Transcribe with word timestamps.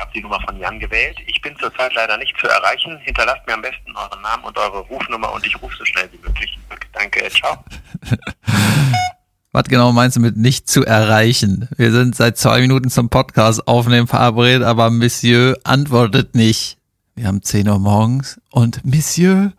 ihr 0.00 0.04
habt 0.04 0.16
die 0.16 0.22
Nummer 0.22 0.40
von 0.40 0.58
Jan 0.58 0.78
gewählt. 0.78 1.18
Ich 1.26 1.40
bin 1.42 1.54
zurzeit 1.58 1.92
leider 1.94 2.16
nicht 2.16 2.34
zu 2.40 2.48
erreichen. 2.48 2.98
Hinterlasst 3.02 3.46
mir 3.46 3.54
am 3.54 3.62
besten 3.62 3.94
euren 3.94 4.22
Namen 4.22 4.44
und 4.44 4.56
eure 4.56 4.78
Rufnummer 4.80 5.32
und 5.32 5.46
ich 5.46 5.60
rufe 5.60 5.76
so 5.76 5.84
schnell 5.84 6.08
wie 6.12 6.26
möglich. 6.26 6.58
Danke, 6.92 7.28
ciao. 7.28 7.62
Was 9.52 9.64
genau 9.64 9.92
meinst 9.92 10.16
du 10.16 10.20
mit 10.20 10.36
nicht 10.36 10.70
zu 10.70 10.86
erreichen? 10.86 11.68
Wir 11.76 11.92
sind 11.92 12.14
seit 12.14 12.38
zwei 12.38 12.60
Minuten 12.60 12.88
zum 12.88 13.10
Podcast 13.10 13.66
aufnehmen 13.66 14.06
verabredet, 14.06 14.62
aber 14.62 14.90
Monsieur 14.90 15.58
antwortet 15.64 16.34
nicht. 16.34 16.78
Wir 17.16 17.26
haben 17.26 17.42
10 17.42 17.68
Uhr 17.68 17.78
morgens 17.78 18.40
und 18.50 18.84
Monsieur 18.84 19.52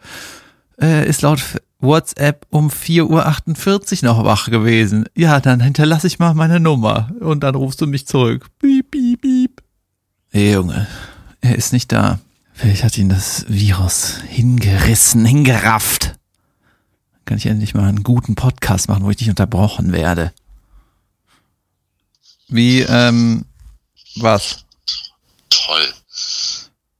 äh, 0.82 1.08
ist 1.08 1.22
laut 1.22 1.42
WhatsApp 1.82 2.48
um 2.50 2.70
4.48 2.70 4.04
Uhr 4.04 4.10
noch 4.10 4.24
wach 4.24 4.50
gewesen. 4.50 5.06
Ja, 5.16 5.40
dann 5.40 5.60
hinterlasse 5.60 6.08
ich 6.08 6.20
mal 6.20 6.34
meine 6.34 6.60
Nummer 6.60 7.12
und 7.20 7.44
dann 7.44 7.56
rufst 7.56 7.82
du 7.82 7.86
mich 7.86 8.08
zurück. 8.08 8.48
Piep, 8.60 8.92
piep, 8.92 9.22
piep. 9.22 9.51
Hey, 10.32 10.54
Junge, 10.54 10.88
er 11.42 11.56
ist 11.56 11.74
nicht 11.74 11.92
da. 11.92 12.20
Vielleicht 12.54 12.84
hat 12.84 12.98
ihn 12.98 13.10
das 13.10 13.46
Virus 13.48 14.18
hingerissen, 14.28 15.26
hingerafft 15.26 16.16
kann 17.32 17.38
ich 17.38 17.46
endlich 17.46 17.74
mal 17.74 17.88
einen 17.88 18.04
guten 18.04 18.36
Podcast 18.36 18.90
machen, 18.90 19.06
wo 19.06 19.10
ich 19.10 19.18
nicht 19.18 19.30
unterbrochen 19.30 19.94
werde. 19.94 20.34
Wie, 22.50 22.82
ähm, 22.82 23.46
was? 24.18 24.66
Toll. 25.50 25.94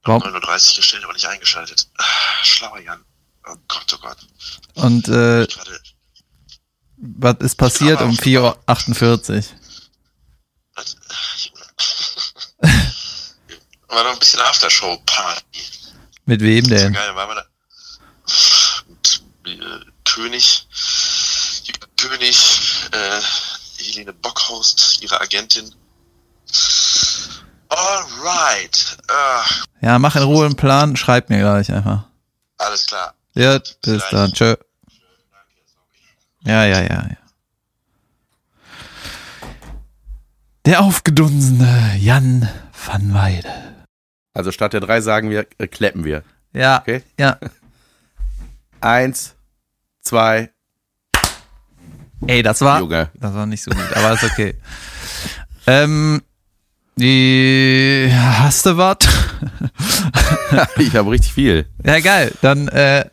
Warum? 0.04 0.22
39 0.22 0.78
gestellt, 0.78 1.04
aber 1.04 1.12
nicht 1.12 1.28
eingeschaltet. 1.28 1.86
Ah, 1.98 2.06
Schlauer 2.44 2.80
Jan. 2.80 3.04
Oh 3.46 3.56
Gott, 3.68 3.94
oh 3.94 3.98
Gott. 4.02 4.18
Und 4.76 5.10
äh, 5.10 5.46
was 6.96 7.36
ist 7.40 7.56
passiert 7.56 8.02
um 8.02 8.12
4.48 8.12 9.36
Uhr? 9.36 9.44
was? 10.76 10.96
War 13.92 14.04
noch 14.04 14.14
ein 14.14 14.20
bisschen 14.20 14.40
Aftershow-Party. 14.42 15.62
Mit 16.26 16.42
wem 16.42 16.64
Das 16.64 16.72
war 16.72 16.78
denn? 16.80 16.94
geil, 16.94 17.16
wir 17.30 17.36
da. 17.36 17.46
Und, 18.88 19.24
äh, 19.48 19.86
König, 20.06 20.68
König, 21.98 22.90
äh, 22.92 23.22
Helene 23.84 24.14
Bockhorst, 24.14 25.02
ihre 25.02 25.20
Agentin. 25.22 25.74
Alright. 27.70 28.98
Ah, 29.10 29.44
Ja, 29.82 30.00
mach 30.00 30.16
in 30.16 30.24
Ruhe 30.24 30.46
einen 30.46 30.56
Plan, 30.56 30.96
schreib 30.96 31.30
mir 31.30 31.40
gleich 31.40 31.72
einfach. 31.72 32.04
alles 32.58 32.86
klar. 32.86 33.14
Ja, 33.34 33.60
bis 33.82 34.04
dann. 34.12 34.34
Tschö. 34.34 34.56
Ja, 36.44 36.66
ja, 36.66 36.82
ja, 36.82 37.08
ja. 37.10 37.18
Der 40.66 40.82
aufgedunsene 40.82 41.96
Jan 41.98 42.50
van 42.86 43.14
Weide. 43.14 43.71
Also 44.34 44.52
statt 44.52 44.74
der 44.74 44.80
drei 44.80 45.02
sagen 45.02 45.30
wir, 45.30 45.46
äh, 45.58 45.68
klappen 45.68 46.04
wir. 46.06 46.24
Ja, 46.54 46.80
Okay. 46.80 47.04
ja. 47.20 47.38
Eins, 48.82 49.36
zwei, 50.02 50.50
Ey, 52.28 52.44
das 52.44 52.62
war, 52.62 52.80
Junge. 52.80 53.10
das 53.16 53.34
war 53.34 53.46
nicht 53.48 53.64
so 53.64 53.72
gut, 53.72 53.94
aber 53.96 54.14
ist 54.14 54.24
okay. 54.24 54.56
ähm, 55.68 56.22
die, 56.96 58.12
hast 58.14 58.66
du 58.68 58.78
was? 58.78 58.98
ich 60.78 60.96
habe 60.96 61.12
richtig 61.12 61.34
viel. 61.34 61.68
ja, 61.84 62.00
geil. 62.00 62.32
Dann 62.42 62.68
äh, 62.70 63.06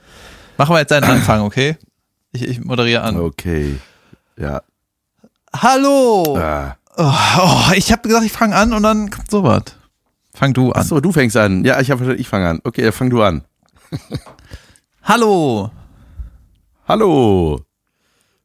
machen 0.58 0.74
wir 0.74 0.80
jetzt 0.80 0.92
einen 0.92 1.04
Anfang, 1.10 1.40
okay? 1.42 1.76
Ich, 2.32 2.42
ich 2.42 2.60
moderiere 2.64 3.02
an. 3.02 3.16
Okay. 3.18 3.78
Ja. 4.36 4.62
Hallo! 5.56 6.36
Ah. 6.38 6.76
Oh, 6.96 7.12
oh, 7.40 7.72
ich 7.74 7.92
habe 7.92 8.02
gesagt, 8.08 8.26
ich 8.26 8.32
fange 8.32 8.56
an 8.56 8.72
und 8.74 8.82
dann 8.82 9.08
kommt 9.10 9.30
sowas. 9.30 9.62
Fang 10.34 10.54
du 10.54 10.72
an. 10.72 10.80
Achso, 10.80 11.00
du 11.00 11.12
fängst 11.12 11.36
an. 11.36 11.64
Ja, 11.64 11.80
ich 11.80 11.90
habe 11.90 12.14
ich 12.14 12.28
fange 12.28 12.48
an. 12.48 12.60
Okay, 12.64 12.92
fang 12.92 13.10
du 13.10 13.22
an. 13.22 13.42
Hallo! 15.02 15.70
Hallo, 16.86 17.60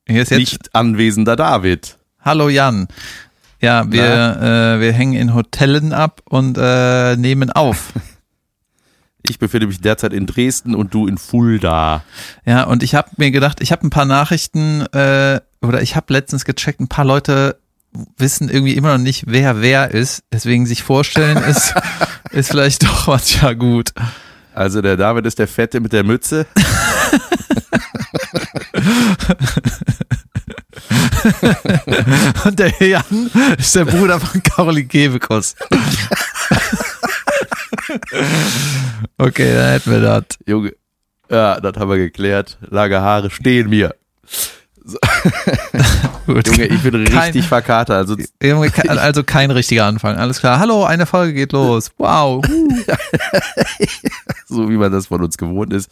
Hier 0.05 0.21
ist 0.21 0.31
jetzt. 0.31 0.39
nicht 0.39 0.75
anwesender 0.75 1.37
David. 1.37 1.97
Hallo 2.19 2.49
Jan. 2.49 2.87
Ja, 3.61 3.89
wir, 3.89 4.03
äh, 4.03 4.81
wir 4.81 4.91
hängen 4.91 5.13
in 5.13 5.33
Hotellen 5.33 5.93
ab 5.93 6.21
und 6.25 6.57
äh, 6.59 7.15
nehmen 7.15 7.51
auf. 7.51 7.93
Ich 9.25 9.39
befinde 9.39 9.67
mich 9.67 9.79
derzeit 9.79 10.11
in 10.11 10.25
Dresden 10.25 10.75
und 10.75 10.93
du 10.93 11.07
in 11.07 11.17
Fulda. 11.17 12.03
Ja, 12.45 12.65
und 12.65 12.83
ich 12.83 12.93
habe 12.93 13.09
mir 13.15 13.31
gedacht, 13.31 13.61
ich 13.61 13.71
habe 13.71 13.87
ein 13.87 13.89
paar 13.89 14.03
Nachrichten 14.03 14.81
äh, 14.87 15.39
oder 15.61 15.81
ich 15.81 15.95
habe 15.95 16.11
letztens 16.11 16.43
gecheckt, 16.43 16.81
ein 16.81 16.89
paar 16.89 17.05
Leute 17.05 17.57
wissen 18.17 18.49
irgendwie 18.49 18.73
immer 18.75 18.97
noch 18.97 19.03
nicht, 19.03 19.25
wer 19.27 19.61
wer 19.61 19.91
ist. 19.91 20.23
Deswegen 20.31 20.65
sich 20.65 20.83
vorstellen 20.83 21.37
ist, 21.49 21.73
ist 22.31 22.51
vielleicht 22.51 22.83
doch 22.83 23.07
manchmal 23.07 23.55
gut. 23.55 23.93
Also 24.53 24.81
der 24.81 24.97
David 24.97 25.25
ist 25.25 25.39
der 25.39 25.47
Fette 25.47 25.79
mit 25.79 25.93
der 25.93 26.03
Mütze. 26.03 26.45
Und 32.45 32.59
der 32.59 32.73
Jan 32.79 33.31
ist 33.57 33.75
der 33.75 33.85
Bruder 33.85 34.19
von 34.19 34.43
Caroline 34.43 34.87
Kebekus. 34.87 35.55
okay, 39.17 39.53
dann 39.55 39.69
hätten 39.71 39.91
wir 39.91 40.01
das. 40.01 40.25
Junge. 40.45 40.73
Ja, 41.29 41.59
das 41.59 41.77
haben 41.77 41.89
wir 41.89 41.97
geklärt. 41.97 42.57
Lange 42.69 43.01
Haare 43.01 43.31
stehen 43.31 43.69
mir. 43.69 43.95
Gut. 46.25 46.47
Junge, 46.47 46.65
ich 46.67 46.81
bin 46.83 46.93
Kein- 47.05 47.17
richtig 47.23 47.47
verkatert. 47.47 47.97
Also 47.97 48.15
Junge, 48.43 48.71
Also 48.87 49.23
kein 49.23 49.51
richtiger 49.51 49.85
Anfang. 49.85 50.17
Alles 50.17 50.39
klar. 50.39 50.59
Hallo, 50.59 50.85
eine 50.85 51.05
Folge 51.05 51.33
geht 51.33 51.51
los. 51.51 51.91
Wow. 51.97 52.43
so 54.47 54.69
wie 54.69 54.77
man 54.77 54.91
das 54.91 55.07
von 55.07 55.21
uns 55.23 55.37
gewohnt 55.37 55.73
ist. 55.73 55.89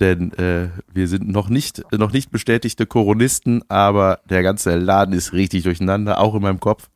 Denn 0.00 0.32
äh, 0.34 0.68
wir 0.92 1.08
sind 1.08 1.28
noch 1.28 1.48
nicht, 1.48 1.82
noch 1.92 2.12
nicht 2.12 2.30
bestätigte 2.30 2.86
Koronisten, 2.86 3.64
aber 3.68 4.20
der 4.30 4.44
ganze 4.44 4.76
Laden 4.76 5.12
ist 5.12 5.32
richtig 5.32 5.64
durcheinander, 5.64 6.20
auch 6.20 6.36
in 6.36 6.42
meinem 6.42 6.60
Kopf. 6.60 6.88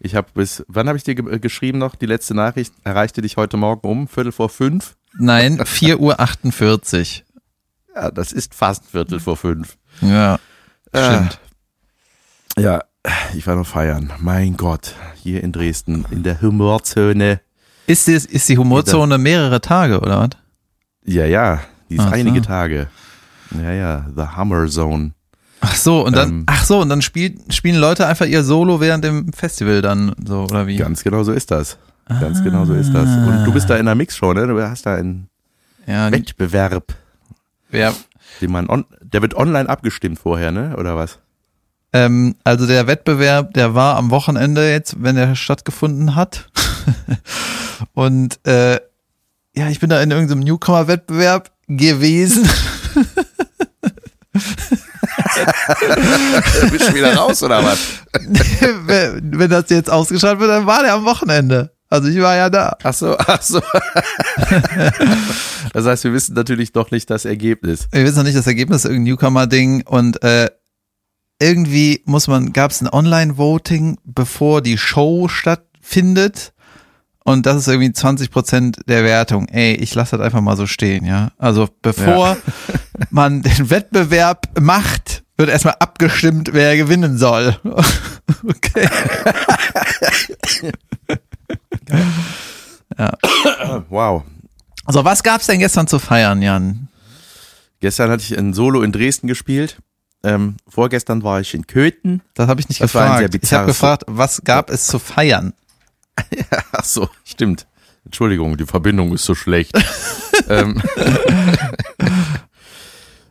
Ich 0.00 0.16
habe 0.16 0.26
bis, 0.34 0.64
wann 0.66 0.88
habe 0.88 0.98
ich 0.98 1.04
dir 1.04 1.14
ge 1.14 1.34
äh, 1.34 1.38
geschrieben 1.38 1.78
noch? 1.78 1.94
Die 1.94 2.06
letzte 2.06 2.34
Nachricht 2.34 2.74
erreichte 2.82 3.22
dich 3.22 3.36
heute 3.36 3.56
Morgen 3.56 3.86
um, 3.88 4.08
Viertel 4.08 4.32
vor 4.32 4.48
fünf. 4.48 4.96
Nein, 5.18 5.58
4.48 5.60 7.22
Ja, 7.94 8.10
das 8.10 8.32
ist 8.32 8.54
fast 8.54 8.84
Viertel 8.90 9.20
vor 9.20 9.36
fünf. 9.36 9.76
Uhr. 10.02 10.08
Ja, 10.10 10.38
stimmt. 10.92 11.38
Ja, 12.58 12.80
ich 13.34 13.46
war 13.46 13.56
noch 13.56 13.66
feiern. 13.66 14.12
Mein 14.18 14.56
Gott, 14.56 14.94
hier 15.14 15.42
in 15.44 15.52
Dresden, 15.52 16.04
in 16.10 16.22
der 16.22 16.40
Humorzone. 16.40 17.40
Ist, 17.86 18.06
die, 18.08 18.12
ist 18.12 18.48
die 18.48 18.58
Humorzone 18.58 19.18
mehrere 19.18 19.60
Tage, 19.60 20.00
oder 20.00 20.20
was? 20.20 20.30
Ja, 21.04 21.24
ja, 21.26 21.60
die 21.88 21.94
ist 21.96 22.00
Ach 22.00 22.08
so. 22.08 22.14
einige 22.14 22.42
Tage. 22.42 22.88
Ja, 23.62 23.72
ja, 23.72 24.06
The 24.16 24.36
Hummer 24.36 24.66
Zone. 24.68 25.12
Ach 25.60 25.74
so, 25.76 26.04
und 26.04 26.16
dann, 26.16 26.28
Ähm. 26.30 26.42
ach 26.46 26.64
so, 26.64 26.80
und 26.80 26.88
dann 26.88 27.00
spielt, 27.02 27.54
spielen 27.54 27.76
Leute 27.76 28.06
einfach 28.06 28.26
ihr 28.26 28.42
Solo 28.42 28.80
während 28.80 29.04
dem 29.04 29.32
Festival 29.32 29.82
dann 29.82 30.14
so, 30.26 30.44
oder 30.44 30.66
wie? 30.66 30.76
Ganz 30.76 31.04
genau 31.04 31.22
so 31.22 31.32
ist 31.32 31.50
das. 31.50 31.78
Ganz 32.08 32.42
genau 32.42 32.64
so 32.64 32.74
ist 32.74 32.92
das. 32.92 33.08
Und 33.08 33.44
du 33.44 33.52
bist 33.52 33.68
da 33.68 33.76
in 33.76 33.86
der 33.86 33.94
Mixshow, 33.96 34.32
ne? 34.32 34.46
Du 34.46 34.60
hast 34.62 34.86
da 34.86 34.94
einen 34.94 35.28
Ja, 35.86 36.10
Wettbewerb, 36.12 36.94
wer, 37.70 37.92
den 38.40 38.52
man 38.52 38.68
on, 38.68 38.84
der 39.00 39.22
wird 39.22 39.34
online 39.34 39.68
abgestimmt 39.68 40.18
vorher, 40.18 40.52
ne? 40.52 40.76
Oder 40.76 40.96
was? 40.96 41.18
Ähm, 41.96 42.36
also 42.44 42.66
der 42.66 42.86
Wettbewerb, 42.86 43.54
der 43.54 43.74
war 43.74 43.96
am 43.96 44.10
Wochenende 44.10 44.70
jetzt, 44.70 45.02
wenn 45.02 45.16
er 45.16 45.34
stattgefunden 45.34 46.14
hat. 46.14 46.50
und 47.94 48.38
äh, 48.46 48.74
ja, 49.54 49.68
ich 49.70 49.80
bin 49.80 49.88
da 49.88 50.02
in 50.02 50.10
irgendeinem 50.10 50.40
Newcomer-Wettbewerb 50.40 51.50
gewesen. 51.68 52.46
Bist 56.70 56.88
du 56.90 56.94
wieder 56.94 57.14
raus 57.14 57.42
oder 57.42 57.64
was? 57.64 57.78
wenn, 58.86 59.50
das 59.50 59.70
jetzt 59.70 59.90
ausgeschaltet 59.90 60.40
wird, 60.40 60.50
dann 60.50 60.66
war 60.66 60.82
der 60.82 60.92
am 60.92 61.06
Wochenende. 61.06 61.70
Also 61.88 62.08
ich 62.08 62.20
war 62.20 62.36
ja 62.36 62.50
da. 62.50 62.76
Ach 62.82 62.92
so, 62.92 63.16
ach 63.16 63.40
so. 63.40 63.62
Das 65.72 65.86
heißt, 65.86 66.04
wir 66.04 66.12
wissen 66.12 66.34
natürlich 66.34 66.74
noch 66.74 66.90
nicht 66.90 67.08
das 67.08 67.24
Ergebnis. 67.24 67.88
Wir 67.90 68.04
wissen 68.04 68.16
noch 68.16 68.24
nicht 68.24 68.36
das 68.36 68.46
Ergebnis, 68.46 68.84
irgendein 68.84 69.14
Newcomer-Ding 69.14 69.86
und 69.86 70.22
äh, 70.22 70.50
irgendwie 71.38 72.02
muss 72.04 72.28
man, 72.28 72.52
gab 72.52 72.70
es 72.70 72.80
ein 72.80 72.88
Online-Voting, 72.88 73.98
bevor 74.04 74.62
die 74.62 74.78
Show 74.78 75.28
stattfindet. 75.28 76.52
Und 77.24 77.44
das 77.44 77.56
ist 77.56 77.68
irgendwie 77.68 77.92
20 77.92 78.30
Prozent 78.30 78.78
der 78.86 79.02
Wertung. 79.02 79.48
Ey, 79.48 79.74
ich 79.74 79.94
lasse 79.94 80.16
das 80.16 80.24
einfach 80.24 80.40
mal 80.40 80.56
so 80.56 80.66
stehen, 80.66 81.04
ja. 81.04 81.32
Also 81.38 81.68
bevor 81.82 82.36
man 83.10 83.42
den 83.42 83.68
Wettbewerb 83.68 84.48
macht, 84.60 85.24
wird 85.36 85.50
erstmal 85.50 85.74
abgestimmt, 85.80 86.50
wer 86.52 86.76
gewinnen 86.76 87.18
soll. 87.18 87.56
okay. 88.48 88.88
Wow. 93.90 94.22
Also 94.86 95.04
was 95.04 95.22
gab's 95.22 95.46
denn 95.46 95.58
gestern 95.58 95.86
zu 95.86 95.98
feiern, 95.98 96.40
Jan? 96.40 96.88
Gestern 97.80 98.10
hatte 98.10 98.22
ich 98.22 98.38
ein 98.38 98.54
Solo 98.54 98.82
in 98.82 98.92
Dresden 98.92 99.26
gespielt. 99.26 99.78
Ähm, 100.26 100.56
vorgestern 100.66 101.22
war 101.22 101.40
ich 101.40 101.54
in 101.54 101.68
Köthen. 101.68 102.20
Das 102.34 102.48
habe 102.48 102.60
ich 102.60 102.68
nicht 102.68 102.80
Das 102.80 102.90
gefragt. 102.90 103.32
ich 103.32 103.52
habe 103.52 103.66
gefragt, 103.66 104.02
was 104.08 104.42
gab 104.42 104.70
es 104.70 104.88
zu 104.88 104.98
feiern? 104.98 105.52
Ja, 106.34 106.58
ach 106.72 106.84
so, 106.84 107.08
stimmt. 107.24 107.68
Entschuldigung, 108.04 108.56
die 108.56 108.66
Verbindung 108.66 109.14
ist 109.14 109.24
so 109.24 109.36
schlecht. 109.36 109.78
ähm, 110.48 110.82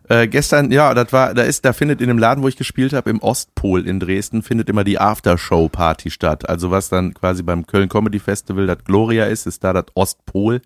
äh, 0.08 0.30
gestern, 0.30 0.72
ja, 0.72 0.94
das 0.94 1.12
war, 1.12 1.34
da 1.34 1.44
ist, 1.44 1.66
da 1.66 1.74
findet 1.74 2.00
in 2.00 2.08
dem 2.08 2.18
Laden, 2.18 2.42
wo 2.42 2.48
ich 2.48 2.56
gespielt 2.56 2.94
habe, 2.94 3.10
im 3.10 3.22
Ostpol 3.22 3.86
in 3.86 4.00
Dresden, 4.00 4.42
findet 4.42 4.70
immer 4.70 4.86
die 4.86 4.98
Aftershow-Party 4.98 6.12
statt. 6.12 6.48
Also 6.48 6.72
was 6.72 6.88
dann 6.88 7.14
quasi 7.14 7.44
beim 7.44 7.68
Köln 7.68 7.90
Comedy 7.90 8.20
Festival 8.20 8.68
das 8.68 8.86
Gloria 8.86 9.26
ist, 9.26 9.48
ist 9.48 9.66
da 9.66 9.74
das 9.74 9.88
Ostpol. 9.96 10.62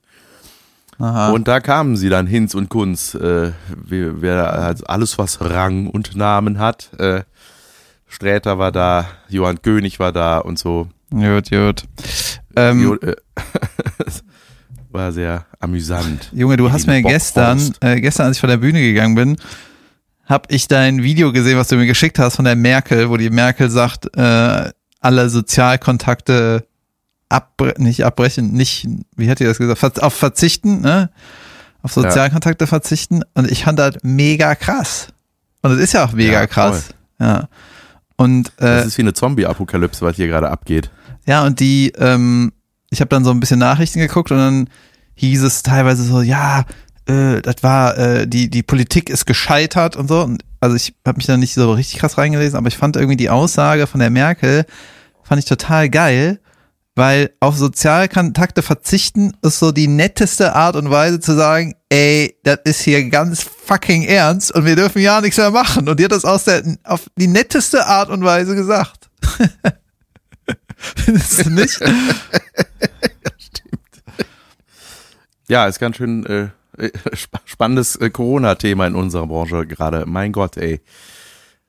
Aha. 1.00 1.31
Und 1.31 1.48
da 1.48 1.60
kamen 1.62 1.96
sie 1.96 2.10
dann 2.10 2.28
Hinz 2.28 2.54
und 2.56 2.69
Kunz, 2.69 3.16
äh, 3.16 3.51
wer, 3.74 4.22
wer 4.22 4.54
also 4.54 4.86
alles 4.86 5.18
was 5.18 5.40
Rang 5.42 5.88
und 5.88 6.16
Namen 6.16 6.60
hat. 6.60 6.92
Äh, 7.00 7.22
Sträter 8.07 8.57
war 8.57 8.72
da, 8.72 9.06
Johann 9.30 9.62
König 9.62 10.00
war 10.00 10.12
da 10.12 10.40
und 10.40 10.60
so. 10.60 10.88
Gut, 11.12 11.50
gut. 11.50 11.84
Ähm, 12.56 12.84
Jo- 12.84 12.96
äh, 12.96 13.16
war 14.92 15.12
sehr 15.12 15.46
amüsant. 15.60 16.30
Junge, 16.34 16.57
du 16.57 16.72
hast 16.72 16.88
mir 16.88 17.02
gestern, 17.02 17.74
äh, 17.81 18.02
gestern, 18.02 18.28
als 18.28 18.38
ich 18.38 18.42
von 18.42 18.50
der 18.50 18.57
Bühne 18.57 18.81
gegangen 18.81 19.16
bin, 19.16 19.38
habe 20.25 20.48
ich 20.50 20.68
dein 20.68 21.02
Video 21.04 21.31
gesehen, 21.31 21.57
was 21.57 21.68
du 21.69 21.75
mir 21.75 21.86
geschickt 21.88 22.19
hast 22.19 22.36
von 22.36 22.45
der 22.45 22.56
Merkel, 22.56 23.10
wo 23.10 23.18
die 23.18 23.30
Merkel 23.30 23.69
sagt, 23.69 24.06
äh, 24.18 24.72
alle 25.02 25.30
Sozialkontakte 25.30 26.66
abbre 27.30 27.74
nicht 27.78 28.04
abbrechen, 28.06 28.52
nicht, 28.52 28.88
wie 29.16 29.30
hat 29.30 29.40
die 29.40 29.46
das 29.46 29.58
gesagt, 29.58 29.80
Ver 29.80 29.92
auf 30.04 30.14
verzichten, 30.14 30.81
ne? 30.81 31.10
Auf 31.81 31.94
Sozialkontakte 31.94 32.68
verzichten. 32.68 33.22
Und 33.36 33.50
ich 33.50 33.64
fand 33.64 33.80
das 33.80 33.96
mega 34.04 34.56
krass. 34.56 35.08
Und 35.62 35.72
es 35.72 35.80
ist 35.80 35.94
ja 35.94 36.06
auch 36.06 36.12
mega 36.12 36.34
Ja, 36.42 36.48
krass. 36.48 36.90
Ja. 37.20 37.48
Und 38.18 38.52
Das 38.58 38.84
äh, 38.84 38.88
ist 38.88 38.98
wie 38.98 39.04
eine 39.04 39.14
Zombie-Apokalypse, 39.14 40.02
was 40.06 40.18
hier 40.18 40.28
gerade 40.28 40.50
abgeht. 40.50 40.90
ja, 41.26 41.46
und 41.46 41.60
die, 41.62 41.94
ähm, 41.98 42.52
ich 42.90 43.00
habe 43.00 43.10
dann 43.10 43.24
so 43.24 43.31
ein 43.31 43.40
bisschen 43.40 43.60
Nachrichten 43.60 44.00
geguckt 44.00 44.31
und 44.31 44.38
dann 44.40 44.70
hieß 45.16 45.44
es 45.44 45.64
teilweise 45.64 46.04
so, 46.04 46.22
ja, 46.22 46.66
äh, 47.06 47.42
das 47.42 47.62
war, 47.62 47.98
äh, 47.98 48.28
die, 48.28 48.50
die 48.50 48.64
Politik 48.64 49.10
ist 49.10 49.26
gescheitert 49.26 49.96
und 49.96 50.08
so. 50.10 50.22
Und 50.24 50.44
also 50.60 50.76
ich 50.76 50.96
habe 51.08 51.18
mich 51.18 51.28
da 51.28 51.38
nicht 51.38 51.54
so 51.54 51.72
richtig 51.72 52.00
krass 52.00 52.18
reingelesen, 52.18 52.58
aber 52.58 52.68
ich 52.68 52.78
fand 52.78 52.98
irgendwie 52.98 53.16
die 53.18 53.30
Aussage 53.30 53.88
von 53.88 54.00
der 54.02 54.10
Merkel, 54.10 54.66
fand 55.24 55.40
ich 55.40 55.46
total 55.46 55.90
geil, 55.90 56.40
weil 57.00 57.31
auf 57.40 57.56
Sozialkontakte 57.57 58.62
verzichten 58.62 59.31
ist 59.42 59.57
so 59.57 59.72
die 59.72 59.88
netteste 59.88 60.54
Art 60.56 60.75
und 60.75 60.92
Weise 60.92 61.19
zu 61.19 61.34
sagen, 61.36 61.74
ey, 61.90 62.38
das 62.44 62.60
ist 62.66 62.81
hier 62.81 63.10
ganz 63.10 63.42
fucking 63.42 64.04
ernst 64.04 64.54
und 64.54 64.66
wir 64.66 64.75
dürfen 64.75 65.01
ja 65.01 65.19
nichts 65.22 65.38
mehr 65.38 65.50
machen. 65.50 65.90
Und 65.90 66.00
die 66.00 66.04
hat 66.04 66.12
das 66.12 66.25
aus 66.25 66.44
der, 66.44 66.62
auf 66.84 67.07
die 67.16 67.28
netteste 67.28 67.88
Art 67.88 68.10
und 68.10 68.24
Weise 68.24 68.54
gesagt. 68.54 69.10
Findest 70.78 71.46
du 71.46 71.50
nicht? 71.50 71.80
Ja, 75.48 75.66
ist 75.68 75.80
ganz 75.80 75.98
schön 75.98 76.25
äh, 76.25 76.50
äh, 76.78 76.92
sp- 77.18 77.42
spannendes 77.45 77.95
äh, 77.95 78.10
Corona-Thema 78.10 78.88
in 78.88 78.95
unserer 78.95 79.28
Branche 79.28 79.66
gerade. 79.66 80.06
Mein 80.06 80.31
Gott, 80.31 80.57
ey. 80.57 80.81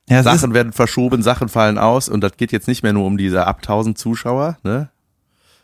Ja, 0.08 0.22
Sachen 0.22 0.54
werden 0.54 0.72
verschoben, 0.72 1.22
Sachen 1.22 1.48
fallen 1.48 1.78
aus 1.78 2.08
und 2.08 2.20
das 2.20 2.36
geht 2.36 2.52
jetzt 2.52 2.66
nicht 2.68 2.82
mehr 2.82 2.92
nur 2.92 3.06
um 3.06 3.16
diese 3.16 3.46
ab 3.46 3.58
1000 3.58 3.96
Zuschauer, 3.96 4.58
ne? 4.64 4.90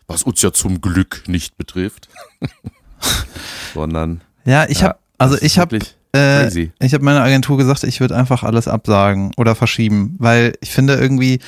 Was 0.06 0.22
uns 0.22 0.42
ja 0.42 0.52
zum 0.52 0.80
Glück 0.80 1.24
nicht 1.26 1.56
betrifft. 1.56 2.08
Sondern 3.74 4.22
ja, 4.44 4.68
ich 4.68 4.80
ja, 4.80 4.88
habe, 4.88 4.98
also 5.18 5.36
ich 5.40 5.58
habe, 5.58 5.78
äh, 6.14 6.48
ich 6.48 6.94
habe 6.94 7.04
meiner 7.04 7.22
Agentur 7.22 7.58
gesagt, 7.58 7.82
ich 7.84 8.00
würde 8.00 8.16
einfach 8.16 8.42
alles 8.42 8.68
absagen 8.68 9.32
oder 9.36 9.54
verschieben, 9.54 10.14
weil 10.18 10.54
ich 10.60 10.70
finde 10.70 10.94
irgendwie, 10.94 11.40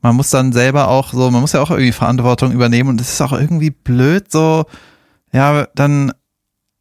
man 0.00 0.16
muss 0.16 0.30
dann 0.30 0.52
selber 0.52 0.88
auch 0.88 1.12
so, 1.12 1.30
man 1.30 1.40
muss 1.40 1.52
ja 1.52 1.60
auch 1.60 1.70
irgendwie 1.70 1.92
Verantwortung 1.92 2.52
übernehmen 2.52 2.88
und 2.88 3.00
es 3.00 3.12
ist 3.12 3.20
auch 3.20 3.32
irgendwie 3.32 3.70
blöd 3.70 4.30
so, 4.32 4.64
ja, 5.32 5.66
dann 5.74 6.12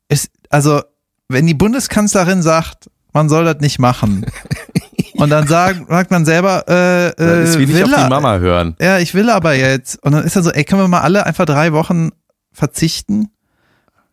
ist, 0.08 0.32
also 0.50 0.82
wenn 1.28 1.48
die 1.48 1.54
Bundeskanzlerin 1.54 2.42
sagt, 2.42 2.90
man 3.14 3.30
soll 3.30 3.46
das 3.46 3.60
nicht 3.60 3.80
machen 3.80 4.26
und 5.17 5.29
dann 5.29 5.47
sagen, 5.47 5.85
sagt 5.89 6.12
man 6.12 6.25
selber, 6.25 6.67
äh, 6.67 7.13
Das 7.15 7.19
äh, 7.19 7.44
ist 7.44 7.59
wie 7.59 7.65
nicht 7.65 7.75
will 7.75 7.94
auf 7.94 8.03
die 8.03 8.09
Mama 8.09 8.38
hören. 8.38 8.75
ja, 8.79 9.00
ich 9.00 9.13
will 9.13 9.29
aber 9.29 9.53
jetzt. 9.53 10.01
Und 10.03 10.12
dann 10.13 10.23
ist 10.23 10.35
er 10.35 10.44
so, 10.44 10.51
ey, 10.51 10.63
können 10.63 10.81
wir 10.81 10.88
mal 10.88 11.01
alle 11.01 11.25
einfach 11.25 11.45
drei 11.45 11.73
Wochen 11.73 12.09
verzichten? 12.51 13.29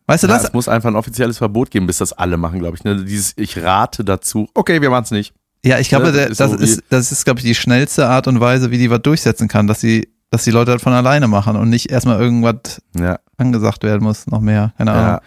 Weißt 0.07 0.23
du, 0.23 0.27
Ja, 0.27 0.33
das, 0.33 0.43
es 0.45 0.53
muss 0.53 0.67
einfach 0.67 0.89
ein 0.89 0.95
offizielles 0.95 1.37
Verbot 1.37 1.71
geben, 1.71 1.87
bis 1.87 1.97
das 1.99 2.11
alle 2.13 2.37
machen, 2.37 2.59
glaube 2.59 2.75
ich. 2.77 2.83
Ne? 2.83 3.03
Dieses 3.05 3.33
Ich 3.37 3.57
rate 3.61 4.03
dazu. 4.03 4.49
Okay, 4.53 4.81
wir 4.81 4.89
machen's 4.89 5.11
nicht. 5.11 5.33
ja, 5.65 5.79
ich 5.79 5.87
glaube, 5.89 6.09
ist 6.09 6.39
das 6.39 6.59
wie- 6.59 6.63
ist, 6.63 6.83
das 6.89 7.11
ist, 7.11 7.23
glaube 7.23 7.39
ich, 7.39 7.45
die 7.45 7.55
schnellste 7.55 8.07
Art 8.09 8.27
und 8.27 8.39
Weise, 8.41 8.69
wie 8.69 8.77
die 8.77 8.89
was 8.89 9.01
durchsetzen 9.01 9.47
kann, 9.47 9.65
dass 9.67 9.79
sie, 9.79 10.09
dass 10.29 10.43
die 10.43 10.51
Leute 10.51 10.71
das 10.73 10.81
von 10.81 10.91
alleine 10.93 11.27
machen 11.29 11.55
und 11.55 11.69
nicht 11.69 11.89
erstmal 11.89 12.19
irgendwas 12.19 12.81
Ja, 12.99 13.19
angesagt 13.37 13.83
werden 13.83 14.03
muss, 14.03 14.27
noch 14.27 14.41
mehr, 14.41 14.73
keine 14.77 14.91
Ahnung. 14.91 15.05
ja. 15.05 15.21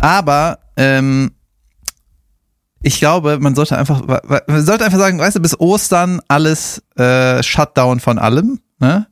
Aber, 0.00 0.58
ähm, 0.76 1.30
ich 2.82 2.98
glaube, 2.98 3.38
man 3.40 3.54
sollte 3.54 3.76
einfach, 3.76 4.02
man 4.46 4.64
sollte 4.64 4.84
einfach 4.84 4.98
sagen, 4.98 5.18
weißt 5.18 5.36
du, 5.36 5.40
bis 5.40 5.58
Ostern 5.60 6.20
alles 6.28 6.82
äh, 6.96 7.42
Shutdown 7.42 8.00
von 8.00 8.18
allem, 8.18 8.60
ne? 8.78 9.06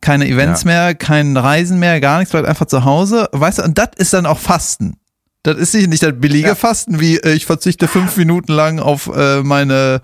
Keine 0.00 0.26
Events 0.28 0.62
Ja. 0.62 0.66
mehr, 0.66 0.94
kein 0.94 1.36
Reisen 1.36 1.78
mehr, 1.78 2.00
gar 2.00 2.18
nichts, 2.18 2.32
bleibt 2.32 2.46
einfach 2.48 2.66
zu 2.66 2.84
Hause, 2.84 3.28
weißt 3.32 3.58
du, 3.58 3.62
und 3.62 3.78
das 3.78 3.88
ist 3.96 4.12
dann 4.12 4.26
auch 4.26 4.38
Fasten. 4.38 4.96
Das 5.42 5.56
ist 5.56 5.74
nicht, 5.74 5.88
nicht 5.88 6.02
das 6.02 6.12
billige 6.16 6.48
Ja. 6.48 6.54
Fasten, 6.54 7.00
wie 7.00 7.16
äh, 7.18 7.32
ich 7.34 7.46
verzichte 7.46 7.88
fünf 7.88 8.16
Minuten 8.18 8.52
lang 8.52 8.78
auf 8.80 9.10
äh, 9.14 9.42
meine 9.42 10.00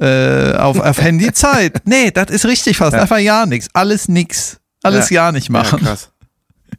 äh, 0.00 0.54
auf, 0.54 0.78
auf 0.80 1.00
Handyzeit. 1.00 1.82
Nee, 1.84 2.10
das 2.10 2.30
ist 2.30 2.46
richtig 2.46 2.76
Fasten. 2.78 2.96
Ja. 2.96 3.02
Einfach 3.02 3.18
ja 3.18 3.44
nichts. 3.46 3.68
Alles 3.74 4.08
nix. 4.08 4.58
Alles 4.82 5.10
Ja. 5.10 5.30
nicht 5.30 5.48
ja 5.48 5.52
machen. 5.52 5.80
krass. 5.80 6.10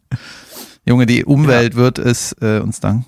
Junge, 0.85 1.05
die 1.05 1.23
Umwelt 1.25 1.75
wird 1.75 1.99
es 1.99 2.33
äh, 2.41 2.59
uns 2.59 2.79
danken. 2.79 3.05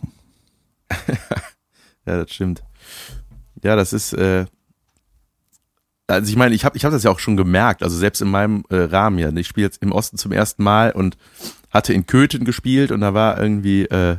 Ja, 2.06 2.18
das 2.18 2.32
stimmt. 2.32 2.64
Ja, 3.64 3.76
das 3.76 3.94
ist, 3.94 4.14
äh, 4.14 4.46
also 6.08 6.30
ich 6.30 6.36
meine, 6.36 6.54
ich 6.54 6.66
habe 6.66 6.76
ich 6.78 6.84
hab 6.86 6.92
das 6.92 7.04
ja 7.04 7.12
auch 7.12 7.20
schon 7.20 7.38
gemerkt, 7.38 7.82
also 7.82 7.98
selbst 7.98 8.22
in 8.22 8.30
meinem 8.30 8.64
äh, 8.70 8.76
Rahmen 8.76 9.20
ja. 9.20 9.32
Ich 9.36 9.48
spiele 9.48 9.68
jetzt 9.68 9.82
im 9.82 9.92
Osten 9.92 10.18
zum 10.18 10.32
ersten 10.32 10.64
Mal 10.64 10.92
und 10.92 11.18
hatte 11.70 11.94
in 11.94 12.06
Köthen 12.06 12.46
gespielt 12.46 12.92
und 12.92 13.02
da 13.02 13.14
war 13.14 13.40
irgendwie, 13.40 13.86
äh, 13.86 14.18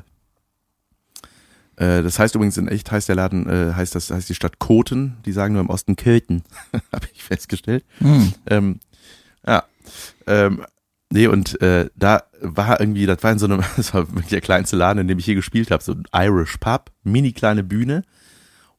äh, 1.77 2.03
das 2.03 2.19
heißt 2.19 2.35
übrigens 2.35 2.57
in 2.57 2.69
echt 2.69 2.91
heißt 2.91 3.09
der 3.09 3.17
Laden, 3.17 3.49
äh, 3.49 3.75
heißt 3.75 3.95
das, 3.95 4.11
heißt 4.11 4.29
die 4.29 4.35
Stadt 4.35 4.59
Koten, 4.59 5.19
die 5.27 5.33
sagen 5.33 5.55
nur 5.55 5.63
im 5.63 5.71
Osten 5.71 5.97
Köthen, 5.97 6.43
habe 6.93 7.07
ich 7.13 7.23
festgestellt. 7.23 7.85
Hm. 7.99 8.33
Ähm, 8.47 8.81
ja. 9.47 9.65
Ähm, 10.27 10.65
nee, 11.15 11.29
und 11.29 11.61
äh, 11.63 11.89
da 11.95 12.25
war 12.41 12.81
irgendwie, 12.81 13.07
das 13.07 13.23
war 13.23 13.33
in 13.33 13.39
so 13.39 13.47
einem, 13.47 13.63
das 13.77 13.95
war 13.95 14.09
wirklich 14.09 14.29
der 14.29 14.41
kleinste 14.41 14.77
Laden, 14.77 14.99
in 14.99 15.09
dem 15.09 15.19
ich 15.19 15.25
hier 15.25 15.37
gespielt 15.37 15.71
habe, 15.71 15.83
so 15.83 15.93
ein 15.93 16.05
Irish 16.13 16.59
Pub, 16.59 16.91
mini 17.05 17.33
kleine 17.33 17.63
Bühne. 17.63 18.03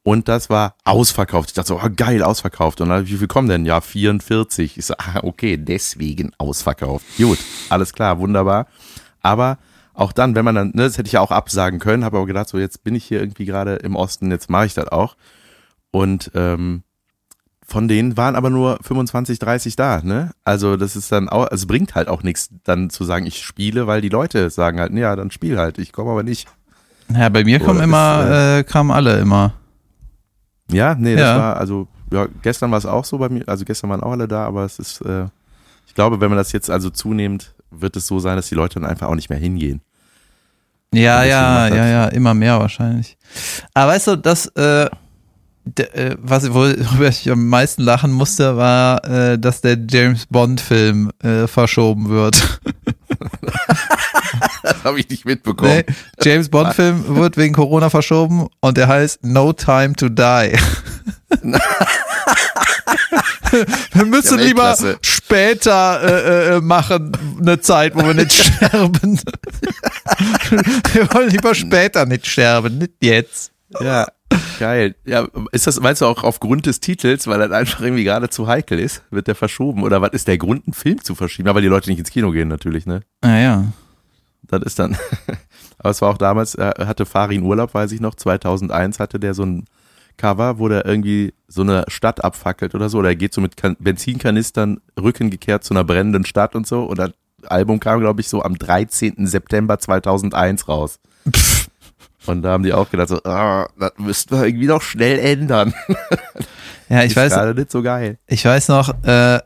Und 0.03 0.27
das 0.27 0.51
war 0.51 0.75
ausverkauft. 0.83 1.49
Ich 1.49 1.55
dachte 1.55 1.69
so, 1.69 1.81
oh, 1.83 1.89
geil, 1.95 2.21
ausverkauft. 2.21 2.79
Und 2.79 2.89
dann, 2.89 3.07
wie 3.07 3.15
viel 3.15 3.27
kommen 3.27 3.49
denn? 3.49 3.65
Ja, 3.65 3.81
44. 3.81 4.77
Ich 4.77 4.85
so, 4.85 4.93
ah, 4.99 5.21
okay, 5.23 5.57
deswegen 5.57 6.31
ausverkauft. 6.37 7.05
Gut, 7.17 7.39
alles 7.69 7.91
klar, 7.91 8.19
wunderbar. 8.19 8.67
Aber 9.23 9.57
auch 9.95 10.11
dann, 10.11 10.35
wenn 10.35 10.45
man 10.45 10.53
dann, 10.53 10.67
ne, 10.75 10.83
das 10.83 10.99
hätte 10.99 11.07
ich 11.07 11.13
ja 11.13 11.21
auch 11.21 11.31
absagen 11.31 11.79
können, 11.79 12.05
habe 12.05 12.17
aber 12.17 12.27
gedacht, 12.27 12.49
so 12.49 12.59
jetzt 12.59 12.83
bin 12.83 12.93
ich 12.93 13.05
hier 13.05 13.19
irgendwie 13.19 13.45
gerade 13.45 13.77
im 13.77 13.95
Osten, 13.95 14.29
jetzt 14.29 14.49
mache 14.49 14.67
ich 14.67 14.75
das 14.75 14.89
auch. 14.89 15.15
Und 15.89 16.29
ähm, 16.35 16.83
von 17.67 17.87
denen 17.87 18.15
waren 18.15 18.35
aber 18.35 18.49
nur 18.49 18.77
25, 18.83 19.39
30 19.39 19.75
da, 19.75 20.01
ne? 20.03 20.31
Also 20.43 20.77
das 20.77 20.95
ist 20.95 21.11
dann 21.11 21.29
auch, 21.29 21.47
also 21.47 21.65
bringt 21.67 21.95
halt 21.95 22.07
auch 22.07 22.21
nichts, 22.23 22.49
dann 22.63 22.89
zu 22.89 23.03
sagen, 23.03 23.25
ich 23.25 23.41
spiele, 23.43 23.87
weil 23.87 24.01
die 24.01 24.09
Leute 24.09 24.49
sagen 24.51 24.79
halt, 24.79 24.93
ja, 24.93 25.15
dann 25.15 25.31
spiel 25.31 25.57
halt, 25.57 25.77
ich 25.79 25.91
komme 25.91 26.11
aber 26.11 26.23
nicht. 26.23 26.47
Ja, 27.13 27.29
bei 27.29 27.43
mir 27.43 27.59
kommen 27.59 27.81
immer, 27.81 28.23
ist, 28.23 28.59
äh, 28.59 28.63
kamen 28.63 28.91
alle 28.91 29.19
immer. 29.19 29.53
Ja, 30.71 30.95
nee, 30.95 31.15
das 31.15 31.29
Ja. 31.29 31.37
war, 31.37 31.57
also, 31.57 31.87
ja, 32.11 32.27
gestern 32.41 32.71
war 32.71 32.77
es 32.77 32.85
auch 32.85 33.05
so 33.05 33.17
bei 33.17 33.29
mir, 33.29 33.47
also 33.47 33.65
gestern 33.65 33.89
waren 33.89 34.01
auch 34.01 34.11
alle 34.11 34.27
da, 34.27 34.45
aber 34.45 34.63
es 34.65 34.79
ist, 34.79 35.01
äh, 35.01 35.25
ich 35.87 35.93
glaube, 35.95 36.21
wenn 36.21 36.29
man 36.29 36.37
das 36.37 36.51
jetzt 36.51 36.69
also 36.69 36.89
zunehmend, 36.89 37.53
wird 37.71 37.95
es 37.95 38.07
so 38.07 38.19
sein, 38.19 38.35
dass 38.35 38.47
die 38.49 38.55
Leute 38.55 38.79
dann 38.79 38.89
einfach 38.89 39.07
auch 39.07 39.15
nicht 39.15 39.29
mehr 39.29 39.39
hingehen. 39.39 39.81
Ja, 40.93 41.23
ja, 41.23 41.67
ja, 41.67 41.85
ja, 41.87 42.05
immer 42.07 42.33
mehr 42.33 42.59
wahrscheinlich. 42.59 43.17
Aber 43.73 43.91
weißt 43.91 44.07
du, 44.07 44.15
das, 44.17 44.45
äh, 44.55 44.89
äh, 45.77 46.15
was 46.19 46.53
worüber 46.53 47.07
ich 47.07 47.29
am 47.29 47.47
meisten 47.47 47.81
lachen 47.83 48.11
musste, 48.11 48.55
war, 48.57 49.03
äh, 49.05 49.39
dass 49.39 49.61
der 49.61 49.77
James 49.89 50.25
Bond 50.27 50.61
Film 50.61 51.11
äh, 51.23 51.47
verschoben 51.47 52.09
wird. 52.09 52.59
Das 54.63 54.83
habe 54.83 54.99
ich 54.99 55.07
nicht 55.09 55.25
mitbekommen. 55.25 55.83
nee, 55.87 55.93
James 56.21 56.49
Bond 56.49 56.73
Film 56.73 57.15
wird 57.15 57.37
wegen 57.37 57.53
Corona 57.53 57.89
verschoben 57.91 58.47
und 58.61 58.77
der 58.77 58.87
heißt 58.87 59.23
No 59.23 59.53
Time 59.53 59.93
to 59.93 60.09
Die. 60.09 60.15
wir 63.93 64.05
müssen 64.05 64.39
Ja, 64.39 64.45
lieber 64.45 64.75
später 65.01 66.01
äh, 66.03 66.55
äh, 66.57 66.61
machen, 66.61 67.11
eine 67.39 67.59
Zeit, 67.61 67.95
wo 67.95 68.05
wir 68.05 68.13
nicht 68.15 68.33
sterben. 68.55 69.19
wir 70.93 71.13
wollen 71.13 71.29
lieber 71.29 71.53
später 71.55 72.05
nicht 72.05 72.25
sterben, 72.27 72.77
nicht 72.79 72.93
jetzt. 73.01 73.51
Ja. 73.79 74.07
Geil. 74.59 74.95
Ja, 75.05 75.27
ist 75.51 75.67
das, 75.67 75.79
meinst 75.79 76.01
du 76.01 76.05
auch 76.05 76.23
aufgrund 76.23 76.65
des 76.65 76.79
Titels, 76.79 77.27
weil 77.27 77.39
das 77.39 77.51
einfach 77.51 77.81
irgendwie 77.81 78.03
gerade 78.03 78.29
zu 78.29 78.47
heikel 78.47 78.79
ist, 78.79 79.03
wird 79.11 79.27
der 79.27 79.35
verschoben? 79.35 79.83
Oder 79.83 80.01
was 80.01 80.11
ist 80.11 80.27
der 80.27 80.37
Grund, 80.37 80.65
einen 80.65 80.73
Film 80.73 81.03
zu 81.03 81.15
verschieben? 81.15 81.49
Aber 81.49 81.61
die 81.61 81.67
Leute 81.67 81.89
nicht 81.89 81.99
ins 81.99 82.11
Kino 82.11 82.31
gehen 82.31 82.47
natürlich, 82.47 82.85
ne? 82.85 83.01
Naja. 83.21 83.65
Das 84.43 84.61
ist 84.63 84.79
dann, 84.79 84.97
aber 85.79 85.89
es 85.89 86.01
war 86.01 86.09
auch 86.09 86.17
damals, 86.17 86.55
er 86.55 86.87
hatte 86.87 87.05
Farin 87.05 87.43
Urlaub, 87.43 87.73
weiß 87.73 87.91
ich 87.91 87.99
noch, 87.99 88.15
2001 88.15 88.99
hatte 88.99 89.19
der 89.19 89.33
so 89.33 89.43
ein 89.43 89.65
Cover, 90.17 90.59
wo 90.59 90.69
der 90.69 90.85
irgendwie 90.85 91.33
so 91.47 91.61
eine 91.61 91.85
Stadt 91.87 92.23
abfackelt 92.23 92.75
oder 92.75 92.89
so, 92.89 92.99
oder 92.99 93.09
er 93.09 93.15
geht 93.15 93.33
so 93.33 93.41
mit 93.41 93.57
kan 93.57 93.75
Benzinkanistern 93.79 94.79
rückengekehrt 94.99 95.63
zu 95.63 95.73
einer 95.73 95.83
brennenden 95.83 96.25
Stadt 96.25 96.55
und 96.55 96.67
so, 96.67 96.83
und 96.83 96.99
das 96.99 97.11
Album 97.47 97.79
kam, 97.79 97.99
glaube 97.99 98.21
ich, 98.21 98.29
so 98.29 98.41
am 98.41 98.57
13. 98.57 99.27
September 99.27 99.77
2001 99.79 100.67
raus. 100.67 100.99
Und 102.27 102.41
da 102.41 102.51
haben 102.51 102.63
die 102.63 102.73
auch 102.73 102.89
gedacht, 102.89 103.09
so, 103.09 103.21
ah, 103.23 103.67
das 103.79 103.91
müssten 103.97 104.35
wir 104.37 104.45
irgendwie 104.45 104.67
noch 104.67 104.81
schnell 104.81 105.19
ändern. 105.19 105.73
Ja, 106.87 106.99
ich 107.01 107.11
ist 107.11 107.15
weiß, 107.15 107.33
gerade 107.33 107.55
nicht 107.55 107.71
so 107.71 107.81
geil. 107.81 108.19
ich 108.27 108.45
weiß 108.45 108.67
noch, 108.67 108.93
äh, 109.05 109.39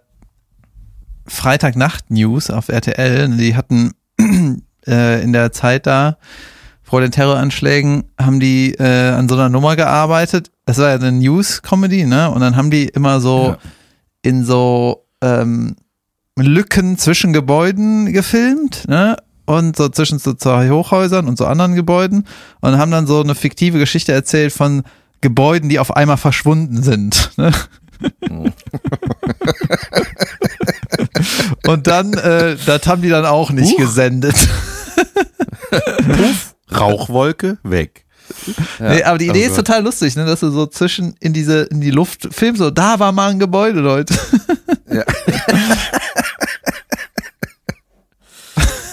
Freitagnacht 1.25 2.09
News 2.11 2.49
auf 2.49 2.67
RTL, 2.69 3.29
die 3.37 3.55
hatten 3.55 3.93
äh, 4.87 5.23
in 5.23 5.31
der 5.31 5.51
Zeit 5.53 5.87
da 5.87 6.17
vor 6.83 6.99
den 7.01 7.11
Terroranschlägen 7.11 8.05
haben 8.19 8.39
die 8.41 8.73
äh, 8.73 9.11
an 9.11 9.29
so 9.29 9.35
einer 9.35 9.47
Nummer 9.47 9.75
gearbeitet. 9.75 10.51
Das 10.65 10.79
war 10.79 10.89
ja 10.89 10.95
eine 10.95 11.11
News-Comedy, 11.11 12.05
ne? 12.05 12.29
Und 12.31 12.41
dann 12.41 12.55
haben 12.57 12.71
die 12.71 12.85
immer 12.89 13.21
so 13.21 13.49
Ja. 13.51 13.57
in 14.23 14.43
so 14.43 15.05
ähm, 15.21 15.75
Lücken 16.35 16.97
zwischen 16.97 17.31
Gebäuden 17.31 18.11
gefilmt, 18.11 18.87
ne? 18.87 19.15
Und 19.49 19.75
so 19.77 19.89
zwischen 19.89 20.19
so 20.19 20.35
zwei 20.35 20.69
Hochhäusern 20.69 21.27
und 21.27 21.35
so 21.35 21.47
anderen 21.47 21.73
Gebäuden 21.73 22.27
und 22.61 22.77
haben 22.77 22.91
dann 22.91 23.07
so 23.07 23.19
eine 23.19 23.33
fiktive 23.33 23.79
Geschichte 23.79 24.11
erzählt 24.11 24.53
von 24.53 24.83
Gebäuden, 25.21 25.69
die 25.69 25.79
auf 25.79 25.95
einmal 25.95 26.17
verschwunden 26.17 26.83
sind. 26.83 27.31
Ne? 27.37 27.51
Und 31.67 31.87
dann, 31.87 32.13
äh, 32.13 32.55
das 32.65 32.87
haben 32.87 33.01
die 33.01 33.09
dann 33.09 33.25
auch 33.25 33.51
nicht 33.51 33.73
Huch. 33.73 33.77
gesendet. 33.77 34.35
Rauchwolke 36.71 37.57
weg. 37.63 38.05
Ja, 38.79 38.89
nee, 38.93 39.03
aber 39.03 39.17
die 39.17 39.27
Idee 39.27 39.47
oh 39.47 39.49
ist 39.49 39.55
total 39.57 39.83
lustig, 39.83 40.15
ne, 40.15 40.25
dass 40.25 40.39
du 40.39 40.49
so 40.49 40.65
zwischen 40.67 41.15
in 41.19 41.33
diese, 41.33 41.63
in 41.63 41.81
die 41.81 41.91
Luft 41.91 42.29
filmst, 42.31 42.61
so, 42.61 42.71
da 42.71 42.99
war 42.99 43.11
mal 43.11 43.31
ein 43.31 43.39
Gebäude, 43.39 43.81
Leute. 43.81 44.13
Ja. 44.89 45.03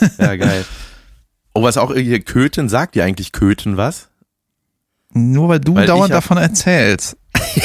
ja, 0.18 0.36
geil. 0.36 0.64
Oh, 1.54 1.62
was 1.62 1.76
auch 1.78 1.94
hier 1.94 2.20
Köthen 2.20 2.68
sagt 2.68 2.94
dir 2.94 3.04
eigentlich 3.04 3.32
Köthen 3.32 3.76
was? 3.76 4.08
Nur 5.12 5.48
weil 5.48 5.60
du 5.60 5.74
Weil 5.74 5.86
dauernd 5.86 6.12
davon 6.12 6.36
erzählst. 6.36 7.16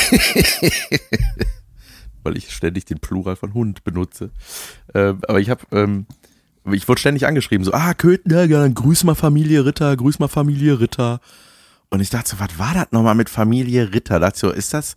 Weil 2.24 2.38
ich 2.38 2.52
ständig 2.54 2.86
den 2.86 3.00
Plural 3.00 3.36
von 3.36 3.54
Hund 3.54 3.84
benutze. 3.84 4.30
Ähm, 4.94 5.22
aber 5.28 5.40
ich 5.40 5.50
habe, 5.50 5.66
ähm, 5.72 6.06
ich 6.72 6.88
wurde 6.88 7.00
ständig 7.00 7.26
angeschrieben, 7.26 7.66
so, 7.66 7.74
ah, 7.74 7.96
Köthen, 7.96 8.32
ja, 8.32 8.44
ja, 8.44 8.68
grüß 8.68 9.04
mal 9.06 9.16
Familie 9.16 9.66
Ritter, 9.66 9.98
grüß 9.98 10.20
mal 10.20 10.28
Familie 10.28 10.80
Ritter. 10.80 11.20
Und 11.90 12.00
ich 12.00 12.12
dachte 12.12 12.30
so, 12.30 12.40
was 12.40 12.60
war 12.60 12.76
das 12.76 12.92
nochmal 12.92 13.16
mit 13.16 13.30
Familie 13.30 13.92
Ritter? 13.94 14.20
Da 14.20 14.28
dachte 14.28 14.40
so, 14.40 14.52
ist 14.52 14.74
das 14.74 14.96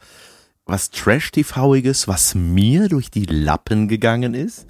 was 0.66 0.90
Trash-TViges, 0.90 2.08
was 2.08 2.34
mir 2.34 2.88
durch 2.88 3.10
die 3.10 3.26
Lappen 3.26 3.88
gegangen 3.88 4.34
ist? 4.34 4.66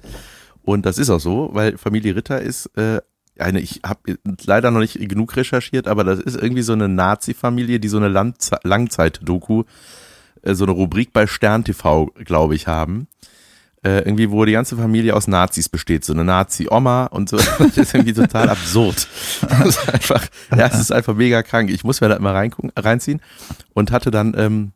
Und 0.65 0.85
das 0.85 0.97
ist 0.97 1.09
auch 1.09 1.19
so, 1.19 1.51
weil 1.53 1.77
Familie 1.77 2.15
Ritter 2.15 2.41
ist 2.41 2.65
äh, 2.75 2.99
eine, 3.37 3.59
ich 3.59 3.81
habe 3.85 4.17
leider 4.45 4.71
noch 4.71 4.79
nicht 4.79 4.97
genug 5.07 5.35
recherchiert, 5.35 5.87
aber 5.87 6.03
das 6.03 6.19
ist 6.19 6.35
irgendwie 6.35 6.63
so 6.63 6.73
eine 6.73 6.89
Nazi-Familie, 6.89 7.79
die 7.79 7.87
so 7.87 7.97
eine 7.97 8.07
Langze 8.07 8.57
Langzeit-Doku, 8.63 9.63
äh, 10.41 10.55
so 10.55 10.65
eine 10.65 10.73
Rubrik 10.73 11.13
bei 11.13 11.27
Stern 11.27 11.63
TV, 11.63 12.07
glaube 12.25 12.55
ich, 12.55 12.67
haben. 12.67 13.07
Äh, 13.83 13.99
irgendwie, 13.99 14.31
wo 14.31 14.43
die 14.45 14.53
ganze 14.53 14.75
Familie 14.75 15.15
aus 15.15 15.27
Nazis 15.27 15.69
besteht, 15.69 16.03
so 16.03 16.13
eine 16.13 16.23
Nazi-Oma 16.23 17.05
und 17.05 17.29
so. 17.29 17.37
Das 17.59 17.77
ist 17.77 17.93
irgendwie 17.93 18.13
total 18.13 18.49
absurd. 18.49 19.07
Das 19.41 19.67
ist 19.67 19.93
einfach, 19.93 20.27
ja, 20.49 20.65
es 20.65 20.79
ist 20.79 20.91
einfach 20.91 21.13
mega 21.13 21.43
krank. 21.43 21.69
Ich 21.69 21.83
muss 21.83 22.01
mir 22.01 22.09
da 22.09 22.15
immer 22.15 22.33
reingucken, 22.33 22.71
reinziehen 22.75 23.21
und 23.75 23.91
hatte 23.91 24.09
dann 24.09 24.33
ähm, 24.35 24.71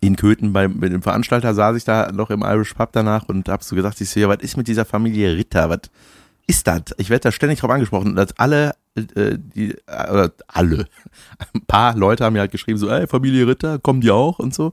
in 0.00 0.16
Köthen 0.16 0.52
bei 0.52 0.68
mit 0.68 0.92
dem 0.92 1.02
Veranstalter 1.02 1.54
saß 1.54 1.76
ich 1.76 1.84
da 1.84 2.12
noch 2.12 2.30
im 2.30 2.42
Irish 2.42 2.74
Pub 2.74 2.90
danach 2.92 3.24
und 3.28 3.48
hab 3.48 3.62
so 3.62 3.74
gesagt, 3.76 4.00
ich 4.00 4.10
sehe, 4.10 4.28
was 4.28 4.38
ist 4.40 4.56
mit 4.56 4.68
dieser 4.68 4.84
Familie 4.84 5.36
Ritter? 5.36 5.70
Was 5.70 5.90
ist 6.46 6.66
das? 6.66 6.82
Ich 6.98 7.10
werde 7.10 7.24
da 7.24 7.32
ständig 7.32 7.60
drauf 7.60 7.70
angesprochen, 7.70 8.14
dass 8.14 8.38
alle, 8.38 8.74
äh, 8.94 9.36
die, 9.36 9.72
äh, 9.86 10.10
oder 10.10 10.32
alle, 10.48 10.86
ein 11.54 11.62
paar 11.66 11.96
Leute 11.96 12.24
haben 12.24 12.34
mir 12.34 12.40
halt 12.40 12.52
geschrieben, 12.52 12.78
so, 12.78 12.88
ey, 12.88 13.06
Familie 13.06 13.46
Ritter, 13.46 13.78
kommen 13.78 14.00
die 14.00 14.10
auch 14.10 14.38
und 14.38 14.54
so. 14.54 14.72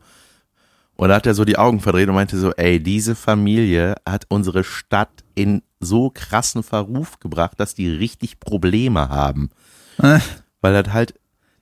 Und 0.96 1.10
da 1.10 1.15
hat 1.15 1.25
er 1.25 1.34
so 1.34 1.43
die 1.43 1.58
Augen 1.58 1.79
verdreht 1.79 2.08
und 2.08 2.15
meinte 2.15 2.38
so, 2.38 2.51
ey, 2.51 2.82
diese 2.82 3.15
Familie 3.15 3.96
hat 4.08 4.25
unsere 4.29 4.63
Stadt 4.63 5.24
in 5.34 5.63
so 5.79 6.12
krassen 6.13 6.63
Verruf 6.63 7.20
gebracht, 7.20 7.60
dass 7.60 7.74
die 7.74 7.89
richtig 7.89 8.39
Probleme 8.39 9.10
haben. 9.10 9.50
Äh. 9.98 10.20
Weil 10.62 10.82
das 10.82 10.93
halt, 10.93 11.15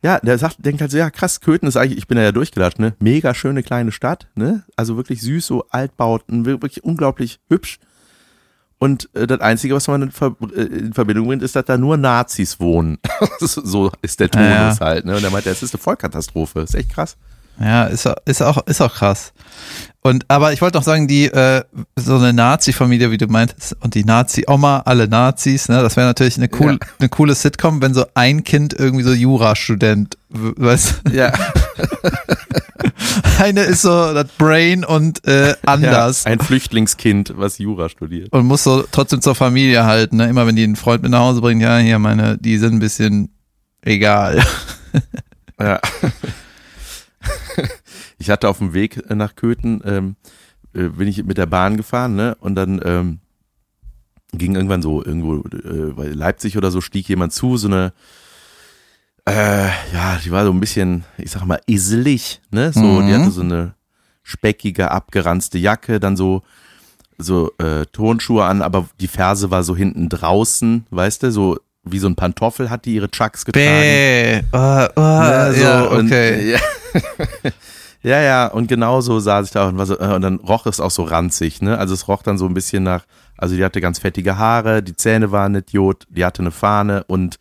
ja, 0.04 0.20
der 0.20 0.38
sagt, 0.38 0.58
denkt 0.66 0.82
halt 0.82 0.92
so, 0.92 0.98
ja, 0.98 1.10
krass, 1.10 1.42
Köthen 1.42 1.68
ist 1.68 1.78
eigentlich, 1.78 1.98
ich 2.00 2.08
bin 2.08 2.18
ja, 2.18 2.24
ja 2.24 2.32
durchgelatscht, 2.32 2.80
ne? 2.80 2.96
Mega 3.00 3.34
schöne 3.36 3.62
kleine 3.64 3.92
Stadt, 3.92 4.28
ne? 4.36 4.64
Also 4.76 4.98
wirklich 4.98 5.22
süß, 5.22 5.46
so 5.46 5.66
Altbauten, 5.70 6.46
wir- 6.46 6.54
wirklich 6.62 6.84
unglaublich 6.84 7.40
hübsch. 7.50 7.80
Und 8.80 9.10
äh, 9.14 9.28
das 9.28 9.42
Einzige, 9.42 9.76
was 9.76 9.88
man 9.88 10.02
in, 10.02 10.12
Ver 10.12 10.36
äh, 10.56 10.62
in 10.62 10.94
Verbindung 10.94 11.28
bringt, 11.28 11.44
ist, 11.44 11.56
dass 11.56 11.66
da 11.66 11.78
nur 11.78 11.98
Nazis 11.98 12.60
wohnen. 12.60 12.98
so 13.40 13.92
ist 14.02 14.20
der 14.20 14.32
Tonus 14.32 14.48
Ja, 14.48 14.70
ja. 14.72 14.80
halt, 14.80 15.06
ne? 15.06 15.16
Und 15.18 15.24
er 15.24 15.30
meinte, 15.30 15.50
es 15.52 15.62
ist 15.62 15.76
eine 15.76 15.82
Vollkatastrophe. 15.84 16.62
Ist 16.62 16.74
echt 16.74 16.90
krass. 16.90 17.16
Ja, 17.60 17.84
ist, 17.86 18.08
auch- 18.08 18.16
ist 18.26 18.42
auch, 18.42 18.66
ist 18.68 18.82
auch 18.82 18.94
krass. 18.94 19.34
Und, 20.04 20.26
aber 20.30 20.52
ich 20.52 20.62
wollte 20.62 20.78
noch 20.80 20.84
sagen, 20.84 21.08
die, 21.08 21.26
äh, 21.26 21.64
so 21.96 22.16
eine 22.18 22.34
Nazi-Familie, 22.34 23.12
wie 23.12 23.18
du 23.18 23.28
meintest, 23.28 23.76
und 23.82 23.94
die 23.94 24.04
Nazi-Oma, 24.04 24.82
alle 24.86 25.08
Nazis, 25.08 25.70
ne, 25.70 25.84
das 25.84 25.96
wäre 25.96 26.08
natürlich 26.08 26.38
eine 26.38 26.50
cool, 26.60 26.72
Ja. 26.82 26.88
eine 27.00 27.10
coole 27.10 27.36
Sitcom, 27.36 27.84
wenn 27.84 27.94
so 27.94 28.06
ein 28.16 28.44
Kind 28.44 28.74
irgendwie 28.74 29.04
so 29.04 29.12
Jurastudent, 29.14 30.18
weißt 30.30 31.02
du? 31.06 31.12
Ja, 31.16 31.32
Eine 33.40 33.62
ist 33.62 33.82
so 33.82 34.14
das 34.14 34.28
Brain 34.38 34.84
und 34.86 35.26
äh, 35.28 35.56
anders. 35.66 36.24
Ja, 36.24 36.32
ein 36.32 36.40
Flüchtlingskind, 36.40 37.34
was 37.38 37.58
Jura 37.58 37.90
studiert. 37.90 38.32
und 38.32 38.46
muss 38.46 38.64
so 38.64 38.84
trotzdem 38.92 39.22
zur 39.22 39.36
Familie 39.36 39.86
halten, 39.86 40.18
ne? 40.18 40.28
Immer 40.30 40.46
wenn 40.48 40.56
die 40.56 40.64
einen 40.64 40.76
Freund 40.76 41.02
mit 41.04 41.12
nach 41.12 41.20
Hause 41.20 41.42
bringen, 41.42 41.62
ja, 41.62 41.78
hier 41.78 42.00
meine, 42.00 42.38
die 42.38 42.58
sind 42.58 42.74
ein 42.74 42.80
bisschen 42.80 43.30
egal. 43.82 44.44
Ja. 45.60 45.80
Ich 48.22 48.30
hatte 48.30 48.48
auf 48.50 48.60
dem 48.60 48.74
Weg 48.74 49.10
nach 49.14 49.36
Köthen, 49.36 49.82
ähm, 49.84 50.16
äh, 50.74 50.90
bin 50.90 51.08
ich 51.08 51.24
mit 51.24 51.38
der 51.38 51.48
Bahn 51.48 51.76
gefahren, 51.76 52.16
ne? 52.16 52.36
Und 52.40 52.56
dann 52.56 52.80
ähm, 52.86 53.20
ging 54.32 54.56
irgendwann 54.56 54.82
so 54.82 55.04
irgendwo 55.04 55.38
äh, 55.38 55.92
bei 55.94 56.08
Leipzig 56.08 56.56
oder 56.58 56.72
so 56.72 56.82
stieg 56.82 57.10
jemand 57.10 57.34
zu, 57.34 57.58
so 57.58 57.68
eine 57.68 57.94
äh, 59.28 59.66
ja, 59.94 60.20
die 60.24 60.32
war 60.32 60.46
so 60.46 60.52
ein 60.52 60.60
bisschen, 60.60 61.04
ich 61.18 61.30
sag 61.32 61.46
mal, 61.46 61.60
iselig, 61.68 62.42
ne? 62.52 62.72
So, 62.74 62.82
Mhm. 62.82 63.08
die 63.08 63.14
hatte 63.14 63.32
so 63.32 63.42
eine 63.42 63.76
speckige, 64.24 64.92
abgeranzte 64.92 65.58
Jacke, 65.58 66.00
dann 66.00 66.16
so 66.16 66.44
so 67.18 67.52
äh, 67.60 67.86
Turnschuhe 67.92 68.46
an, 68.46 68.64
aber 68.64 68.88
die 69.00 69.08
Ferse 69.08 69.52
war 69.52 69.62
so 69.64 69.76
hinten 69.76 70.10
draußen, 70.10 70.88
weißt 70.90 71.22
du, 71.24 71.32
so 71.32 71.60
wie 71.84 72.00
so 72.00 72.08
ein 72.08 72.16
Pantoffel 72.16 72.70
hat 72.72 72.86
die 72.86 72.96
ihre 72.96 73.10
Chucks 73.12 73.46
getragen. 73.46 73.66
Bäh. 73.68 74.42
Oh, 74.52 74.88
oh, 74.96 75.02
Ne, 75.02 75.54
so, 75.56 75.62
ja, 75.62 75.82
und, 75.84 76.06
okay. 76.08 76.52
ja. 76.54 76.60
Ja, 78.04 78.20
ja, 78.22 78.48
und 78.48 78.68
genau 78.68 79.02
so 79.02 79.20
saß 79.20 79.48
ich 79.48 79.52
da 79.52 79.68
und, 79.68 79.78
war 79.78 79.86
so, 79.86 80.00
äh, 80.00 80.14
und 80.16 80.22
dann 80.22 80.38
roch 80.40 80.66
es 80.66 80.80
auch 80.80 80.92
so 80.92 81.04
ranzig, 81.04 81.62
ne? 81.62 81.78
Also 81.78 81.94
es 81.94 82.08
roch 82.08 82.24
dann 82.24 82.38
so 82.38 82.46
ein 82.46 82.54
bisschen 82.54 82.84
nach, 82.84 83.04
also 83.38 83.56
die 83.56 83.64
hatte 83.64 83.82
ganz 83.82 84.00
fettige 84.00 84.38
Haare, 84.38 84.82
die 84.84 84.96
Zähne 84.96 85.32
waren 85.32 85.56
Idiot, 85.56 86.06
die 86.10 86.26
hatte 86.26 86.42
eine 86.42 86.52
Fahne 86.52 87.04
und 87.08 87.38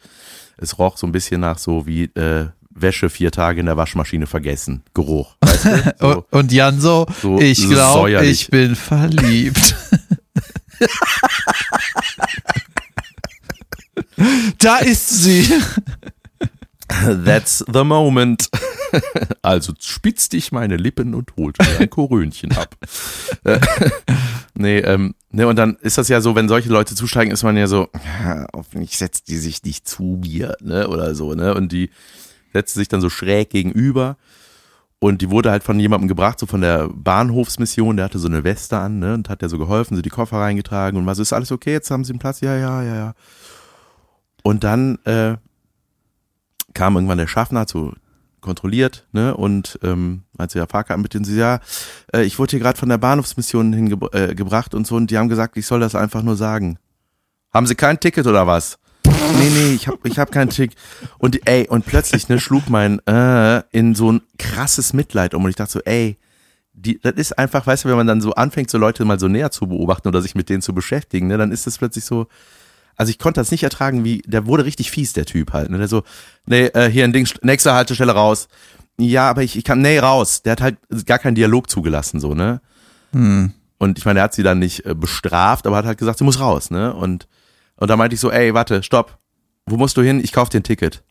es 0.58 0.78
roch 0.78 0.96
so 0.98 1.06
ein 1.06 1.12
bisschen 1.12 1.40
nach 1.40 1.58
so 1.58 1.86
wie 1.86 2.04
äh, 2.14 2.48
Wäsche 2.72 3.10
vier 3.10 3.30
Tage 3.32 3.60
in 3.60 3.66
der 3.66 3.76
Waschmaschine 3.76 4.26
vergessen. 4.26 4.82
Geruch. 4.94 5.36
Weißt 5.40 5.64
du? 5.64 5.94
So. 6.00 6.24
Und- 6.30 6.52
Jan 6.52 6.80
so, 6.80 7.06
so 7.20 7.38
ich 7.40 7.66
glaube, 7.68 8.24
ich 8.26 8.48
bin 8.48 8.76
verliebt. 8.76 9.74
da 14.58 14.76
ist 14.78 15.08
sie. 15.08 15.46
That's 17.24 17.64
the 17.72 17.84
moment. 17.84 18.48
Also 19.42 19.72
spitz 19.78 20.28
dich 20.30 20.50
meine 20.50 20.76
Lippen 20.76 21.14
und 21.14 21.36
holt 21.36 21.56
mir 21.60 21.78
ein 21.78 21.90
Korönchen 21.90 22.50
ab. 22.56 22.76
Äh, 23.44 23.60
nee, 24.54 24.78
ähm, 24.78 25.14
ne, 25.30 25.46
und 25.46 25.54
dann 25.54 25.76
ist 25.76 25.96
das 25.96 26.08
ja 26.08 26.20
so, 26.20 26.34
wenn 26.34 26.48
solche 26.48 26.70
Leute 26.70 26.96
zusteigen, 26.96 27.32
ist 27.32 27.44
man 27.44 27.56
ja 27.56 27.68
so, 27.68 27.88
ja, 27.94 28.48
hoffentlich 28.52 28.98
setzt 28.98 29.28
die 29.28 29.36
sich 29.36 29.62
nicht 29.62 29.86
zu 29.86 30.18
mir, 30.20 30.56
ne, 30.60 30.88
oder 30.88 31.14
so, 31.14 31.34
ne, 31.34 31.54
und 31.54 31.70
die 31.70 31.90
setzt 32.52 32.74
sich 32.74 32.88
dann 32.88 33.00
so 33.00 33.10
schräg 33.10 33.50
gegenüber 33.50 34.16
und 34.98 35.22
die 35.22 35.30
wurde 35.30 35.52
halt 35.52 35.62
von 35.62 35.78
jemandem 35.78 36.08
gebracht, 36.08 36.40
so 36.40 36.46
von 36.46 36.60
der 36.60 36.88
Bahnhofsmission, 36.88 37.96
der 37.96 38.06
hatte 38.06 38.18
so 38.18 38.26
eine 38.26 38.42
Weste 38.42 38.76
an, 38.76 38.98
ne, 38.98 39.14
und 39.14 39.28
hat 39.28 39.40
der 39.40 39.48
so 39.48 39.58
geholfen, 39.58 39.94
so 39.94 40.02
die 40.02 40.10
Koffer 40.10 40.38
reingetragen 40.38 40.98
und 40.98 41.06
was 41.06 41.20
ist 41.20 41.32
alles 41.32 41.52
okay, 41.52 41.70
jetzt 41.70 41.92
haben 41.92 42.02
sie 42.02 42.12
einen 42.12 42.18
Platz, 42.18 42.40
ja, 42.40 42.56
ja, 42.56 42.82
ja, 42.82 42.94
ja. 42.96 43.14
Und 44.42 44.64
dann, 44.64 44.98
äh, 45.04 45.36
kam 46.74 46.94
irgendwann 46.94 47.18
der 47.18 47.26
Schaffner, 47.26 47.66
so 47.68 47.92
kontrolliert, 48.40 49.06
ne? 49.12 49.36
Und 49.36 49.78
ähm, 49.82 50.22
als 50.36 50.54
ja 50.54 50.66
Fahrkarten 50.66 51.02
mit 51.02 51.14
denen 51.14 51.24
sie, 51.24 51.36
ja, 51.36 51.60
äh, 52.12 52.22
ich 52.22 52.38
wurde 52.38 52.52
hier 52.52 52.60
gerade 52.60 52.78
von 52.78 52.88
der 52.88 52.98
Bahnhofsmission 52.98 53.72
hingebracht 53.72 54.74
äh, 54.74 54.76
und 54.76 54.86
so 54.86 54.96
und 54.96 55.10
die 55.10 55.18
haben 55.18 55.28
gesagt, 55.28 55.56
ich 55.56 55.66
soll 55.66 55.80
das 55.80 55.94
einfach 55.94 56.22
nur 56.22 56.36
sagen. 56.36 56.78
Haben 57.52 57.66
sie 57.66 57.74
kein 57.74 57.98
Ticket 57.98 58.26
oder 58.26 58.46
was? 58.46 58.78
Nee, 59.04 59.50
nee, 59.50 59.74
ich 59.74 59.88
hab, 59.88 60.04
ich 60.06 60.18
hab 60.18 60.30
kein 60.30 60.50
Tick. 60.50 60.72
Und 61.18 61.46
ey, 61.48 61.66
und 61.68 61.86
plötzlich 61.86 62.28
ne, 62.28 62.38
schlug 62.38 62.68
mein 62.68 63.04
äh, 63.06 63.62
in 63.72 63.94
so 63.94 64.12
ein 64.12 64.22
krasses 64.38 64.92
Mitleid 64.92 65.34
um. 65.34 65.44
Und 65.44 65.50
ich 65.50 65.56
dachte 65.56 65.72
so, 65.72 65.80
ey, 65.84 66.16
die, 66.72 67.00
das 67.00 67.14
ist 67.14 67.38
einfach, 67.38 67.66
weißt 67.66 67.84
du, 67.84 67.88
wenn 67.88 67.96
man 67.96 68.06
dann 68.06 68.20
so 68.20 68.32
anfängt, 68.32 68.70
so 68.70 68.78
Leute 68.78 69.04
mal 69.04 69.18
so 69.18 69.28
näher 69.28 69.50
zu 69.50 69.66
beobachten 69.66 70.08
oder 70.08 70.22
sich 70.22 70.34
mit 70.34 70.48
denen 70.48 70.62
zu 70.62 70.74
beschäftigen, 70.74 71.26
ne, 71.26 71.38
dann 71.38 71.52
ist 71.52 71.66
es 71.66 71.78
plötzlich 71.78 72.04
so, 72.04 72.26
also 72.96 73.10
ich 73.10 73.18
konnte 73.18 73.40
das 73.40 73.50
nicht 73.50 73.62
ertragen, 73.62 74.04
wie, 74.04 74.22
der 74.26 74.46
wurde 74.46 74.64
richtig 74.64 74.90
fies, 74.90 75.12
der 75.12 75.26
Typ 75.26 75.52
halt. 75.52 75.70
Ne? 75.70 75.78
Der 75.78 75.88
so, 75.88 76.02
nee, 76.46 76.66
äh, 76.66 76.90
hier 76.90 77.04
ein 77.04 77.12
Ding, 77.12 77.28
nächste 77.42 77.72
Haltestelle 77.72 78.12
raus. 78.12 78.48
Ja, 78.98 79.30
aber 79.30 79.42
ich, 79.42 79.56
ich 79.56 79.64
kann, 79.64 79.80
nee, 79.80 79.98
raus. 79.98 80.42
Der 80.42 80.52
hat 80.52 80.60
halt 80.60 80.78
gar 81.06 81.18
keinen 81.18 81.34
Dialog 81.34 81.70
zugelassen, 81.70 82.20
so, 82.20 82.34
ne? 82.34 82.60
Hm. 83.12 83.52
Und 83.78 83.98
ich 83.98 84.04
meine, 84.04 84.20
er 84.20 84.24
hat 84.24 84.34
sie 84.34 84.42
dann 84.42 84.58
nicht 84.58 84.84
äh, 84.84 84.94
bestraft, 84.94 85.66
aber 85.66 85.78
hat 85.78 85.86
halt 85.86 85.98
gesagt, 85.98 86.18
sie 86.18 86.24
muss 86.24 86.40
raus, 86.40 86.70
ne? 86.70 86.92
Und, 86.94 87.26
und 87.76 87.88
da 87.88 87.96
meinte 87.96 88.14
ich 88.14 88.20
so, 88.20 88.30
ey, 88.30 88.52
warte, 88.52 88.82
stopp. 88.82 89.18
Wo 89.64 89.76
musst 89.76 89.96
du 89.96 90.02
hin? 90.02 90.20
Ich 90.22 90.32
kauf 90.32 90.50
dir 90.50 90.60
ein 90.60 90.64
Ticket. 90.64 91.02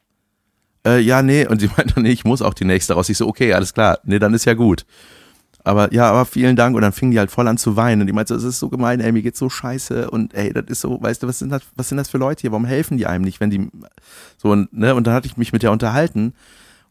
Äh, 0.86 1.00
ja, 1.00 1.24
nee. 1.24 1.48
Und 1.48 1.60
sie 1.60 1.70
meinte, 1.78 2.00
nee, 2.00 2.12
ich 2.12 2.26
muss 2.26 2.42
auch 2.42 2.54
die 2.54 2.66
nächste 2.66 2.94
raus. 2.94 3.10
Ich 3.10 3.18
so, 3.18 3.28
okay, 3.28 3.54
alles 3.54 3.74
klar. 3.74 4.00
Nee, 4.04 4.20
dann 4.20 4.34
ist 4.34 4.46
ja 4.46 4.54
gut. 4.54 4.86
Aber 5.70 5.94
ja, 5.94 6.10
aber 6.10 6.26
vielen 6.26 6.56
Dank. 6.56 6.76
Und 6.76 6.82
dann 6.82 6.94
fing 6.94 7.12
die 7.12 7.20
halt 7.20 7.30
voll 7.30 7.48
an 7.48 7.58
zu 7.58 7.76
weinen. 7.76 8.02
Und 8.02 8.08
die 8.08 8.14
meinte, 8.14 8.34
das 8.34 8.44
ist 8.44 8.58
so 8.58 8.70
gemein, 8.70 9.00
ey, 9.02 9.12
mir 9.12 9.22
geht's 9.22 9.38
so 9.38 9.52
scheiße. 9.52 10.10
Und 10.10 10.34
ey, 10.34 10.52
das 10.52 10.66
ist 10.66 10.82
so, 10.82 11.00
weißt 11.00 11.22
du, 11.22 11.28
was 11.28 11.38
sind 11.38 11.52
das, 11.52 11.62
was 11.76 11.90
sind 11.90 12.00
das 12.00 12.10
für 12.10 12.18
Leute 12.18 12.42
hier? 12.42 12.52
Warum 12.52 12.66
helfen 12.66 12.98
die 12.98 13.06
einem 13.06 13.24
nicht, 13.24 13.40
wenn 13.40 13.52
die 13.52 13.70
so 14.38 14.50
und 14.50 14.74
ne? 14.74 14.96
Und 14.96 15.06
dann 15.06 15.14
hatte 15.14 15.28
ich 15.28 15.38
mich 15.38 15.54
mit 15.54 15.62
der 15.62 15.72
unterhalten. 15.72 16.34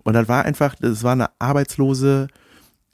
Und 0.04 0.12
das 0.12 0.28
war 0.28 0.44
einfach, 0.44 0.76
das 0.76 1.02
war 1.02 1.12
eine 1.12 1.28
arbeitslose, 1.40 2.28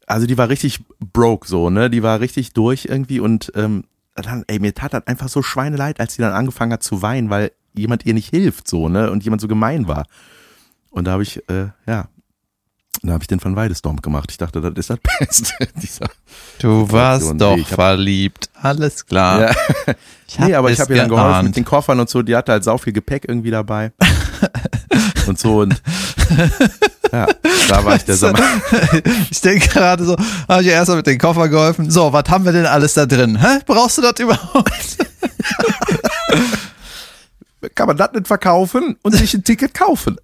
also 0.07 0.27
die 0.27 0.39
war 0.39 0.49
richtig 0.49 0.81
broke 1.01 1.47
so, 1.47 1.69
ne? 1.69 1.91
Die 1.91 2.03
war 2.03 2.19
richtig 2.19 2.55
durch 2.55 2.87
irgendwie 2.87 3.21
und 3.21 3.53
ähm, 3.55 3.85
dann, 4.15 4.45
ey, 4.47 4.61
mir 4.61 4.73
tat 4.73 4.95
das 4.95 5.07
einfach 5.07 5.29
so 5.29 5.43
Schweineleid, 5.43 6.01
als 6.01 6.15
sie 6.15 6.23
dann 6.23 6.33
angefangen 6.33 6.73
hat 6.73 6.83
zu 6.83 7.03
weinen, 7.03 7.29
weil 7.29 7.53
jemand 7.75 8.07
ihr 8.07 8.15
nicht 8.15 8.31
hilft, 8.31 8.69
so, 8.69 8.89
ne? 8.89 9.11
Und 9.11 9.23
jemand 9.23 9.43
so 9.43 9.49
gemein 9.49 9.87
war. 9.87 10.07
Und 10.89 11.07
da 11.07 11.13
habe 11.13 11.25
ich, 11.25 11.47
äh, 11.51 11.67
ja, 11.87 12.09
da 13.07 13.13
habe 13.15 13.23
ich 13.23 13.29
den 13.29 13.43
Van 13.43 13.55
Weidestorm 13.57 14.01
gemacht. 14.03 14.31
Ich 14.31 14.39
dachte, 14.39 14.61
das 14.61 14.73
ist 14.77 14.91
das 14.91 14.99
Beste. 15.19 15.53
Dieser 15.83 16.07
Du 16.59 16.91
warst 16.91 17.27
Situation. 17.27 17.39
doch 17.39 17.57
Nee, 17.57 17.63
hab- 17.65 17.75
verliebt. 17.75 18.51
Alles 18.61 19.05
klar. 19.07 19.41
ja. 19.41 19.55
Ich 20.27 20.39
nee, 20.39 20.55
aber 20.55 20.71
ich 20.73 20.81
habe 20.81 20.93
ihr 20.95 21.01
dann 21.03 21.11
geholfen 21.11 21.45
mit 21.45 21.57
den 21.57 21.65
Koffern 21.67 22.01
und 22.01 22.09
so. 22.09 22.23
Die 22.23 22.35
hatte 22.35 22.51
halt 22.51 22.65
sau 22.65 22.77
viel 22.79 22.93
Gepäck 22.95 23.27
irgendwie 23.29 23.51
dabei. 23.53 23.93
und 25.29 25.39
so 25.39 25.61
und 25.61 25.81
ja, 27.13 27.27
da 27.69 27.85
war 27.85 27.95
ich 27.95 28.05
der 28.05 28.17
Sommer. 28.17 28.41
Ich 29.31 29.41
denke 29.43 29.69
gerade 29.69 30.05
so, 30.05 30.17
habe 30.49 30.63
ich 30.63 30.69
erstmal 30.69 30.97
mit 30.97 31.07
den 31.07 31.19
Koffer 31.19 31.49
geholfen. 31.49 31.89
So, 31.91 32.13
was 32.13 32.25
haben 32.31 32.45
wir 32.47 32.53
denn 32.53 32.67
alles 32.67 32.95
da 32.95 33.05
drin? 33.07 33.39
Hä? 33.41 33.59
Brauchst 33.67 33.99
du 33.99 34.03
das 34.03 34.19
überhaupt? 34.19 34.73
Kann 37.75 37.87
man 37.87 37.97
das 37.97 38.13
nicht 38.13 38.27
verkaufen 38.27 38.97
und 39.03 39.13
sich 39.15 39.35
ein 39.35 39.45
Ticket 39.45 39.73
kaufen? 39.75 40.17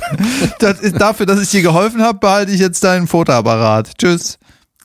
Das 0.58 0.80
ist 0.80 1.00
dafür, 1.00 1.26
dass 1.26 1.40
ich 1.42 1.50
dir 1.50 1.62
geholfen 1.62 2.02
habe, 2.02 2.18
behalte 2.18 2.52
ich 2.52 2.60
jetzt 2.60 2.82
deinen 2.84 3.06
Fotoapparat. 3.06 3.98
Tschüss. 3.98 4.38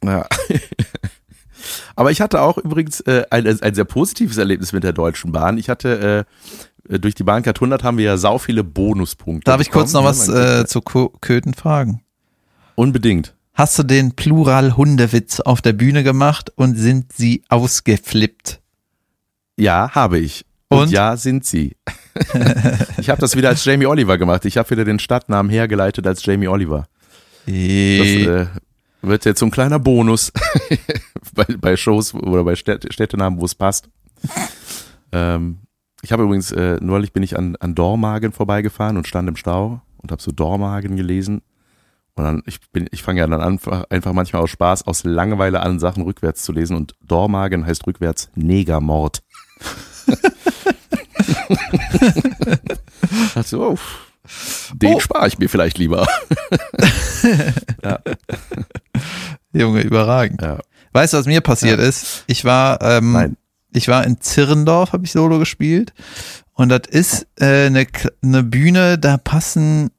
Ja. 0.03 0.25
Aber 1.95 2.11
ich 2.11 2.21
hatte 2.21 2.41
auch 2.41 2.57
übrigens 2.57 3.01
äh, 3.01 3.23
ein, 3.29 3.45
ein 3.45 3.75
sehr 3.75 3.85
positives 3.85 4.37
Erlebnis 4.37 4.73
mit 4.73 4.83
der 4.83 4.93
Deutschen 4.93 5.31
Bahn. 5.31 5.57
Ich 5.57 5.69
hatte 5.69 6.25
äh, 6.89 6.99
durch 6.99 7.15
die 7.15 7.23
Bahncard 7.23 7.57
100 7.57 7.83
haben 7.83 7.97
wir 7.97 8.05
ja 8.05 8.17
sau 8.17 8.37
viele 8.37 8.63
Bonuspunkte. 8.63 9.45
Darf 9.45 9.61
ich 9.61 9.71
kurz 9.71 9.93
noch 9.93 10.01
bekommen, 10.01 10.27
was 10.27 10.61
äh, 10.61 10.65
zu 10.65 10.81
Köthen 10.81 11.53
fragen? 11.53 12.03
Unbedingt. 12.75 13.35
Hast 13.53 13.77
du 13.77 13.83
den 13.83 14.15
Plural-Hundewitz 14.15 15.41
auf 15.41 15.61
der 15.61 15.73
Bühne 15.73 16.03
gemacht 16.03 16.51
und 16.55 16.75
sind 16.75 17.13
sie 17.13 17.43
ausgeflippt? 17.49 18.61
Ja, 19.57 19.91
habe 19.91 20.19
ich. 20.19 20.45
Und, 20.81 20.91
ja, 20.91 21.17
sind 21.17 21.45
sie. 21.45 21.75
ich 22.97 23.09
habe 23.09 23.21
das 23.21 23.35
wieder 23.35 23.49
als 23.49 23.63
Jamie 23.63 23.85
Oliver 23.85 24.17
gemacht. 24.17 24.45
Ich 24.45 24.57
habe 24.57 24.69
wieder 24.69 24.85
den 24.85 24.99
Stadtnamen 24.99 25.51
hergeleitet 25.51 26.05
als 26.05 26.25
Jamie 26.25 26.47
Oliver. 26.47 26.87
Das 27.45 27.53
äh, 27.53 28.47
wird 29.01 29.25
jetzt 29.25 29.39
so 29.39 29.45
ein 29.45 29.51
kleiner 29.51 29.79
Bonus 29.79 30.31
bei, 31.33 31.45
bei 31.57 31.75
Shows 31.75 32.13
oder 32.13 32.43
bei 32.43 32.55
Städt, 32.55 32.93
Städtenamen, 32.93 33.39
wo 33.39 33.45
es 33.45 33.55
passt. 33.55 33.89
ähm, 35.11 35.59
ich 36.03 36.11
habe 36.11 36.23
übrigens, 36.23 36.51
äh, 36.51 36.77
neulich 36.81 37.13
bin 37.13 37.23
ich 37.23 37.37
an, 37.37 37.55
an 37.57 37.75
Dormagen 37.75 38.31
vorbeigefahren 38.31 38.97
und 38.97 39.07
stand 39.07 39.29
im 39.29 39.35
Stau 39.35 39.81
und 39.97 40.11
habe 40.11 40.21
so 40.21 40.31
Dormagen 40.31 40.95
gelesen. 40.95 41.41
Und 42.15 42.23
dann, 42.23 42.43
ich 42.45 42.59
bin, 42.71 42.87
ich 42.91 43.03
fange 43.03 43.19
ja 43.19 43.27
dann 43.27 43.41
einfach, 43.41 43.85
einfach 43.89 44.13
manchmal 44.13 44.41
aus 44.41 44.49
Spaß, 44.49 44.85
aus 44.85 45.03
Langeweile 45.03 45.61
an, 45.61 45.79
Sachen 45.79 46.03
rückwärts 46.03 46.43
zu 46.43 46.51
lesen 46.51 46.75
und 46.75 46.95
Dormagen 47.05 47.65
heißt 47.65 47.87
rückwärts 47.87 48.29
Negermord. 48.35 49.21
also, 53.35 53.71
oh, 53.71 53.77
den 54.73 54.95
Oh. 54.95 54.99
spare 54.99 55.27
ich 55.27 55.39
mir 55.39 55.49
vielleicht 55.49 55.77
lieber. 55.77 56.07
Junge, 59.53 59.81
überragend. 59.81 60.41
Ja. 60.41 60.59
Weißt 60.93 61.13
du, 61.13 61.17
was 61.17 61.25
mir 61.25 61.41
passiert 61.41 61.79
ist? 61.79 62.23
Ich 62.27 62.45
war, 62.45 62.81
ähm, 62.81 63.11
Nein. 63.13 63.37
ich 63.73 63.87
war 63.87 64.05
in 64.05 64.19
Zirrendorf, 64.21 64.93
habe 64.93 65.05
ich 65.05 65.11
Solo 65.11 65.39
gespielt. 65.39 65.93
Und 66.53 66.69
das 66.69 66.81
ist 66.89 67.27
äh, 67.39 67.67
eine 67.67 67.85
ne 68.21 68.43
Bühne, 68.43 68.97
da 68.99 69.17
passen 69.17 69.89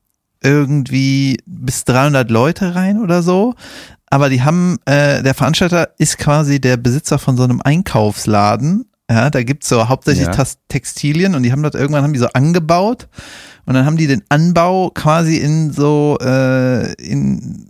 irgendwie 0.42 1.38
bis 1.46 1.84
300 1.84 2.30
Leute 2.30 2.74
rein 2.74 3.00
oder 3.00 3.22
so. 3.22 3.54
Aber 4.06 4.28
die 4.28 4.42
haben, 4.42 4.78
äh, 4.84 5.22
der 5.22 5.34
Veranstalter 5.34 5.90
ist 5.98 6.18
quasi 6.18 6.60
der 6.60 6.76
Besitzer 6.76 7.18
von 7.18 7.36
so 7.36 7.44
einem 7.44 7.62
Einkaufsladen. 7.62 8.90
Ja, 9.12 9.30
da 9.30 9.42
gibt's 9.42 9.68
so 9.68 9.88
hauptsächlich 9.88 10.26
Ja. 10.26 10.44
Textilien 10.68 11.34
und 11.34 11.42
die 11.42 11.52
haben 11.52 11.62
das 11.62 11.74
irgendwann 11.74 12.02
haben 12.02 12.12
die 12.12 12.18
so 12.18 12.28
angebaut 12.32 13.08
und 13.66 13.74
dann 13.74 13.84
haben 13.84 13.96
die 13.96 14.06
den 14.06 14.22
Anbau 14.28 14.90
quasi 14.90 15.36
in 15.36 15.72
so 15.72 16.16
äh, 16.22 16.92
in 16.94 17.68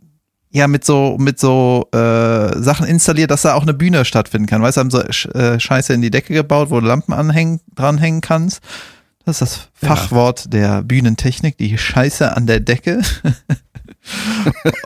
ja 0.51 0.69
mit 0.69 0.85
so 0.85 1.17
mit 1.19 1.41
so 1.41 1.89
äh, 1.93 2.63
Sachen 2.63 2.87
installiert, 2.87 3.31
dass 3.31 3.43
da 3.43 3.55
auch 3.55 3.63
eine 3.63 3.75
Bühne 3.75 4.05
stattfinden 4.05 4.47
kann. 4.47 4.63
Weißt 4.63 4.77
du, 4.77 4.81
haben 4.81 4.91
so 4.91 5.01
äh, 5.01 5.59
Scheiße 5.59 5.93
in 5.95 6.03
die 6.03 6.11
Decke 6.11 6.33
gebaut, 6.35 6.71
wo 6.71 6.81
du 6.81 6.87
Lampen 6.87 7.13
anhängen 7.13 7.61
dranhängen 7.75 8.21
kannst. 8.21 8.61
Das 9.25 9.41
ist 9.41 9.43
das 9.43 9.69
Fachwort 9.75 10.53
der 10.53 10.83
Bühnentechnik, 10.83 11.57
die 11.57 11.77
Scheiße 11.79 12.37
an 12.37 12.47
der 12.47 12.61
Decke. 12.61 13.03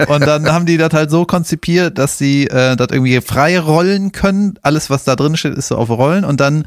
und 0.09 0.27
dann 0.27 0.51
haben 0.53 0.67
die 0.67 0.77
das 0.77 0.93
halt 0.93 1.11
so 1.11 1.25
konzipiert, 1.25 1.99
dass 1.99 2.19
sie 2.19 2.47
äh, 2.47 2.77
das 2.77 2.89
irgendwie 2.91 3.21
frei 3.21 3.59
rollen 3.59 4.13
können. 4.13 4.59
Alles, 4.63 4.91
was 4.91 5.05
da 5.05 5.17
drin 5.17 5.37
steht, 5.37 5.55
ist 5.55 5.69
so 5.69 5.77
auf 5.77 5.91
Rollen 5.91 6.25
und 6.25 6.41
dann 6.41 6.67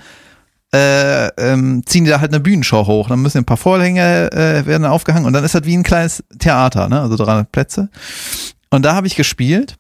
äh, 0.74 1.28
ähm, 1.38 1.84
ziehen 1.86 2.06
die 2.06 2.12
da 2.12 2.20
halt 2.20 2.32
eine 2.32 2.40
Bühnenshow 2.40 2.86
hoch. 2.86 3.10
Dann 3.10 3.22
müssen 3.22 3.40
ein 3.40 3.46
paar 3.46 3.58
Vorhänge 3.58 4.32
äh, 4.32 4.66
werden 4.66 4.86
aufgehangen 4.86 5.26
und 5.26 5.34
dann 5.34 5.44
ist 5.44 5.56
das 5.56 5.66
wie 5.66 5.76
ein 5.76 5.84
kleines 5.84 6.24
Theater, 6.38 6.90
ne? 6.90 7.02
Also 7.02 7.16
300 7.16 7.52
Plätze. 7.52 7.90
Und 8.70 8.86
da 8.86 8.96
habe 8.96 9.08
ich 9.08 9.16
gespielt. 9.16 9.78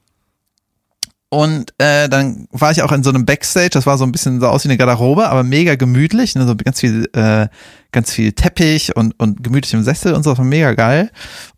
Und 1.31 1.75
äh, 1.77 2.09
dann 2.09 2.47
war 2.51 2.71
ich 2.71 2.81
auch 2.81 2.91
in 2.91 3.03
so 3.03 3.11
einem 3.11 3.25
Backstage, 3.25 3.69
das 3.69 3.85
war 3.85 3.99
so 3.99 4.03
ein 4.03 4.11
bisschen 4.11 4.39
so 4.39 4.47
aus 4.47 4.63
wie 4.63 4.69
eine 4.69 4.77
Garderobe, 4.77 5.29
aber 5.29 5.43
mega 5.43 5.75
gemütlich, 5.75 6.33
ne? 6.33 6.47
so 6.47 6.55
ganz 6.55 6.79
viel, 6.79 7.07
äh, 7.13 7.47
ganz 7.91 8.11
viel 8.11 8.31
Teppich 8.31 8.95
und, 8.95 9.13
und 9.19 9.43
gemütlich 9.43 9.75
im 9.75 9.83
Sessel 9.83 10.15
und 10.15 10.23
so, 10.23 10.31
das 10.31 10.39
war 10.39 10.45
mega 10.45 10.73
geil. 10.73 11.11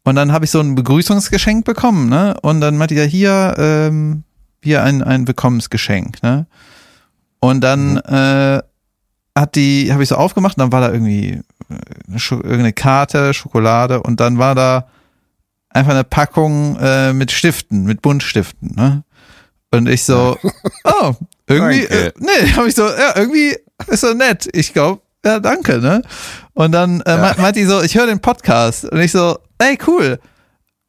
Und 0.03 0.15
dann 0.15 0.33
habe 0.33 0.43
ich 0.43 0.51
so 0.51 0.59
ein 0.59 0.75
Begrüßungsgeschenk 0.75 1.63
bekommen, 1.63 2.09
ne? 2.09 2.35
Und 2.41 2.59
dann 2.59 2.77
meinte 2.77 2.95
er 2.95 3.05
hier, 3.05 3.55
ähm, 3.57 4.23
hier 4.61 4.83
ein, 4.83 5.01
ein 5.03 5.25
Willkommensgeschenk, 5.27 6.21
ne? 6.21 6.47
Und 7.39 7.61
dann 7.61 7.95
äh, 7.97 8.61
hat 9.37 9.55
die, 9.55 9.91
habe 9.93 10.03
ich 10.03 10.09
so 10.09 10.15
aufgemacht 10.15 10.57
und 10.57 10.61
dann 10.61 10.71
war 10.73 10.81
da 10.81 10.91
irgendwie 10.91 11.29
äh, 11.69 11.75
eine 12.09 12.19
Scho 12.19 12.35
irgendeine 12.35 12.73
Karte, 12.73 13.33
Schokolade 13.33 14.03
und 14.03 14.19
dann 14.19 14.37
war 14.37 14.53
da 14.53 14.87
einfach 15.69 15.91
eine 15.93 16.03
Packung 16.03 16.77
äh, 16.77 17.13
mit 17.13 17.31
Stiften, 17.31 17.85
mit 17.85 18.01
Buntstiften, 18.01 18.75
ne? 18.75 19.03
Und 19.71 19.87
ich 19.87 20.03
so, 20.03 20.37
oh, 20.83 21.13
irgendwie, 21.47 21.85
äh, 21.85 22.11
nee, 22.17 22.51
habe 22.55 22.67
ich 22.67 22.75
so, 22.75 22.85
ja, 22.87 23.13
irgendwie 23.15 23.55
ist 23.87 24.01
so 24.01 24.13
nett. 24.13 24.47
Ich 24.53 24.73
glaube, 24.73 25.01
ja, 25.25 25.39
danke, 25.39 25.79
ne? 25.79 26.01
Und 26.53 26.71
dann 26.73 27.01
äh, 27.01 27.11
Ja. 27.11 27.35
meint 27.37 27.55
die 27.55 27.65
so, 27.65 27.81
ich 27.81 27.95
höre 27.95 28.07
den 28.07 28.19
Podcast 28.19 28.85
und 28.85 28.99
ich 28.99 29.11
so, 29.11 29.37
ey, 29.59 29.77
cool. 29.87 30.19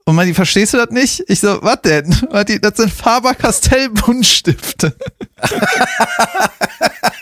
Und 0.05 0.17
meint 0.17 0.29
die, 0.29 0.35
verstehst 0.35 0.75
du 0.75 0.79
das 0.79 0.91
nicht? 0.91 1.23
Ich 1.29 1.39
so, 1.41 1.59
was 1.63 1.81
denn? 1.83 2.13
Meint 2.33 2.49
die, 2.49 2.61
das 2.61 2.77
sind 2.77 2.93
Faber-Castell 2.93 3.89
Buntstifte. 3.91 4.97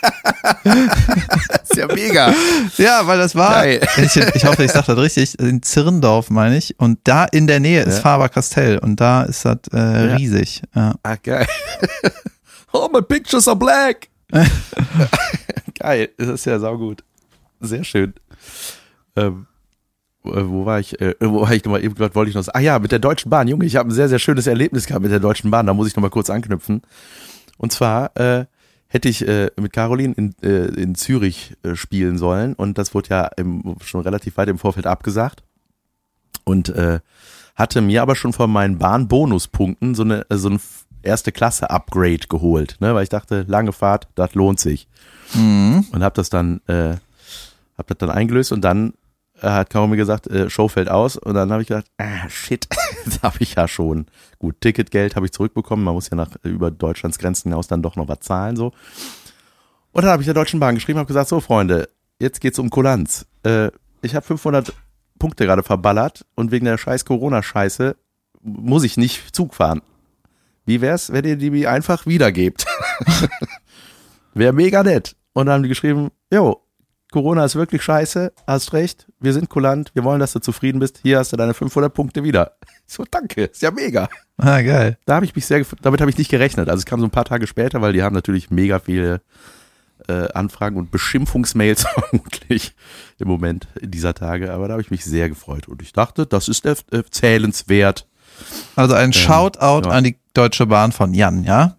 ist 1.63 1.75
ja 1.75 1.87
mega. 1.87 2.33
Ja, 2.77 3.05
weil 3.05 3.17
das 3.19 3.35
war, 3.35 3.61
Geil. 3.63 3.81
ich, 3.97 4.15
ich 4.15 4.45
hoffe, 4.45 4.63
ich 4.63 4.71
sage 4.71 4.87
das 4.87 4.97
richtig, 4.97 5.39
in 5.39 5.61
Zirndorf 5.61 6.29
meine 6.29 6.57
ich. 6.57 6.79
Und 6.79 6.99
da 7.03 7.25
in 7.25 7.47
der 7.47 7.59
Nähe 7.59 7.83
ist 7.83 7.95
Ja. 7.97 8.01
Faber-Castell 8.01 8.77
und 8.79 8.99
da 8.99 9.23
ist 9.23 9.45
das 9.45 9.57
äh, 9.73 9.77
Ja. 10.09 10.15
riesig. 10.15 10.61
Ja. 10.75 10.95
Ah, 11.03 11.15
geil. 11.21 11.47
oh, 12.73 12.89
my 12.91 13.01
pictures 13.01 13.47
are 13.47 13.57
black. 13.57 14.09
geil, 15.79 16.09
das 16.17 16.27
ist 16.29 16.45
ja 16.45 16.59
saugut. 16.59 17.03
Sehr 17.59 17.83
schön. 17.83 18.13
Ähm, 19.15 19.47
äh, 20.23 20.29
wo 20.45 20.65
war 20.65 20.79
ich, 20.79 20.99
äh, 21.01 21.15
wo 21.19 21.41
war 21.41 21.51
ich 21.53 21.63
nochmal 21.65 21.83
eben 21.83 21.95
gerade 21.95 22.15
wollte 22.15 22.29
ich 22.29 22.35
noch 22.35 22.43
sagen, 22.43 22.57
ah 22.57 22.61
ja, 22.61 22.79
mit 22.79 22.91
der 22.91 22.99
Deutschen 22.99 23.29
Bahn, 23.29 23.47
Junge, 23.47 23.65
ich 23.65 23.75
habe 23.75 23.89
ein 23.89 23.93
sehr, 23.93 24.07
sehr 24.09 24.19
schönes 24.19 24.47
Erlebnis 24.47 24.85
gehabt 24.85 25.03
mit 25.03 25.11
der 25.11 25.19
Deutschen 25.19 25.51
Bahn, 25.51 25.65
da 25.65 25.73
muss 25.73 25.87
ich 25.87 25.95
nochmal 25.95 26.11
kurz 26.11 26.29
anknüpfen. 26.29 26.81
Und 27.57 27.71
zwar 27.71 28.15
äh, 28.17 28.45
hätte 28.91 29.07
ich 29.07 29.25
äh, 29.25 29.49
mit 29.55 29.71
Caroline 29.71 30.13
in, 30.17 30.35
äh, 30.43 30.65
in 30.65 30.95
Zürich 30.95 31.55
äh, 31.63 31.75
spielen 31.75 32.17
sollen 32.17 32.53
und 32.53 32.77
das 32.77 32.93
wurde 32.93 33.09
ja 33.09 33.25
im, 33.37 33.77
schon 33.83 34.01
relativ 34.01 34.35
weit 34.35 34.49
im 34.49 34.57
Vorfeld 34.57 34.85
abgesagt 34.85 35.43
und 36.43 36.69
äh, 36.69 36.99
hatte 37.55 37.79
mir 37.79 38.01
aber 38.01 38.15
schon 38.15 38.33
von 38.33 38.51
meinen 38.51 38.77
Bahnbonuspunkten 38.77 39.95
so 39.95 40.03
eine 40.03 40.25
so 40.29 40.49
ein 40.49 40.59
erste 41.03 41.31
Klasse 41.31 41.69
Upgrade 41.69 42.27
geholt, 42.27 42.75
ne, 42.81 42.93
weil 42.93 43.03
ich 43.03 43.09
dachte, 43.09 43.45
lange 43.47 43.71
Fahrt, 43.71 44.07
das 44.15 44.35
lohnt 44.35 44.59
sich. 44.59 44.87
Mhm. 45.33 45.85
Und 45.91 46.03
habe 46.03 46.15
das 46.15 46.29
dann 46.29 46.59
äh, 46.67 46.95
hab 47.77 47.87
das 47.87 47.97
dann 47.97 48.11
eingelöst 48.11 48.51
und 48.51 48.61
dann 48.61 48.89
äh, 48.89 48.93
hat 49.41 49.69
Caro 49.69 49.87
gesagt, 49.89 50.27
äh, 50.27 50.49
Show 50.49 50.67
fällt 50.67 50.89
aus 50.89 51.17
und 51.17 51.33
dann 51.33 51.51
habe 51.51 51.61
ich 51.61 51.67
gedacht, 51.67 51.87
ah 51.97 52.29
shit, 52.29 52.67
das 53.05 53.21
habe 53.21 53.37
ich 53.39 53.55
ja 53.55 53.67
schon. 53.67 54.05
Gut, 54.39 54.61
Ticketgeld 54.61 55.15
habe 55.15 55.25
ich 55.25 55.31
zurückbekommen, 55.31 55.83
man 55.83 55.93
muss 55.93 56.09
ja 56.09 56.17
nach 56.17 56.29
über 56.43 56.71
Deutschlands 56.71 57.17
Grenzen 57.17 57.49
hinaus 57.49 57.67
dann 57.67 57.81
doch 57.81 57.95
noch 57.95 58.07
was 58.07 58.19
zahlen 58.19 58.55
so. 58.55 58.73
Und 59.93 60.03
dann 60.03 60.11
habe 60.11 60.21
ich 60.21 60.25
der 60.25 60.33
Deutschen 60.33 60.59
Bahn 60.59 60.75
geschrieben, 60.75 60.99
habe 60.99 61.07
gesagt, 61.07 61.29
so 61.29 61.39
Freunde, 61.39 61.89
jetzt 62.19 62.39
geht's 62.39 62.59
um 62.59 62.69
Kulanz. 62.69 63.25
Äh, 63.43 63.71
ich 64.01 64.15
habe 64.15 64.25
500 64.25 64.73
Punkte 65.19 65.45
gerade 65.45 65.63
verballert 65.63 66.25
und 66.35 66.51
wegen 66.51 66.65
der 66.65 66.77
scheiß 66.77 67.05
Corona-Scheiße 67.05 67.95
muss 68.41 68.83
ich 68.83 68.97
nicht 68.97 69.35
Zug 69.35 69.53
fahren. 69.53 69.81
Wie 70.65 70.81
wär's, 70.81 71.11
wenn 71.11 71.25
ihr 71.25 71.35
die 71.35 71.67
einfach 71.67 72.05
wiedergebt? 72.05 72.65
Wäre 74.33 74.53
mega 74.53 74.83
nett. 74.83 75.15
Und 75.33 75.45
dann 75.45 75.55
haben 75.55 75.63
die 75.63 75.69
geschrieben, 75.69 76.11
jo, 76.31 76.61
Corona 77.11 77.43
ist 77.43 77.55
wirklich 77.55 77.83
scheiße, 77.83 78.31
hast 78.47 78.73
recht, 78.73 79.07
wir 79.19 79.33
sind 79.33 79.49
kulant, 79.49 79.91
wir 79.93 80.05
wollen, 80.05 80.21
dass 80.21 80.31
du 80.31 80.39
zufrieden 80.39 80.79
bist, 80.79 80.99
hier 81.03 81.19
hast 81.19 81.33
du 81.33 81.37
deine 81.37 81.53
500 81.53 81.93
Punkte 81.93 82.23
wieder. 82.23 82.53
So, 82.91 83.05
danke, 83.09 83.45
ist 83.45 83.61
ja 83.61 83.71
mega. 83.71 84.09
Ah, 84.35 84.61
geil. 84.61 84.97
Da 85.05 85.15
habe 85.15 85.23
ich 85.23 85.33
mich 85.33 85.45
sehr, 85.45 85.65
damit 85.81 86.01
habe 86.01 86.11
ich 86.11 86.17
nicht 86.17 86.29
gerechnet. 86.29 86.67
Also 86.67 86.79
es 86.79 86.85
kam 86.85 86.99
so 86.99 87.05
ein 87.05 87.11
paar 87.11 87.23
Tage 87.23 87.47
später, 87.47 87.81
weil 87.81 87.93
die 87.93 88.03
haben 88.03 88.13
natürlich 88.13 88.51
mega 88.51 88.79
viele 88.79 89.21
äh, 90.09 90.27
Anfragen 90.33 90.75
und 90.75 90.91
Beschimpfungsmails 90.91 91.85
vermutlich 92.09 92.75
im 93.17 93.29
Moment 93.29 93.69
in 93.79 93.91
dieser 93.91 94.13
Tage. 94.13 94.51
Aber 94.51 94.67
da 94.67 94.73
habe 94.73 94.81
ich 94.81 94.91
mich 94.91 95.05
sehr 95.05 95.29
gefreut 95.29 95.69
und 95.69 95.81
ich 95.81 95.93
dachte, 95.93 96.25
das 96.25 96.49
ist 96.49 96.65
äh, 96.65 96.75
zählenswert. 97.09 98.07
Also 98.75 98.93
ein 98.95 99.13
Shoutout 99.13 99.87
ja. 99.87 99.95
an 99.95 100.03
die 100.03 100.17
Deutsche 100.33 100.65
Bahn 100.65 100.91
von 100.91 101.13
Jan, 101.13 101.45
ja? 101.45 101.77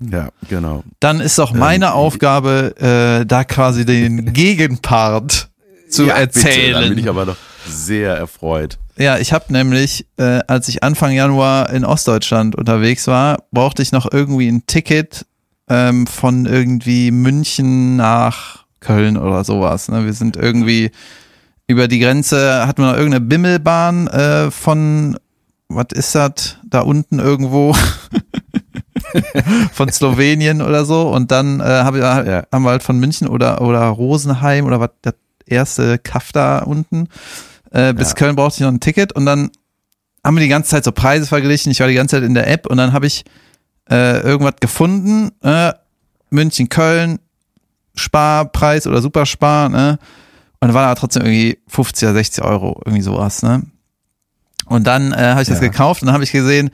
Ja, 0.00 0.28
genau. 0.48 0.82
Dann 1.00 1.20
ist 1.20 1.38
auch 1.38 1.52
meine 1.52 1.94
Aufgabe, 1.94 2.74
äh, 2.78 3.26
da 3.26 3.44
quasi 3.44 3.86
den 3.86 4.32
Gegenpart 4.32 5.48
zu 5.88 6.04
ja, 6.04 6.14
Bitte, 6.16 6.40
erzählen. 6.40 6.72
dann 6.80 6.88
bin 6.90 6.98
ich 6.98 7.08
aber 7.08 7.26
doch 7.26 7.36
sehr 7.66 8.14
erfreut. 8.14 8.78
Ja, 8.98 9.18
ich 9.18 9.32
habe 9.32 9.52
nämlich, 9.52 10.06
äh, 10.16 10.40
als 10.46 10.68
ich 10.68 10.82
Anfang 10.82 11.12
Januar 11.12 11.70
in 11.70 11.84
Ostdeutschland 11.84 12.56
unterwegs 12.56 13.06
war, 13.06 13.44
brauchte 13.52 13.82
ich 13.82 13.92
noch 13.92 14.10
irgendwie 14.10 14.48
ein 14.48 14.66
Ticket 14.66 15.26
ähm, 15.68 16.06
von 16.06 16.46
irgendwie 16.46 17.10
München 17.10 17.96
nach 17.96 18.64
Köln 18.80 19.16
oder 19.16 19.44
sowas. 19.44 19.88
Ne? 19.88 20.04
Wir 20.04 20.12
sind 20.12 20.36
irgendwie 20.36 20.90
über 21.66 21.88
die 21.88 21.98
Grenze, 21.98 22.66
hatten 22.66 22.82
wir 22.82 22.92
noch 22.92 22.96
irgendeine 22.96 23.24
Bimmelbahn 23.24 24.06
äh, 24.08 24.50
von, 24.50 25.18
was 25.68 25.86
ist 25.92 26.14
das, 26.14 26.56
da 26.64 26.80
unten 26.80 27.18
irgendwo, 27.18 27.74
von 29.72 29.90
Slowenien 29.90 30.62
oder 30.62 30.84
so. 30.84 31.08
Und 31.08 31.30
dann 31.30 31.60
äh, 31.60 31.64
hab, 31.64 31.94
ich- 31.94 32.00
Ja. 32.02 32.44
haben 32.52 32.62
wir 32.64 32.70
halt 32.70 32.82
von 32.82 32.98
München 32.98 33.28
oder, 33.28 33.60
oder 33.62 33.82
Rosenheim 33.88 34.64
oder 34.66 34.80
was, 34.80 34.90
das 35.02 35.14
erste 35.46 35.98
Kaff 35.98 36.32
da 36.32 36.58
unten. 36.60 37.08
Äh, 37.70 37.92
bis 37.94 38.10
Ja. 38.10 38.14
Köln 38.14 38.36
brauchte 38.36 38.56
ich 38.56 38.60
noch 38.60 38.72
ein 38.72 38.80
Ticket 38.80 39.12
und 39.12 39.26
dann 39.26 39.50
haben 40.24 40.36
wir 40.36 40.42
die 40.42 40.48
ganze 40.48 40.70
Zeit 40.70 40.84
so 40.84 40.92
Preise 40.92 41.26
verglichen. 41.26 41.70
Ich 41.70 41.80
war 41.80 41.86
die 41.88 41.94
ganze 41.94 42.16
Zeit 42.16 42.24
in 42.24 42.34
der 42.34 42.48
App 42.50 42.66
und 42.66 42.76
dann 42.78 42.92
habe 42.92 43.06
ich 43.06 43.24
äh, 43.90 44.20
irgendwas 44.22 44.54
gefunden. 44.60 45.30
Äh, 45.42 45.72
München, 46.30 46.68
Köln, 46.68 47.20
Sparpreis 47.94 48.86
oder 48.86 49.00
Superspar, 49.00 49.68
ne? 49.68 49.98
Und 50.60 50.68
dann 50.68 50.74
war 50.74 50.86
da 50.88 50.94
trotzdem 50.94 51.22
irgendwie 51.22 51.58
50 51.68 52.08
oder 52.08 52.14
60 52.14 52.44
Euro, 52.44 52.80
irgendwie 52.84 53.02
sowas, 53.02 53.42
ne? 53.42 53.62
Und 54.66 54.86
dann 54.86 55.12
äh, 55.12 55.16
habe 55.16 55.42
ich 55.42 55.48
das 55.48 55.60
Ja. 55.60 55.68
gekauft 55.68 56.02
und 56.02 56.06
dann 56.06 56.14
habe 56.14 56.24
ich 56.24 56.32
gesehen, 56.32 56.70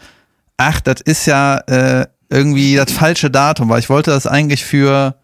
ach, 0.57 0.81
das 0.81 1.01
ist 1.03 1.27
ja 1.27 1.59
äh, 1.67 2.07
irgendwie 2.33 2.77
das 2.77 2.91
falsche 2.93 3.31
Datum, 3.31 3.69
weil 3.69 3.79
ich 3.79 3.91
wollte 3.91 4.11
das 4.11 4.27
eigentlich 4.27 4.65
für 4.65 5.15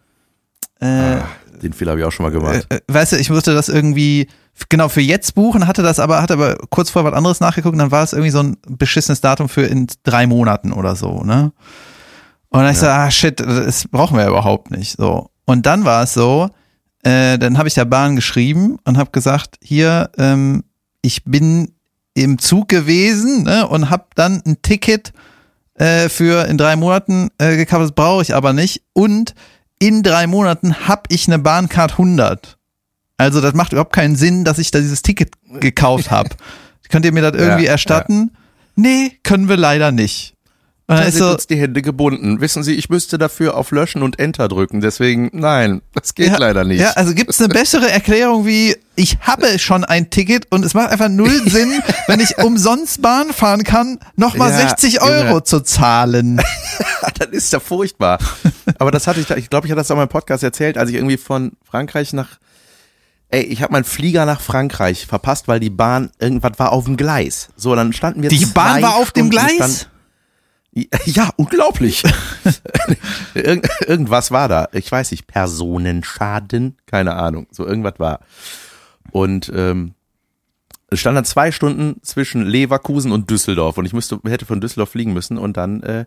äh, 0.79 0.85
Ah, 0.85 1.27
den 1.61 1.73
Fehler 1.73 1.91
habe 1.91 2.01
ich 2.01 2.05
auch 2.05 2.11
schon 2.11 2.23
mal 2.25 2.31
gemacht. 2.31 2.65
äh, 2.69 2.79
weißt 2.87 3.13
du, 3.13 3.17
ich 3.17 3.29
musste 3.29 3.53
das 3.53 3.67
irgendwie 3.67 4.27
genau 4.69 4.89
für 4.89 5.01
jetzt 5.01 5.35
buchen, 5.35 5.67
hatte 5.67 5.81
das 5.81 5.99
aber, 5.99 6.21
hatte 6.21 6.33
aber 6.33 6.55
kurz 6.69 6.89
vorher 6.89 7.11
was 7.11 7.17
anderes 7.17 7.39
nachgeguckt 7.39 7.73
und 7.73 7.79
dann 7.79 7.91
war 7.91 8.03
es 8.03 8.13
irgendwie 8.13 8.31
so 8.31 8.39
ein 8.39 8.57
beschissenes 8.67 9.21
Datum 9.21 9.49
für 9.49 9.63
in 9.63 9.87
drei 10.03 10.27
Monaten 10.27 10.71
oder 10.71 10.95
so, 10.95 11.23
ne? 11.23 11.51
Und 12.49 12.61
dann 12.61 12.71
ich 12.71 12.79
so, 12.79 12.87
ah 12.87 13.11
shit, 13.11 13.39
das 13.39 13.87
brauchen 13.87 14.17
wir 14.17 14.23
ja 14.23 14.29
überhaupt 14.29 14.71
nicht. 14.71 14.97
So. 14.97 15.29
Und 15.45 15.65
dann 15.67 15.85
war 15.85 16.03
es 16.03 16.13
so, 16.15 16.49
äh, 17.03 17.37
dann 17.37 17.57
habe 17.57 17.67
ich 17.67 17.75
der 17.75 17.85
Bahn 17.85 18.15
geschrieben 18.15 18.77
und 18.85 18.97
habe 18.97 19.11
gesagt, 19.11 19.57
hier, 19.61 20.09
ähm, 20.17 20.63
ich 21.01 21.23
bin 21.25 21.73
im 22.15 22.39
Zug 22.39 22.67
gewesen 22.67 23.43
ne, 23.43 23.67
und 23.67 23.89
habe 23.89 24.05
dann 24.15 24.41
ein 24.45 24.61
Ticket 24.63 25.13
äh, 25.79 26.09
für 26.09 26.45
in 26.47 26.57
drei 26.57 26.75
Monaten 26.75 27.29
äh, 27.39 27.55
gekauft, 27.55 27.83
das 27.83 27.91
brauche 27.93 28.21
ich 28.21 28.35
aber 28.35 28.53
nicht. 28.53 28.83
Und 28.93 29.33
in 29.79 30.03
drei 30.03 30.27
Monaten 30.27 30.87
habe 30.87 31.03
ich 31.09 31.27
eine 31.27 31.39
Bahncard 31.39 31.93
100. 31.93 32.57
Also 33.17 33.41
das 33.41 33.53
macht 33.53 33.71
überhaupt 33.71 33.93
keinen 33.93 34.15
Sinn, 34.15 34.43
dass 34.45 34.59
ich 34.59 34.71
da 34.71 34.79
dieses 34.79 35.01
Ticket 35.01 35.31
gekauft 35.59 36.11
habe. 36.11 36.29
Könnt 36.89 37.05
ihr 37.05 37.11
mir 37.11 37.21
das 37.21 37.39
irgendwie 37.39 37.65
Ja, 37.65 37.71
erstatten? 37.71 38.31
Nee, 38.75 39.11
können 39.23 39.47
wir 39.49 39.57
leider 39.57 39.91
nicht. 39.91 40.35
Da 40.97 41.03
ist 41.03 41.15
sind 41.17 41.27
uns 41.27 41.45
die 41.45 41.55
Hände 41.55 41.83
gebunden. 41.83 42.41
Wissen 42.41 42.63
Sie, 42.63 42.73
ich 42.73 42.89
müsste 42.89 43.19
dafür 43.19 43.55
auf 43.55 43.69
Löschen 43.69 44.01
und 44.01 44.17
Enter 44.17 44.47
drücken. 44.47 44.81
Deswegen, 44.81 45.29
nein, 45.33 45.81
das 45.93 46.15
geht 46.15 46.29
ja, 46.29 46.37
leider 46.37 46.63
nicht. 46.63 46.79
Ja, 46.81 46.91
also 46.93 47.13
gibt 47.13 47.29
es 47.29 47.39
eine 47.39 47.49
bessere 47.49 47.91
Erklärung 47.91 48.47
wie, 48.47 48.75
ich 48.95 49.19
habe 49.21 49.59
schon 49.59 49.83
ein 49.83 50.09
Ticket 50.09 50.47
und 50.49 50.65
es 50.65 50.73
macht 50.73 50.89
einfach 50.89 51.07
null 51.09 51.29
Sinn, 51.45 51.71
wenn 52.07 52.19
ich 52.19 52.39
umsonst 52.39 53.03
Bahn 53.03 53.31
fahren 53.33 53.63
kann, 53.63 53.99
nochmal 54.15 54.49
Ja, 54.49 54.67
60 54.69 55.01
Euro 55.03 55.27
Junge. 55.27 55.43
zu 55.43 55.59
zahlen. 55.61 56.41
das 57.19 57.27
ist 57.29 57.53
ja 57.53 57.59
furchtbar. 57.59 58.17
Aber 58.79 58.89
das 58.89 59.05
hatte 59.05 59.19
ich, 59.19 59.29
ich 59.29 59.49
glaube, 59.51 59.67
ich 59.67 59.71
hatte 59.71 59.81
das 59.81 59.91
auch 59.91 59.95
in 59.95 59.99
meinem 59.99 60.09
Podcast 60.09 60.43
erzählt, 60.43 60.77
als 60.79 60.89
ich 60.89 60.95
irgendwie 60.95 61.17
von 61.17 61.51
Frankreich 61.69 62.13
nach, 62.13 62.39
ey, 63.29 63.43
ich 63.43 63.61
habe 63.61 63.73
meinen 63.73 63.83
Flieger 63.83 64.25
nach 64.25 64.41
Frankreich 64.41 65.05
verpasst, 65.05 65.47
weil 65.47 65.59
die 65.59 65.69
Bahn 65.69 66.09
irgendwas 66.17 66.53
war 66.57 66.71
auf 66.71 66.85
dem 66.85 66.97
Gleis. 66.97 67.49
So, 67.55 67.75
dann 67.75 67.93
standen 67.93 68.23
wir 68.23 68.29
Die 68.29 68.47
Bahn 68.47 68.81
war 68.81 68.95
auf 68.95 69.11
dem 69.11 69.29
Gleis? 69.29 69.87
Ja, 71.05 71.31
unglaublich. 71.35 72.03
Irgend, 73.33 73.67
irgendwas 73.87 74.31
war 74.31 74.47
da. 74.47 74.69
Ich 74.71 74.91
weiß 74.91 75.11
nicht, 75.11 75.27
Personenschaden, 75.27 76.77
keine 76.85 77.15
Ahnung. 77.15 77.47
So 77.51 77.65
irgendwas 77.65 77.95
war. 77.97 78.19
Und 79.11 79.51
ähm, 79.55 79.93
es 80.89 80.99
stand 80.99 81.17
dann 81.17 81.25
zwei 81.25 81.51
Stunden 81.51 82.01
zwischen 82.01 82.43
Leverkusen 82.45 83.11
und 83.11 83.29
Düsseldorf 83.29 83.77
und 83.77 83.85
ich 83.85 83.93
müsste, 83.93 84.19
hätte 84.25 84.45
von 84.45 84.61
Düsseldorf 84.61 84.89
fliegen 84.89 85.13
müssen 85.13 85.37
und 85.37 85.57
dann 85.57 85.83
äh, 85.83 86.05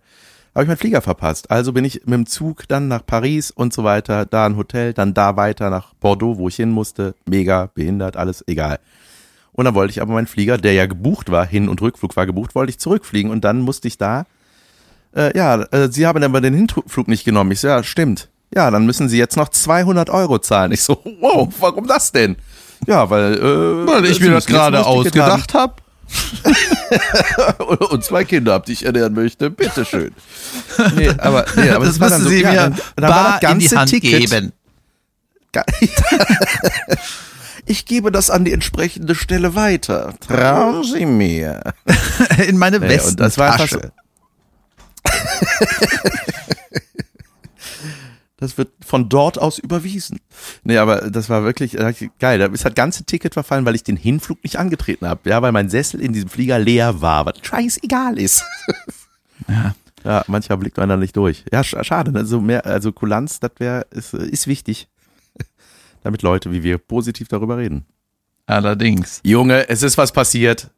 habe 0.55 0.65
ich 0.65 0.69
meinen 0.69 0.77
Flieger 0.77 1.01
verpasst. 1.01 1.51
Also 1.51 1.73
bin 1.73 1.85
ich 1.85 2.03
mit 2.05 2.15
dem 2.15 2.27
Zug 2.27 2.69
dann 2.69 2.89
nach 2.89 3.07
Paris 3.07 3.51
und 3.51 3.73
so 3.73 3.85
weiter, 3.85 4.27
da 4.27 4.47
ein 4.47 4.57
Hotel, 4.57 4.93
dann 4.93 5.15
da 5.15 5.37
weiter 5.37 5.71
nach 5.71 5.95
Bordeaux, 5.95 6.37
wo 6.37 6.49
ich 6.49 6.57
hin 6.57 6.71
musste. 6.71 7.15
Mega, 7.27 7.71
behindert, 7.75 8.17
alles 8.17 8.45
egal. 8.47 8.79
Und 9.53 9.67
dann 9.67 9.75
wollte 9.75 9.93
ich 9.93 10.03
aber 10.03 10.15
meinen 10.15 10.27
Flieger, 10.27 10.59
der 10.59 10.73
ja 10.73 10.87
gebucht 10.87 11.31
war, 11.31 11.47
Hin- 11.47 11.69
und 11.69 11.81
Rückflug 11.81 12.17
war 12.17 12.27
gebucht, 12.27 12.55
wollte 12.55 12.71
ich 12.71 12.79
zurückfliegen 12.79 13.31
und 13.31 13.45
dann 13.45 13.61
musste 13.61 13.89
ich 13.89 13.99
da, 13.99 14.25
äh, 15.17 15.37
ja, 15.37 15.63
äh, 15.71 15.89
Sie 15.91 16.07
haben 16.07 16.23
aber 16.23 16.41
den 16.41 16.55
Hinflug 16.55 17.09
nicht 17.09 17.25
genommen. 17.25 17.51
Ich 17.53 17.61
so, 17.61 17.69
ja, 17.69 17.83
stimmt. 17.83 18.29
Ja, 18.55 18.71
dann 18.71 18.85
müssen 18.85 19.09
Sie 19.09 19.19
jetzt 19.19 19.37
noch 19.37 19.49
200 19.49 20.11
Euro 20.11 20.39
zahlen. 20.39 20.73
Ich 20.73 20.83
so, 20.83 21.01
wow, 21.21 21.49
warum 21.61 21.87
das 21.87 22.13
denn? 22.13 22.37
Ja, 22.87 23.09
weil, 23.11 23.35
äh, 23.35 23.87
Weil 23.87 24.05
ich 24.07 24.21
mir 24.21 24.31
das 24.31 24.47
gerade 24.47 24.79
das 24.79 24.87
ausgedacht 24.87 25.55
habe. 25.55 25.75
und, 27.91 28.05
zwei 28.05 28.25
Kinder 28.25 28.53
habt, 28.53 28.69
die 28.69 28.73
ich 28.73 28.85
ernähren 28.85 29.15
möchte. 29.15 29.51
Bitteschön. 29.51 30.13
Nee, 30.97 31.09
aber, 31.19 31.47
nee, 31.57 31.71
aber 31.71 31.87
das 31.87 31.99
war 32.01 32.11
dann 32.11 32.23
müssen 32.23 32.31
so, 32.31 32.37
Sie 32.37 32.43
ja, 32.43 32.51
mir 32.51 32.57
dann, 32.57 32.73
dann 32.75 32.81
das 32.97 33.11
bar 33.11 33.43
in 33.53 33.59
die 33.59 33.69
Hand 33.71 33.91
Ticket, 33.91 34.31
geben. 34.31 34.53
Ich 37.67 37.87
gebe 37.87 38.11
das 38.11 38.29
an 38.31 38.45
die 38.45 38.53
entsprechende 38.53 39.15
Stelle 39.15 39.55
weiter. 39.55 40.15
Trauen 40.27 40.83
Sie 40.85 41.07
mir. 41.07 41.63
In 42.47 42.59
meine 42.59 42.81
Nee, 42.81 43.01
und 43.01 43.21
das 43.21 43.39
war 43.39 43.53
einfach 43.53 43.69
so- 43.69 43.77
Westentasche. 43.77 44.02
Das 48.37 48.59
wird 48.59 48.73
von 48.85 49.09
dort 49.09 49.39
aus 49.39 49.59
überwiesen. 49.61 50.19
Nee, 50.65 50.77
aber 50.79 51.09
das 51.13 51.29
war 51.29 51.45
wirklich 51.45 51.79
äh, 51.79 51.95
geil. 52.19 52.41
Da 52.41 52.47
ist 52.47 52.65
das 52.65 52.75
ganze 52.75 53.05
Ticket 53.05 53.35
verfallen, 53.35 53.65
weil 53.65 53.77
ich 53.77 53.85
den 53.85 53.97
Hinflug 53.97 54.43
nicht 54.43 54.57
angetreten 54.57 55.07
habe. 55.07 55.31
Ja, 55.31 55.41
weil 55.43 55.53
mein 55.53 55.69
Sessel 55.69 56.01
in 56.01 56.13
diesem 56.13 56.29
Flieger 56.29 56.59
leer 56.59 57.01
war, 57.01 57.25
was 57.25 57.35
scheißegal 57.41 58.19
ist. 58.19 58.45
Ja. 59.49 59.75
Ja, 60.05 60.25
manchmal 60.27 60.59
blickt 60.59 60.77
man 60.77 60.89
da 60.89 60.97
nicht 60.97 61.17
durch. 61.17 61.45
Ja, 61.53 61.63
sch 61.63 61.77
schade. 61.83 62.13
Also 62.19 62.41
mehr, 62.41 62.67
also 62.67 62.91
Kulanz, 62.91 63.39
das 63.39 63.53
wäre, 63.59 63.87
ist, 63.93 64.13
ist 64.15 64.49
wichtig. 64.49 64.89
Damit 66.03 66.23
Leute 66.23 66.51
wie 66.51 66.65
wir 66.65 66.79
positiv 66.79 67.29
darüber 67.29 67.59
reden. 67.59 67.87
Allerdings. 68.47 69.21
Junge, 69.23 69.69
es 69.69 69.85
ist 69.85 69.97
was 69.97 70.11
passiert. 70.11 70.71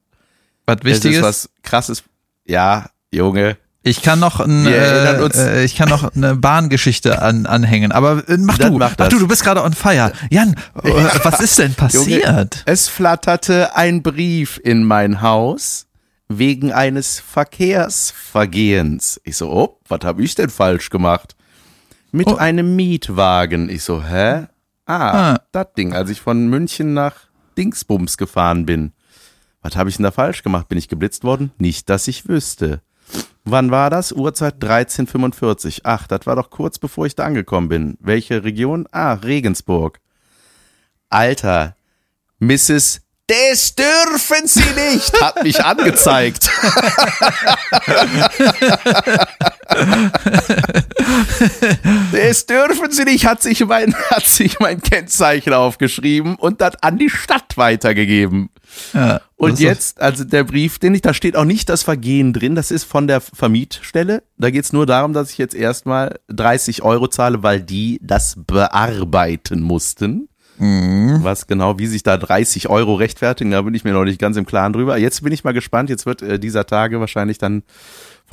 Was 0.67 0.77
Es 0.81 0.85
Wichtiges? 0.85 1.17
ist 1.17 1.23
was 1.23 1.51
krasses. 1.63 2.05
Ja, 2.45 2.91
Junge. 3.11 3.57
Ich 3.87 4.01
kann 4.01 4.19
noch, 4.19 4.41
ein, 4.41 4.65
äh, 4.67 5.27
äh, 5.27 5.65
ich 5.65 5.77
kann 5.77 5.91
noch 5.91 6.15
eine 6.17 6.37
Bahngeschichte 6.37 7.21
an, 7.21 7.45
anhängen. 7.45 7.93
Aber 7.93 8.27
äh, 8.29 8.39
mach 8.39 8.57
Dann 8.57 8.73
du, 8.73 8.79
mach 8.79 8.95
mach 8.99 9.09
du, 9.09 9.19
du 9.19 9.29
bist 9.29 9.45
gerade 9.45 9.63
on 9.63 9.75
fire. 9.75 10.11
Jan, 10.31 10.55
äh, 10.83 10.91
was 11.23 11.41
ist 11.41 11.59
denn 11.59 11.75
passiert? 11.75 12.25
Junge, 12.27 12.49
es 12.65 12.89
flatterte 12.89 13.77
ein 13.77 14.03
Brief 14.03 14.59
in 14.65 14.85
mein 14.85 15.21
Haus 15.21 15.87
wegen 16.29 16.73
eines 16.73 17.21
Verkehrsvergehens. 17.21 19.21
Ich 19.25 19.37
so, 19.37 19.51
oh, 19.53 19.79
was 19.89 20.01
habe 20.03 20.23
ich 20.23 20.35
denn 20.35 20.51
falsch 20.51 20.91
gemacht? 20.91 21.37
Mit 22.11 22.27
Oh. 22.29 22.37
einem 22.37 22.77
Mietwagen. 22.77 23.69
Ich 23.69 23.83
so, 23.83 24.03
hä? 24.03 24.47
Ah, 24.87 25.33
Ah. 25.35 25.41
das 25.53 25.67
Ding, 25.77 25.93
als 25.95 26.11
ich 26.11 26.21
von 26.21 26.49
München 26.49 26.95
nach 26.95 27.15
Dingsbums 27.59 28.17
gefahren 28.17 28.67
bin. 28.67 28.93
Was 29.63 29.77
habe 29.77 29.91
ich 29.91 29.97
denn 29.97 30.05
da 30.05 30.11
falsch 30.11 30.43
gemacht? 30.43 30.69
Bin 30.69 30.79
ich 30.79 30.89
geblitzt 30.89 31.25
worden? 31.25 31.53
Nicht, 31.59 31.89
dass 31.91 32.09
ich 32.09 32.29
wüsste. 32.29 32.81
Wann 33.45 33.71
war 33.71 33.91
das? 33.91 34.13
Uhrzeit 34.13 34.57
13.45. 34.63 35.81
Ach, 35.85 36.07
das 36.07 36.27
war 36.27 36.37
doch 36.37 36.51
kurz 36.51 36.79
bevor 36.79 37.07
ich 37.07 37.15
da 37.15 37.25
angekommen 37.25 37.69
bin. 37.69 37.97
Welche 38.01 38.43
Region? 38.43 38.89
Ah, 38.91 39.15
Regensburg. 39.15 40.01
Alter, 41.11 41.77
Mrs. 42.39 43.03
Das 43.27 43.75
dürfen 43.75 44.47
Sie 44.47 44.63
nicht, 44.93 45.23
hat 45.23 45.43
mich 45.43 45.65
angezeigt. 45.65 46.51
Das 52.13 52.47
dürfen 52.47 52.91
Sie 52.91 53.05
nicht, 53.05 53.27
hat 53.27 53.43
sich 53.43 53.65
mein, 53.67 53.95
hat 54.11 54.27
sich 54.27 54.59
mein 54.61 54.81
Kennzeichen 54.81 55.53
aufgeschrieben 55.53 56.37
und 56.37 56.61
das 56.61 56.83
an 56.83 56.99
die 56.99 57.11
Stadt 57.11 57.57
weitergegeben. 57.57 58.51
Ja, 58.93 59.21
Und 59.37 59.61
jetzt, 59.61 60.01
also 60.01 60.25
der 60.25 60.45
Brief, 60.45 60.79
den 60.79 60.95
ich, 60.95 61.03
da 61.03 61.15
steht 61.15 61.37
auch 61.37 61.45
nicht 61.45 61.69
das 61.69 61.83
Vergehen 61.83 62.33
drin, 62.33 62.55
das 62.55 62.71
ist 62.71 62.85
von 62.85 63.07
der 63.07 63.21
Vermietstelle. 63.21 64.23
Da 64.37 64.51
geht's 64.51 64.73
nur 64.73 64.87
darum, 64.87 65.13
dass 65.13 65.31
ich 65.31 65.39
jetzt 65.39 65.55
erstmal 65.55 66.19
30 66.29 66.83
Euro 66.83 67.07
zahle, 67.09 67.43
weil 67.43 67.61
die 67.63 68.01
das 68.03 68.37
bearbeiten 68.47 69.61
mussten. 69.63 70.29
Was 71.23 71.49
genau, 71.49 71.79
wie 71.81 71.87
sich 71.87 72.05
da 72.05 72.17
30 72.17 72.69
Euro 72.69 72.95
rechtfertigen, 72.95 73.51
da 73.51 73.63
bin 73.63 73.75
ich 73.75 73.83
mir 73.83 73.93
noch 73.93 74.05
nicht 74.05 74.21
ganz 74.21 74.37
im 74.37 74.47
Klaren 74.47 74.73
drüber. 74.73 74.97
Jetzt 74.97 75.23
bin 75.25 75.33
ich 75.33 75.43
mal 75.43 75.53
gespannt, 75.53 75.91
jetzt 75.91 76.07
wird 76.07 76.23
äh, 76.23 76.39
dieser 76.39 76.65
Tage 76.65 77.01
wahrscheinlich 77.01 77.39
dann 77.39 77.65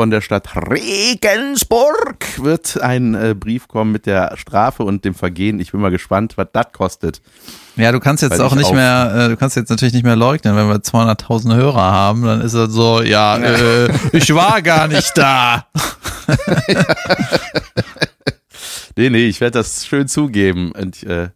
von 0.01 0.09
der 0.09 0.21
Stadt 0.21 0.49
Regensburg 0.55 2.25
wird 2.43 2.81
ein 2.81 3.13
äh, 3.13 3.35
Brief 3.39 3.67
kommen 3.67 3.91
mit 3.91 4.07
der 4.07 4.35
Strafe 4.35 4.81
und 4.81 5.05
dem 5.05 5.13
Vergehen. 5.13 5.59
Ich 5.59 5.73
bin 5.73 5.79
mal 5.79 5.91
gespannt, 5.91 6.37
was 6.37 6.47
das 6.53 6.71
kostet. 6.73 7.21
Ja, 7.75 7.91
du 7.91 7.99
kannst 7.99 8.23
jetzt 8.23 8.31
Weil 8.31 8.41
auch 8.41 8.53
ich 8.53 8.57
nicht 8.57 8.65
auf- 8.69 8.73
mehr, 8.73 9.13
äh, 9.15 9.29
du 9.29 9.37
kannst 9.37 9.55
jetzt 9.57 9.69
natürlich 9.69 9.93
nicht 9.93 10.03
mehr 10.03 10.15
leugnen, 10.15 10.55
wenn 10.55 10.67
wir 10.69 10.77
200.000 10.81 11.53
Hörer 11.53 11.79
haben, 11.91 12.23
dann 12.23 12.41
ist 12.41 12.53
es 12.53 12.73
so, 12.73 13.03
ja, 13.03 13.37
äh, 13.37 13.91
ich 14.11 14.33
war 14.33 14.63
gar 14.63 14.87
nicht 14.87 15.15
da. 15.15 15.67
Nee, 18.97 19.09
nee, 19.09 19.25
ich 19.27 19.39
werde 19.39 19.59
das 19.59 19.85
schön 19.85 20.07
zugeben 20.09 20.71
und 20.73 20.97
ich, 20.97 21.07
äh, 21.07 21.29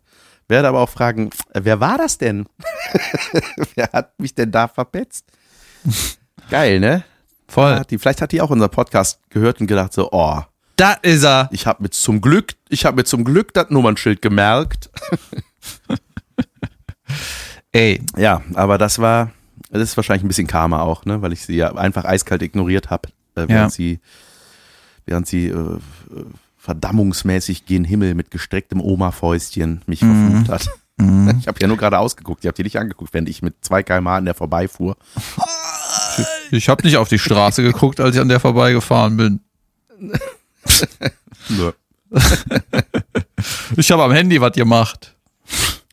werde 0.48 0.68
aber 0.68 0.80
auch 0.82 0.90
fragen, 0.90 1.30
wer 1.54 1.80
war 1.80 1.98
das 1.98 2.18
denn? 2.18 2.48
wer 3.76 3.90
hat 3.94 4.20
mich 4.20 4.36
denn 4.36 4.52
da 4.52 4.68
verpetzt? 4.68 5.26
Geil, 6.50 6.80
ne? 6.82 7.04
Voll. 7.56 7.76
Hat 7.80 7.90
die, 7.90 7.98
vielleicht 7.98 8.22
hat 8.22 8.32
die 8.34 8.42
auch 8.42 8.50
unser 8.50 8.68
Podcast 8.68 9.20
gehört 9.30 9.62
und 9.62 9.68
gedacht 9.68 9.94
so, 9.94 10.10
oh, 10.12 10.42
Da 10.76 10.92
ist 11.02 11.24
er. 11.24 11.48
ich 11.54 11.66
habe 11.66 11.84
mir 11.84 11.90
zum 11.90 12.20
Glück, 12.20 12.54
ich 12.70 12.86
habe 12.86 12.98
mir 12.98 13.06
zum 13.06 13.24
Glück 13.24 13.54
das 13.54 13.70
Nummernschild 13.70 14.22
gemerkt. 14.22 14.90
Ey, 17.72 18.02
Ja, 18.18 18.42
aber 18.56 18.78
das 18.78 19.00
war, 19.00 19.32
das 19.70 19.82
ist 19.82 19.98
wahrscheinlich 19.98 20.24
ein 20.24 20.28
bisschen 20.28 20.48
Karma 20.48 20.82
auch, 20.82 21.06
ne, 21.06 21.22
weil 21.22 21.34
ich 21.34 21.46
sie 21.46 21.56
ja 21.56 21.74
einfach 21.76 22.06
eiskalt 22.06 22.42
ignoriert 22.42 22.90
habe, 22.90 23.10
äh, 23.36 23.48
während 23.48 23.50
Ja. 23.50 23.70
sie, 23.70 24.00
während 25.06 25.28
sie 25.28 25.48
äh, 25.48 25.80
verdammungsmäßig 26.58 27.66
gen 27.66 27.84
Himmel 27.86 28.16
mit 28.16 28.32
gestrecktem 28.32 28.82
Oma-Fäustchen 28.82 29.82
mich 29.88 30.00
verflucht 30.00 30.50
hat. 30.50 30.68
Ich 30.98 31.48
habe 31.50 31.60
ja 31.60 31.68
nur 31.68 31.76
gerade 31.76 32.00
ausgeguckt, 32.00 32.46
ihr 32.46 32.48
habt 32.48 32.58
die 32.58 32.64
nicht 32.64 32.80
angeguckt, 32.80 33.14
während 33.14 33.28
ich 33.28 33.42
mit 33.42 33.56
2 33.66 33.84
km 33.84 34.08
an 34.08 34.24
der 34.24 34.34
vorbeifuhr. 34.34 34.96
ich 36.52 36.70
habe 36.70 36.84
nicht 36.84 36.98
auf 36.98 37.10
die 37.10 37.20
Straße 37.20 37.64
geguckt, 37.64 38.00
als 38.00 38.16
ich 38.16 38.22
an 38.22 38.30
der 38.30 38.40
vorbeigefahren 38.40 39.18
bin. 39.18 39.40
Ich 43.78 43.92
habe 43.92 44.04
am 44.04 44.12
Handy 44.12 44.40
was 44.42 44.54
gemacht. 44.54 45.16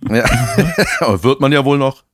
Ja. 0.08 0.24
Aber 1.00 1.22
wird 1.22 1.40
man 1.40 1.52
ja 1.52 1.64
wohl 1.64 1.78
noch. 1.78 2.04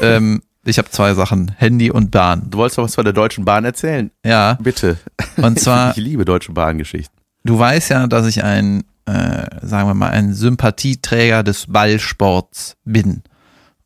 ähm, 0.00 0.42
ich 0.64 0.78
habe 0.78 0.90
zwei 0.90 1.14
Sachen, 1.14 1.52
Handy 1.56 1.90
und 1.90 2.10
Bahn. 2.10 2.50
Du 2.50 2.58
wolltest 2.58 2.78
doch 2.78 2.84
was 2.84 2.94
von 2.94 3.04
der 3.04 3.12
Deutschen 3.12 3.44
Bahn 3.44 3.64
erzählen. 3.64 4.10
Ja, 4.24 4.58
Bitte. 4.60 4.98
und 5.36 5.58
zwar 5.58 5.90
Ich 5.96 6.02
liebe 6.02 6.24
Deutsche 6.24 6.52
Bahngeschichten. 6.52 7.16
Du 7.44 7.58
weißt 7.58 7.90
ja, 7.90 8.06
dass 8.06 8.26
ich 8.26 8.44
ein, 8.44 8.84
äh, 9.06 9.46
sagen 9.62 9.88
wir 9.88 9.94
mal, 9.94 10.10
ein 10.10 10.34
Sympathieträger 10.34 11.42
des 11.42 11.66
Ballsports 11.68 12.76
bin. 12.84 13.22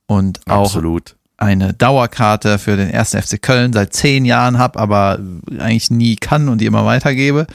Und 0.07 0.41
auch 0.49 0.65
Absolut. 0.67 1.17
Eine 1.37 1.73
Dauerkarte 1.73 2.59
für 2.59 2.77
den 2.77 2.91
ersten 2.91 3.21
FC 3.21 3.41
Köln 3.43 3.73
seit 3.73 3.93
zehn 3.93 4.25
Jahren 4.25 4.59
habe, 4.59 4.79
aber 4.79 5.19
eigentlich 5.59 5.91
nie 5.91 6.17
kann 6.17 6.49
und 6.49 6.59
die 6.61 6.67
immer 6.67 6.85
weitergebe. 6.87 7.47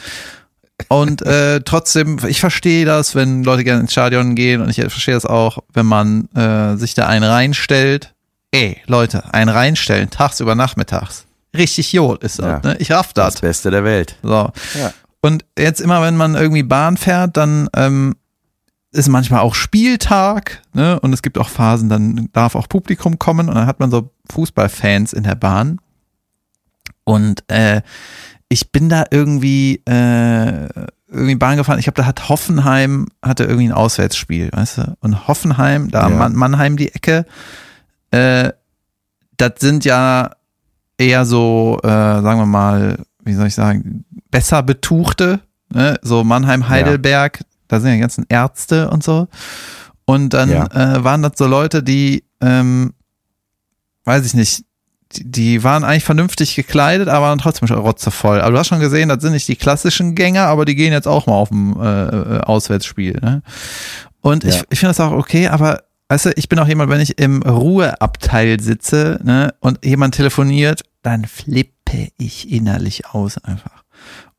Und 0.88 1.22
äh, 1.24 1.62
trotzdem, 1.65 2.18
ich 2.28 2.39
verstehe 2.39 2.86
das, 2.86 3.15
wenn 3.15 3.44
Leute 3.44 3.63
gerne 3.63 3.82
ins 3.82 3.92
Stadion 3.92 4.36
gehen 4.36 4.62
und 4.62 4.70
ich 4.70 4.78
verstehe 4.78 5.13
das 5.13 5.26
auch, 5.26 5.60
wenn 5.74 5.86
man 5.86 6.30
äh, 6.36 6.76
sich 6.78 6.94
da 6.94 7.08
einen 7.08 7.24
reinstellt. 7.24 8.13
Ey, 8.52 8.78
Leute, 8.88 9.34
einen 9.34 9.50
reinstellen, 9.50 10.10
tagsüber, 10.10 10.56
nachmittags. 10.56 11.26
Richtig 11.56 11.94
Jod 11.94 12.24
ist 12.24 12.39
das, 12.39 12.46
Ja. 12.46 12.60
ne? 12.72 12.76
Ich 12.80 12.92
raff 12.92 13.13
das. 13.13 13.36
Das 13.36 13.42
Beste 13.42 13.72
der 13.72 13.84
Welt. 13.84 14.15
So. 14.24 14.52
Ja. 14.80 14.94
Und 15.22 15.46
jetzt 15.58 15.82
immer, 15.82 16.02
wenn 16.02 16.15
man 16.18 16.36
irgendwie 16.36 16.63
Bahn 16.63 16.96
fährt, 16.98 17.38
dann 17.38 17.70
ähm, 17.76 18.15
ist 18.91 19.08
manchmal 19.08 19.41
auch 19.41 19.56
Spieltag, 19.56 20.62
ne? 20.73 20.99
Und 20.99 21.13
es 21.13 21.21
gibt 21.21 21.38
auch 21.38 21.49
Phasen, 21.49 21.89
dann 21.89 22.30
darf 22.34 22.56
auch 22.56 22.67
Publikum 22.67 23.19
kommen 23.19 23.47
und 23.49 23.56
dann 23.56 23.67
hat 23.67 23.80
man 23.80 23.91
so 23.91 24.12
Fußballfans 24.32 25.13
in 25.13 25.23
der 25.23 25.36
Bahn. 25.36 25.80
Und 27.04 27.43
äh, 27.49 27.82
ich 28.49 28.71
bin 28.71 28.89
da 28.89 29.06
irgendwie 29.12 29.82
äh, 29.86 30.69
irgendwie 31.08 31.36
Bahn 31.36 31.58
gefahren. 31.58 31.80
Ich 31.80 31.86
glaube, 31.86 32.02
da 32.02 32.06
hat 32.06 32.30
Hoffenheim 32.30 33.08
hatte 33.21 33.43
irgendwie 33.43 33.69
ein 33.69 33.73
Auswärtsspiel, 33.73 34.49
weißt 34.52 34.78
du? 34.80 34.97
Und 35.02 35.28
Hoffenheim, 35.28 35.91
da 35.91 36.10
Ja. 36.10 36.15
Man 36.15 36.36
Mannheim 36.36 36.78
die 36.78 36.93
Ecke, 36.93 37.25
äh, 38.12 38.52
das 39.38 39.54
sind 39.60 39.86
ja 39.86 40.32
eher 40.97 41.25
so, 41.25 41.80
äh, 41.84 41.88
sagen 41.88 42.39
wir 42.39 42.45
mal, 42.45 42.99
wie 43.23 43.34
soll 43.34 43.47
ich 43.47 43.56
sagen, 43.56 44.06
besser 44.32 44.63
betuchte, 44.63 45.39
ne? 45.73 45.97
so 46.02 46.23
Mannheim, 46.23 46.67
Heidelberg, 46.67 47.39
da 47.69 47.79
sind 47.79 47.89
ja 47.91 47.95
die 47.95 48.01
ganzen 48.01 48.25
Ärzte 48.27 48.89
und 48.89 49.03
so. 49.03 49.27
Und 50.05 50.34
dann 50.34 50.49
Ja. 50.49 50.65
äh, 50.65 51.03
waren 51.03 51.21
das 51.23 51.34
so 51.38 51.47
Leute, 51.47 51.82
die, 51.84 52.25
ähm, 52.41 52.93
weiß 54.05 54.25
ich 54.25 54.34
nicht, 54.34 54.65
die, 55.13 55.32
die 55.32 55.63
waren 55.63 55.84
eigentlich 55.84 56.03
vernünftig 56.03 56.55
gekleidet, 56.55 57.08
aber 57.08 57.27
waren 57.27 57.39
trotzdem 57.39 57.67
schon 57.67 57.79
rotzevoll. 57.79 58.41
Aber 58.41 58.51
du 58.51 58.58
hast 58.60 58.67
schon 58.67 58.79
gesehen, 58.79 59.10
das 59.10 59.21
sind 59.21 59.32
nicht 59.34 59.47
die 59.47 59.55
klassischen 59.55 60.13
Gänger, 60.15 60.45
aber 60.47 60.65
die 60.65 60.75
gehen 60.75 60.91
jetzt 60.93 61.08
auch 61.08 61.25
mal 61.27 61.34
auf 61.34 61.49
ein 61.51 61.75
äh, 61.79 62.05
äh, 62.08 62.39
Auswärtsspiel. 62.41 63.19
Ne? 63.21 63.41
Und 64.21 64.43
ich, 64.43 64.55
Ja. 64.58 64.62
ich 64.69 64.79
finde 64.79 64.89
das 64.91 64.99
auch 64.99 65.12
okay, 65.13 65.47
aber 65.47 65.84
weißt 66.10 66.25
du, 66.25 66.29
ich 66.36 66.49
bin 66.49 66.60
auch 66.60 66.67
jemand, 66.67 66.89
wenn 66.91 67.01
ich 67.01 67.17
im 67.19 67.41
Ruheabteil 67.43 68.60
sitze 68.60 69.19
ne, 69.23 69.53
und 69.62 69.84
jemand 69.86 70.15
telefoniert, 70.15 70.82
dann 71.03 71.25
flippe 71.25 72.10
ich 72.17 72.51
innerlich 72.51 73.05
aus 73.08 73.38
einfach. 73.43 73.79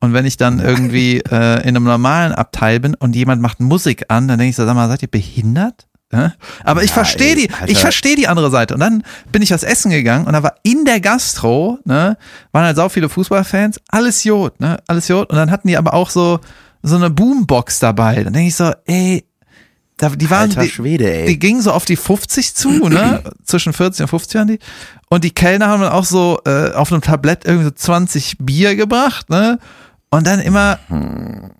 Und 0.01 0.13
wenn 0.13 0.25
ich 0.25 0.35
dann 0.35 0.59
irgendwie 0.59 1.19
äh, 1.31 1.61
in 1.61 1.69
einem 1.75 1.85
normalen 1.85 2.33
Abteil 2.33 2.79
bin 2.81 2.95
und 2.95 3.15
jemand 3.15 3.41
macht 3.41 3.59
Musik 3.61 4.05
an, 4.09 4.27
dann 4.27 4.37
denke 4.37 4.49
ich 4.49 4.55
so, 4.57 4.65
sag 4.65 4.75
mal, 4.75 4.89
seid 4.89 5.01
ihr 5.01 5.07
behindert? 5.07 5.87
Ja? 6.11 6.33
Aber 6.65 6.83
ich 6.83 6.89
Ja, 6.89 6.95
verstehe 6.95 7.35
die, 7.35 7.49
Alter. 7.49 7.69
ich 7.71 7.77
verstehe 7.77 8.15
die 8.17 8.27
andere 8.27 8.51
Seite. 8.51 8.73
Und 8.73 8.81
dann 8.81 9.03
bin 9.31 9.41
ich 9.41 9.51
was 9.51 9.63
essen 9.63 9.91
gegangen 9.91 10.25
und 10.27 10.33
da 10.33 10.43
war 10.43 10.55
in 10.63 10.83
der 10.83 10.99
Gastro, 10.99 11.79
ne, 11.85 12.17
waren 12.51 12.65
halt 12.65 12.75
sau 12.75 12.89
viele 12.89 13.07
Fußballfans, 13.07 13.79
alles 13.87 14.23
Jod, 14.25 14.59
ne, 14.59 14.79
alles 14.87 15.07
Jod. 15.07 15.29
Und 15.29 15.37
dann 15.37 15.51
hatten 15.51 15.69
die 15.69 15.77
aber 15.77 15.93
auch 15.93 16.09
so, 16.09 16.39
so 16.83 16.95
eine 16.97 17.09
Boombox 17.09 17.79
dabei. 17.79 18.23
Dann 18.23 18.33
denke 18.33 18.49
ich 18.49 18.55
so, 18.55 18.73
ey, 18.85 19.23
da, 19.97 20.09
die 20.09 20.29
waren, 20.31 20.49
Alter 20.49 20.63
die, 20.63 20.69
Schwede, 20.69 21.09
ey. 21.13 21.27
die 21.27 21.37
gingen 21.39 21.61
so 21.61 21.71
auf 21.71 21.85
die 21.85 21.95
50 21.95 22.55
zu, 22.55 22.89
ne? 22.89 23.21
Zwischen 23.45 23.71
40 23.71 24.01
und 24.01 24.07
50 24.07 24.35
waren 24.35 24.47
die. 24.47 24.59
Und 25.09 25.23
die 25.23 25.29
Kellner 25.31 25.67
haben 25.67 25.81
dann 25.81 25.91
auch 25.91 26.05
so 26.05 26.39
äh, 26.45 26.71
auf 26.71 26.91
einem 26.91 27.01
Tablett 27.03 27.45
irgendwie 27.45 27.65
so 27.65 27.71
20 27.71 28.37
Bier 28.39 28.75
gebracht, 28.75 29.29
ne? 29.29 29.59
Und 30.13 30.27
dann 30.27 30.39
immer, 30.41 30.77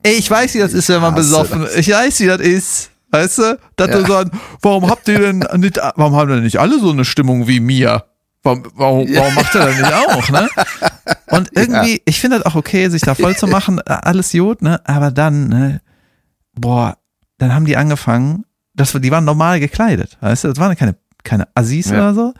ey, 0.03 0.13
ich 0.13 0.29
weiß, 0.29 0.53
wie 0.55 0.59
das 0.59 0.73
ist, 0.73 0.89
wenn 0.89 1.01
man 1.01 1.15
besoffen 1.15 1.65
Ich 1.77 1.89
weiß, 1.89 2.19
wie 2.19 2.27
das 2.27 2.41
ist. 2.41 2.91
Weißt 3.09 3.37
du? 3.39 3.59
Dass 3.75 3.89
du 3.91 3.99
Ja. 3.99 4.07
so, 4.07 4.23
warum 4.61 4.89
habt 4.89 5.07
ihr 5.07 5.19
denn 5.19 5.39
nicht, 5.57 5.77
warum 5.95 6.15
haben 6.15 6.29
denn 6.29 6.43
nicht 6.43 6.59
alle 6.59 6.79
so 6.79 6.91
eine 6.91 7.03
Stimmung 7.05 7.47
wie 7.47 7.59
mir? 7.59 8.03
Warum, 8.43 8.63
warum, 8.75 9.07
warum 9.15 9.35
macht 9.35 9.53
er 9.55 9.65
das 9.67 9.77
nicht 9.77 9.93
auch, 9.93 10.29
ne? 10.29 10.49
Und 11.27 11.49
irgendwie, 11.53 12.01
ich 12.05 12.19
finde 12.19 12.37
das 12.37 12.45
auch 12.45 12.55
okay, 12.55 12.89
sich 12.89 13.01
da 13.01 13.13
voll 13.15 13.35
zu 13.35 13.47
machen, 13.47 13.79
alles 13.85 14.33
Jod, 14.33 14.61
ne? 14.61 14.79
Aber 14.85 15.11
dann, 15.11 15.47
ne? 15.49 15.81
Boah, 16.55 16.97
dann 17.37 17.53
haben 17.53 17.65
die 17.65 17.77
angefangen, 17.77 18.45
das, 18.73 18.93
die 18.93 19.11
waren 19.11 19.25
normal 19.25 19.59
gekleidet, 19.59 20.17
weißt 20.21 20.45
du? 20.45 20.47
Das 20.49 20.57
waren 20.57 20.75
keine, 20.75 20.95
keine 21.23 21.47
Assis 21.53 21.89
Ja. 21.89 21.97
oder 21.97 22.13
so. 22.13 22.33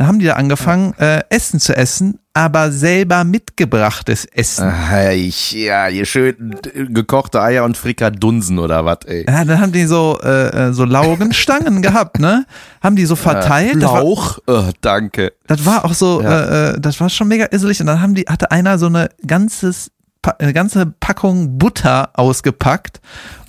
Da 0.00 0.06
haben 0.06 0.18
die 0.18 0.24
da 0.24 0.32
angefangen, 0.32 0.94
äh, 0.98 1.20
Essen 1.28 1.60
zu 1.60 1.76
essen, 1.76 2.20
aber 2.32 2.72
selber 2.72 3.22
mitgebrachtes 3.22 4.24
Essen. 4.24 4.64
Ah, 4.64 5.10
ich, 5.10 5.52
ja, 5.52 5.88
hier 5.88 6.06
schön 6.06 6.56
äh, 6.74 6.86
gekochte 6.86 7.42
Eier 7.42 7.64
und 7.64 7.76
Frikadunsen 7.76 8.58
oder 8.58 8.86
was, 8.86 9.00
ey. 9.04 9.26
Ja, 9.28 9.44
dann 9.44 9.60
haben 9.60 9.72
die 9.72 9.84
so, 9.84 10.18
äh, 10.22 10.68
äh, 10.68 10.72
so 10.72 10.86
Laugenstangen 10.86 11.82
gehabt, 11.82 12.18
ne? 12.18 12.46
Haben 12.82 12.96
die 12.96 13.04
so 13.04 13.14
verteilt. 13.14 13.82
War, 13.82 14.02
Lauch, 14.02 14.38
oh, 14.46 14.70
danke. 14.80 15.34
das 15.46 15.66
war 15.66 15.84
auch 15.84 15.92
so, 15.92 16.22
Ja. 16.22 16.44
äh, 16.44 16.70
äh, 16.76 16.80
das 16.80 16.98
war 16.98 17.10
schon 17.10 17.28
mega 17.28 17.44
isselig. 17.50 17.78
Und 17.82 17.88
dann 17.88 18.00
haben 18.00 18.14
die, 18.14 18.22
hatte 18.22 18.50
einer 18.50 18.78
so 18.78 18.86
eine 18.86 19.10
ganzes, 19.26 19.90
eine 20.38 20.54
ganze 20.54 20.86
Packung 20.86 21.58
Butter 21.58 22.08
ausgepackt 22.14 23.02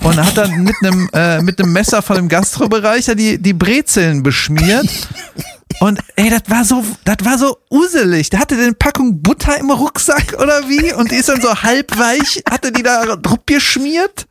und 0.04 0.18
hat 0.18 0.38
dann 0.38 0.66
mit 0.66 0.76
einem 0.84 1.10
äh, 1.14 1.42
mit 1.42 1.62
einem 1.62 1.72
Messer 1.72 2.02
von 2.02 2.18
dem 2.18 2.28
Gastrobereicher 2.28 3.16
die 3.16 3.42
die 3.42 3.54
Brezeln 3.54 4.22
beschmiert. 4.22 4.90
Und 5.80 6.00
ey, 6.16 6.30
das 6.30 6.44
war 6.48 6.64
so, 6.64 6.84
das 7.06 7.18
war 7.24 7.38
so 7.38 7.58
uselig. 7.70 8.30
Der 8.30 8.40
hatte 8.40 8.56
eine 8.56 8.74
Packung 8.74 9.22
Butter 9.22 9.58
im 9.60 9.72
Rucksack 9.72 10.34
oder 10.40 10.68
wie? 10.70 10.94
Und 10.94 11.12
die 11.12 11.16
ist 11.16 11.30
dann 11.30 11.42
so 11.42 11.54
halb 11.64 11.98
weich, 11.98 12.44
hatte 12.50 12.72
die 12.72 12.84
da 12.84 13.16
drauf 13.16 13.40
geschmiert. 13.46 14.28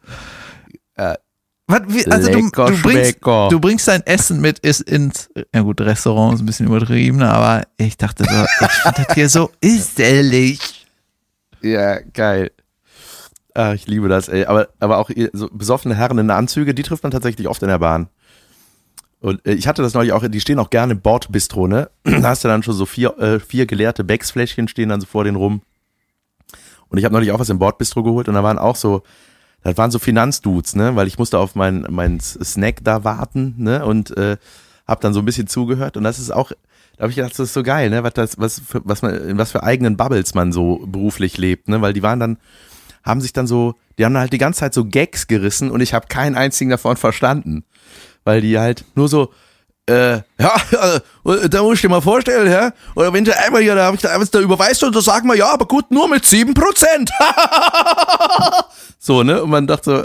Äh, 0.96 1.14
Was, 1.66 1.82
wie, 1.88 2.06
also 2.06 2.30
du, 2.30 2.38
lecker 2.38 2.66
du, 2.66 2.82
bringst, 2.82 3.10
schmecker. 3.12 3.48
du 3.50 3.60
bringst 3.60 3.88
dein 3.88 4.04
Essen 4.06 4.40
mit 4.40 4.58
ist 4.60 4.80
ins, 4.82 5.30
ja 5.54 5.62
gut, 5.62 5.80
Restaurant 5.80 6.34
ist 6.34 6.40
ein 6.40 6.46
bisschen 6.46 6.66
übertrieben, 6.66 7.22
aber 7.22 7.62
ich 7.76 7.96
dachte 7.96 8.24
so, 8.24 8.44
ich 8.66 8.72
finde 8.72 9.04
das 9.06 9.14
hier 9.14 9.28
so 9.28 9.50
uselig. 9.64 10.86
Ja, 11.62 12.00
geil. 12.00 12.50
Ah, 13.54 13.72
ich 13.72 13.86
liebe 13.86 14.08
das, 14.08 14.28
ey. 14.28 14.46
Aber, 14.46 14.68
aber 14.78 14.98
auch 14.98 15.10
so 15.32 15.48
besoffene 15.52 15.94
Herren 15.94 16.18
in 16.18 16.30
Anzüge, 16.30 16.72
die 16.74 16.82
trifft 16.82 17.02
man 17.02 17.12
tatsächlich 17.12 17.48
oft 17.48 17.62
in 17.62 17.68
der 17.68 17.78
Bahn. 17.78 18.08
Und 19.20 19.46
äh, 19.46 19.52
ich 19.52 19.68
hatte 19.68 19.82
das 19.82 19.94
neulich 19.94 20.12
auch, 20.12 20.26
die 20.26 20.40
stehen 20.40 20.58
auch 20.58 20.70
gerne 20.70 20.92
im 20.92 21.00
Bordbistro, 21.00 21.66
ne? 21.66 21.90
Da 22.04 22.22
hast 22.22 22.44
du 22.44 22.48
dann 22.48 22.62
schon 22.62 22.74
so 22.74 22.86
vier, 22.86 23.18
äh, 23.18 23.38
vier 23.38 23.66
geleerte 23.66 24.02
Becks-Fläschchen 24.04 24.68
stehen 24.68 24.88
dann 24.88 25.00
so 25.00 25.06
vor 25.06 25.24
den 25.24 25.36
rum. 25.36 25.62
Und 26.88 26.98
ich 26.98 27.04
habe 27.04 27.14
neulich 27.14 27.30
auch 27.30 27.38
was 27.38 27.50
im 27.50 27.58
Bordbistro 27.58 28.02
geholt 28.02 28.28
und 28.28 28.34
da 28.34 28.42
waren 28.42 28.58
auch 28.58 28.76
so, 28.76 29.02
das 29.62 29.76
waren 29.76 29.90
so 29.90 29.98
Finanzdudes, 29.98 30.74
ne? 30.74 30.96
Weil 30.96 31.06
ich 31.06 31.18
musste 31.18 31.38
auf 31.38 31.54
meinen 31.54 31.86
mein 31.90 32.18
Snack 32.20 32.82
da 32.82 33.04
warten, 33.04 33.54
ne? 33.58 33.84
Und 33.84 34.16
äh, 34.16 34.38
hab 34.86 35.00
dann 35.00 35.14
so 35.14 35.20
ein 35.20 35.24
bisschen 35.24 35.46
zugehört 35.46 35.96
und 35.96 36.04
das 36.04 36.18
ist 36.18 36.30
auch, 36.30 36.50
da 36.96 37.02
habe 37.02 37.10
ich 37.10 37.16
gedacht, 37.16 37.32
das 37.32 37.38
ist 37.40 37.54
so 37.54 37.62
geil, 37.62 37.90
ne? 37.90 38.02
Was 38.02 38.14
das, 38.14 38.38
was 38.38 38.60
für, 38.60 38.80
was 38.84 39.02
man, 39.02 39.14
in 39.14 39.38
was 39.38 39.52
für 39.52 39.62
eigenen 39.62 39.96
Bubbles 39.96 40.34
man 40.34 40.52
so 40.52 40.84
beruflich 40.86 41.36
lebt, 41.38 41.68
ne? 41.68 41.80
Weil 41.80 41.92
die 41.92 42.02
waren 42.02 42.18
dann, 42.18 42.38
haben 43.04 43.20
sich 43.20 43.32
dann 43.32 43.46
so, 43.46 43.74
die 43.98 44.04
haben 44.04 44.16
halt 44.16 44.32
die 44.32 44.38
ganze 44.38 44.60
Zeit 44.60 44.74
so 44.74 44.84
Gags 44.84 45.26
gerissen 45.26 45.70
und 45.70 45.82
ich 45.82 45.94
habe 45.94 46.06
keinen 46.08 46.34
einzigen 46.34 46.70
davon 46.70 46.96
verstanden. 46.96 47.64
Weil 48.24 48.40
die 48.40 48.58
halt 48.58 48.84
nur 48.94 49.08
so, 49.08 49.32
äh, 49.90 50.22
ja, 50.38 50.56
äh, 51.24 51.48
da 51.48 51.62
muss 51.62 51.76
ich 51.76 51.80
dir 51.80 51.88
mal 51.88 52.00
vorstellen, 52.00 52.50
ja, 52.50 52.72
oder 52.94 53.12
wenn 53.12 53.24
du 53.24 53.36
einmal 53.36 53.62
hier, 53.62 53.74
da 53.74 53.86
hab 53.86 53.94
ich 53.94 54.00
da, 54.00 54.16
da 54.16 54.40
überweist 54.40 54.84
und 54.84 54.94
da 54.94 55.00
sagen 55.00 55.28
wir, 55.28 55.36
ja, 55.36 55.52
aber 55.52 55.66
gut, 55.66 55.90
nur 55.90 56.08
mit 56.08 56.24
sieben 56.24 56.54
Prozent. 56.54 57.10
so, 58.98 59.22
ne, 59.22 59.42
und 59.42 59.50
man 59.50 59.66
dachte 59.66 59.84
so, 59.90 60.04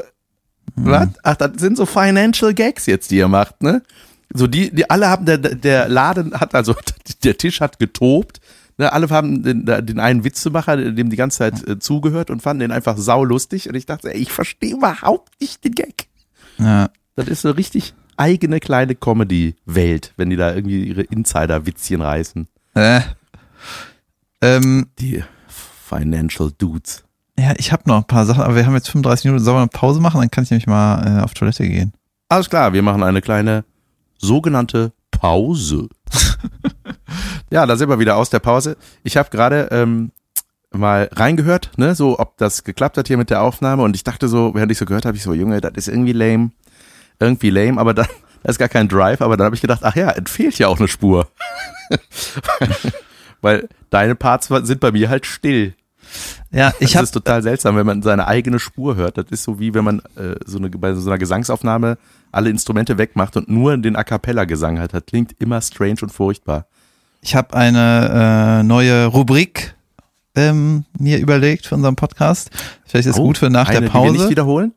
was? 0.75 1.07
Ach, 1.23 1.35
das 1.35 1.51
sind 1.57 1.77
so 1.77 1.85
Financial 1.85 2.53
Gags 2.53 2.85
jetzt, 2.85 3.11
die 3.11 3.17
ihr 3.17 3.27
macht, 3.27 3.61
ne? 3.61 3.83
So, 4.33 4.47
die, 4.47 4.73
die 4.73 4.89
alle 4.89 5.07
haben, 5.07 5.25
der, 5.25 5.37
der 5.37 5.87
Laden 5.87 6.33
hat, 6.39 6.55
also, 6.55 6.75
der 7.23 7.37
Tisch 7.37 7.61
hat 7.61 7.79
getobt, 7.79 8.41
ne, 8.77 8.91
alle 8.91 9.09
haben 9.09 9.43
den, 9.43 9.65
den 9.65 9.99
einen 9.99 10.23
Witzemacher, 10.23 10.77
dem 10.77 11.09
die 11.09 11.15
ganze 11.15 11.37
Zeit 11.37 11.67
äh, 11.67 11.79
zugehört 11.79 12.29
und 12.29 12.41
fanden 12.41 12.61
den 12.61 12.71
einfach 12.71 12.97
saulustig 12.97 13.69
und 13.69 13.75
ich 13.75 13.85
dachte, 13.85 14.13
ey, 14.13 14.19
ich 14.19 14.31
verstehe 14.31 14.73
überhaupt 14.73 15.39
nicht 15.39 15.63
den 15.63 15.75
Gag. 15.75 16.07
Ja. 16.57 16.89
Das 17.15 17.27
ist 17.27 17.43
so 17.43 17.51
richtig 17.51 17.93
eigene 18.17 18.59
kleine 18.59 18.95
Comedy-Welt, 18.95 20.13
wenn 20.17 20.29
die 20.29 20.35
da 20.35 20.53
irgendwie 20.53 20.85
ihre 20.85 21.01
Insider-Witzchen 21.01 22.01
reißen. 22.01 22.47
Äh. 22.75 23.01
Ähm, 24.41 24.87
Die 24.99 25.23
Financial 25.47 26.51
Dudes. 26.57 27.03
ja, 27.37 27.53
ich 27.57 27.71
habe 27.71 27.83
noch 27.87 27.97
ein 27.97 28.03
paar 28.07 28.25
Sachen, 28.25 28.43
aber 28.43 28.55
wir 28.55 28.65
haben 28.65 28.73
jetzt 28.75 28.89
35 28.89 29.25
Minuten. 29.25 29.43
Sollen 29.43 29.57
wir 29.57 29.61
eine 29.61 29.67
Pause 29.69 29.99
machen? 30.01 30.19
Dann 30.19 30.31
kann 30.31 30.43
ich 30.43 30.51
nämlich 30.51 30.67
mal 30.67 31.19
äh, 31.19 31.23
auf 31.23 31.33
Toilette 31.33 31.67
gehen. 31.67 31.93
Alles 32.29 32.49
klar, 32.49 32.73
wir 32.73 32.81
machen 32.81 33.03
eine 33.03 33.21
kleine 33.21 33.63
sogenannte 34.17 34.91
Pause. 35.11 35.89
ja, 37.51 37.65
da 37.65 37.75
sind 37.77 37.89
wir 37.89 37.99
wieder 37.99 38.15
aus 38.17 38.29
der 38.29 38.39
Pause. 38.39 38.77
Ich 39.03 39.15
habe 39.17 39.29
gerade 39.29 39.69
ähm, 39.71 40.11
mal 40.71 41.09
reingehört, 41.13 41.71
ne, 41.77 41.95
so 41.95 42.19
ob 42.19 42.37
das 42.37 42.63
geklappt 42.63 42.97
hat 42.97 43.07
hier 43.07 43.17
mit 43.17 43.29
der 43.29 43.41
Aufnahme 43.41 43.83
und 43.83 43.95
ich 43.95 44.03
dachte 44.03 44.27
so, 44.27 44.53
während 44.55 44.71
ich 44.71 44.77
so 44.77 44.85
gehört 44.85 45.05
habe, 45.05 45.15
ich 45.15 45.23
so, 45.23 45.33
Junge, 45.33 45.61
das 45.61 45.73
ist 45.75 45.87
irgendwie 45.87 46.11
lame, 46.13 46.51
irgendwie 47.19 47.49
lame, 47.49 47.79
aber 47.79 47.93
dann 47.93 48.07
da 48.43 48.49
ist 48.49 48.59
gar 48.59 48.69
kein 48.69 48.87
Drive, 48.87 49.21
aber 49.21 49.37
dann 49.37 49.45
habe 49.45 49.55
ich 49.55 49.61
gedacht, 49.61 49.81
ach 49.83 49.95
ja, 49.95 50.09
entfehlt 50.11 50.57
ja 50.59 50.67
auch 50.67 50.79
eine 50.79 50.87
Spur. 50.87 51.27
Weil 53.41 53.67
deine 53.89 54.15
Parts 54.15 54.47
sind 54.47 54.79
bei 54.79 54.91
mir 54.91 55.09
halt 55.09 55.25
still. 55.25 55.75
Ja, 56.51 56.69
ich 56.79 56.89
das 56.91 56.95
habe 56.95 57.03
ist 57.05 57.11
total 57.11 57.41
seltsam, 57.43 57.75
wenn 57.75 57.85
man 57.85 58.01
seine 58.01 58.27
eigene 58.27 58.59
Spur 58.59 58.95
hört. 58.95 59.17
Das 59.17 59.25
ist 59.29 59.43
so 59.43 59.59
wie 59.59 59.73
wenn 59.73 59.83
man 59.83 59.99
äh, 60.15 60.35
so 60.45 60.57
eine, 60.57 60.69
bei 60.69 60.93
so 60.93 61.09
einer 61.09 61.17
Gesangsaufnahme 61.17 61.97
alle 62.31 62.49
Instrumente 62.49 62.97
wegmacht 62.97 63.35
und 63.37 63.49
nur 63.49 63.75
den 63.77 63.95
A 63.95 64.03
cappella 64.03 64.45
Gesang 64.45 64.79
hat. 64.79 64.93
Das 64.93 65.03
klingt 65.05 65.35
immer 65.39 65.61
strange 65.61 65.97
und 66.01 66.11
furchtbar. 66.11 66.67
ich 67.21 67.35
hab 67.35 67.53
eine 67.55 68.59
äh, 68.61 68.63
neue 68.63 69.05
Rubrik 69.07 69.75
ähm, 70.35 70.85
mir 70.99 71.17
überlegt 71.19 71.65
für 71.65 71.75
unseren 71.75 71.95
Podcast. 71.95 72.51
Vielleicht 72.85 73.07
ist 73.07 73.17
Oh, 73.17 73.23
gut 73.23 73.37
für 73.37 73.49
nach 73.49 73.69
eine, 73.69 73.81
der 73.81 73.89
Die 73.89 73.93
wir 73.95 74.01
nicht 74.11 74.17
Pause. 74.17 74.29
wiederholen? 74.29 74.73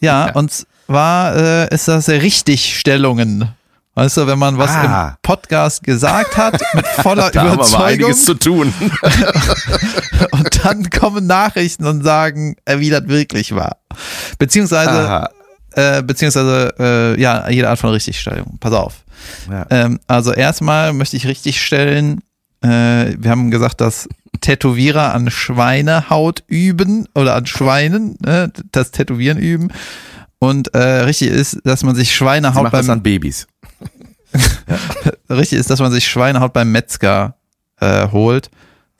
Ja, 0.00 0.30
und 0.34 0.66
zwar 0.90 1.36
äh, 1.36 1.74
ist 1.74 1.86
das 1.86 2.08
Richtigstellungen. 2.08 3.48
Weißt 3.94 4.16
du, 4.16 4.26
wenn 4.26 4.38
man 4.38 4.58
was 4.58 4.70
Ah. 4.70 5.08
im 5.10 5.16
Podcast 5.22 5.82
gesagt 5.84 6.36
hat, 6.36 6.60
mit 6.74 6.86
voller 6.86 7.30
Da 7.30 7.40
haben 7.42 7.48
wir 7.50 7.54
Überzeugung 7.54 7.86
einiges 7.86 8.24
zu 8.24 8.34
tun. 8.34 8.72
und 10.32 10.64
dann 10.64 10.90
kommen 10.90 11.26
Nachrichten 11.26 11.86
und 11.86 12.02
sagen, 12.02 12.56
äh, 12.64 12.78
wie 12.80 12.90
das 12.90 13.06
wirklich 13.06 13.54
war. 13.54 13.76
Beziehungsweise, 14.38 14.90
Aha. 14.90 15.30
äh, 15.72 16.02
beziehungsweise, 16.02 16.74
äh, 16.78 17.20
ja, 17.20 17.48
jede 17.50 17.68
Art 17.68 17.78
von 17.78 17.90
Richtigstellung. 17.90 18.58
Pass 18.58 18.72
auf. 18.72 18.94
Ja. 19.50 19.66
Ähm, 19.70 20.00
also 20.08 20.32
erstmal 20.32 20.92
möchte 20.92 21.16
ich 21.16 21.26
richtigstellen, 21.26 22.20
äh, 22.62 23.14
wir 23.16 23.30
haben 23.30 23.50
gesagt, 23.50 23.80
dass 23.80 24.08
Tätowierer 24.40 25.14
an 25.14 25.30
Schweinehaut 25.30 26.42
üben 26.48 27.06
oder 27.14 27.34
an 27.36 27.46
Schweinen, 27.46 28.16
ne, 28.24 28.52
das 28.72 28.90
Tätowieren 28.90 29.38
üben. 29.38 29.70
Und 30.40 30.74
äh, 30.74 31.02
richtig 31.02 31.28
ist, 31.28 31.58
dass 31.64 31.84
man 31.84 31.94
sich 31.94 32.08
Sie 32.08 32.14
Schweinehaut 32.14 32.64
das 32.64 32.72
beim 32.72 32.90
an 32.90 33.02
Babys. 33.02 33.46
richtig 35.30 35.58
ist, 35.58 35.70
dass 35.70 35.80
man 35.80 35.92
sich 35.92 36.08
Schweinehaut 36.08 36.52
beim 36.52 36.72
Metzger 36.72 37.36
äh, 37.78 38.08
holt. 38.08 38.50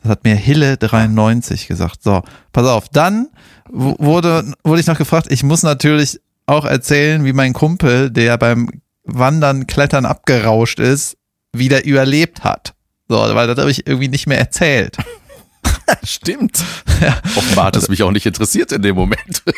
Das 0.03 0.12
hat 0.12 0.24
mir 0.24 0.37
Hille 0.37 0.76
93 0.76 1.66
gesagt. 1.66 2.03
So, 2.03 2.22
pass 2.53 2.66
auf. 2.66 2.88
Dann 2.90 3.29
wurde, 3.70 4.53
wurde 4.64 4.81
ich 4.81 4.87
noch 4.87 4.98
gefragt, 4.98 5.29
ich 5.31 5.42
muss 5.42 5.62
natürlich 5.62 6.20
auch 6.46 6.66
erzählen, 6.66 7.24
wie 7.24 7.33
mein 7.33 7.55
Kumpel, 7.55 8.11
der 8.11 8.37
beim 8.37 8.68
Wandern, 9.05 9.66
Klettern 9.66 10.05
abgerauscht 10.05 10.79
ist, 10.79 11.16
wieder 11.53 11.85
überlebt 11.85 12.44
hat. 12.44 12.74
So, 13.09 13.16
weil 13.16 13.46
das 13.46 13.59
habe 13.59 13.70
ich 13.70 13.87
irgendwie 13.87 14.09
nicht 14.09 14.26
mehr 14.26 14.38
erzählt. 14.38 14.96
Stimmt. 16.05 16.62
Offenbar 17.37 17.66
hat 17.66 17.76
es 17.76 17.88
mich 17.88 18.03
auch 18.03 18.11
nicht 18.12 18.26
interessiert 18.26 18.72
in 18.72 18.83
dem 18.83 18.96
Moment. 18.96 19.42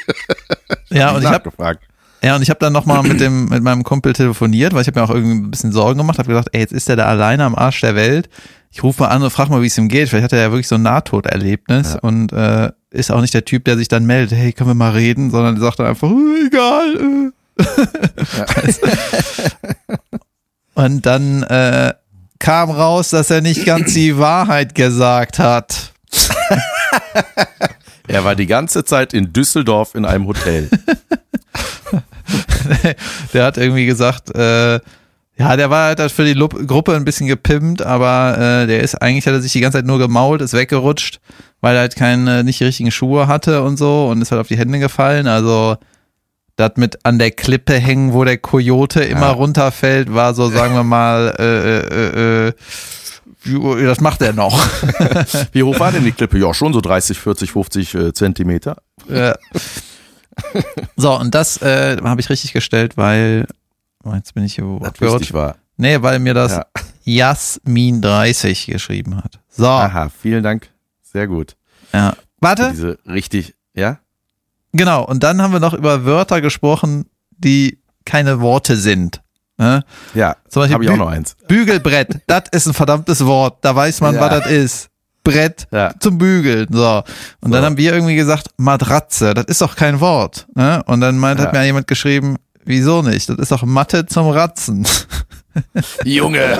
Ja, 0.90 1.12
und 1.12 1.20
ich 1.22 1.26
habe 1.26 1.36
nachgefragt. 1.38 1.82
Ja, 2.22 2.36
und 2.36 2.42
ich 2.42 2.50
habe 2.50 2.60
dann 2.60 2.72
nochmal 2.74 3.02
mit 3.02 3.18
dem 3.18 3.46
mit 3.46 3.62
meinem 3.62 3.82
Kumpel 3.82 4.12
telefoniert, 4.12 4.74
weil 4.74 4.82
ich 4.82 4.86
habe 4.88 5.00
mir 5.00 5.04
auch 5.06 5.10
irgendwie 5.10 5.34
ein 5.36 5.50
bisschen 5.50 5.72
Sorgen 5.72 5.96
gemacht, 5.98 6.18
habe 6.18 6.28
gedacht, 6.28 6.48
ey, 6.52 6.60
jetzt 6.60 6.72
ist 6.72 6.88
er 6.90 6.96
da 6.96 7.06
alleine 7.06 7.44
am 7.44 7.54
Arsch 7.54 7.80
der 7.80 7.94
Welt. 7.94 8.28
Ich 8.70 8.82
rufe 8.82 9.02
mal 9.02 9.08
an 9.08 9.22
und 9.22 9.30
frage 9.30 9.50
mal, 9.50 9.62
wie 9.62 9.68
es 9.68 9.78
ihm 9.78 9.88
geht. 9.88 10.10
Vielleicht 10.10 10.24
hat 10.24 10.32
er 10.34 10.40
ja 10.40 10.50
wirklich 10.52 10.68
so 10.68 10.74
ein 10.74 10.82
Nahtoderlebnis 10.82 11.94
Ja. 11.94 11.98
und 12.00 12.30
äh, 12.32 12.70
ist 12.90 13.10
auch 13.10 13.22
nicht 13.22 13.32
der 13.32 13.46
Typ, 13.46 13.64
der 13.64 13.78
sich 13.78 13.88
dann 13.88 14.04
meldet, 14.04 14.38
hey, 14.38 14.52
können 14.52 14.68
wir 14.68 14.74
mal 14.74 14.92
reden, 14.92 15.30
sondern 15.30 15.58
sagt 15.58 15.78
dann 15.78 15.86
einfach, 15.86 16.10
"Äh, 16.10 16.46
egal. 16.46 17.32
Äh. 17.56 17.62
und 20.74 21.06
dann 21.06 21.42
äh, 21.44 21.94
kam 22.38 22.70
raus, 22.70 23.10
dass 23.10 23.30
er 23.30 23.40
nicht 23.40 23.64
ganz 23.64 23.94
die 23.94 24.18
Wahrheit 24.18 24.74
gesagt 24.74 25.38
hat. 25.38 25.91
Er 28.08 28.24
war 28.24 28.34
die 28.34 28.46
ganze 28.46 28.84
Zeit 28.84 29.14
in 29.14 29.32
Düsseldorf 29.32 29.94
in 29.94 30.04
einem 30.04 30.26
Hotel. 30.26 30.68
der 33.32 33.44
hat 33.44 33.56
irgendwie 33.56 33.86
gesagt, 33.86 34.34
äh, 34.34 34.80
ja, 35.38 35.56
der 35.56 35.70
war 35.70 35.86
halt 35.96 36.12
für 36.12 36.24
die 36.24 36.34
Gruppe 36.34 36.94
ein 36.94 37.04
bisschen 37.04 37.26
gepimpt, 37.26 37.80
aber 37.80 38.36
äh, 38.38 38.66
der 38.66 38.80
ist 38.80 38.96
eigentlich, 38.96 39.26
hat 39.26 39.34
er 39.34 39.40
sich 39.40 39.52
die 39.52 39.60
ganze 39.60 39.78
Zeit 39.78 39.86
nur 39.86 39.98
gemault, 39.98 40.42
ist 40.42 40.52
weggerutscht, 40.52 41.20
weil 41.60 41.74
er 41.76 41.80
halt 41.82 41.96
keine, 41.96 42.44
nicht 42.44 42.60
die 42.60 42.64
richtigen 42.64 42.90
Schuhe 42.90 43.28
hatte 43.28 43.62
und 43.62 43.76
so 43.78 44.08
und 44.08 44.20
ist 44.20 44.30
halt 44.30 44.40
auf 44.40 44.48
die 44.48 44.58
Hände 44.58 44.78
gefallen. 44.78 45.26
Also 45.26 45.76
das 46.56 46.72
mit 46.76 47.04
an 47.06 47.18
der 47.18 47.30
Klippe 47.30 47.74
hängen, 47.74 48.12
wo 48.12 48.24
der 48.24 48.36
Kojote 48.36 49.02
immer 49.04 49.30
runterfällt, 49.30 50.12
war 50.12 50.34
so, 50.34 50.50
sagen 50.50 50.74
wir 50.74 50.84
mal, 50.84 51.34
äh, 51.38 51.78
äh, 51.78 52.48
äh, 52.48 52.48
wie- 52.48 52.52
das 53.44 54.00
macht 54.00 54.22
er 54.22 54.32
noch. 54.32 54.58
Wie 55.52 55.62
hoch 55.62 55.78
war 55.80 55.92
denn 55.92 56.04
die 56.04 56.12
Klippe? 56.12 56.38
Ja, 56.38 56.52
schon 56.54 56.72
so 56.72 56.80
30, 56.80 57.18
40, 57.18 57.52
50 57.52 57.94
äh, 57.94 58.12
Zentimeter. 58.12 58.76
Ja. 59.08 59.34
so, 60.96 61.18
und 61.18 61.34
das 61.34 61.60
äh, 61.62 61.96
habe 62.02 62.20
ich 62.20 62.30
richtig 62.30 62.52
gestellt, 62.52 62.96
weil, 62.96 63.46
oh, 64.04 64.14
jetzt 64.14 64.34
bin 64.34 64.44
ich 64.44 64.54
hier 64.54 64.64
wichtig 64.64 65.32
war. 65.32 65.56
Nee, 65.76 66.00
weil 66.02 66.18
mir 66.18 66.34
das 66.34 66.52
Ja. 66.52 66.66
Jasmin30 67.06 68.70
geschrieben 68.70 69.16
hat. 69.16 69.40
So, 69.48 69.66
Aha, 69.66 70.08
vielen 70.08 70.42
Dank. 70.42 70.68
Sehr 71.02 71.26
gut. 71.26 71.56
ja. 71.92 72.14
Warte, 72.40 72.70
Diese 72.72 72.98
richtig, 73.06 73.54
ja? 73.74 73.98
genau. 74.72 75.04
Und 75.04 75.22
dann 75.22 75.40
haben 75.40 75.52
wir 75.52 75.60
noch 75.60 75.74
über 75.74 76.04
Wörter 76.04 76.40
gesprochen, 76.40 77.06
die 77.30 77.78
keine 78.04 78.40
Worte 78.40 78.76
sind. 78.76 79.22
Ne? 79.62 79.84
Ja, 80.14 80.36
Zum 80.48 80.62
Beispiel 80.62 80.74
habe 80.74 80.84
ich 80.84 80.90
auch 80.90 80.96
noch 80.96 81.08
eins. 81.08 81.36
Bügelbrett, 81.46 82.20
das 82.26 82.42
ist 82.50 82.66
ein 82.66 82.74
verdammtes 82.74 83.24
Wort. 83.24 83.58
Da 83.60 83.76
weiß 83.76 84.00
man, 84.00 84.16
Ja. 84.16 84.20
was 84.20 84.40
das 84.40 84.50
ist. 84.50 84.88
Brett 85.24 85.68
Ja. 85.70 85.94
zum 86.00 86.18
Bügeln. 86.18 86.66
So. 86.72 87.04
Und 87.40 87.50
So. 87.50 87.54
dann 87.54 87.64
haben 87.64 87.76
wir 87.76 87.92
irgendwie 87.94 88.16
gesagt, 88.16 88.48
Matratze, 88.56 89.34
das 89.34 89.44
ist 89.44 89.60
doch 89.60 89.76
kein 89.76 90.00
Wort. 90.00 90.48
Ne? 90.56 90.82
Und 90.86 91.00
dann 91.00 91.16
meint, 91.16 91.38
hat 91.38 91.52
Ja. 91.54 91.60
mir 91.60 91.64
jemand 91.66 91.86
geschrieben, 91.86 92.38
wieso 92.64 93.02
nicht? 93.02 93.28
Das 93.28 93.36
ist 93.38 93.52
doch 93.52 93.62
Mathe 93.62 94.04
zum 94.06 94.28
Ratzen. 94.30 94.84
Junge. 96.04 96.58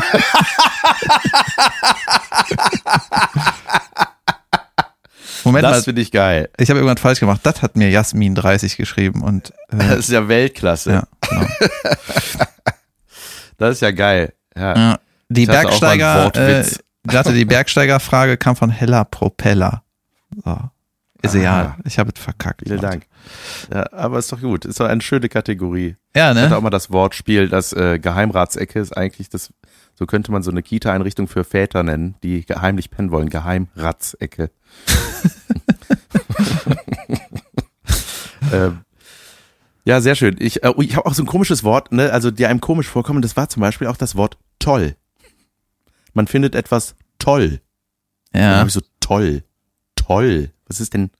Moment 5.44 5.64
Das 5.64 5.84
finde 5.84 6.02
ich 6.02 6.12
geil. 6.12 6.50
ich 6.56 6.70
habe 6.70 6.78
irgendwas 6.78 7.00
falsch 7.02 7.18
gemacht. 7.20 7.40
Das 7.42 7.62
hat 7.62 7.74
mir 7.76 7.90
Jasmin 7.90 8.34
30 8.34 8.76
geschrieben 8.76 9.22
und 9.22 9.50
äh, 9.70 9.78
Das 9.78 9.98
ist 9.98 10.10
ja 10.10 10.28
Weltklasse. 10.28 10.92
ja, 10.92 11.02
genau. 11.28 11.46
Das 13.58 13.72
ist 13.72 13.80
ja 13.80 13.90
geil. 13.90 14.32
Ja. 14.56 14.76
ja. 14.76 14.98
Die 15.28 15.42
Ich 15.42 15.48
Bergsteiger, 15.48 16.34
äh, 16.34 16.60
ich 16.60 17.16
hatte 17.16 17.32
die 17.32 17.44
Bergsteigerfrage 17.44 18.36
kam 18.36 18.54
von 18.56 18.70
Hella 18.70 19.04
Propeller. 19.04 19.82
So. 20.44 20.58
Ist 21.22 21.34
Aha. 21.34 21.40
egal. 21.40 21.74
Ich 21.84 21.98
habe 21.98 22.12
es 22.14 22.20
verkackt. 22.20 22.62
Vielen 22.66 22.80
Dank. 22.80 23.06
Ja, 23.72 23.90
aber 23.92 24.18
ist 24.18 24.32
doch 24.32 24.40
gut. 24.40 24.64
Ist 24.64 24.80
doch 24.80 24.86
eine 24.86 25.00
schöne 25.00 25.28
Kategorie. 25.28 25.96
Ja, 26.16 26.32
Ich 26.32 26.38
hatte 26.38 26.50
ne? 26.50 26.56
auch 26.56 26.60
mal 26.60 26.70
das 26.70 26.90
Wortspiel, 26.90 27.48
das 27.48 27.72
äh, 27.72 27.98
Geheimratsecke 28.00 28.80
ist 28.80 28.96
eigentlich 28.96 29.28
das, 29.30 29.52
so 29.94 30.06
könnte 30.06 30.32
man 30.32 30.42
so 30.42 30.50
eine 30.50 30.62
Kita-Einrichtung 30.62 31.28
für 31.28 31.44
Väter 31.44 31.84
nennen, 31.84 32.16
die 32.22 32.44
geheimlich 32.44 32.90
pennen 32.90 33.12
wollen. 33.12 33.30
Geheimratsecke. 33.30 34.50
ähm, 38.52 38.80
ja, 39.84 40.00
sehr 40.00 40.14
schön. 40.14 40.36
Ich, 40.38 40.62
äh, 40.62 40.72
ich 40.78 40.96
habe 40.96 41.06
auch 41.06 41.14
so 41.14 41.22
ein 41.22 41.26
komisches 41.26 41.64
Wort, 41.64 41.92
ne, 41.92 42.12
also 42.12 42.30
die 42.30 42.46
einem 42.46 42.60
komisch 42.60 42.88
vorkommen, 42.88 43.22
das 43.22 43.36
war 43.36 43.48
zum 43.48 43.60
Beispiel 43.60 43.86
auch 43.88 43.96
das 43.96 44.16
Wort 44.16 44.38
toll. 44.58 44.96
Man 46.14 46.26
findet 46.26 46.54
etwas 46.54 46.94
toll. 47.18 47.60
Dann 48.32 48.42
Ja. 48.42 48.56
habe 48.58 48.68
ich 48.68 48.74
so 48.74 48.82
toll. 49.00 49.42
Toll. 49.96 50.50
Was 50.66 50.80
ist 50.80 50.94
denn 50.94 51.10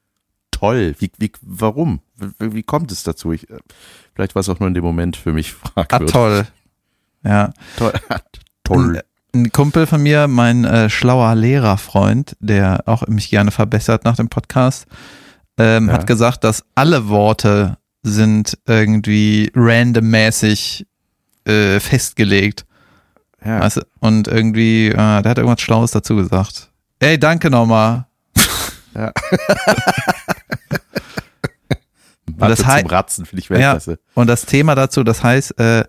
toll? 0.51 0.95
Wie, 0.99 1.11
wie, 1.19 1.33
warum? 1.43 2.01
Wie, 2.39 2.55
wie 2.55 2.63
kommt 2.63 2.93
es 2.93 3.03
dazu? 3.03 3.33
Ich, 3.33 3.49
äh, 3.51 3.59
vielleicht 4.15 4.35
war 4.35 4.41
es 4.41 4.49
auch 4.49 4.59
nur 4.61 4.69
in 4.69 4.75
dem 4.75 4.85
Moment 4.85 5.17
für 5.17 5.33
mich 5.33 5.55
Ah, 5.75 5.85
fragwürdig. 5.85 6.13
toll. 6.13 6.47
Ja. 7.25 7.53
Toll. 7.77 7.93
toll. 8.65 9.03
Ein 9.35 9.51
Kumpel 9.51 9.87
von 9.87 10.03
mir, 10.03 10.29
mein 10.29 10.65
äh, 10.65 10.91
schlauer 10.91 11.35
Lehrerfreund, 11.35 12.37
der 12.41 12.83
auch 12.87 13.07
mich 13.07 13.31
gerne 13.31 13.51
verbessert 13.51 14.05
nach 14.05 14.17
dem 14.17 14.29
Podcast, 14.29 14.87
ähm, 15.59 15.89
Ja. 15.89 15.95
hat 15.95 16.07
gesagt, 16.07 16.45
dass 16.45 16.65
alle 16.75 17.09
Worte 17.09 17.79
sind 18.03 18.59
irgendwie 18.67 19.51
randommäßig 19.55 20.87
äh, 21.45 21.81
festgelegt. 21.81 22.65
Ja. 23.45 23.61
Weißt 23.61 23.79
du? 23.79 23.83
Und 24.01 24.29
irgendwie, 24.29 24.89
äh, 24.89 24.95
der 24.95 25.25
hat 25.25 25.39
irgendwas 25.39 25.61
Schlaues 25.61 25.91
dazu 25.91 26.17
gesagt. 26.17 26.71
Ey, 27.01 27.19
danke 27.19 27.51
nochmal. 27.51 28.07
Mathe 28.95 29.13
das 32.39 32.59
zum 32.59 32.87
Ratzen 32.87 33.27
finde 33.27 33.41
ich 33.41 33.51
Weltklasse. 33.51 33.99
Und 34.15 34.29
das 34.29 34.47
Thema 34.47 34.75
dazu, 34.75 35.03
das 35.03 35.23
heißt 35.23 35.59
äh, 35.59 35.85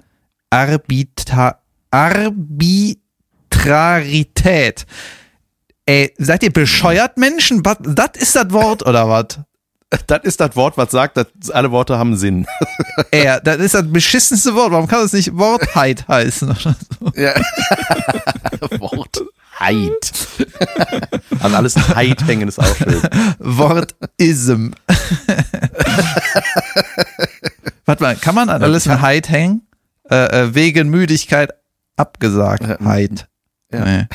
Arbitra 0.50 1.60
Arbitrarität. 1.92 4.86
Ey, 5.86 6.14
seid 6.18 6.44
ihr 6.44 6.52
bescheuert, 6.52 7.18
Menschen? 7.18 7.66
Was, 7.66 7.78
das 7.82 8.12
ist 8.16 8.36
das 8.36 8.52
Wort 8.52 8.86
oder 8.88 9.10
was? 9.10 9.40
Das 10.08 10.24
ist 10.24 10.40
das 10.40 10.56
Wort, 10.56 10.78
was 10.78 10.92
sagt, 10.92 11.18
dass 11.18 11.28
alle 11.52 11.72
Worte 11.72 11.98
haben 11.98 12.16
Sinn. 12.16 12.46
Ey, 13.12 13.40
das 13.44 13.58
ist 13.58 13.76
das 13.76 13.92
beschissenste 13.92 14.56
Wort. 14.56 14.72
Warum 14.72 14.88
kann 14.88 15.02
das 15.02 15.14
nicht 15.14 15.36
Wortheit 15.38 16.08
heißen? 16.08 16.50
oder 16.50 16.60
so? 17.00 17.12
Ja. 17.16 17.34
Wort. 18.80 19.22
Heid. 19.60 20.14
An 21.40 21.54
alles 21.54 21.76
Heid 21.96 22.26
hängen 22.26 22.48
ist 22.48 22.60
auch 22.60 22.76
schön. 22.76 23.02
Wortism. 23.38 24.72
Warte 27.86 28.04
mal, 28.04 28.16
kann 28.16 28.34
man 28.34 28.50
an 28.50 28.64
alles 28.64 28.88
ein 28.88 29.02
Heid 29.02 29.30
hängen? 29.30 29.68
Äh, 30.10 30.16
äh, 30.48 30.56
wegen 30.56 30.90
Müdigkeit 30.90 31.54
abgesagt. 31.98 32.64
Ja. 32.68 32.80
Heid. 32.84 33.28
Ja. 33.72 33.86
Nee. 33.86 34.08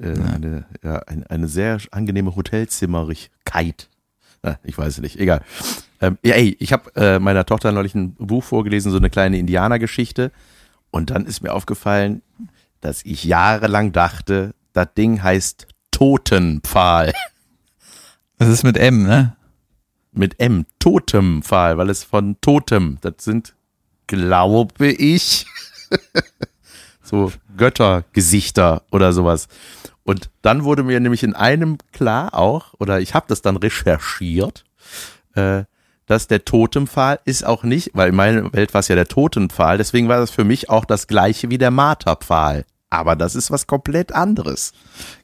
Äh, 0.00 0.18
eine, 0.34 0.64
ja, 0.82 0.98
eine, 1.00 1.28
eine 1.30 1.48
sehr 1.48 1.78
angenehme 1.90 2.34
Hotelzimmerigkeit. 2.34 3.88
Na, 4.42 4.58
ich 4.64 4.78
weiß 4.78 4.94
es 4.94 5.00
nicht, 5.00 5.18
egal. 5.18 5.42
Ähm, 6.00 6.16
ja, 6.22 6.34
ey, 6.34 6.56
ich 6.58 6.72
habe 6.72 6.94
äh, 6.96 7.18
meiner 7.18 7.44
Tochter 7.44 7.72
neulich 7.72 7.94
ein 7.94 8.14
Buch 8.14 8.44
vorgelesen, 8.44 8.90
so 8.90 8.96
eine 8.96 9.10
kleine 9.10 9.38
Indianergeschichte. 9.38 10.32
Und 10.90 11.10
dann 11.10 11.26
ist 11.26 11.42
mir 11.42 11.52
aufgefallen, 11.52 12.22
dass 12.80 13.04
ich 13.04 13.24
jahrelang 13.24 13.92
dachte, 13.92 14.54
das 14.72 14.88
Ding 14.96 15.22
heißt 15.22 15.66
Totenpfahl. 15.90 17.12
Das 18.38 18.48
ist 18.48 18.62
mit 18.62 18.78
M, 18.78 19.02
ne? 19.02 19.36
Mit 20.12 20.40
M, 20.40 20.64
Totempfahl, 20.78 21.76
weil 21.76 21.90
es 21.90 22.04
von 22.04 22.40
Totem, 22.40 22.96
das 23.02 23.14
sind, 23.18 23.54
glaube 24.06 24.88
ich, 24.92 25.46
so 27.02 27.30
Göttergesichter 27.56 28.82
oder 28.90 29.12
sowas. 29.12 29.46
Und 30.10 30.28
dann 30.42 30.64
wurde 30.64 30.82
mir 30.82 30.98
nämlich 30.98 31.22
in 31.22 31.36
einem 31.36 31.78
klar 31.92 32.34
auch, 32.34 32.74
oder 32.80 32.98
ich 32.98 33.14
habe 33.14 33.26
das 33.28 33.42
dann 33.42 33.56
recherchiert, 33.56 34.64
äh, 35.36 35.62
dass 36.06 36.26
der 36.26 36.44
Totempfahl 36.44 37.20
ist 37.24 37.46
auch 37.46 37.62
nicht, 37.62 37.92
weil 37.94 38.08
in 38.08 38.16
meiner 38.16 38.52
Welt 38.52 38.74
war 38.74 38.80
es 38.80 38.88
ja 38.88 38.96
der 38.96 39.06
Totempfahl, 39.06 39.78
deswegen 39.78 40.08
war 40.08 40.18
das 40.18 40.32
für 40.32 40.42
mich 40.42 40.68
auch 40.68 40.84
das 40.84 41.06
gleiche 41.06 41.48
wie 41.48 41.58
der 41.58 41.70
Marterpfahl. 41.70 42.64
Aber 42.90 43.14
das 43.14 43.36
ist 43.36 43.52
was 43.52 43.68
komplett 43.68 44.10
anderes. 44.12 44.72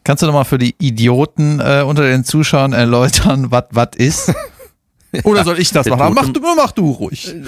Kannst 0.04 0.22
du 0.22 0.28
nochmal 0.28 0.44
für 0.44 0.58
die 0.58 0.76
Idioten 0.78 1.58
äh, 1.58 1.82
unter 1.84 2.04
den 2.04 2.22
Zuschauern 2.22 2.72
erläutern, 2.72 3.50
was 3.50 3.64
was 3.72 3.88
ist? 3.96 4.32
Oder 5.24 5.44
soll 5.44 5.58
ich 5.58 5.70
das 5.70 5.86
machen? 5.86 6.14
Mach 6.14 6.28
du, 6.28 6.40
mach 6.40 6.72
du 6.72 6.90
ruhig. 6.90 7.34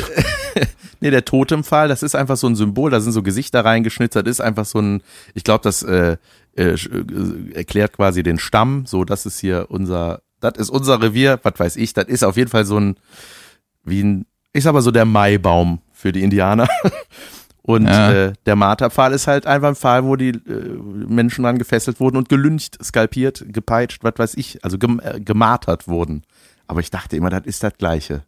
Nee, 1.01 1.11
der 1.13 1.25
Totempfahl, 1.25 1.87
das 1.87 2.03
ist 2.03 2.17
einfach 2.17 2.37
so 2.37 2.49
ein 2.49 2.57
Symbol, 2.57 2.91
da 2.91 2.99
sind 2.99 3.13
so 3.13 3.23
Gesichter 3.23 3.65
reingeschnitzt, 3.65 4.17
das 4.17 4.25
ist 4.27 4.41
einfach 4.41 4.65
so 4.65 4.81
ein, 4.81 5.01
ich 5.35 5.45
glaube, 5.45 5.63
das 5.63 5.85
äh, 5.85 6.17
äh, 6.57 6.71
äh, 6.73 7.53
erklärt 7.55 7.93
quasi 7.93 8.25
den 8.25 8.41
Stamm, 8.41 8.85
so, 8.85 9.05
das 9.05 9.25
ist 9.25 9.39
hier 9.39 9.67
unser, 9.69 10.23
das 10.41 10.55
ist 10.57 10.71
unser 10.71 11.01
Revier, 11.01 11.39
was 11.45 11.53
weiß 11.57 11.77
ich, 11.77 11.93
das 11.93 12.07
ist 12.09 12.25
auf 12.25 12.37
jeden 12.37 12.51
Fall 12.51 12.65
so 12.65 12.81
ein, 12.81 12.97
wie 13.85 14.03
ein, 14.03 14.27
ich 14.53 14.65
sag 14.65 14.73
mal 14.73 14.83
so 14.83 14.91
der 14.91 15.05
Maibaum 15.05 15.81
für 15.93 16.11
die 16.11 16.25
Indianer. 16.25 16.67
Und 17.63 17.85
Ja. 17.87 18.11
äh, 18.13 18.33
der 18.47 18.57
Marterpfahl 18.57 19.13
ist 19.13 19.29
halt 19.29 19.47
einfach 19.47 19.69
ein 19.69 19.77
Pfahl, 19.77 20.03
wo 20.05 20.17
die 20.17 20.31
äh, 20.31 20.79
Menschen 21.07 21.45
dran 21.45 21.59
gefesselt 21.59 22.01
wurden 22.01 22.17
und 22.17 22.29
gelüncht, 22.29 22.77
skalpiert, 22.83 23.45
gepeitscht, 23.47 24.03
was 24.03 24.15
weiß 24.17 24.35
ich, 24.37 24.65
also 24.65 24.79
gem 24.79 25.01
äh, 25.05 25.21
gemartert 25.21 25.87
wurden. 25.87 26.23
Aber 26.69 26.81
ich 26.81 26.91
dachte 26.91 27.17
immer, 27.17 27.31
das 27.31 27.45
ist 27.47 27.63
das 27.65 27.73
Gleiche. 27.77 28.25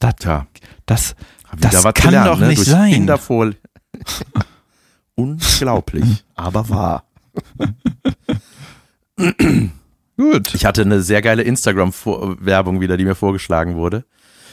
Das, 0.00 0.16
Tja. 0.16 0.46
das, 0.86 1.14
das 1.58 1.82
kann 1.84 1.92
gelernt, 1.94 2.26
doch 2.28 2.38
ne? 2.40 2.48
nicht 2.48 2.58
Durch 2.58 2.68
sein. 2.68 2.92
Kindervoll. 2.92 3.56
Unglaublich, 5.14 6.24
aber 6.34 6.68
wahr. 6.68 7.04
Gut. 10.16 10.54
Ich 10.54 10.64
hatte 10.64 10.82
eine 10.82 11.02
sehr 11.02 11.22
geile 11.22 11.42
Instagram-Werbung 11.42 12.80
wieder, 12.80 12.96
die 12.96 13.04
mir 13.04 13.14
vorgeschlagen 13.14 13.76
wurde. 13.76 14.04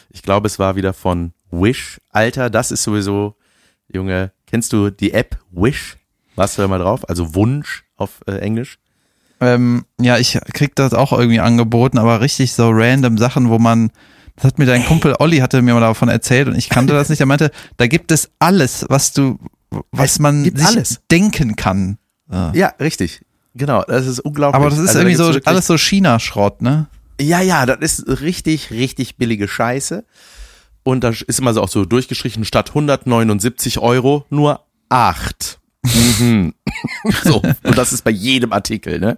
Ich 0.10 0.22
glaube, 0.22 0.48
es 0.48 0.60
war 0.60 0.76
wieder 0.76 0.94
von 0.94 1.34
Wish. 1.52 2.00
Alter, 2.10 2.50
das 2.50 2.72
ist 2.72 2.84
sowieso, 2.84 3.36
Junge, 3.88 4.32
kennst 4.46 4.74
du 4.74 4.90
die 4.90 5.14
App 5.14 5.40
Wish? 5.52 5.98
Warst 6.36 6.58
du 6.58 6.62
da 6.62 6.68
mal 6.68 6.80
drauf? 6.80 7.08
Also 7.08 7.34
Wunsch 7.36 7.86
auf 7.96 8.22
äh, 8.28 8.38
Englisch. 8.38 8.80
Ähm, 9.42 9.86
ja, 10.00 10.18
ich 10.18 10.38
krieg 10.54 10.76
das 10.76 10.94
auch 10.94 11.12
irgendwie 11.14 11.40
angeboten, 11.40 11.98
aber 11.98 12.22
richtig 12.22 12.54
so 12.54 12.70
random 12.72 13.18
Sachen, 13.18 13.50
wo 13.50 13.58
man, 13.60 13.92
das 14.36 14.46
hat 14.46 14.60
mir 14.60 14.66
dein 14.66 14.86
Kumpel 14.86 15.16
Olli 15.20 15.38
hatte 15.38 15.62
mir 15.62 15.74
mal 15.74 15.80
davon 15.80 16.10
erzählt 16.10 16.48
und 16.48 16.56
ich 16.56 16.70
kannte 16.70 16.94
das 16.94 17.10
nicht. 17.10 17.20
Er 17.20 17.26
meinte, 17.26 17.52
da 17.78 17.88
gibt 17.88 18.12
es 18.12 18.30
alles, 18.40 18.86
was 18.90 19.14
du, 19.14 19.40
was 19.92 20.14
Es 20.14 20.20
man 20.20 20.44
sich 20.44 20.66
alles. 20.66 21.02
denken 21.12 21.56
kann. 21.56 21.98
Ja. 22.32 22.52
Ja, 22.54 22.74
richtig. 22.80 23.22
Genau, 23.56 23.84
das 23.88 24.06
ist 24.08 24.20
unglaublich. 24.20 24.56
Aber 24.60 24.70
das 24.70 24.80
ist 24.80 24.90
Also 24.90 25.00
da 25.00 25.08
irgendwie 25.08 25.24
gibt's 25.32 25.46
so 25.46 25.50
alles 25.52 25.68
so 25.68 25.78
China-Schrott, 25.78 26.62
ne? 26.62 26.88
Ja, 27.20 27.42
ja, 27.42 27.66
das 27.66 27.80
ist 28.00 28.22
richtig, 28.22 28.72
richtig 28.72 29.18
billige 29.18 29.48
Scheiße. 29.48 30.06
Und 30.84 31.04
da 31.04 31.10
ist 31.10 31.40
immer 31.40 31.54
so 31.54 31.62
auch 31.62 31.68
so 31.68 31.84
durchgestrichen, 31.86 32.46
statt 32.46 32.70
179 32.70 33.80
Euro 33.80 34.26
nur 34.30 34.62
8. 34.90 35.59
Mhm. 35.84 36.54
so, 37.24 37.42
und 37.42 37.78
das 37.78 37.94
ist 37.94 38.04
bei 38.04 38.12
jedem 38.12 38.52
Artikel, 38.52 39.00
ne? 39.00 39.18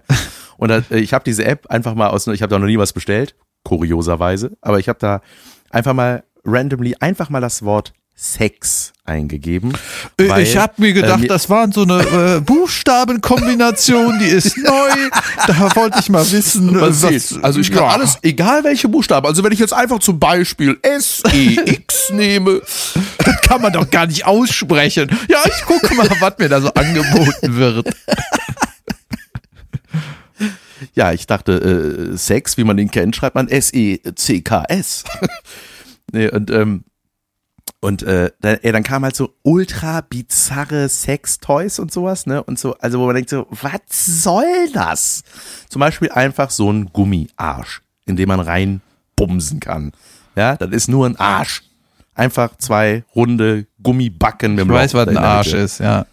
Und 0.56 0.68
da, 0.68 0.82
äh, 0.90 1.00
ich 1.00 1.12
habe 1.12 1.24
diese 1.24 1.44
App 1.44 1.66
einfach 1.68 1.94
mal 1.94 2.08
aus, 2.08 2.26
ich 2.26 2.42
habe 2.42 2.50
da 2.50 2.58
noch 2.58 2.66
nie 2.66 2.78
was 2.78 2.92
bestellt, 2.92 3.34
kurioserweise, 3.64 4.56
aber 4.60 4.78
ich 4.78 4.88
habe 4.88 4.98
da 4.98 5.20
einfach 5.70 5.94
mal 5.94 6.24
randomly 6.44 6.96
einfach 7.00 7.30
mal 7.30 7.40
das 7.40 7.62
Wort 7.64 7.92
Sex 8.14 8.92
eingegeben. 9.04 9.72
Äh, 10.16 10.28
weil, 10.28 10.42
ich 10.42 10.56
habe 10.56 10.74
mir 10.76 10.92
gedacht, 10.92 11.24
äh, 11.24 11.26
das 11.26 11.50
waren 11.50 11.72
so 11.72 11.82
eine 11.82 12.36
äh, 12.36 12.40
Buchstabenkombination, 12.44 14.18
die 14.20 14.26
ist 14.26 14.56
neu. 14.58 15.10
Da 15.46 15.74
wollte 15.74 15.98
ich 16.00 16.08
mal 16.08 16.30
wissen, 16.30 16.76
äh, 16.76 16.80
Was 16.80 17.02
was, 17.02 17.10
geht? 17.10 17.44
Also 17.44 17.58
ich 17.58 17.70
kann 17.70 17.82
ja. 17.82 17.88
alles, 17.88 18.18
egal 18.22 18.62
welche 18.64 18.88
Buchstaben. 18.88 19.26
Also 19.26 19.42
wenn 19.42 19.52
ich 19.52 19.58
jetzt 19.58 19.72
einfach 19.72 19.98
zum 19.98 20.20
Beispiel 20.20 20.78
S-E-X 20.82 22.10
nehme, 22.12 22.62
Das 23.18 23.40
kann 23.42 23.60
man 23.60 23.72
doch 23.72 23.90
gar 23.90 24.06
nicht 24.06 24.24
aussprechen. 24.24 25.10
Ja, 25.28 25.38
ich 25.44 25.64
gucke 25.66 25.94
mal, 25.94 26.08
was 26.20 26.34
mir 26.38 26.48
da 26.48 26.60
so 26.60 26.72
angeboten 26.74 27.56
wird. 27.56 27.88
Ja, 30.94 31.12
ich 31.12 31.26
dachte, 31.26 32.12
äh, 32.12 32.16
Sex, 32.16 32.56
wie 32.56 32.64
man 32.64 32.76
ihn 32.76 32.90
kennt, 32.90 33.16
schreibt 33.16 33.34
man 33.34 33.48
S-E-C-K-S. 33.48 35.04
nee, 36.12 36.28
und, 36.28 36.50
ähm, 36.50 36.84
und 37.82 38.04
äh, 38.04 38.30
dann, 38.40 38.58
ey, 38.62 38.70
dann 38.70 38.84
kam 38.84 39.02
halt 39.02 39.16
so 39.16 39.34
ultra 39.42 40.02
bizarre 40.02 40.88
Sex-Toys 40.88 41.80
und 41.80 41.92
sowas, 41.92 42.26
ne? 42.26 42.40
Und 42.40 42.56
so, 42.56 42.76
also 42.78 43.00
wo 43.00 43.06
man 43.06 43.16
denkt 43.16 43.28
so, 43.28 43.48
was 43.50 44.22
soll 44.22 44.70
das? 44.72 45.24
Zum 45.68 45.80
Beispiel 45.80 46.08
einfach 46.12 46.50
so 46.50 46.72
ein 46.72 46.92
Gummiarsch, 46.92 47.82
in 48.06 48.14
den 48.14 48.28
man 48.28 48.38
reinbumsen 48.38 49.58
kann. 49.58 49.90
Ja, 50.36 50.56
das 50.56 50.70
ist 50.70 50.88
nur 50.88 51.06
ein 51.06 51.16
Arsch. 51.16 51.64
Einfach 52.14 52.56
zwei 52.58 53.02
runde 53.16 53.66
Gummibacken 53.82 54.54
mit 54.54 54.64
Ich 54.64 54.70
weiß, 54.70 54.94
was 54.94 55.08
ein 55.08 55.16
Arsch 55.16 55.52
ist, 55.52 55.80
ja. 55.80 56.06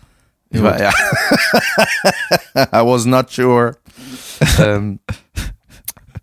Ich 0.49 0.63
war, 0.63 0.81
ja. 0.81 0.89
I 2.55 2.83
was 2.83 3.05
not 3.05 3.29
sure. 3.29 3.77
ähm, 4.57 4.99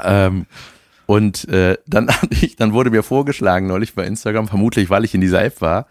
ähm, 0.02 0.46
und 1.06 1.48
äh, 1.48 1.78
dann, 1.86 2.08
ich, 2.30 2.56
dann 2.56 2.72
wurde 2.72 2.90
mir 2.90 3.02
vorgeschlagen 3.02 3.66
neulich 3.66 3.94
bei 3.94 4.04
Instagram, 4.04 4.48
vermutlich 4.48 4.90
weil 4.90 5.04
ich 5.04 5.14
in 5.14 5.20
dieser 5.20 5.42
App 5.42 5.60
war, 5.60 5.86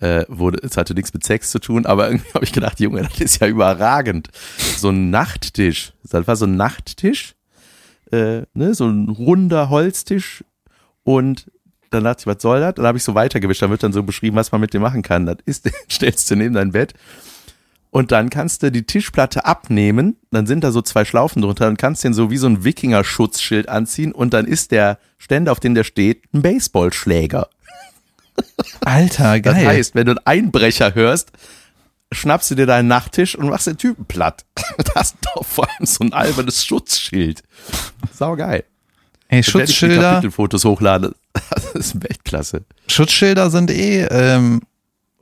äh, 0.00 0.24
wurde, 0.28 0.58
es 0.62 0.76
hatte 0.76 0.94
nichts 0.94 1.12
mit 1.12 1.24
Sex 1.24 1.50
zu 1.50 1.58
tun, 1.58 1.86
aber 1.86 2.08
irgendwie 2.08 2.32
habe 2.34 2.44
ich 2.44 2.52
gedacht, 2.52 2.80
Junge, 2.80 3.02
das 3.02 3.20
ist 3.20 3.40
ja 3.40 3.46
überragend. 3.46 4.28
So 4.76 4.90
ein 4.90 5.10
Nachttisch. 5.10 5.92
Das 6.02 6.26
war 6.26 6.36
so 6.36 6.46
ein 6.46 6.56
Nachttisch, 6.56 7.34
äh, 8.10 8.42
ne, 8.54 8.74
so 8.74 8.86
ein 8.86 9.08
runder 9.08 9.70
Holztisch 9.70 10.44
und 11.04 11.50
dann 11.90 12.04
dachte 12.04 12.22
ich, 12.22 12.26
was 12.26 12.42
soll 12.42 12.60
das? 12.60 12.74
Dann 12.74 12.86
habe 12.86 12.98
ich 12.98 13.04
so 13.04 13.14
weitergewischt, 13.14 13.62
da 13.62 13.70
wird 13.70 13.82
dann 13.82 13.92
so 13.92 14.02
beschrieben, 14.02 14.36
was 14.36 14.50
man 14.50 14.60
mit 14.60 14.74
dem 14.74 14.82
machen 14.82 15.02
kann. 15.02 15.26
Das 15.26 15.36
ist, 15.46 15.70
stellst 15.90 16.30
du 16.30 16.36
neben 16.36 16.54
dein 16.54 16.72
Bett 16.72 16.94
und 17.94 18.10
dann 18.10 18.28
kannst 18.28 18.64
du 18.64 18.72
die 18.72 18.82
Tischplatte 18.82 19.44
abnehmen, 19.44 20.16
dann 20.32 20.46
sind 20.48 20.64
da 20.64 20.72
so 20.72 20.82
zwei 20.82 21.04
Schlaufen 21.04 21.42
drunter, 21.42 21.66
dann 21.66 21.76
kannst 21.76 22.02
du 22.02 22.08
den 22.08 22.12
so 22.14 22.28
wie 22.28 22.38
so 22.38 22.48
ein 22.48 22.64
Wikinger-Schutzschild 22.64 23.68
anziehen 23.68 24.10
und 24.10 24.34
dann 24.34 24.46
ist 24.46 24.72
der 24.72 24.98
Ständer, 25.16 25.52
auf 25.52 25.60
dem 25.60 25.76
der 25.76 25.84
steht, 25.84 26.24
ein 26.34 26.42
Baseballschläger. 26.42 27.48
Alter, 28.80 29.38
Das 29.38 29.54
geil. 29.54 29.66
heißt, 29.68 29.94
wenn 29.94 30.06
du 30.06 30.10
einen 30.10 30.26
Einbrecher 30.26 30.96
hörst, 30.96 31.30
schnappst 32.10 32.50
du 32.50 32.56
dir 32.56 32.66
deinen 32.66 32.88
Nachttisch 32.88 33.36
und 33.36 33.48
machst 33.48 33.68
den 33.68 33.78
Typen 33.78 34.06
platt. 34.06 34.44
Da 34.78 34.94
hast 34.96 35.14
du 35.20 35.28
doch 35.36 35.44
vor 35.46 35.68
allem 35.70 35.86
so 35.86 36.02
ein 36.02 36.12
albernes 36.12 36.66
Schutzschild. 36.66 37.44
Sau 38.12 38.34
geil. 38.34 38.64
Ey, 39.28 39.30
Wenn 39.30 39.38
ich 39.38 39.46
die 39.46 39.50
Schutzschilder, 39.52 40.10
Kapitelfotos 40.14 40.64
hochlade, 40.64 41.14
das 41.50 41.66
ist 41.76 42.02
Weltklasse. 42.02 42.64
Schutzschilder 42.88 43.50
sind 43.50 43.70
eh 43.70 44.02
ähm, 44.10 44.62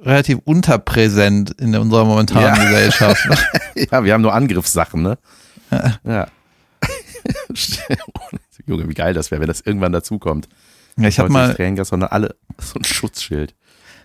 relativ 0.03 0.39
unterpräsent 0.45 1.51
in 1.53 1.75
unserer 1.77 2.05
momentanen 2.05 2.47
Ja. 2.57 2.65
Gesellschaft. 2.65 3.29
Ja, 3.91 4.05
wir 4.05 4.13
haben 4.13 4.21
nur 4.21 4.35
Angriffssachen, 4.35 5.03
ne? 5.03 5.17
Ja. 6.05 6.27
Junge, 8.67 8.89
wie 8.89 8.95
geil 8.95 9.15
das 9.15 9.31
wäre, 9.31 9.41
wenn 9.41 9.49
das 9.49 9.61
irgendwann 9.63 9.93
dazukommt. 9.93 10.49
Ja, 10.99 11.09
ich 11.09 11.19
habe 11.19 11.31
mal 11.31 11.55
Tränengas, 11.55 11.89
sondern 11.89 12.11
alle 12.11 12.37
so 12.61 12.79
ein 12.79 12.85
Schutzschild. 12.85 13.55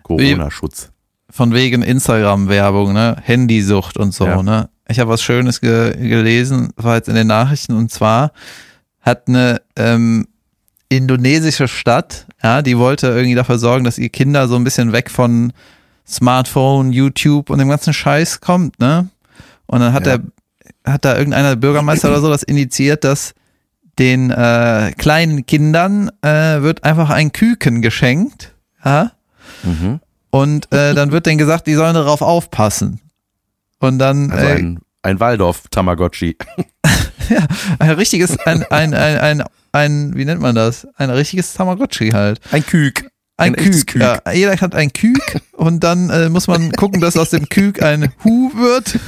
Corona-Schutz. 0.03 0.91
von 1.29 1.53
wegen 1.53 1.81
Instagram-Werbung, 1.81 2.93
ne, 2.93 3.17
Handysucht 3.21 3.97
und 3.97 4.13
so, 4.13 4.25
Ja. 4.25 4.41
ne. 4.41 4.69
Ich 4.87 4.99
habe 5.01 5.09
was 5.11 5.21
Schönes 5.21 5.59
ge 5.59 5.91
gelesen, 5.97 6.69
war 6.77 6.95
jetzt 6.95 7.09
in 7.09 7.15
den 7.15 7.27
Nachrichten 7.27 7.73
und 7.75 7.91
zwar 7.91 8.31
hat 9.01 9.27
eine 9.27 9.61
ähm, 9.75 10.27
indonesische 10.87 11.67
Stadt, 11.67 12.25
ja, 12.41 12.61
die 12.61 12.77
wollte 12.77 13.07
irgendwie 13.07 13.35
dafür 13.35 13.59
sorgen, 13.59 13.83
dass 13.83 13.97
ihr 13.97 14.07
Kinder 14.07 14.47
so 14.47 14.55
ein 14.55 14.63
bisschen 14.63 14.93
weg 14.93 15.11
von 15.11 15.51
Smartphone, 16.07 16.91
YouTube 16.91 17.49
und 17.49 17.59
dem 17.59 17.69
ganzen 17.69 17.93
Scheiß 17.93 18.39
kommt, 18.41 18.79
ne? 18.79 19.09
Und 19.65 19.81
dann 19.81 19.93
hat 19.93 20.05
Ja. 20.07 20.17
der 20.17 20.25
hat 20.93 21.03
da 21.03 21.17
irgendeiner 21.17 21.55
Bürgermeister 21.57 22.09
oder 22.09 22.21
so 22.21 22.29
das 22.29 22.43
initiiert, 22.43 23.03
dass 23.03 23.33
den 23.99 24.31
äh, 24.31 24.93
kleinen 24.97 25.45
Kindern 25.45 26.09
äh, 26.21 26.61
wird 26.61 26.83
einfach 26.83 27.09
ein 27.09 27.31
Küken 27.33 27.81
geschenkt, 27.81 28.53
ja? 28.85 29.11
Mhm. 29.63 29.99
Und 30.29 30.71
äh, 30.73 30.93
dann 30.93 31.11
wird 31.11 31.25
denen 31.25 31.37
gesagt, 31.39 31.67
die 31.67 31.73
sollen 31.73 31.93
darauf 31.95 32.21
aufpassen. 32.21 33.01
Und 33.79 33.99
dann 33.99 34.31
Also 34.31 34.45
äh, 34.45 34.53
ein, 34.55 34.79
ein 35.01 35.19
Waldorf-Tamagotchi. 35.19 36.37
ein 37.79 37.89
richtiges, 37.91 38.37
ein, 38.39 38.63
ein, 38.69 38.93
ein, 38.93 39.17
ein, 39.19 39.43
ein, 39.71 40.15
wie 40.15 40.25
nennt 40.25 40.41
man 40.41 40.55
das? 40.55 40.87
Ein 40.95 41.09
richtiges 41.09 41.53
Tamagotchi 41.53 42.11
halt. 42.11 42.39
Ein 42.51 42.65
Kük. 42.65 43.09
Ein, 43.37 43.53
Ein 43.53 43.55
echtes 43.55 43.85
Küken. 43.85 44.01
Ja, 44.25 44.31
jeder 44.31 44.55
hat 44.59 44.73
ein 44.75 44.91
Kük 44.91 45.19
und 45.53 45.83
dann 45.83 46.09
äh, 46.09 46.29
muss 46.29 46.47
man 46.47 46.71
gucken, 46.71 47.01
dass 47.01 47.15
aus 47.17 47.29
dem 47.29 47.47
Kük 47.49 47.81
ein 47.83 48.11
Hu 48.23 48.51
wird. 48.55 48.99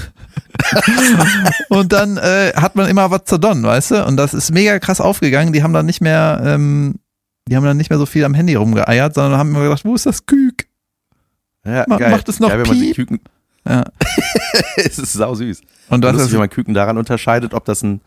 und 1.69 1.91
dann 1.93 2.17
äh, 2.17 2.51
hat 2.55 2.75
man 2.75 2.87
immer 2.89 3.09
was 3.11 3.25
zu 3.25 3.37
don, 3.37 3.63
weißt 3.63 3.91
du? 3.91 4.05
Und 4.05 4.17
das 4.17 4.33
ist 4.33 4.51
mega 4.51 4.77
krass 4.79 5.01
aufgegangen. 5.01 5.53
Die 5.53 5.63
haben 5.63 5.73
dann 5.73 5.85
nicht 5.85 6.01
mehr, 6.01 6.41
ähm, 6.45 6.95
die 7.47 7.55
haben 7.55 7.63
dann 7.63 7.77
nicht 7.77 7.89
mehr 7.89 7.99
so 7.99 8.05
viel 8.05 8.23
am 8.25 8.33
Handy 8.33 8.55
rumgeeiert, 8.55 9.15
sondern 9.15 9.39
haben 9.39 9.49
immer 9.49 9.63
gedacht, 9.63 9.83
wo 9.85 9.95
ist 9.95 10.05
das 10.05 10.25
Kük? 10.25 10.67
Ja, 11.65 11.85
Ma- 11.87 11.97
geil. 11.97 12.11
macht 12.11 12.29
es 12.29 12.39
noch 12.39 12.49
geil, 12.49 12.59
wenn 12.59 12.67
man 12.67 12.77
die 12.79 12.85
Piep? 12.93 12.95
Küken, 12.95 13.19
Ja. 13.67 13.83
es 14.75 14.99
ist 14.99 15.13
sau 15.13 15.33
süß. 15.35 15.61
Und 15.89 16.01
das 16.01 16.13
Lustig, 16.13 16.27
ist 16.29 16.33
wie 16.35 16.39
man 16.39 16.49
Küken 16.49 16.73
daran 16.73 16.97
unterscheidet, 16.97 17.53
ob 17.53 17.65
das 17.65 17.81
ein, 17.83 18.01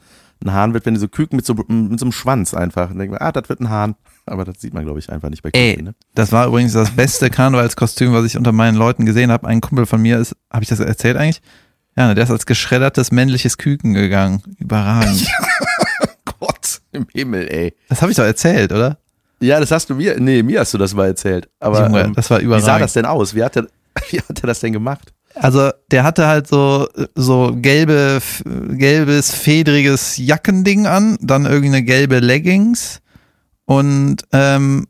ein 0.44 0.52
Hahn 0.52 0.74
wird, 0.74 0.86
wenn 0.86 0.94
die 0.94 1.00
so 1.00 1.08
Küken 1.08 1.36
mit 1.36 1.46
so, 1.46 1.54
mit 1.54 1.98
so 1.98 2.04
einem 2.04 2.12
Schwanz 2.12 2.54
einfach. 2.54 2.88
Dann 2.88 2.98
denkt 2.98 3.12
man, 3.12 3.20
ah, 3.20 3.32
das 3.32 3.48
wird 3.48 3.60
ein 3.60 3.70
Hahn. 3.70 3.94
Aber 4.26 4.44
das 4.44 4.60
sieht 4.60 4.72
man, 4.74 4.84
glaube 4.84 4.98
ich, 4.98 5.10
einfach 5.10 5.30
nicht 5.30 5.42
bei 5.42 5.50
Ey, 5.52 5.72
Küken. 5.72 5.84
Ne? 5.86 5.94
das 6.14 6.30
war 6.32 6.46
übrigens 6.46 6.72
das 6.72 6.90
beste 6.90 7.28
Karnevalskostüm, 7.30 8.12
was 8.12 8.24
ich 8.24 8.36
unter 8.36 8.52
meinen 8.52 8.76
Leuten 8.76 9.04
gesehen 9.04 9.32
habe. 9.32 9.48
Ein 9.48 9.60
Kumpel 9.60 9.86
von 9.86 10.00
mir 10.00 10.18
ist, 10.18 10.36
habe 10.52 10.62
ich 10.62 10.68
das 10.68 10.80
erzählt 10.80 11.16
eigentlich? 11.16 11.42
Ja, 11.96 12.08
ne, 12.08 12.14
der 12.14 12.24
ist 12.24 12.30
als 12.30 12.46
geschreddertes 12.46 13.10
männliches 13.12 13.58
Küken 13.58 13.94
gegangen. 13.94 14.42
Überragend. 14.58 15.26
Gott 16.38 16.80
im 16.92 17.06
Himmel, 17.12 17.48
ey. 17.48 17.74
Das 17.88 18.00
habe 18.00 18.10
ich 18.12 18.16
doch 18.16 18.24
erzählt, 18.24 18.72
oder? 18.72 18.98
Ja, 19.40 19.58
das 19.58 19.72
hast 19.72 19.90
du 19.90 19.96
mir, 19.96 20.18
nee, 20.20 20.42
mir 20.42 20.60
hast 20.60 20.72
du 20.72 20.78
das 20.78 20.94
mal 20.94 21.06
erzählt. 21.06 21.48
Aber 21.58 21.84
Junge, 21.86 22.00
ähm, 22.02 22.14
das 22.14 22.30
war 22.30 22.40
wie 22.40 22.44
überragend. 22.44 22.66
sah 22.66 22.78
das 22.78 22.92
denn 22.92 23.04
aus? 23.04 23.34
Wie 23.34 23.42
hat 23.42 23.56
er, 23.56 23.66
wie 24.10 24.20
hat 24.20 24.40
er 24.42 24.46
das 24.46 24.60
denn 24.60 24.72
gemacht? 24.72 25.12
Also 25.34 25.70
der 25.90 26.04
hatte 26.04 26.26
halt 26.26 26.46
so 26.46 26.88
so 27.14 27.52
gelbe 27.56 28.20
gelbes 28.44 29.32
fedriges 29.32 30.16
Jackending 30.18 30.86
an, 30.86 31.16
dann 31.20 31.46
irgendeine 31.46 31.84
gelbe 31.84 32.18
Leggings 32.18 33.00
und 33.64 34.16
ähm, 34.32 34.86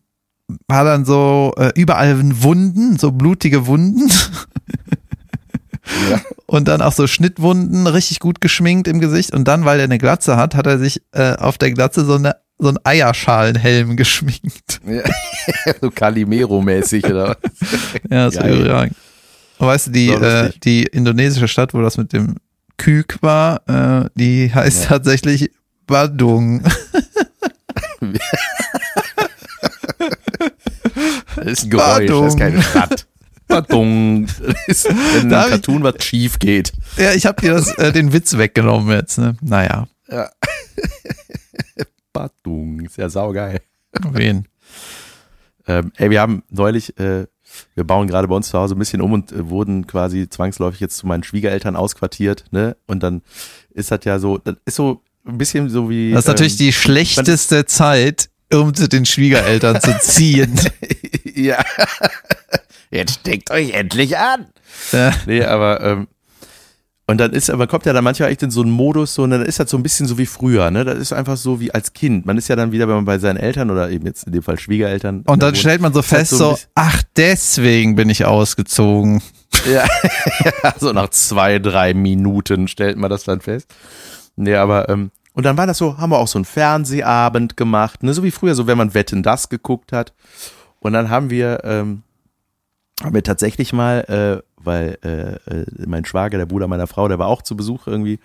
war 0.66 0.84
dann 0.84 1.04
so 1.04 1.54
äh, 1.56 1.72
überall 1.76 2.42
Wunden, 2.42 2.98
so 2.98 3.12
blutige 3.12 3.66
Wunden. 3.66 4.10
Ja. 6.10 6.20
Und 6.46 6.68
dann 6.68 6.80
auch 6.80 6.92
so 6.92 7.06
Schnittwunden, 7.06 7.86
richtig 7.86 8.20
gut 8.20 8.40
geschminkt 8.40 8.86
im 8.86 9.00
Gesicht. 9.00 9.32
Und 9.32 9.48
dann, 9.48 9.64
weil 9.64 9.80
er 9.80 9.84
eine 9.84 9.98
Glatze 9.98 10.36
hat, 10.36 10.54
hat 10.54 10.66
er 10.66 10.78
sich 10.78 11.02
äh, 11.12 11.34
auf 11.34 11.58
der 11.58 11.72
Glatze 11.72 12.04
so 12.04 12.14
eine 12.14 12.36
so 12.58 12.68
einen 12.68 12.78
Eierschalenhelm 12.84 13.96
geschminkt. 13.96 14.80
Ja. 14.86 15.02
so 15.80 15.88
Calimero-mäßig 15.88 17.04
oder 17.06 17.36
was? 18.08 18.34
Ja, 18.34 18.46
überragend. 18.46 18.96
Und 18.96 19.11
Weißt 19.66 19.86
du, 19.88 19.90
die, 19.92 20.08
äh, 20.08 20.50
die 20.64 20.82
indonesische 20.84 21.46
Stadt, 21.48 21.72
wo 21.72 21.80
das 21.82 21.96
mit 21.96 22.12
dem 22.12 22.36
Kük 22.78 23.18
war, 23.22 23.62
äh, 23.68 24.08
die 24.16 24.52
heißt 24.52 24.82
Ja. 24.84 24.88
tatsächlich 24.88 25.50
Badung. 25.86 26.62
Das 31.36 31.46
ist 31.46 31.64
ein 31.64 31.70
Geräusch, 31.70 32.06
das 32.08 32.26
ist 32.34 32.38
keine 32.38 32.62
Stadt. 32.62 33.06
Badung. 33.48 34.26
Das 34.26 34.56
ist 34.66 34.88
ein 34.90 35.28
Da 35.30 35.40
hab 35.40 35.46
ich- 35.46 35.50
Cartoon, 35.52 35.82
was 35.82 36.02
schief 36.04 36.38
geht. 36.38 36.72
Ja, 36.96 37.12
ich 37.12 37.26
habe 37.26 37.40
dir 37.40 37.52
das, 37.52 37.70
äh, 37.78 37.92
den 37.92 38.12
Witz 38.12 38.36
weggenommen 38.36 38.94
jetzt. 38.94 39.18
Ne? 39.18 39.36
Naja, 39.40 39.88
Ja. 40.08 40.30
Badung, 42.12 42.80
ist 42.80 42.96
ja 42.98 43.08
saugeil. 43.08 43.60
wen? 44.10 44.46
Ähm, 45.66 45.92
ey, 45.96 46.10
wir 46.10 46.20
haben 46.20 46.42
neulich, 46.50 46.98
äh, 46.98 47.26
wir 47.74 47.84
bauen 47.84 48.06
gerade 48.08 48.28
bei 48.28 48.34
uns 48.34 48.48
zu 48.50 48.58
Hause 48.58 48.74
ein 48.74 48.78
bisschen 48.78 49.00
um 49.00 49.12
und 49.12 49.32
äh, 49.32 49.48
wurden 49.48 49.86
quasi 49.86 50.28
zwangsläufig 50.28 50.80
jetzt 50.80 50.96
zu 50.96 51.06
meinen 51.06 51.24
Schwiegereltern 51.24 51.76
ausquartiert, 51.76 52.44
ne? 52.50 52.76
Und 52.86 53.02
dann 53.02 53.22
ist 53.70 53.90
das 53.90 54.00
ja 54.04 54.18
so, 54.18 54.38
das 54.38 54.56
ist 54.64 54.76
so 54.76 55.02
ein 55.26 55.38
bisschen 55.38 55.68
so 55.68 55.88
wie. 55.90 56.12
Das 56.12 56.24
ist 56.24 56.28
natürlich 56.28 56.52
ähm, 56.54 56.66
die 56.66 56.72
schlechteste 56.72 57.64
Zeit, 57.66 58.28
um 58.52 58.74
zu 58.74 58.88
den 58.88 59.06
Schwiegereltern 59.06 59.80
zu 59.80 59.98
ziehen. 60.00 60.58
ja. 61.34 61.62
Jetzt 62.90 63.20
steckt 63.20 63.50
euch 63.50 63.70
endlich 63.70 64.18
an. 64.18 64.46
ja. 64.92 65.12
Nee, 65.26 65.44
aber 65.44 65.80
ähm, 65.80 66.08
Und 67.06 67.18
dann 67.18 67.32
ist, 67.32 67.52
man 67.52 67.66
kommt 67.66 67.84
ja 67.84 67.92
dann 67.92 68.04
manchmal 68.04 68.30
echt 68.30 68.42
in 68.42 68.50
so 68.52 68.62
einen 68.62 68.70
Modus, 68.70 69.14
so, 69.14 69.24
und 69.24 69.30
dann 69.30 69.42
ist 69.42 69.58
das 69.58 69.68
so 69.68 69.76
ein 69.76 69.82
bisschen 69.82 70.06
so 70.06 70.18
wie 70.18 70.26
früher, 70.26 70.70
ne? 70.70 70.84
Das 70.84 70.98
ist 70.98 71.12
einfach 71.12 71.36
so 71.36 71.58
wie 71.58 71.74
als 71.74 71.92
Kind. 71.92 72.26
Man 72.26 72.38
ist 72.38 72.48
ja 72.48 72.54
dann 72.54 72.70
wieder, 72.70 72.86
wenn 72.86 72.94
man 72.94 73.04
bei 73.04 73.18
seinen 73.18 73.38
Eltern 73.38 73.70
oder 73.70 73.90
eben 73.90 74.06
jetzt 74.06 74.24
in 74.24 74.32
dem 74.32 74.42
Fall 74.42 74.58
Schwiegereltern. 74.58 75.22
Und 75.26 75.42
dann 75.42 75.54
stellt 75.56 75.80
man 75.80 75.92
so 75.92 76.00
fest, 76.02 76.30
so 76.30 76.36
so, 76.54 76.58
ach, 76.76 77.02
deswegen 77.16 77.96
bin 77.96 78.08
ich 78.08 78.24
ausgezogen. 78.24 79.22
Ja, 79.70 79.84
so 80.80 80.92
nach 80.92 81.10
zwei, 81.10 81.58
drei 81.58 81.92
Minuten 81.92 82.68
stellt 82.68 82.96
man 82.96 83.10
das 83.10 83.24
dann 83.24 83.42
fest. 83.42 83.72
Nee, 84.34 84.54
aber, 84.56 84.88
ähm, 84.88 85.10
und 85.34 85.44
dann 85.44 85.56
war 85.56 85.66
das 85.66 85.78
so, 85.78 85.98
haben 85.98 86.10
wir 86.10 86.18
auch 86.18 86.26
so 86.26 86.38
einen 86.38 86.46
Fernsehabend 86.46 87.56
gemacht, 87.56 88.02
ne, 88.02 88.14
so 88.14 88.22
wie 88.22 88.30
früher, 88.30 88.54
so 88.54 88.66
wenn 88.66 88.78
man 88.78 88.94
Wetten 88.94 89.22
das 89.22 89.50
geguckt 89.50 89.92
hat. 89.92 90.14
Und 90.80 90.94
dann 90.94 91.10
haben 91.10 91.30
wir, 91.30 91.60
ähm, 91.64 92.02
haben 93.02 93.14
wir 93.14 93.22
tatsächlich 93.22 93.72
mal, 93.72 94.00
äh, 94.42 94.51
weil 94.64 94.98
äh, 95.04 95.34
äh, 95.50 95.66
mein 95.86 96.04
Schwager, 96.04 96.38
der 96.38 96.46
Bruder 96.46 96.68
meiner 96.68 96.86
Frau, 96.86 97.08
der 97.08 97.18
war 97.18 97.28
auch 97.28 97.42
zu 97.42 97.56
Besuch 97.56 97.86
irgendwie, 97.86 98.18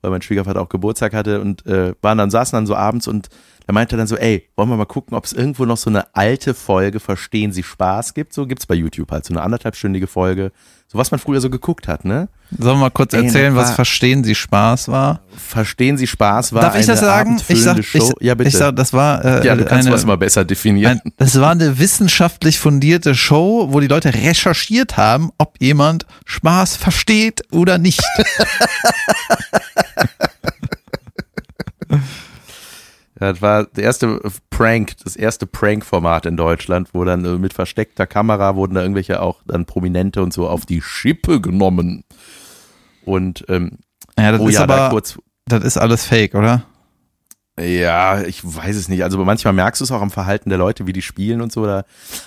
weil 0.00 0.10
mein 0.10 0.22
Schwiegervater 0.22 0.60
auch 0.60 0.68
Geburtstag 0.68 1.14
hatte 1.14 1.40
und 1.40 1.66
äh, 1.66 1.94
waren 2.02 2.18
dann, 2.18 2.30
saßen 2.30 2.56
dann 2.56 2.66
so 2.66 2.74
abends 2.74 3.08
und 3.08 3.28
er 3.66 3.72
meinte 3.72 3.96
dann 3.96 4.06
so, 4.06 4.16
ey, 4.16 4.48
wollen 4.56 4.68
wir 4.68 4.76
mal 4.76 4.84
gucken, 4.84 5.16
ob 5.16 5.24
es 5.24 5.32
irgendwo 5.32 5.64
noch 5.64 5.78
so 5.78 5.88
eine 5.88 6.14
alte 6.14 6.52
Folge 6.52 7.00
Verstehen 7.00 7.50
Sie 7.52 7.62
Spaß 7.62 8.12
gibt? 8.12 8.34
So 8.34 8.46
gibt's 8.46 8.66
bei 8.66 8.74
YouTube 8.74 9.10
halt, 9.10 9.24
so 9.24 9.32
eine 9.32 9.42
anderthalbstündige 9.42 10.06
Folge, 10.06 10.52
so 10.86 10.98
was 10.98 11.10
man 11.10 11.18
früher 11.18 11.40
so 11.40 11.48
geguckt 11.48 11.88
hat, 11.88 12.04
ne? 12.04 12.28
Sollen 12.58 12.76
wir 12.76 12.82
mal 12.82 12.90
kurz 12.90 13.14
Ey, 13.14 13.24
erzählen, 13.24 13.56
was 13.56 13.72
Verstehen 13.72 14.22
Sie 14.22 14.34
Spaß 14.34 14.88
war? 14.88 15.22
Verstehen 15.34 15.96
Sie 15.96 16.06
Spaß 16.06 16.52
war 16.52 16.60
Darf 16.62 16.78
ich 16.78 16.84
das 16.86 16.98
eine 16.98 17.08
sagen? 17.08 17.42
Ich 17.48 17.62
sag, 17.62 17.78
ich, 17.78 17.88
Show. 17.88 18.12
ja, 18.20 18.34
bitte. 18.34 18.48
ich 18.48 18.56
sag, 18.56 18.76
das 18.76 18.92
war 18.92 19.24
äh, 19.24 19.46
ja, 19.46 19.56
du 19.56 19.64
kannst 19.64 19.86
eine, 19.86 19.96
was 19.96 20.04
mal 20.04 20.18
besser 20.18 20.44
definieren. 20.44 21.00
ein, 21.02 21.12
das 21.16 21.40
war 21.40 21.52
eine 21.52 21.78
wissenschaftlich 21.78 22.58
fundierte 22.58 23.14
Show, 23.14 23.68
wo 23.70 23.80
die 23.80 23.86
Leute 23.86 24.12
recherchiert 24.12 24.98
haben, 24.98 25.30
ob 25.38 25.56
jemand 25.58 26.04
Spaß 26.26 26.76
versteht 26.76 27.42
oder 27.50 27.78
nicht. 27.78 28.02
Ja, 33.13 33.13
das 33.32 33.42
war 33.42 33.64
der 33.66 33.84
erste 33.84 34.20
Prank, 34.50 34.92
das 35.04 35.16
erste 35.16 35.46
Prank-Format 35.46 36.26
in 36.26 36.36
Deutschland, 36.36 36.90
wo 36.92 37.04
dann 37.04 37.24
äh, 37.24 37.38
mit 37.38 37.52
versteckter 37.52 38.06
Kamera 38.06 38.56
wurden 38.56 38.74
da 38.74 38.82
irgendwelche 38.82 39.20
auch 39.20 39.42
dann 39.46 39.66
Prominente 39.66 40.22
und 40.22 40.32
so 40.32 40.48
auf 40.48 40.66
die 40.66 40.82
Schippe 40.82 41.40
genommen. 41.40 42.04
Und 43.04 43.44
ähm, 43.48 43.78
ja, 44.18 44.32
das 44.32 44.40
oh 44.40 44.48
ist 44.48 44.54
ja, 44.54 44.66
da 44.66 44.74
aber, 44.74 44.90
kurz. 44.90 45.18
das 45.46 45.64
ist 45.64 45.76
alles 45.76 46.06
fake, 46.06 46.34
oder? 46.34 46.64
Ja, 47.60 48.22
ich 48.22 48.44
weiß 48.44 48.74
es 48.74 48.88
nicht. 48.88 49.04
Also 49.04 49.24
manchmal 49.24 49.52
merkst 49.52 49.80
du 49.80 49.84
es 49.84 49.92
auch 49.92 50.02
am 50.02 50.10
Verhalten 50.10 50.48
der 50.48 50.58
Leute, 50.58 50.86
wie 50.86 50.92
die 50.92 51.02
spielen 51.02 51.40
und 51.40 51.52
so. 51.52 51.62
Oder, 51.62 51.84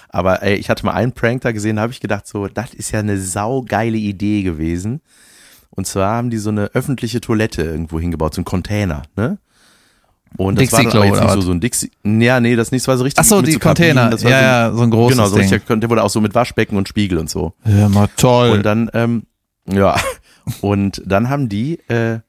aber 0.09 0.41
ey, 0.41 0.55
ich 0.55 0.69
hatte 0.69 0.85
mal 0.85 0.93
einen 0.93 1.11
Prank 1.11 1.41
da 1.41 1.51
gesehen, 1.51 1.75
da 1.75 1.81
habe 1.81 1.91
ich 1.91 1.99
gedacht, 1.99 2.27
so, 2.27 2.47
das 2.47 2.73
ist 2.73 2.91
ja 2.91 2.99
eine 2.99 3.19
saugeile 3.19 3.97
Idee 3.97 4.43
gewesen. 4.43 5.01
Und 5.69 5.85
zwar 5.85 6.15
haben 6.15 6.29
die 6.29 6.37
so 6.37 6.49
eine 6.49 6.67
öffentliche 6.73 7.19
Toilette 7.19 7.61
irgendwo 7.63 7.99
hingebaut, 7.99 8.35
so 8.35 8.41
ein 8.41 8.45
Container, 8.45 9.03
ne? 9.15 9.37
Und 10.35 10.59
das 10.59 10.71
war 10.71 10.83
dann 10.83 11.03
jetzt 11.03 11.21
nicht 11.21 11.31
so, 11.33 11.41
so 11.41 11.51
ein 11.51 11.59
Dixie. 11.59 11.91
Ja, 12.03 12.39
nee, 12.39 12.55
das 12.55 12.71
nicht, 12.71 12.83
das 12.83 12.87
war 12.89 12.97
so 12.97 13.03
richtig. 13.05 13.19
Ach 13.23 13.27
so, 13.27 13.41
die 13.41 13.53
so 13.53 13.59
Kabinen, 13.59 13.95
Container. 13.95 14.09
das 14.09 14.23
war 14.23 14.31
Ja, 14.31 14.37
so, 14.39 14.43
ja, 14.45 14.77
so 14.77 14.83
ein 14.83 14.89
großes 14.91 15.17
Genau, 15.17 15.27
so 15.29 15.35
Ding. 15.37 15.49
richtig, 15.49 15.79
der 15.79 15.89
wurde 15.89 16.03
auch 16.03 16.09
so 16.09 16.21
mit 16.21 16.35
Waschbecken 16.35 16.77
und 16.77 16.87
Spiegel 16.87 17.17
und 17.17 17.29
so. 17.29 17.53
Ja, 17.65 17.87
mal 17.89 18.09
toll. 18.17 18.51
Und 18.51 18.63
dann, 18.65 18.89
ähm, 18.93 19.23
ja, 19.71 19.95
und 20.61 21.01
dann 21.05 21.29
haben 21.29 21.49
die, 21.49 21.79
äh, 21.89 22.19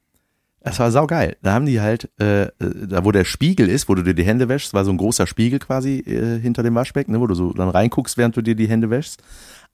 das 0.62 0.78
war 0.78 0.90
saugeil. 0.90 1.36
Da 1.42 1.52
haben 1.54 1.66
die 1.66 1.80
halt, 1.80 2.10
äh, 2.20 2.42
äh, 2.44 2.50
da 2.88 3.04
wo 3.04 3.12
der 3.12 3.24
Spiegel 3.24 3.68
ist, 3.68 3.88
wo 3.88 3.94
du 3.94 4.02
dir 4.02 4.14
die 4.14 4.24
Hände 4.24 4.48
wäschst, 4.48 4.74
war 4.74 4.84
so 4.84 4.90
ein 4.90 4.96
großer 4.98 5.26
Spiegel 5.26 5.58
quasi 5.58 5.98
äh, 6.00 6.38
hinter 6.40 6.62
dem 6.62 6.74
Waschbecken, 6.74 7.12
ne, 7.12 7.20
wo 7.20 7.26
du 7.26 7.34
so 7.34 7.52
dann 7.52 7.68
reinguckst, 7.68 8.16
während 8.16 8.36
du 8.36 8.42
dir 8.42 8.54
die 8.54 8.68
Hände 8.68 8.90
wäschst. 8.90 9.22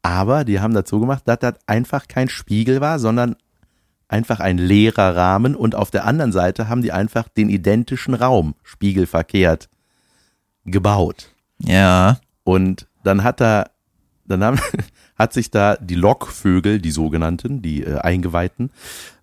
Aber 0.02 0.44
die 0.44 0.60
haben 0.60 0.74
das 0.74 0.88
so 0.88 1.00
gemacht, 1.00 1.22
dass 1.26 1.38
das 1.38 1.54
einfach 1.66 2.06
kein 2.08 2.28
Spiegel 2.28 2.80
war, 2.80 2.98
sondern 2.98 3.36
einfach 4.14 4.38
ein 4.38 4.58
leerer 4.58 5.16
Rahmen 5.16 5.56
und 5.56 5.74
auf 5.74 5.90
der 5.90 6.04
anderen 6.04 6.30
Seite 6.30 6.68
haben 6.68 6.82
die 6.82 6.92
einfach 6.92 7.28
den 7.28 7.48
identischen 7.48 8.14
Raum, 8.14 8.54
spiegelverkehrt, 8.62 9.68
gebaut. 10.64 11.32
ja. 11.58 12.18
Und 12.44 12.86
dann 13.02 13.24
hat 13.24 13.40
da, 13.40 13.64
dann 14.26 14.44
haben, 14.44 14.60
hat 15.18 15.32
sich 15.32 15.50
da 15.50 15.76
die 15.76 15.96
Lockvögel, 15.96 16.78
die 16.78 16.92
sogenannten, 16.92 17.60
die 17.60 17.82
äh, 17.82 17.98
Eingeweihten, 17.98 18.70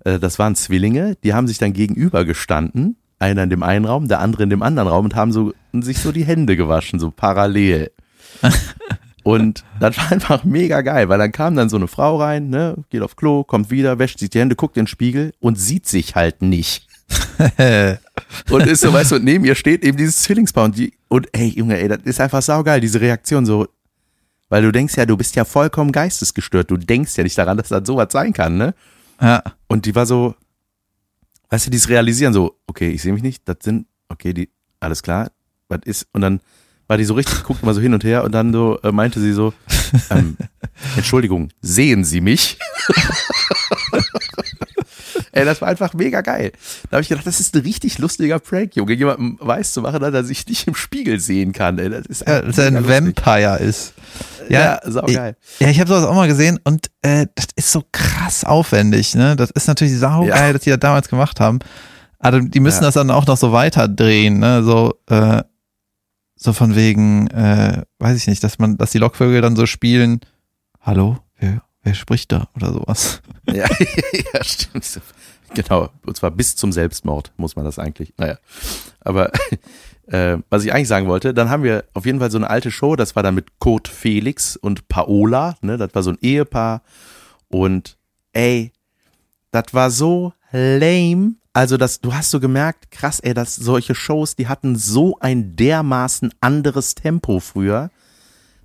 äh, 0.04 0.20
das 0.20 0.40
waren 0.40 0.56
Zwillinge, 0.56 1.16
die 1.24 1.34
haben 1.34 1.48
sich 1.48 1.58
dann 1.58 1.72
gegenüber 1.72 2.26
gestanden, 2.26 2.98
einer 3.18 3.44
in 3.44 3.50
dem 3.50 3.64
einen 3.64 3.86
Raum, 3.86 4.10
der 4.10 4.20
andere 4.20 4.44
in 4.44 4.50
dem 4.50 4.64
anderen 4.64 4.90
Raum 4.90 5.06
und 5.06 5.16
haben 5.16 5.32
so 5.32 5.54
sich 5.72 6.00
so 6.00 6.12
die 6.12 6.26
Hände 6.26 6.58
gewaschen, 6.58 7.00
so 7.00 7.12
parallel. 7.12 7.92
Und 9.24 9.64
das 9.80 9.98
war 9.98 10.12
einfach 10.12 10.44
mega 10.44 10.82
geil, 10.82 11.10
weil 11.10 11.20
dann 11.20 11.32
kam 11.32 11.56
dann 11.56 11.70
so 11.70 11.78
eine 11.78 11.88
Frau 11.88 12.18
rein, 12.18 12.50
ne, 12.50 12.78
geht 12.90 13.02
auf 13.02 13.16
Klo, 13.16 13.44
kommt 13.44 13.70
wieder, 13.70 14.00
wäscht 14.00 14.20
sich 14.20 14.30
die 14.30 14.40
Hände, 14.40 14.56
guckt 14.56 14.78
in 14.78 14.84
den 14.84 14.88
Spiegel 14.88 15.34
und 15.40 15.60
sieht 15.60 15.88
sich 15.88 16.16
halt 16.16 16.42
nicht. 16.42 16.88
Und 18.50 18.68
ist 18.68 18.82
so, 18.82 18.94
weißt 18.94 19.12
du, 19.12 19.16
und 19.16 19.26
neben 19.26 19.44
ihr 19.44 19.56
steht 19.56 19.84
eben 19.84 19.98
dieses 19.98 20.24
Zwillingspaar 20.24 20.66
und 20.66 20.78
die, 20.78 20.94
und 21.10 21.28
ey, 21.34 21.48
Junge, 21.50 21.78
ey, 21.78 21.90
das 21.90 22.00
ist 22.04 22.22
einfach 22.22 22.42
saugeil, 22.42 22.80
diese 22.80 23.02
Reaktion 23.02 23.46
so, 23.46 23.68
weil 24.48 24.62
du 24.62 24.72
denkst 24.72 24.96
ja, 24.96 25.06
du 25.06 25.18
bist 25.18 25.36
ja 25.36 25.44
vollkommen 25.44 25.92
geistesgestört, 25.92 26.72
du 26.72 26.78
denkst 26.78 27.18
ja 27.18 27.24
nicht 27.24 27.38
daran, 27.38 27.58
dass 27.58 27.68
das 27.68 27.86
sowas 27.86 28.08
sein 28.12 28.32
kann, 28.32 28.58
ne? 28.58 28.74
ja. 29.22 29.44
Und 29.68 29.86
die 29.86 29.96
war 29.96 30.06
so, 30.06 30.36
weißt 31.50 31.68
du, 31.68 31.72
dieses 31.72 31.90
Realisieren 31.90 32.34
so, 32.34 32.58
okay, 32.68 32.90
ich 32.90 33.02
sehe 33.02 33.12
mich 33.12 33.24
nicht, 33.24 33.44
das 33.46 33.58
sind, 33.62 33.88
okay, 34.08 34.34
die, 34.34 34.50
alles 34.80 35.04
klar, 35.04 35.32
was 35.68 35.82
ist, 35.84 36.08
und 36.14 36.22
dann 36.22 36.40
war 36.92 36.98
die 36.98 37.06
so 37.06 37.14
richtig, 37.14 37.44
guckt 37.46 37.64
mal 37.64 37.74
so 37.74 37.80
hin 37.80 37.94
und 37.94 38.04
her 38.04 38.22
und 38.26 38.34
dann 38.34 38.52
so, 38.52 38.78
äh, 38.84 38.92
meinte 38.92 39.22
sie 39.22 39.32
so, 39.32 39.54
ähm, 40.10 40.36
Entschuldigung, 40.98 41.48
sehen 41.62 42.04
Sie 42.04 42.20
mich? 42.20 42.58
Ey, 45.34 45.46
das 45.46 45.62
war 45.62 45.70
einfach 45.70 45.94
mega 45.94 46.20
geil. 46.20 46.52
Da 46.90 46.98
habe 46.98 47.04
ich 47.04 47.08
gedacht, 47.08 47.26
das 47.26 47.40
ist 47.40 47.56
ein 47.56 47.62
richtig 47.62 47.98
lustiger 48.00 48.40
Prank, 48.40 48.76
Junge, 48.76 48.92
jemandem 48.94 49.38
weiß 49.40 49.72
zu 49.72 49.82
machen, 49.82 50.02
dass 50.02 50.14
er 50.14 50.26
sich 50.26 50.46
nicht 50.48 50.68
im 50.68 50.76
Spiegel 50.76 51.22
sehen 51.22 51.54
kann. 51.54 51.80
Ey, 51.80 51.90
das 51.90 52.06
ist 52.08 52.28
Ja, 52.28 52.36
einfach 52.40 52.48
dass 52.50 52.58
er 52.58 52.72
mega 52.72 52.78
ein 52.96 53.04
lustig. 53.06 53.26
Vampire 53.26 53.58
ist. 53.60 53.94
Ja, 54.50 54.82
saugeil. 54.84 55.38
Ja, 55.60 55.70
ich 55.70 55.80
habe 55.80 55.88
sowas 55.90 56.04
auch 56.04 56.16
mal 56.16 56.28
gesehen 56.28 56.60
und 56.66 56.88
äh, 57.04 57.28
das 57.36 57.48
ist 57.56 57.72
so 57.72 57.84
krass 57.94 58.44
aufwendig. 58.44 59.16
Ne? 59.16 59.38
Das 59.38 59.52
ist 59.52 59.68
natürlich 59.68 59.98
saugeil, 59.98 60.28
Ja. 60.48 60.52
dass 60.54 60.64
die 60.64 60.70
das 60.72 60.80
damals 60.80 61.08
gemacht 61.08 61.40
haben. 61.40 61.60
Aber 62.20 62.42
die 62.42 62.60
müssen 62.60 62.82
Ja. 62.82 62.88
das 62.88 62.96
dann 62.96 63.10
auch 63.12 63.26
noch 63.26 63.38
so 63.38 63.54
weiterdrehen. 63.54 64.40
Ne? 64.40 64.64
So, 64.64 64.96
äh, 65.10 65.42
so 66.44 66.54
von 66.54 66.76
wegen, 66.76 67.28
äh, 67.28 67.84
weiß 68.00 68.18
ich 68.18 68.26
nicht, 68.26 68.44
dass 68.44 68.58
man, 68.58 68.76
dass 68.76 68.92
die 68.92 68.98
Lockvögel 68.98 69.42
dann 69.42 69.56
so 69.56 69.68
spielen. 69.68 70.22
Hallo, 70.82 71.20
wer, 71.38 71.62
wer 71.84 71.94
spricht 71.94 72.32
da 72.32 72.50
oder 72.56 72.74
sowas? 72.74 73.22
Ja, 73.52 73.68
ja, 74.34 74.44
stimmt. 74.44 75.02
Genau, 75.56 75.90
und 76.06 76.16
zwar 76.16 76.32
bis 76.32 76.56
zum 76.56 76.72
Selbstmord 76.72 77.34
muss 77.36 77.56
man 77.56 77.66
das 77.66 77.80
eigentlich. 77.80 78.14
Naja, 78.18 78.38
aber 79.02 79.32
äh, 80.08 80.38
was 80.50 80.64
ich 80.64 80.74
eigentlich 80.74 80.88
sagen 80.88 81.08
wollte, 81.08 81.34
dann 81.34 81.50
haben 81.50 81.64
wir 81.64 81.84
auf 81.94 82.06
jeden 82.06 82.20
Fall 82.20 82.32
so 82.32 82.38
eine 82.38 82.50
alte 82.50 82.72
Show, 82.72 82.96
das 82.96 83.16
war 83.16 83.24
dann 83.24 83.36
mit 83.36 83.60
Kurt 83.60 83.88
Felix 83.88 84.56
und 84.56 84.88
Paola, 84.88 85.58
ne, 85.62 85.78
das 85.78 85.94
war 85.94 86.04
so 86.04 86.12
ein 86.12 86.18
Ehepaar 86.22 86.82
und 87.50 87.98
ey, 88.32 88.72
das 89.52 89.74
war 89.74 89.90
so 89.92 90.34
lame. 90.52 91.34
Also 91.54 91.78
das, 91.78 92.00
du 92.00 92.14
hast 92.14 92.32
so 92.32 92.40
gemerkt, 92.40 92.92
krass, 92.92 93.20
ey, 93.20 93.34
dass 93.34 93.56
solche 93.56 93.94
Shows, 93.94 94.36
die 94.36 94.48
hatten 94.48 94.76
so 94.76 95.18
ein 95.20 95.56
dermaßen 95.56 96.34
anderes 96.40 96.96
Tempo 96.96 97.40
früher. 97.40 97.90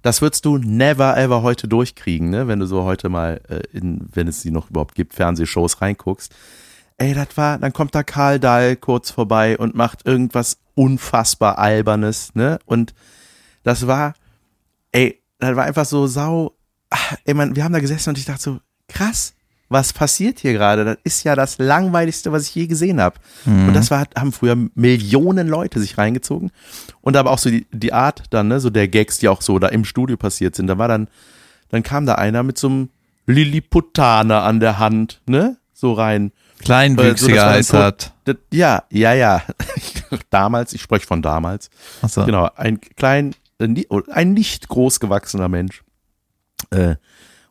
Das 0.02 0.22
würdest 0.22 0.44
du 0.44 0.58
never 0.58 1.16
ever 1.16 1.42
heute 1.42 1.66
durchkriegen, 1.66 2.30
ne? 2.30 2.46
Wenn 2.46 2.60
du 2.60 2.66
so 2.66 2.84
heute 2.84 3.08
mal 3.08 3.40
äh, 3.48 3.62
in, 3.76 4.08
wenn 4.12 4.28
es 4.28 4.40
sie 4.40 4.52
noch 4.52 4.70
überhaupt 4.70 4.94
gibt, 4.94 5.14
Fernsehshows 5.14 5.82
reinguckst. 5.82 6.32
Ey, 6.96 7.12
das 7.12 7.36
war, 7.36 7.58
dann 7.58 7.72
kommt 7.72 7.94
da 7.94 8.04
Karl 8.04 8.38
Dahl 8.38 8.76
kurz 8.76 9.10
vorbei 9.10 9.58
und 9.58 9.74
macht 9.74 10.06
irgendwas 10.06 10.58
unfassbar 10.74 11.58
Albernes, 11.58 12.34
ne? 12.34 12.60
Und 12.66 12.94
das 13.64 13.88
war, 13.88 14.14
ey, 14.92 15.20
das 15.40 15.56
war 15.56 15.64
einfach 15.64 15.86
so 15.86 16.06
sau, 16.06 16.52
ach, 16.88 17.16
ey, 17.24 17.34
man, 17.34 17.56
wir 17.56 17.64
haben 17.64 17.72
da 17.72 17.80
gesessen 17.80 18.10
und 18.10 18.18
ich 18.18 18.26
dachte 18.26 18.42
so, 18.42 18.60
krass, 18.88 19.34
was 19.68 19.92
passiert 19.92 20.38
hier 20.38 20.52
gerade? 20.52 20.84
Das 20.84 20.98
ist 21.02 21.24
ja 21.24 21.34
das 21.34 21.58
langweiligste, 21.58 22.30
was 22.32 22.44
ich 22.44 22.54
je 22.54 22.66
gesehen 22.66 23.00
habe. 23.00 23.16
Und 23.44 23.74
das 23.74 23.90
war, 23.90 24.06
haben 24.16 24.32
früher 24.32 24.56
Millionen 24.74 25.48
Leute 25.48 25.80
sich 25.80 25.98
reingezogen. 25.98 26.52
Und 27.00 27.16
aber 27.16 27.30
auch 27.30 27.38
so 27.38 27.50
die, 27.50 27.66
die 27.72 27.92
Art 27.92 28.24
dann, 28.30 28.48
ne, 28.48 28.60
so 28.60 28.70
der 28.70 28.88
Gags, 28.88 29.18
die 29.18 29.28
auch 29.28 29.42
so 29.42 29.58
da 29.58 29.68
im 29.68 29.84
Studio 29.84 30.16
passiert 30.16 30.54
sind. 30.54 30.68
Da 30.68 30.78
war 30.78 30.88
dann, 30.88 31.08
dann 31.70 31.82
kam 31.82 32.06
da 32.06 32.14
einer 32.14 32.42
mit 32.42 32.58
so 32.58 32.68
einem 32.68 32.90
Lilliputaner 33.26 34.44
an 34.44 34.60
der 34.60 34.78
Hand, 34.78 35.20
ne, 35.26 35.56
so 35.72 35.92
rein. 35.92 36.32
Kleinwüchsiger 36.60 37.42
war 37.42 37.50
heißt 37.50 37.74
ein 37.74 37.92
das. 38.24 38.36
Ja, 38.52 38.84
ja, 38.90 39.12
ja. 39.12 39.42
damals, 40.30 40.72
ich 40.72 40.82
spreche 40.82 41.06
von 41.06 41.22
damals. 41.22 41.70
Achso. 42.02 42.24
Genau, 42.24 42.48
ein 42.54 42.80
klein, 42.80 43.34
äh, 43.58 43.68
ein 44.12 44.32
nicht 44.32 44.68
groß 44.68 45.00
gewachsener 45.00 45.48
Mensch. 45.48 45.82
Äh, 46.70 46.96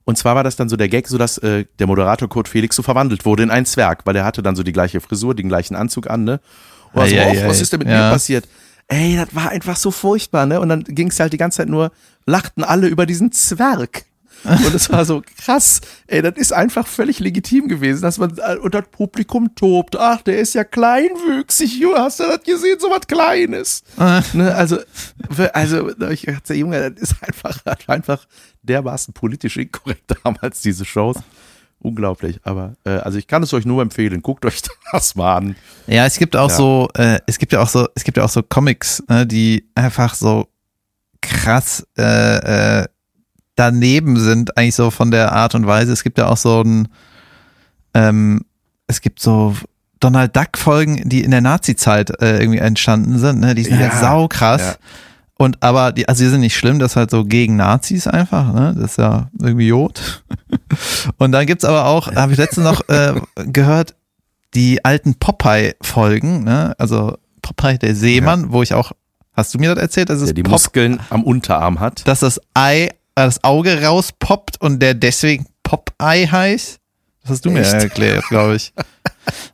und 0.06 0.18
zwar 0.18 0.36
war 0.36 0.44
das 0.44 0.56
dann 0.56 0.70
so 0.70 0.78
der 0.78 0.88
Gag, 0.88 1.08
so 1.08 1.18
dass 1.18 1.38
äh, 1.40 1.66
der 1.80 1.88
Moderator 1.88 2.30
Kurt 2.30 2.48
Felix 2.48 2.76
so 2.76 2.84
verwandelt 2.84 3.26
wurde 3.26 3.44
in 3.44 3.52
einen 3.52 3.66
Zwerg, 3.66 4.06
weil 4.06 4.16
er 4.16 4.24
hatte 4.26 4.42
dann 4.44 4.56
so 4.56 4.64
die 4.64 4.72
gleiche 4.72 5.02
Frisur, 5.02 5.36
den 5.36 5.50
gleichen 5.50 5.76
Anzug 5.76 6.10
an, 6.10 6.24
ne? 6.24 6.40
Und 6.94 7.02
war 7.02 7.08
so, 7.08 7.16
Ei, 7.16 7.30
"Och, 7.32 7.36
ei. 7.44 7.48
was 7.50 7.60
ist 7.62 7.74
denn 7.74 7.80
mit 7.80 7.88
Ja. 7.90 8.06
mir 8.08 8.12
passiert? 8.14 8.48
Ey, 8.88 9.16
das 9.18 9.34
war 9.34 9.50
einfach 9.50 9.76
so 9.78 9.90
furchtbar, 9.92 10.46
ne? 10.46 10.60
Und 10.60 10.70
dann 10.70 10.84
ging 10.84 11.10
es 11.10 11.20
halt 11.20 11.34
die 11.34 11.38
ganze 11.38 11.58
Zeit 11.58 11.70
nur, 11.70 11.92
lachten 12.28 12.64
alle 12.64 12.88
über 12.88 13.06
diesen 13.08 13.32
Zwerg. 13.32 14.06
Und 14.44 14.76
es 14.76 14.92
war 14.92 15.06
so 15.06 15.24
krass. 15.44 15.82
Ey, 16.08 16.22
das 16.22 16.36
ist 16.38 16.54
einfach 16.54 16.86
völlig 16.86 17.20
legitim 17.20 17.68
gewesen, 17.68 18.02
dass 18.04 18.18
man 18.18 18.38
äh, 18.38 18.58
unter 18.58 18.82
das 18.82 18.92
Publikum 18.92 19.56
tobt. 19.56 19.96
Ach, 19.98 20.22
der 20.22 20.40
ist 20.40 20.54
ja 20.54 20.64
kleinwüchsig. 20.64 21.82
Hast 21.96 22.20
du 22.20 22.24
das 22.26 22.44
gesehen? 22.44 22.78
So 22.80 22.90
was 22.90 23.08
Kleines. 23.08 23.84
Ne, 24.34 24.54
also, 24.54 24.78
also, 25.54 25.90
ich 26.10 26.24
dachte, 26.24 26.54
Junge, 26.54 26.92
das 26.92 27.12
ist 27.12 27.16
einfach, 27.22 27.60
einfach 27.88 28.26
dermaßen 28.64 29.14
politisch 29.14 29.58
inkorrekt 29.58 30.14
damals, 30.24 30.62
diese 30.62 30.86
Shows. 30.86 31.18
Unglaublich. 31.80 32.40
Aber, 32.44 32.74
äh, 32.84 32.92
also 32.92 33.18
ich 33.18 33.28
kann 33.28 33.44
es 33.44 33.54
euch 33.54 33.66
nur 33.66 33.82
empfehlen. 33.82 34.22
Guckt 34.22 34.46
euch 34.46 34.62
das 34.92 35.16
mal 35.16 35.38
an. 35.38 35.56
Ja, 35.88 36.06
es 36.06 36.18
gibt 36.18 36.36
auch 36.36 36.50
Ja. 36.50 36.56
so, 36.56 36.90
äh, 36.96 37.20
es 37.28 37.38
gibt 37.38 37.52
ja 37.54 37.62
auch 37.62 37.70
so, 37.70 37.88
es 37.96 38.04
gibt 38.04 38.18
ja 38.18 38.24
auch 38.24 38.30
so 38.30 38.42
Comics, 38.44 39.04
ne, 39.08 39.26
die 39.28 39.70
einfach 39.76 40.16
so 40.16 40.48
krass 41.22 41.86
äh, 41.98 42.82
äh, 42.82 42.86
daneben 43.56 44.20
sind, 44.20 44.58
eigentlich 44.58 44.76
so 44.76 44.92
von 44.92 45.12
der 45.12 45.32
Art 45.32 45.56
und 45.56 45.66
Weise. 45.68 45.92
Es 45.94 46.04
gibt 46.04 46.18
ja 46.18 46.28
auch 46.28 46.38
so 46.38 46.62
ein, 46.62 46.88
ähm, 47.94 48.42
es 48.88 49.02
gibt 49.02 49.20
so 49.20 49.56
Donald 50.00 50.36
Duck 50.36 50.58
Folgen, 50.58 51.08
die 51.08 51.24
in 51.24 51.32
der 51.32 51.42
Nazi-Zeit 51.42 52.22
äh, 52.22 52.40
irgendwie 52.40 52.60
entstanden 52.60 53.18
sind, 53.18 53.40
ne? 53.40 53.56
Die 53.56 53.64
sind 53.64 53.80
Ja, 53.80 53.90
halt 53.92 54.00
saukrass. 54.02 54.62
ja. 54.62 54.76
Und 55.38 55.62
aber 55.64 55.92
die, 55.92 56.08
also 56.08 56.24
die 56.24 56.30
sind 56.30 56.42
nicht 56.42 56.56
schlimm, 56.56 56.80
das 56.80 56.92
ist 56.94 56.96
halt 56.96 57.12
so 57.12 57.26
gegen 57.26 57.56
Nazis 57.58 58.08
einfach, 58.08 58.54
ne? 58.54 58.74
Das 58.78 58.92
ist 58.92 58.98
ja 58.98 59.30
irgendwie 59.42 59.68
Jod. 59.68 60.24
Und 61.18 61.32
dann 61.32 61.46
gibt's 61.46 61.66
aber 61.66 61.86
auch, 61.86 62.14
habe 62.14 62.32
ich 62.34 62.38
letztens 62.38 62.66
noch 62.66 62.88
äh, 62.90 63.16
gehört, 63.46 63.96
die 64.54 64.84
alten 64.86 65.16
Popeye-Folgen, 65.16 66.44
ne? 66.44 66.74
Also 66.78 67.18
Popeye 67.42 67.78
der 67.78 67.96
Seemann, 67.96 68.52
wo 68.52 68.64
ich 68.64 68.74
auch, 68.74 68.92
hast 69.34 69.54
du 69.54 69.60
mir 69.60 69.74
das 69.76 69.82
erzählt, 69.82 70.10
dass 70.10 70.20
es 70.20 70.26
Der 70.28 70.34
die 70.36 70.44
Pop, 70.44 70.52
Muskeln 70.54 71.00
am 71.10 71.24
Unterarm 71.24 71.80
hat. 71.80 72.08
dass 72.08 72.22
das 72.22 72.40
Ei, 72.54 72.90
das 73.16 73.44
Auge 73.44 73.82
rauspoppt 73.82 74.60
und 74.62 74.80
der 74.80 74.94
deswegen 74.94 75.48
Popeye 75.64 76.30
heißt? 76.30 76.80
Das 77.22 77.32
hast 77.32 77.46
du 77.46 77.50
mir 77.50 77.62
Echt? 77.62 77.74
erklärt, 77.74 78.26
glaube 78.28 78.58
ich. 78.58 78.74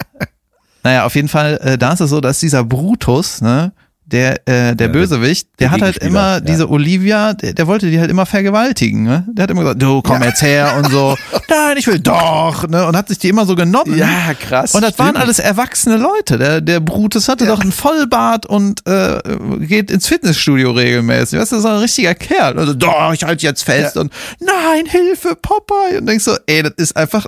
naja, 0.83 1.05
auf 1.05 1.15
jeden 1.15 1.29
Fall, 1.29 1.57
äh, 1.63 1.77
da 1.77 1.93
ist 1.93 2.01
es 2.01 2.09
so, 2.09 2.19
dass 2.19 2.39
dieser 2.39 2.63
Brutus, 2.63 3.41
ne, 3.41 3.71
der, 4.11 4.47
äh, 4.47 4.75
der 4.75 4.87
Ja, 4.87 4.93
Bösewicht, 4.93 5.47
der, 5.59 5.67
der 5.67 5.71
hat 5.71 5.81
halt 5.81 5.97
immer, 5.97 6.33
ja. 6.33 6.39
diese 6.39 6.69
Olivia, 6.69 7.33
der, 7.33 7.53
der 7.53 7.67
wollte 7.67 7.89
die 7.89 7.99
halt 7.99 8.09
immer 8.09 8.25
vergewaltigen, 8.25 9.03
ne? 9.03 9.25
Der 9.31 9.43
hat 9.43 9.51
immer 9.51 9.61
gesagt, 9.61 9.81
du 9.81 10.01
komm 10.01 10.21
jetzt 10.23 10.41
her 10.41 10.75
und 10.77 10.89
so, 10.91 11.15
nein, 11.49 11.77
ich 11.77 11.87
will 11.87 11.99
doch, 11.99 12.67
ne? 12.67 12.85
Und 12.85 12.97
hat 12.97 13.07
sich 13.07 13.19
die 13.19 13.29
immer 13.29 13.45
so 13.45 13.55
genommen. 13.55 13.97
Ja, 13.97 14.33
krass. 14.33 14.75
Und 14.75 14.81
das 14.81 14.99
waren 14.99 15.09
stimmt. 15.09 15.23
alles 15.23 15.39
erwachsene 15.39 15.97
Leute. 15.97 16.37
Der, 16.37 16.61
der 16.61 16.79
Brutus 16.79 17.29
hatte 17.29 17.45
doch 17.45 17.61
einen 17.61 17.71
Vollbart 17.71 18.45
und 18.45 18.85
äh, 18.87 19.19
geht 19.59 19.91
ins 19.91 20.07
Fitnessstudio 20.07 20.71
regelmäßig. 20.71 21.39
Weißt 21.39 21.53
du, 21.53 21.59
so 21.59 21.67
ein 21.67 21.77
richtiger 21.77 22.15
Kerl. 22.15 22.59
Also, 22.59 22.73
doch, 22.73 23.13
ich 23.13 23.23
halte 23.23 23.45
jetzt 23.45 23.63
fest 23.63 23.97
und 23.97 24.11
nein, 24.39 24.85
Hilfe, 24.85 25.35
Popeye. 25.41 25.97
Und 25.99 26.05
denkst 26.05 26.25
so, 26.25 26.35
ey, 26.45 26.63
das 26.63 26.73
ist 26.77 26.97
einfach, 26.97 27.27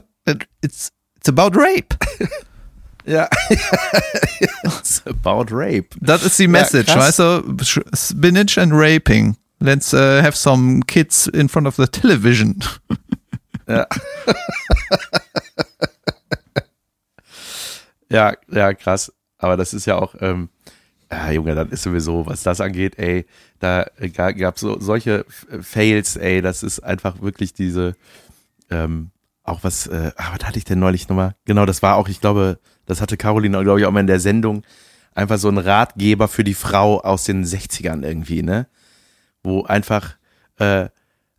it's, 0.62 0.90
it's 1.18 1.30
about 1.30 1.58
rape. 1.58 1.96
Ja. 3.06 3.30
It's 4.64 5.04
about 5.06 5.46
rape. 5.52 5.88
Das 6.00 6.24
ist 6.24 6.40
die 6.40 6.48
Message, 6.48 6.92
krass. 6.92 7.20
weißt 7.20 7.20
du? 7.20 7.86
Spinach 7.96 8.58
and 8.58 8.72
raping. 8.74 9.36
Let's 9.60 9.94
uh, 9.94 10.22
have 10.22 10.36
some 10.36 10.82
kids 10.88 11.28
in 11.28 11.48
front 11.48 11.68
of 11.68 11.76
the 11.76 11.88
television. 11.88 12.60
Ja. 13.66 13.88
ja, 18.10 18.34
ja, 18.52 18.74
krass. 18.74 19.14
Aber 19.38 19.56
das 19.56 19.74
ist 19.74 19.86
ja 19.86 19.96
auch, 19.96 20.16
ähm, 20.20 20.50
ja, 21.10 21.32
Junge, 21.32 21.56
das 21.56 21.70
ist 21.70 21.84
sowieso, 21.84 22.26
was 22.26 22.44
das 22.44 22.60
angeht, 22.60 23.00
ey, 23.00 23.26
da 23.60 23.86
gab 24.18 24.56
es 24.56 24.62
so, 24.62 24.80
solche 24.82 25.26
Fails, 25.62 26.18
ey, 26.18 26.42
das 26.42 26.62
ist 26.62 26.82
einfach 26.82 27.22
wirklich 27.22 27.54
diese, 27.54 27.96
ähm, 28.70 29.12
auch 29.44 29.64
was, 29.64 29.88
äh, 29.88 30.12
ah, 30.18 30.34
was 30.36 30.46
hatte 30.46 30.58
ich 30.58 30.66
denn 30.66 30.80
neulich 30.80 31.08
nochmal? 31.08 31.36
Genau, 31.46 31.66
das 31.66 31.82
war 31.82 31.96
auch, 31.96 32.10
ich 32.10 32.20
glaube, 32.20 32.60
das 32.86 33.02
hatte 33.02 33.18
Caroline, 33.18 33.64
glaube 33.64 33.80
ich, 33.80 33.86
auch 33.86 33.92
mal 33.92 34.00
in 34.02 34.08
der 34.08 34.20
Sendung, 34.20 34.64
einfach 35.14 35.38
so 35.38 35.50
ein 35.50 35.58
Ratgeber 35.58 36.28
für 36.28 36.44
die 36.44 36.54
Frau 36.54 37.02
aus 37.02 37.24
den 37.24 37.46
60ern 37.46 38.04
irgendwie, 38.04 38.44
ne? 38.44 38.68
Wo 39.44 39.64
einfach, 39.64 40.16
äh, 40.58 40.90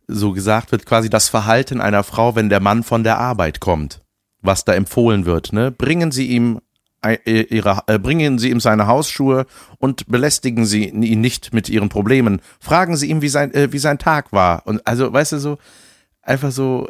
so 0.07 0.31
gesagt 0.31 0.71
wird, 0.71 0.85
quasi 0.85 1.09
das 1.09 1.29
Verhalten 1.29 1.81
einer 1.81 2.03
Frau, 2.03 2.35
wenn 2.35 2.49
der 2.49 2.59
Mann 2.59 2.83
von 2.83 3.03
der 3.03 3.17
Arbeit 3.17 3.59
kommt, 3.59 4.01
was 4.41 4.65
da 4.65 4.73
empfohlen 4.73 5.25
wird. 5.25 5.53
Ne? 5.53 5.71
Bringen 5.71 6.11
Sie 6.11 6.27
ihm 6.27 6.61
äh, 7.01 7.41
ihre, 7.41 7.83
äh, 7.87 7.99
bringen 7.99 8.39
Sie 8.39 8.49
ihm 8.49 8.59
seine 8.59 8.87
Hausschuhe 8.87 9.45
und 9.77 10.07
belästigen 10.07 10.65
Sie 10.65 10.85
ihn 10.89 11.21
nicht 11.21 11.53
mit 11.53 11.69
Ihren 11.69 11.89
Problemen. 11.89 12.41
Fragen 12.59 12.97
Sie 12.97 13.09
ihm, 13.09 13.21
wie 13.21 13.29
sein, 13.29 13.53
äh, 13.53 13.71
wie 13.71 13.79
sein 13.79 13.99
Tag 13.99 14.31
war. 14.31 14.65
Und 14.65 14.85
also, 14.87 15.11
weißt 15.11 15.33
du, 15.33 15.39
so 15.39 15.57
einfach 16.21 16.51
so 16.51 16.89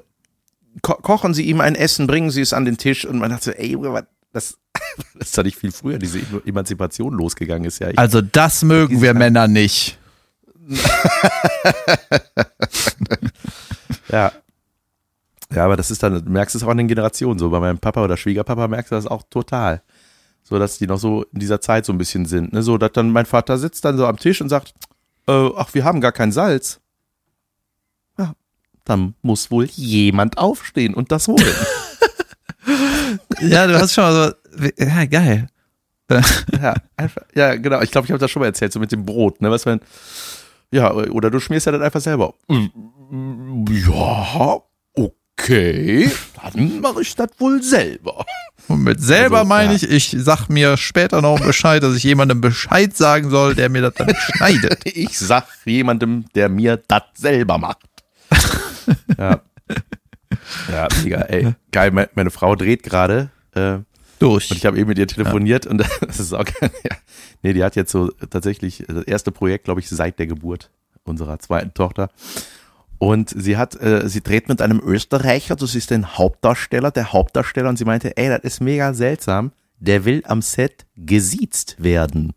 ko 0.82 0.96
kochen 0.96 1.34
Sie 1.34 1.44
ihm 1.44 1.62
ein 1.62 1.76
Essen, 1.76 2.08
bringen 2.08 2.32
Sie 2.32 2.42
es 2.42 2.54
an 2.54 2.66
den 2.66 2.78
Tisch 2.78 3.06
und 3.06 3.20
man 3.20 3.30
dachte 3.30 3.46
so, 3.46 3.52
ey, 3.52 3.76
was, 3.80 4.04
das, 4.36 4.58
das 5.14 5.30
ist 5.30 5.38
doch 5.38 5.44
nicht 5.44 5.58
viel 5.58 5.72
früher, 5.72 5.98
diese 5.98 6.20
Emanzipation 6.46 7.14
losgegangen 7.14 7.66
ist 7.66 7.80
ja. 7.80 7.90
Ich, 7.90 7.98
Also, 7.98 8.22
das 8.22 8.64
mögen 8.64 9.02
wir 9.02 9.14
Männer 9.14 9.48
nicht. 9.48 9.98
Ja. 14.12 14.32
Ja, 15.54 15.66
aber 15.66 15.76
das 15.76 15.92
ist 15.92 16.02
dann, 16.04 16.24
du 16.24 16.32
merkst 16.32 16.56
es 16.56 16.64
auch 16.64 16.70
an 16.70 16.78
den 16.78 16.88
Generationen 16.88 17.38
so. 17.38 17.50
Bei 17.50 17.60
meinem 17.60 17.80
Papa 17.80 18.04
oder 18.04 18.18
Schwiegerpapa 18.18 18.68
merkst 18.68 18.92
du 18.92 18.96
das 18.96 19.08
auch 19.08 19.24
total. 19.30 19.82
So, 20.44 20.58
dass 20.60 20.78
die 20.78 20.88
noch 20.88 21.00
so 21.00 21.24
in 21.34 21.40
dieser 21.40 21.60
Zeit 21.60 21.86
so 21.86 21.92
ein 21.92 21.98
bisschen 21.98 22.26
sind. 22.26 22.54
Ne? 22.54 22.62
So, 22.64 22.78
dass 22.78 22.92
dann 22.94 23.12
mein 23.12 23.26
Vater 23.26 23.58
sitzt 23.58 23.84
dann 23.84 23.98
so 23.98 24.06
am 24.06 24.18
Tisch 24.18 24.42
und 24.42 24.50
sagt, 24.50 24.74
äh, 25.28 25.50
ach, 25.58 25.74
wir 25.74 25.84
haben 25.84 26.02
gar 26.02 26.12
kein 26.12 26.32
Salz. 26.32 26.80
Ja, 28.18 28.34
dann 28.86 29.16
muss 29.22 29.52
wohl 29.52 29.66
jemand 29.66 30.38
aufstehen 30.38 30.94
und 30.94 31.12
das 31.12 31.28
holen. 31.28 31.44
Ja, 33.42 33.68
du 33.68 33.80
hast 33.80 33.94
schon 33.94 34.04
mal 34.04 34.36
so, 34.58 34.68
ja, 34.78 35.06
geil. 35.06 35.48
ja, 36.10 36.76
einfach, 36.98 37.24
ja, 37.34 37.56
genau. 37.56 37.82
Ich 37.82 37.92
glaube, 37.92 38.06
ich 38.06 38.12
habe 38.12 38.20
das 38.20 38.30
schon 38.30 38.40
mal 38.42 38.48
erzählt, 38.48 38.72
so 38.74 38.80
mit 38.80 38.92
dem 38.92 39.06
Brot, 39.06 39.42
ne? 39.42 39.50
Was 39.50 39.66
wenn, 39.66 39.80
ja, 40.72 40.94
oder 40.94 41.32
du 41.32 41.40
schmierst 41.40 41.66
ja 41.66 41.72
dann 41.72 41.82
einfach 41.82 42.02
selber. 42.02 42.34
Ja, 43.70 44.58
okay, 44.94 46.12
dann 46.44 46.82
mache 46.82 47.02
ich 47.02 47.16
das 47.16 47.30
wohl 47.40 47.62
selber. 47.64 48.26
Und 48.68 48.84
mit 48.84 49.02
selber 49.02 49.40
Also, 49.40 49.48
meine 49.50 49.72
ja. 49.72 49.76
ich, 49.76 49.90
ich 49.90 50.16
sag 50.20 50.48
mir 50.50 50.78
später 50.78 51.22
noch 51.22 51.40
Bescheid, 51.40 51.84
dass 51.84 51.96
ich 51.96 52.04
jemandem 52.04 52.42
Bescheid 52.42 52.96
sagen 52.96 53.30
soll, 53.30 53.56
der 53.56 53.70
mir 53.70 53.84
das 53.84 53.94
dann 53.96 54.14
schneidet. 54.36 54.86
Ich 54.86 55.18
sag 55.18 55.48
jemandem, 55.66 56.26
der 56.34 56.50
mir 56.50 56.82
das 56.88 57.04
selber 57.16 57.58
macht. 57.58 57.80
ja. 59.18 59.42
Ja, 60.72 60.88
mega, 61.04 61.22
ey. 61.22 61.54
Geil, 61.72 61.92
me- 61.92 62.10
meine 62.16 62.32
Frau 62.32 62.56
dreht 62.56 62.84
gerade. 62.84 63.30
Äh, 63.54 63.80
Durch. 64.20 64.50
und 64.52 64.58
ich 64.58 64.66
habe 64.66 64.78
eben 64.78 64.88
mit 64.90 64.98
ihr 64.98 65.08
telefoniert 65.08 65.66
und 65.66 65.78
das 66.02 66.20
ist 66.20 66.34
auch 66.34 66.46
geil. 66.46 66.72
Ja. 66.84 66.96
Nee, 67.42 67.54
die 67.54 67.64
hat 67.64 67.76
jetzt 67.76 67.92
so 67.92 68.10
tatsächlich 68.30 68.84
das 68.88 69.04
erste 69.06 69.32
Projekt, 69.32 69.66
glaube 69.66 69.80
ich, 69.82 69.90
seit 69.90 70.20
der 70.20 70.28
Geburt 70.28 70.72
unserer 71.04 71.38
zweiten 71.40 71.74
Tochter. 71.74 72.10
Und 72.98 73.30
sie 73.30 73.58
hat, 73.58 73.76
äh, 73.82 74.08
sie 74.08 74.22
dreht 74.22 74.48
mit 74.48 74.62
einem 74.62 74.80
Österreicher, 74.80 75.56
das 75.58 75.76
ist 75.76 75.92
ein 75.92 76.18
Hauptdarsteller, 76.18 76.92
der 76.92 77.12
Hauptdarsteller, 77.12 77.68
und 77.70 77.78
sie 77.78 77.84
meinte, 77.86 78.16
ey, 78.18 78.30
das 78.30 78.40
ist 78.44 78.62
mega 78.62 78.94
seltsam. 78.94 79.52
Der 79.80 80.06
will 80.06 80.24
am 80.26 80.42
Set 80.42 80.86
gesiezt 80.96 81.76
werden. 81.78 82.34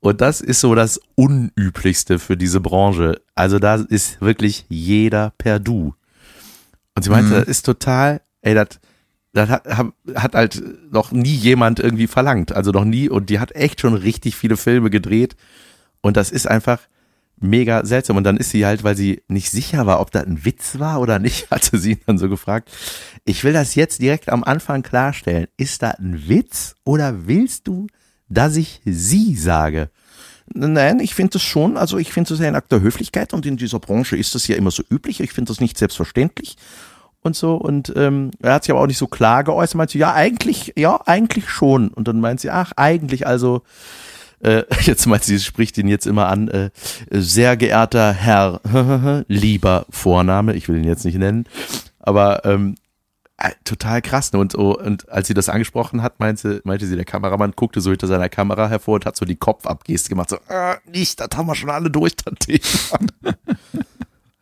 Und 0.00 0.20
das 0.20 0.40
ist 0.40 0.60
so 0.60 0.74
das 0.74 1.00
Unüblichste 1.14 2.18
für 2.18 2.36
diese 2.36 2.60
Branche. 2.60 3.20
Also 3.34 3.58
da 3.58 3.76
ist 3.76 4.20
wirklich 4.20 4.64
jeder 4.68 5.32
per 5.38 5.58
Du. 5.58 5.94
Und 6.94 7.02
sie 7.02 7.10
meinte, 7.10 7.34
das 7.34 7.48
ist 7.48 7.66
total, 7.66 8.20
ey, 8.42 8.54
das, 8.54 8.80
das 9.32 9.48
hat, 9.48 9.64
hat 10.14 10.34
halt 10.34 10.62
noch 10.92 11.10
nie 11.10 11.34
jemand 11.34 11.80
irgendwie 11.80 12.06
verlangt. 12.06 12.52
Also 12.52 12.70
noch 12.70 12.84
nie. 12.84 13.08
Und 13.08 13.30
die 13.30 13.40
hat 13.40 13.52
echt 13.52 13.80
schon 13.80 13.94
richtig 13.94 14.36
viele 14.36 14.56
Filme 14.56 14.90
gedreht. 14.90 15.36
Und 16.00 16.16
das 16.16 16.30
ist 16.30 16.46
einfach 16.46 16.80
mega 17.40 17.84
seltsam. 17.84 18.16
Und 18.16 18.24
dann 18.24 18.36
ist 18.36 18.50
sie 18.50 18.64
halt, 18.64 18.84
weil 18.84 18.96
sie 18.96 19.22
nicht 19.26 19.50
sicher 19.50 19.86
war, 19.86 20.00
ob 20.00 20.12
das 20.12 20.24
ein 20.24 20.44
Witz 20.44 20.78
war 20.78 21.00
oder 21.00 21.18
nicht, 21.18 21.50
hatte 21.50 21.78
sie 21.78 21.92
ihn 21.92 22.00
dann 22.06 22.18
so 22.18 22.28
gefragt. 22.28 22.70
Ich 23.24 23.42
will 23.42 23.52
das 23.52 23.74
jetzt 23.74 24.00
direkt 24.00 24.28
am 24.28 24.44
Anfang 24.44 24.82
klarstellen. 24.82 25.48
Ist 25.56 25.82
das 25.82 25.98
ein 25.98 26.28
Witz 26.28 26.76
oder 26.84 27.26
willst 27.26 27.66
du, 27.66 27.88
dass 28.28 28.56
ich 28.56 28.80
sie 28.84 29.34
sage? 29.34 29.90
Nein, 30.52 31.00
ich 31.00 31.14
finde 31.14 31.38
es 31.38 31.42
schon, 31.42 31.76
also 31.76 31.98
ich 31.98 32.12
finde 32.12 32.34
es 32.34 32.40
ein 32.40 32.54
Akt 32.54 32.70
der 32.70 32.80
Höflichkeit 32.80 33.32
und 33.32 33.46
in 33.46 33.56
dieser 33.56 33.78
Branche 33.78 34.16
ist 34.16 34.34
das 34.34 34.46
ja 34.46 34.56
immer 34.56 34.70
so 34.70 34.82
üblich. 34.90 35.20
Ich 35.20 35.32
finde 35.32 35.50
das 35.50 35.60
nicht 35.60 35.78
selbstverständlich 35.78 36.56
und 37.22 37.34
so. 37.34 37.54
Und 37.54 37.92
ähm, 37.96 38.30
er 38.40 38.54
hat 38.54 38.64
sich 38.64 38.70
aber 38.70 38.82
auch 38.82 38.86
nicht 38.86 38.98
so 38.98 39.06
klar 39.06 39.42
geäußert. 39.42 39.76
Meinte, 39.76 39.98
ja, 39.98 40.12
eigentlich, 40.12 40.74
ja, 40.76 41.00
eigentlich 41.06 41.48
schon. 41.48 41.88
Und 41.88 42.06
dann 42.06 42.20
meint 42.20 42.40
sie, 42.40 42.50
ach, 42.50 42.72
eigentlich, 42.76 43.26
also, 43.26 43.62
äh, 44.40 44.62
jetzt 44.82 45.06
meint 45.06 45.24
sie, 45.24 45.38
sie 45.38 45.44
spricht 45.44 45.76
ihn 45.78 45.88
jetzt 45.88 46.06
immer 46.06 46.28
an, 46.28 46.48
äh, 46.48 46.70
sehr 47.10 47.56
geehrter 47.56 48.12
Herr, 48.12 48.60
lieber 49.28 49.86
Vorname, 49.90 50.54
ich 50.54 50.68
will 50.68 50.76
ihn 50.76 50.84
jetzt 50.84 51.04
nicht 51.04 51.18
nennen, 51.18 51.46
aber 51.98 52.44
ähm, 52.44 52.76
äh, 53.38 53.50
total 53.64 54.00
krass. 54.02 54.32
Ne? 54.32 54.38
Und, 54.38 54.52
so, 54.52 54.78
und 54.78 55.08
als 55.08 55.26
sie 55.28 55.34
das 55.34 55.48
angesprochen 55.48 56.02
hat, 56.02 56.20
meinte, 56.20 56.60
meinte 56.64 56.86
sie, 56.86 56.96
der 56.96 57.04
Kameramann 57.04 57.52
guckte 57.52 57.80
so 57.80 57.90
hinter 57.90 58.06
seiner 58.06 58.28
Kamera 58.28 58.68
hervor 58.68 58.94
und 58.94 59.06
hat 59.06 59.16
so 59.16 59.24
die 59.24 59.36
Kopfabgeste 59.36 60.08
gemacht, 60.08 60.30
so, 60.30 60.36
äh, 60.48 60.76
nicht, 60.90 61.20
das 61.20 61.28
haben 61.34 61.46
wir 61.46 61.54
schon 61.54 61.70
alle 61.70 61.90
durch, 61.90 62.14
das 62.16 62.34
Thema. 62.38 63.34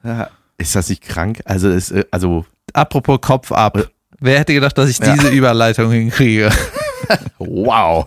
ja, 0.04 0.30
Ist 0.58 0.74
das 0.74 0.88
nicht 0.88 1.02
krank? 1.02 1.40
Also, 1.44 1.70
ist, 1.70 1.90
äh, 1.90 2.04
also 2.10 2.44
Apropos 2.74 3.20
Kopf 3.20 3.52
ab. 3.52 3.78
Wer 4.20 4.38
hätte 4.38 4.54
gedacht, 4.54 4.78
dass 4.78 4.88
ich 4.88 4.98
Ja. 4.98 5.12
diese 5.14 5.28
Überleitung 5.30 5.90
hinkriege? 5.90 6.50
wow. 7.38 8.06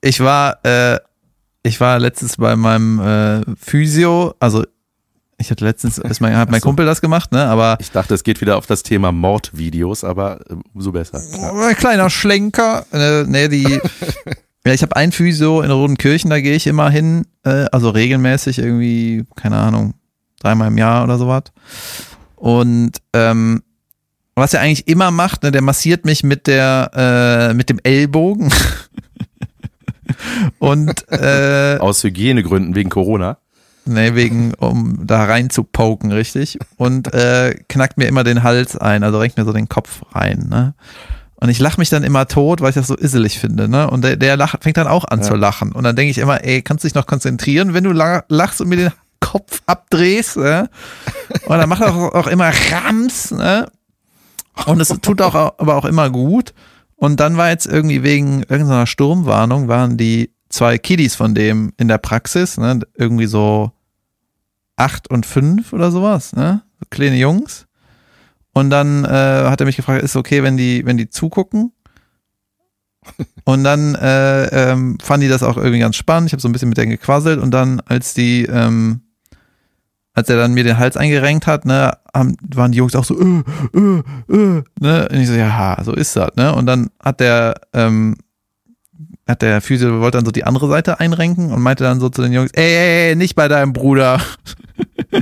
Ich 0.00 0.20
war, 0.20 0.64
äh, 0.64 0.98
ich 1.62 1.80
war 1.80 1.98
letztens 1.98 2.36
bei 2.36 2.54
meinem 2.56 3.00
äh, 3.00 3.42
Physio, 3.58 4.34
also 4.38 4.64
ich 5.44 5.50
hatte 5.50 5.64
letztens, 5.64 5.98
ist 5.98 6.20
mein, 6.20 6.36
hat 6.36 6.50
mein 6.50 6.60
so. 6.60 6.68
Kumpel 6.68 6.86
das 6.86 7.02
gemacht, 7.02 7.30
ne? 7.30 7.44
Aber 7.44 7.76
Ich 7.78 7.90
dachte, 7.90 8.14
es 8.14 8.24
geht 8.24 8.40
wieder 8.40 8.56
auf 8.56 8.66
das 8.66 8.82
Thema 8.82 9.12
Mordvideos, 9.12 10.04
aber 10.04 10.40
äh, 10.48 10.54
umso 10.72 10.92
besser. 10.92 11.20
Ja. 11.36 11.52
ein 11.52 11.76
kleiner 11.76 12.08
Schlenker. 12.08 12.86
Äh, 12.92 13.24
nee, 13.24 13.48
die. 13.48 13.64
ja, 14.66 14.72
ich 14.72 14.82
habe 14.82 14.96
ein 14.96 15.12
Physio 15.12 15.60
in 15.60 15.70
Rodenkirchen, 15.70 16.30
da 16.30 16.40
gehe 16.40 16.56
ich 16.56 16.66
immer 16.66 16.88
hin, 16.88 17.26
äh, 17.44 17.66
also 17.72 17.90
regelmäßig 17.90 18.58
irgendwie, 18.58 19.24
keine 19.36 19.58
Ahnung, 19.58 19.94
dreimal 20.40 20.68
im 20.68 20.78
Jahr 20.78 21.04
oder 21.04 21.18
sowas. 21.18 21.44
Und 22.36 22.92
ähm, 23.12 23.62
was 24.34 24.54
er 24.54 24.60
eigentlich 24.60 24.88
immer 24.88 25.10
macht, 25.10 25.42
ne, 25.42 25.52
der 25.52 25.62
massiert 25.62 26.06
mich 26.06 26.24
mit 26.24 26.46
der, 26.46 27.50
äh, 27.50 27.54
mit 27.54 27.68
dem 27.68 27.78
Ellbogen. 27.82 28.50
Und 30.58 31.06
äh, 31.10 31.76
Aus 31.78 32.02
Hygienegründen 32.02 32.74
wegen 32.74 32.90
Corona. 32.90 33.38
Ne, 33.86 34.14
wegen, 34.14 34.54
um 34.54 35.06
da 35.06 35.24
rein 35.24 35.50
zu 35.50 35.62
poken, 35.62 36.10
richtig. 36.10 36.58
Und 36.76 37.12
äh, 37.12 37.54
knackt 37.68 37.98
mir 37.98 38.06
immer 38.06 38.24
den 38.24 38.42
Hals 38.42 38.78
ein, 38.78 39.02
also 39.04 39.18
renkt 39.18 39.36
mir 39.36 39.44
so 39.44 39.52
den 39.52 39.68
Kopf 39.68 40.00
rein, 40.12 40.46
ne? 40.48 40.74
Und 41.36 41.50
ich 41.50 41.58
lache 41.58 41.78
mich 41.78 41.90
dann 41.90 42.02
immer 42.02 42.26
tot, 42.26 42.62
weil 42.62 42.70
ich 42.70 42.76
das 42.76 42.86
so 42.86 42.96
isselig 42.96 43.38
finde, 43.38 43.68
ne? 43.68 43.90
Und 43.90 44.02
der, 44.02 44.16
der 44.16 44.38
lacht, 44.38 44.62
fängt 44.62 44.78
dann 44.78 44.86
auch 44.86 45.04
an 45.04 45.18
Ja. 45.18 45.24
zu 45.26 45.34
lachen. 45.34 45.72
Und 45.72 45.84
dann 45.84 45.96
denke 45.96 46.10
ich 46.10 46.16
immer, 46.18 46.42
ey, 46.44 46.62
kannst 46.62 46.82
du 46.84 46.88
dich 46.88 46.94
noch 46.94 47.06
konzentrieren, 47.06 47.74
wenn 47.74 47.84
du 47.84 47.92
la- 47.92 48.24
lachst 48.28 48.62
und 48.62 48.68
mir 48.70 48.76
den 48.76 48.92
Kopf 49.20 49.60
abdrehst, 49.66 50.38
ne? 50.38 50.70
Und 51.46 51.58
dann 51.58 51.68
macht 51.68 51.82
er 51.82 51.94
auch, 51.94 52.14
auch 52.14 52.26
immer 52.28 52.50
Rams, 52.72 53.32
ne? 53.32 53.66
Und 54.64 54.80
es 54.80 54.88
tut 55.02 55.20
auch, 55.20 55.34
aber 55.34 55.74
auch 55.76 55.84
immer 55.84 56.08
gut. 56.08 56.54
Und 56.96 57.20
dann 57.20 57.36
war 57.36 57.50
jetzt 57.50 57.66
irgendwie 57.66 58.02
wegen 58.02 58.44
irgendeiner 58.44 58.86
Sturmwarnung, 58.86 59.68
waren 59.68 59.98
die 59.98 60.30
zwei 60.54 60.78
Kiddies 60.78 61.16
von 61.16 61.34
dem 61.34 61.72
in 61.76 61.88
der 61.88 61.98
Praxis, 61.98 62.56
ne? 62.58 62.80
Irgendwie 62.96 63.26
so 63.26 63.72
acht 64.76 65.10
und 65.10 65.26
fünf 65.26 65.72
oder 65.72 65.90
sowas, 65.90 66.34
ne? 66.34 66.62
So 66.78 66.86
kleine 66.90 67.16
Jungs. 67.16 67.66
Und 68.52 68.70
dann 68.70 69.04
äh, 69.04 69.08
hat 69.08 69.60
er 69.60 69.66
mich 69.66 69.76
gefragt, 69.76 70.04
ist 70.04 70.14
okay, 70.14 70.44
wenn 70.44 70.56
die, 70.56 70.86
wenn 70.86 70.96
die 70.96 71.10
zugucken? 71.10 71.72
Und 73.44 73.64
dann 73.64 73.96
äh, 73.96 74.70
ähm, 74.70 74.96
fanden 75.02 75.22
die 75.22 75.28
das 75.28 75.42
auch 75.42 75.58
irgendwie 75.58 75.80
ganz 75.80 75.96
spannend. 75.96 76.28
Ich 76.28 76.32
habe 76.32 76.40
so 76.40 76.48
ein 76.48 76.52
bisschen 76.52 76.70
mit 76.70 76.78
denen 76.78 76.90
gequasselt 76.90 77.38
und 77.38 77.50
dann, 77.50 77.80
als 77.80 78.14
die, 78.14 78.46
ähm, 78.46 79.02
als 80.14 80.30
er 80.30 80.38
dann 80.38 80.54
mir 80.54 80.64
den 80.64 80.78
Hals 80.78 80.96
eingerenkt 80.96 81.46
hat, 81.46 81.66
ne, 81.66 81.98
haben, 82.14 82.38
waren 82.54 82.72
die 82.72 82.78
Jungs 82.78 82.94
auch 82.94 83.04
so, 83.04 83.20
äh, 83.20 83.42
äh, 83.74 84.02
äh, 84.30 84.62
ne? 84.80 85.08
Und 85.10 85.18
ich 85.18 85.28
so, 85.28 85.34
ja, 85.34 85.76
so 85.84 85.92
ist 85.92 86.16
das, 86.16 86.34
ne? 86.36 86.54
Und 86.54 86.64
dann 86.64 86.88
hat 86.98 87.20
der, 87.20 87.60
ähm, 87.74 88.16
hat 89.26 89.42
der 89.42 89.60
Physio 89.60 90.00
wollte 90.00 90.18
dann 90.18 90.26
so 90.26 90.32
die 90.32 90.44
andere 90.44 90.68
Seite 90.68 91.00
einrenken 91.00 91.50
und 91.50 91.62
meinte 91.62 91.84
dann 91.84 91.98
so 91.98 92.08
zu 92.10 92.22
den 92.22 92.32
Jungs, 92.32 92.50
ey, 92.52 92.64
ey, 92.64 93.08
ey 93.08 93.16
nicht 93.16 93.34
bei 93.34 93.48
deinem 93.48 93.72
Bruder. 93.72 94.20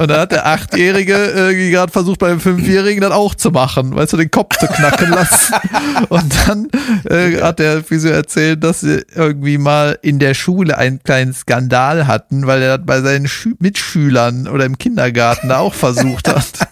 und 0.00 0.10
dann 0.10 0.20
hat 0.20 0.32
der 0.32 0.46
Achtjährige 0.46 1.14
irgendwie 1.14 1.70
gerade 1.70 1.92
versucht, 1.92 2.18
beim 2.18 2.40
Fünfjährigen 2.40 3.02
das 3.02 3.12
auch 3.12 3.34
zu 3.34 3.50
machen, 3.50 3.94
weißt 3.94 4.14
du, 4.14 4.16
den 4.16 4.30
Kopf 4.30 4.56
zu 4.56 4.66
knacken 4.66 5.10
lassen. 5.10 5.54
Und 6.08 6.34
dann 6.46 6.68
äh, 7.04 7.42
hat 7.42 7.58
der 7.58 7.84
Physio 7.84 8.10
erzählt, 8.10 8.64
dass 8.64 8.80
sie 8.80 9.04
irgendwie 9.14 9.58
mal 9.58 9.98
in 10.02 10.18
der 10.18 10.34
Schule 10.34 10.78
einen 10.78 11.02
kleinen 11.02 11.34
Skandal 11.34 12.06
hatten, 12.06 12.46
weil 12.46 12.62
er 12.62 12.78
das 12.78 12.86
bei 12.86 13.00
seinen 13.00 13.28
Schü 13.28 13.54
Mitschülern 13.58 14.48
oder 14.48 14.64
im 14.64 14.78
Kindergarten 14.78 15.48
da 15.48 15.58
auch 15.58 15.74
versucht 15.74 16.28
hat. 16.28 16.68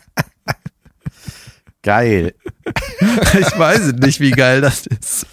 Geil. 1.83 2.35
Ich 3.39 3.59
weiß 3.59 3.93
nicht, 3.93 4.21
wie 4.21 4.31
geil 4.31 4.63
das 4.63 4.87
ist. 4.87 5.27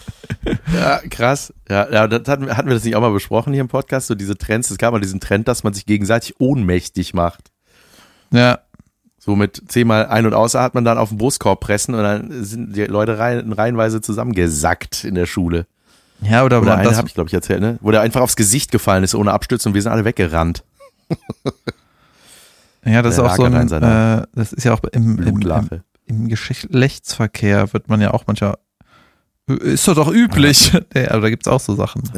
Ja, 0.73 0.99
krass. 1.09 1.53
Ja, 1.69 1.89
ja 1.91 2.07
das 2.07 2.27
hatten, 2.27 2.45
wir- 2.45 2.57
hatten 2.57 2.67
wir 2.67 2.75
das 2.75 2.83
nicht 2.83 2.95
auch 2.95 3.01
mal 3.01 3.11
besprochen 3.11 3.53
hier 3.53 3.61
im 3.61 3.67
Podcast? 3.67 4.07
So 4.07 4.15
diese 4.15 4.37
Trends. 4.37 4.69
Es 4.71 4.77
gab 4.77 4.91
mal 4.93 4.99
diesen 5.01 5.19
Trend, 5.19 5.47
dass 5.47 5.63
man 5.63 5.73
sich 5.73 5.85
gegenseitig 5.85 6.35
ohnmächtig 6.39 7.13
macht. 7.13 7.51
Ja, 8.31 8.59
So 9.17 9.35
mit 9.35 9.61
zehnmal 9.67 10.07
ein- 10.07 10.25
und 10.25 10.33
ausatmen, 10.33 10.83
dann 10.83 10.97
auf 10.97 11.09
den 11.09 11.17
Brustkorb 11.19 11.59
pressen 11.59 11.93
und 11.95 12.01
dann 12.03 12.43
sind 12.43 12.75
die 12.75 12.85
Leute 12.85 13.19
rein, 13.19 13.51
reihenweise 13.53 14.01
zusammengesackt 14.01 15.03
in 15.03 15.13
der 15.15 15.25
Schule. 15.27 15.67
ja 16.21 16.43
oder, 16.43 16.61
Oder 16.61 16.77
eine 16.77 16.95
habe 16.97 17.07
ich, 17.07 17.13
glaube 17.13 17.27
ich, 17.27 17.33
erzählt, 17.33 17.61
ne? 17.61 17.77
Wo 17.81 17.91
der 17.91 18.01
einfach 18.01 18.21
aufs 18.21 18.35
Gesicht 18.35 18.71
gefallen 18.71 19.03
ist 19.03 19.13
ohne 19.13 19.31
Abstütz 19.31 19.65
und 19.65 19.73
wir 19.75 19.81
sind 19.81 19.91
alle 19.91 20.05
weggerannt. 20.05 20.63
Ja, 22.83 23.01
das 23.03 23.13
ist 23.15 23.21
Der 23.21 23.31
auch 23.31 23.35
so 23.35 23.43
ein, 23.43 23.71
äh, 23.71 24.23
das 24.33 24.53
ist 24.53 24.63
ja 24.63 24.73
auch 24.73 24.79
im, 24.91 25.19
im, 25.19 25.39
im, 25.41 25.81
im 26.07 26.27
Geschlechtsverkehr 26.29 27.71
wird 27.73 27.89
man 27.89 28.01
ja 28.01 28.11
auch 28.11 28.23
manchmal, 28.25 28.57
ist 29.47 29.87
doch 29.87 29.95
doch 29.95 30.11
üblich. 30.13 30.71
Ja, 30.93 31.11
aber 31.11 31.21
da 31.21 31.29
gibt's 31.29 31.47
auch 31.47 31.59
so 31.59 31.75
Sachen. 31.75 32.03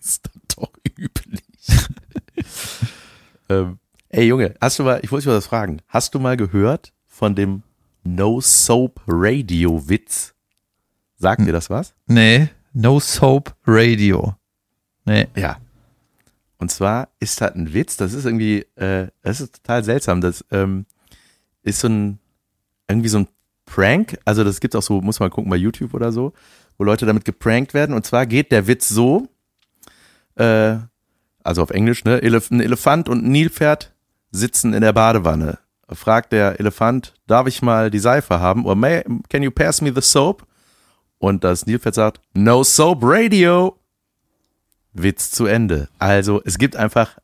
ist 0.00 0.22
das 0.24 0.56
doch 0.56 0.72
üblich. 0.98 1.42
ähm, 3.48 3.78
ey 4.08 4.26
Junge, 4.26 4.54
hast 4.60 4.78
du 4.78 4.84
mal, 4.84 5.00
ich 5.02 5.10
wollte 5.10 5.22
dich 5.24 5.28
mal 5.28 5.36
was 5.38 5.46
fragen. 5.46 5.80
Hast 5.88 6.14
du 6.14 6.18
mal 6.20 6.36
gehört 6.36 6.92
von 7.06 7.34
dem 7.34 7.62
No 8.04 8.40
Soap 8.40 9.00
Radio 9.06 9.88
Witz? 9.88 10.34
Sagt 11.18 11.40
Hm. 11.40 11.46
dir 11.46 11.52
das 11.52 11.70
was? 11.70 11.94
Nee, 12.06 12.48
No 12.72 13.00
Soap 13.00 13.56
Radio. 13.66 14.36
Nee. 15.04 15.28
Ja. 15.36 15.58
Und 16.58 16.70
zwar 16.70 17.08
ist 17.20 17.40
das 17.40 17.54
ein 17.54 17.72
Witz, 17.74 17.96
das 17.96 18.12
ist 18.12 18.24
irgendwie, 18.24 18.60
äh, 18.76 19.08
das 19.22 19.40
ist 19.40 19.56
total 19.56 19.84
seltsam. 19.84 20.20
Das 20.20 20.44
ähm, 20.50 20.86
ist 21.62 21.80
so 21.80 21.88
ein, 21.88 22.18
irgendwie 22.88 23.08
so 23.08 23.18
ein 23.18 23.28
Prank. 23.66 24.18
Also 24.24 24.44
das 24.44 24.60
gibt's 24.60 24.76
auch 24.76 24.82
so, 24.82 25.00
muss 25.00 25.20
man 25.20 25.30
gucken 25.30 25.50
bei 25.50 25.56
YouTube 25.56 25.92
oder 25.92 26.12
so, 26.12 26.32
wo 26.78 26.84
Leute 26.84 27.04
damit 27.04 27.24
geprankt 27.24 27.74
werden. 27.74 27.94
Und 27.94 28.06
zwar 28.06 28.24
geht 28.24 28.52
der 28.52 28.66
Witz 28.66 28.88
so, 28.88 29.28
äh, 30.36 30.76
also 31.42 31.62
auf 31.62 31.70
Englisch, 31.70 32.04
ne? 32.04 32.22
Elef 32.22 32.50
ein 32.50 32.60
Elefant 32.60 33.08
und 33.08 33.24
ein 33.24 33.30
Nilpferd 33.30 33.92
sitzen 34.30 34.72
in 34.72 34.80
der 34.80 34.92
Badewanne. 34.92 35.58
Fragt 35.88 36.32
der 36.32 36.58
Elefant, 36.58 37.14
darf 37.26 37.46
ich 37.46 37.62
mal 37.62 37.90
die 37.90 38.00
Seife 38.00 38.40
haben? 38.40 38.66
Or 38.66 38.74
may, 38.74 39.04
can 39.28 39.42
you 39.42 39.50
pass 39.50 39.80
me 39.80 39.92
the 39.94 40.00
soap? 40.00 40.46
Und 41.18 41.44
das 41.44 41.66
Nilpferd 41.66 41.94
sagt, 41.94 42.20
no 42.34 42.64
soap 42.64 43.00
radio. 43.02 43.78
Witz 44.92 45.30
zu 45.30 45.46
Ende. 45.46 45.88
Also 45.98 46.40
es 46.44 46.58
gibt 46.58 46.74
einfach, 46.74 47.18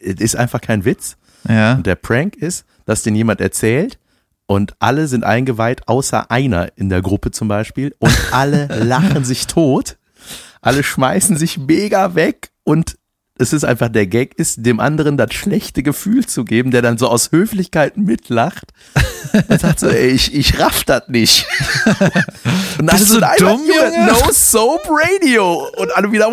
es 0.00 0.20
ist 0.20 0.36
einfach 0.36 0.60
kein 0.60 0.84
Witz. 0.84 1.16
Ja. 1.48 1.74
Und 1.74 1.86
der 1.86 1.94
Prank 1.94 2.36
ist, 2.36 2.66
dass 2.84 3.02
den 3.02 3.14
jemand 3.14 3.40
erzählt 3.40 3.98
und 4.48 4.74
alle 4.78 5.08
sind 5.08 5.24
eingeweiht, 5.24 5.86
außer 5.88 6.30
einer 6.30 6.72
in 6.76 6.88
der 6.88 7.02
Gruppe 7.02 7.30
zum 7.30 7.48
Beispiel. 7.48 7.94
Und 7.98 8.16
alle 8.32 8.66
lachen 8.82 9.22
sich 9.24 9.46
tot. 9.46 9.98
Alle 10.62 10.82
schmeißen 10.82 11.36
sich 11.36 11.58
mega 11.58 12.14
weg 12.14 12.50
und 12.64 12.96
es 13.38 13.52
ist 13.52 13.64
einfach 13.64 13.88
der 13.88 14.06
Gag 14.06 14.34
ist, 14.34 14.66
dem 14.66 14.80
anderen 14.80 15.16
das 15.16 15.32
schlechte 15.34 15.82
Gefühl 15.84 16.26
zu 16.26 16.44
geben, 16.44 16.70
der 16.72 16.82
dann 16.82 16.98
so 16.98 17.08
aus 17.08 17.30
Höflichkeit 17.30 17.96
mitlacht 17.96 18.72
und 19.48 19.60
sagt 19.60 19.80
so, 19.80 19.88
ey, 19.90 20.08
ich, 20.08 20.34
ich 20.34 20.58
raff 20.58 20.82
das 20.82 21.04
nicht. 21.08 21.46
Und 22.78 22.88
alle 22.88 22.98
Bist 22.98 23.14
du 23.14 23.20
dumm, 23.20 23.60
Junge? 23.66 24.06
No 24.06 24.32
Soap 24.32 24.88
Radio. 24.88 25.68
Und 25.76 25.94
alle 25.96 26.10
wieder, 26.10 26.30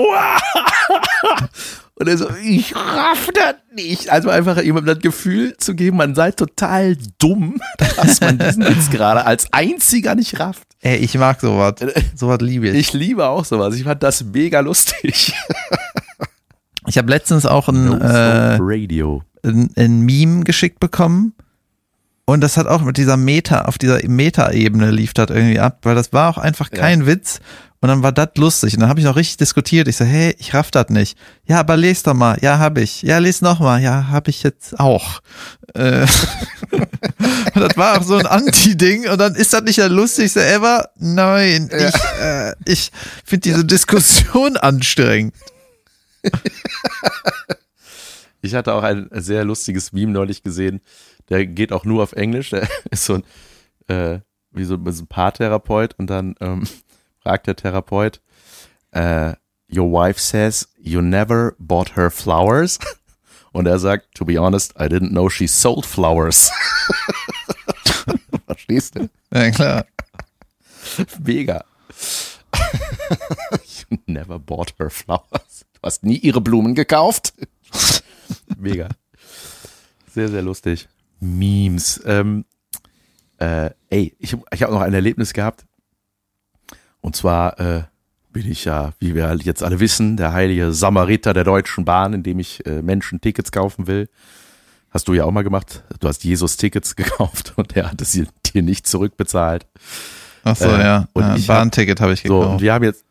und 1.97 2.09
er 2.09 2.17
so, 2.17 2.27
ich 2.43 2.75
raff 2.75 3.29
das 3.33 3.55
nicht. 3.73 4.09
Also 4.09 4.29
einfach 4.29 4.61
jemandem 4.61 4.95
das 4.95 5.01
Gefühl 5.01 5.55
zu 5.57 5.75
geben, 5.75 5.97
man 5.97 6.13
sei 6.13 6.31
total 6.31 6.97
dumm, 7.19 7.61
dass 7.77 8.19
man 8.19 8.37
diesen 8.37 8.65
Witz 8.65 8.89
gerade 8.89 9.25
als 9.25 9.47
einziger 9.53 10.13
nicht 10.15 10.39
rafft. 10.39 10.67
Ey, 10.81 10.97
ich 10.97 11.17
mag 11.17 11.39
sowas. 11.39 11.75
Sowas 12.15 12.39
liebe 12.41 12.69
ich. 12.69 12.75
Ich 12.75 12.93
liebe 12.93 13.25
auch 13.27 13.45
sowas. 13.45 13.75
Ich 13.75 13.83
fand 13.83 14.03
das 14.03 14.23
mega 14.23 14.59
lustig. 14.59 15.33
Ich 16.87 16.97
habe 16.97 17.09
letztens 17.09 17.45
auch 17.45 17.67
ein, 17.69 17.85
No 17.85 17.97
äh, 17.97 18.59
ein, 19.43 19.69
ein 19.75 20.01
Meme 20.01 20.43
geschickt 20.43 20.79
bekommen. 20.79 21.33
Und 22.25 22.41
das 22.41 22.57
hat 22.57 22.65
auch 22.65 22.81
mit 22.81 22.97
dieser 22.97 23.17
Meta, 23.17 23.65
auf 23.65 23.77
dieser 23.77 23.99
Meta-Ebene 24.07 24.89
lief 24.89 25.13
das 25.13 25.29
irgendwie 25.29 25.59
ab, 25.59 25.79
weil 25.83 25.93
das 25.93 26.11
war 26.11 26.29
auch 26.29 26.39
einfach 26.39 26.71
kein 26.71 27.05
Witz. 27.05 27.39
Und 27.81 27.89
dann 27.89 28.01
war 28.01 28.11
das 28.11 28.29
lustig. 28.37 28.73
Und 28.73 28.79
dann 28.79 28.89
habe 28.89 28.99
ich 28.99 29.05
noch 29.05 29.15
richtig 29.15 29.37
diskutiert. 29.37 29.87
Ich 29.87 29.97
so, 29.97 30.05
hey, 30.05 30.35
ich 30.39 30.55
raff 30.55 30.71
das 30.71 30.89
nicht. 30.89 31.15
Ja, 31.45 31.59
aber 31.59 31.77
les 31.77 32.01
doch 32.01 32.15
mal. 32.15 32.35
Ja, 32.41 32.57
hab 32.57 32.79
ich. 32.79 33.03
Ja, 33.03 33.19
les 33.19 33.41
noch 33.41 33.59
mal. 33.59 33.79
Ja, 33.79 34.07
hab 34.09 34.27
ich 34.27 34.41
jetzt 34.41 34.79
auch. 34.79 35.21
Äh, 35.75 36.07
und 36.71 36.87
das 37.61 37.77
war 37.77 37.99
auch 37.99 38.03
so 38.03 38.15
ein 38.15 38.25
Anti-Ding. 38.25 39.07
Und 39.07 39.19
dann 39.19 39.35
ist 39.35 39.53
das 39.53 39.61
nicht 39.61 39.77
der 39.77 39.89
lustigste 39.89 40.43
ever? 40.43 40.89
Nein, 40.97 41.69
ich, 41.71 41.93
äh, 42.23 42.53
ich 42.65 42.91
finde 43.23 43.41
diese 43.41 43.65
Diskussion 43.65 44.57
anstrengend. 44.57 45.35
Ich 48.41 48.55
hatte 48.55 48.73
auch 48.73 48.83
ein 48.83 49.09
sehr 49.11 49.43
lustiges 49.43 49.91
Meme 49.91 50.11
neulich 50.11 50.43
gesehen. 50.43 50.81
Der 51.29 51.45
geht 51.45 51.71
auch 51.71 51.85
nur 51.85 52.03
auf 52.03 52.13
Englisch. 52.13 52.51
Der 52.51 52.67
ist 52.91 53.05
so 53.05 53.15
ein, 53.15 53.23
äh, 53.87 54.19
wie 54.51 54.63
so, 54.63 54.77
so 54.91 55.03
ein 55.03 55.07
Paartherapeut 55.07 55.95
und 55.97 56.09
dann 56.09 56.35
ähm, 56.39 56.67
fragt 57.19 57.47
der 57.47 57.55
Therapeut, 57.55 58.21
äh, 58.91 59.33
Your 59.67 59.91
wife 59.91 60.19
says 60.19 60.67
you 60.77 61.01
never 61.01 61.55
bought 61.57 61.95
her 61.95 62.11
flowers. 62.11 62.79
Und 63.51 63.67
er 63.67 63.79
sagt, 63.79 64.13
to 64.15 64.25
be 64.25 64.37
honest, 64.37 64.73
I 64.77 64.89
didn't 64.89 65.11
know 65.11 65.29
she 65.29 65.47
sold 65.47 65.85
flowers. 65.85 66.51
Verstehst 68.45 68.95
du? 68.95 69.09
Ja, 69.33 69.49
klar. 69.49 69.85
Mega. 71.23 71.63
you 73.89 73.97
never 74.07 74.39
bought 74.39 74.73
her 74.77 74.89
flowers. 74.89 75.65
Du 75.73 75.79
hast 75.83 76.03
nie 76.03 76.17
ihre 76.17 76.41
Blumen 76.41 76.75
gekauft. 76.75 77.33
Mega. 78.57 78.89
Sehr, 80.13 80.29
sehr 80.29 80.41
lustig. 80.41 80.87
Memes. 81.19 82.01
Ähm, 82.05 82.45
äh, 83.37 83.71
ey, 83.89 84.15
ich, 84.19 84.35
ich 84.53 84.63
habe 84.63 84.73
noch 84.73 84.81
ein 84.81 84.93
Erlebnis 84.93 85.33
gehabt. 85.33 85.65
Und 87.01 87.15
zwar 87.15 87.59
äh, 87.59 87.83
bin 88.31 88.49
ich 88.49 88.65
ja, 88.65 88.93
wie 88.99 89.13
wir 89.15 89.33
jetzt 89.43 89.63
alle 89.63 89.79
wissen, 89.79 90.17
der 90.17 90.33
heilige 90.33 90.71
Samariter 90.73 91.33
der 91.33 91.43
Deutschen 91.43 91.85
Bahn, 91.85 92.13
indem 92.13 92.39
ich 92.39 92.65
äh, 92.65 92.81
Menschen 92.81 93.21
Tickets 93.21 93.51
kaufen 93.51 93.87
will. 93.87 94.09
Hast 94.89 95.07
du 95.07 95.13
ja 95.13 95.25
auch 95.25 95.31
mal 95.31 95.43
gemacht. 95.43 95.83
Du 95.99 96.07
hast 96.07 96.23
Jesus 96.23 96.57
Tickets 96.57 96.95
gekauft 96.95 97.53
und 97.57 97.75
er 97.75 97.91
hat 97.91 98.01
es 98.01 98.11
dir 98.11 98.61
nicht 98.61 98.87
zurückbezahlt. 98.87 99.67
Ach 100.43 100.55
so, 100.55 100.65
Äh, 100.65 100.79
ja. 100.83 101.07
und 101.13 101.23
ja 101.23 101.35
ich 101.35 101.49
hab- 101.49 101.57
Bahnticket 101.57 101.99
habe 102.01 102.13
ich 102.13 102.21
So, 102.23 102.39
gekauft. 102.39 102.53
und 102.53 102.61
wir 102.61 102.73
haben 102.73 102.83
jetzt, 102.83 103.03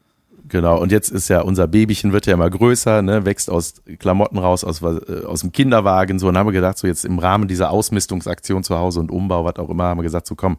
genau, 0.48 0.80
und 0.80 0.92
jetzt 0.92 1.10
ist 1.10 1.28
ja 1.28 1.40
unser 1.40 1.66
Babychen 1.66 2.12
wird 2.12 2.26
ja 2.26 2.34
immer 2.34 2.50
größer, 2.50 3.02
ne, 3.02 3.24
wächst 3.24 3.50
aus 3.50 3.82
Klamotten 3.98 4.38
raus, 4.38 4.64
aus, 4.64 4.82
äh, 4.82 5.24
aus 5.24 5.40
dem 5.40 5.52
Kinderwagen, 5.52 6.18
so, 6.18 6.28
und 6.28 6.38
haben 6.38 6.46
wir 6.46 6.52
gedacht, 6.52 6.78
so 6.78 6.86
jetzt 6.86 7.04
im 7.04 7.18
Rahmen 7.18 7.48
dieser 7.48 7.70
Ausmistungsaktion 7.70 8.62
zu 8.62 8.76
Hause 8.76 9.00
und 9.00 9.10
Umbau, 9.10 9.44
was 9.44 9.56
auch 9.56 9.70
immer, 9.70 9.84
haben 9.84 9.98
wir 9.98 10.02
gesagt, 10.02 10.26
so 10.26 10.34
komm, 10.34 10.58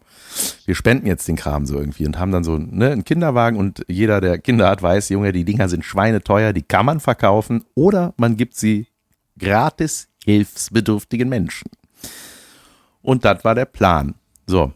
wir 0.64 0.74
spenden 0.74 1.06
jetzt 1.06 1.28
den 1.28 1.36
Kram 1.36 1.66
so 1.66 1.78
irgendwie 1.78 2.06
und 2.06 2.18
haben 2.18 2.32
dann 2.32 2.44
so, 2.44 2.58
ne, 2.58 2.90
einen 2.90 3.04
Kinderwagen 3.04 3.58
und 3.58 3.84
jeder, 3.88 4.20
der 4.20 4.38
Kinder 4.38 4.68
hat, 4.68 4.82
weiß, 4.82 5.08
Junge, 5.08 5.32
die 5.32 5.44
Dinger 5.44 5.68
sind 5.68 5.84
schweineteuer, 5.84 6.52
die 6.52 6.62
kann 6.62 6.86
man 6.86 7.00
verkaufen 7.00 7.64
oder 7.74 8.14
man 8.16 8.36
gibt 8.36 8.56
sie 8.56 8.88
gratis 9.38 10.08
hilfsbedürftigen 10.24 11.28
Menschen. 11.28 11.70
Und 13.02 13.24
das 13.24 13.44
war 13.44 13.54
der 13.54 13.66
Plan. 13.66 14.16
So. 14.46 14.72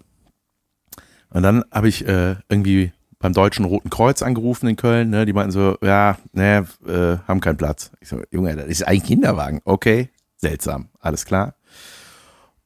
Und 1.30 1.42
dann 1.42 1.64
habe 1.72 1.88
ich 1.88 2.06
äh, 2.06 2.36
irgendwie 2.48 2.92
beim 3.20 3.34
Deutschen 3.34 3.66
Roten 3.66 3.90
Kreuz 3.90 4.22
angerufen 4.22 4.66
in 4.66 4.76
Köln, 4.76 5.10
ne? 5.10 5.26
Die 5.26 5.32
meinten 5.32 5.52
so, 5.52 5.76
ja, 5.82 6.16
ne, 6.32 6.66
äh, 6.86 7.18
haben 7.28 7.40
keinen 7.40 7.58
Platz. 7.58 7.92
Ich 8.00 8.08
so, 8.08 8.20
Junge, 8.30 8.56
das 8.56 8.66
ist 8.66 8.88
ein 8.88 9.02
Kinderwagen. 9.02 9.60
Okay, 9.64 10.08
seltsam, 10.36 10.88
alles 10.98 11.26
klar. 11.26 11.54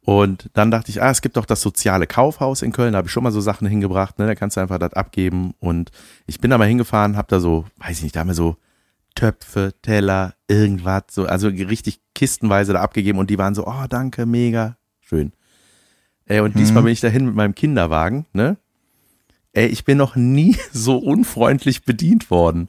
Und 0.00 0.50
dann 0.52 0.70
dachte 0.70 0.90
ich, 0.90 1.02
ah, 1.02 1.10
es 1.10 1.22
gibt 1.22 1.36
doch 1.36 1.46
das 1.46 1.60
soziale 1.60 2.06
Kaufhaus 2.06 2.62
in 2.62 2.72
Köln, 2.72 2.92
da 2.92 2.98
habe 2.98 3.08
ich 3.08 3.12
schon 3.12 3.24
mal 3.24 3.32
so 3.32 3.40
Sachen 3.40 3.66
hingebracht, 3.66 4.18
ne? 4.18 4.26
Da 4.26 4.34
kannst 4.34 4.56
du 4.56 4.60
einfach 4.60 4.78
das 4.78 4.92
abgeben. 4.92 5.54
Und 5.58 5.90
ich 6.26 6.40
bin 6.40 6.50
da 6.50 6.58
mal 6.58 6.68
hingefahren, 6.68 7.16
habe 7.16 7.28
da 7.28 7.40
so, 7.40 7.64
weiß 7.78 7.98
ich 7.98 8.04
nicht, 8.04 8.16
da 8.16 8.20
haben 8.20 8.28
wir 8.28 8.34
so 8.34 8.56
Töpfe, 9.16 9.74
Teller, 9.82 10.34
irgendwas, 10.46 11.04
so, 11.10 11.26
also 11.26 11.48
richtig 11.48 12.00
kistenweise 12.14 12.72
da 12.72 12.80
abgegeben 12.80 13.18
und 13.18 13.30
die 13.30 13.38
waren 13.38 13.54
so, 13.54 13.66
oh, 13.66 13.86
danke, 13.88 14.24
mega, 14.26 14.76
schön. 15.00 15.32
Ey, 16.26 16.40
und 16.40 16.56
diesmal 16.56 16.82
bin 16.84 16.92
ich 16.92 17.00
dahin 17.00 17.26
mit 17.26 17.34
meinem 17.34 17.54
Kinderwagen, 17.54 18.26
ne? 18.32 18.56
Ey, 19.54 19.66
ich 19.66 19.84
bin 19.84 19.96
noch 19.96 20.16
nie 20.16 20.56
so 20.72 20.98
unfreundlich 20.98 21.84
bedient 21.84 22.30
worden. 22.30 22.68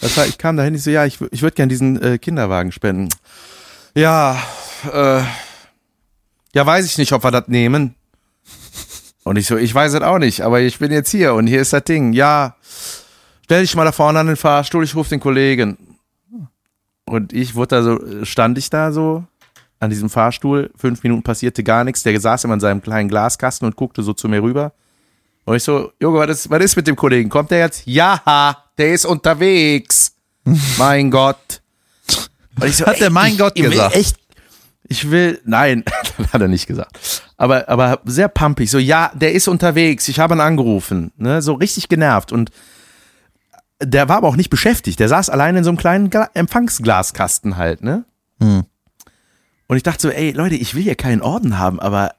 Das 0.00 0.16
war, 0.16 0.26
ich 0.26 0.38
kam 0.38 0.56
dahin, 0.56 0.74
ich 0.74 0.82
so, 0.82 0.90
ja, 0.90 1.04
ich, 1.04 1.20
ich 1.30 1.42
würde 1.42 1.54
gern 1.54 1.68
diesen 1.68 2.00
äh, 2.00 2.18
Kinderwagen 2.18 2.72
spenden. 2.72 3.08
Ja, 3.94 4.42
äh, 4.90 5.22
ja, 6.54 6.66
weiß 6.66 6.86
ich 6.86 6.98
nicht, 6.98 7.12
ob 7.12 7.24
wir 7.24 7.30
das 7.30 7.48
nehmen. 7.48 7.94
Und 9.24 9.36
ich 9.36 9.46
so, 9.46 9.56
ich 9.56 9.72
weiß 9.72 9.92
es 9.94 10.02
auch 10.02 10.18
nicht, 10.18 10.40
aber 10.40 10.60
ich 10.60 10.78
bin 10.78 10.90
jetzt 10.90 11.10
hier 11.10 11.34
und 11.34 11.46
hier 11.46 11.60
ist 11.60 11.72
das 11.72 11.84
Ding. 11.84 12.12
Ja, 12.12 12.56
stell 13.44 13.62
dich 13.62 13.76
mal 13.76 13.84
da 13.84 13.92
vorne 13.92 14.18
an 14.18 14.26
den 14.26 14.36
Fahrstuhl, 14.36 14.82
ich 14.82 14.96
rufe 14.96 15.10
den 15.10 15.20
Kollegen. 15.20 15.76
Und 17.04 17.32
ich 17.32 17.54
wurde 17.54 17.76
da 17.76 17.82
so, 17.82 18.24
stand 18.24 18.58
ich 18.58 18.70
da 18.70 18.90
so 18.90 19.24
an 19.78 19.90
diesem 19.90 20.10
Fahrstuhl, 20.10 20.70
fünf 20.76 21.02
Minuten 21.02 21.22
passierte 21.22 21.62
gar 21.62 21.84
nichts, 21.84 22.02
der 22.02 22.18
saß 22.18 22.44
immer 22.44 22.54
in 22.54 22.60
seinem 22.60 22.82
kleinen 22.82 23.08
Glaskasten 23.08 23.66
und 23.66 23.76
guckte 23.76 24.02
so 24.02 24.12
zu 24.12 24.28
mir 24.28 24.42
rüber. 24.42 24.72
Und 25.44 25.56
ich 25.56 25.62
so, 25.62 25.92
Junge, 26.00 26.18
was 26.18 26.30
ist, 26.30 26.50
was 26.50 26.62
ist 26.62 26.76
mit 26.76 26.86
dem 26.86 26.96
Kollegen? 26.96 27.28
Kommt 27.28 27.50
der 27.50 27.58
jetzt? 27.58 27.82
Ja, 27.86 28.64
der 28.78 28.92
ist 28.92 29.04
unterwegs. 29.04 30.14
mein 30.78 31.10
Gott. 31.10 31.62
Und 32.60 32.68
ich 32.68 32.76
so, 32.76 32.86
Hat 32.86 33.00
der 33.00 33.10
mein 33.10 33.32
ich, 33.32 33.38
Gott 33.38 33.52
ich 33.56 33.62
will 33.62 33.70
gesagt? 33.70 33.96
Echt, 33.96 34.16
ich 34.84 35.10
will, 35.10 35.40
nein, 35.44 35.84
hat 36.32 36.40
er 36.40 36.48
nicht 36.48 36.66
gesagt. 36.66 37.22
Aber, 37.36 37.68
aber 37.68 38.00
sehr 38.04 38.28
pumpig. 38.28 38.70
So, 38.70 38.78
ja, 38.78 39.10
der 39.14 39.32
ist 39.32 39.48
unterwegs. 39.48 40.06
Ich 40.08 40.20
habe 40.20 40.34
ihn 40.34 40.40
angerufen. 40.40 41.12
Ne, 41.16 41.42
so 41.42 41.54
richtig 41.54 41.88
genervt. 41.88 42.30
Und 42.30 42.50
der 43.82 44.08
war 44.08 44.18
aber 44.18 44.28
auch 44.28 44.36
nicht 44.36 44.50
beschäftigt. 44.50 45.00
Der 45.00 45.08
saß 45.08 45.30
allein 45.30 45.56
in 45.56 45.64
so 45.64 45.70
einem 45.70 45.78
kleinen 45.78 46.10
Gla 46.10 46.30
Empfangsglaskasten 46.34 47.56
halt, 47.56 47.82
ne? 47.82 48.04
Hm. 48.40 48.64
Und 49.66 49.76
ich 49.76 49.82
dachte 49.82 50.02
so, 50.02 50.10
ey, 50.10 50.32
Leute, 50.32 50.54
ich 50.54 50.74
will 50.74 50.82
hier 50.82 50.94
keinen 50.94 51.22
Orden 51.22 51.58
haben, 51.58 51.80
aber 51.80 52.14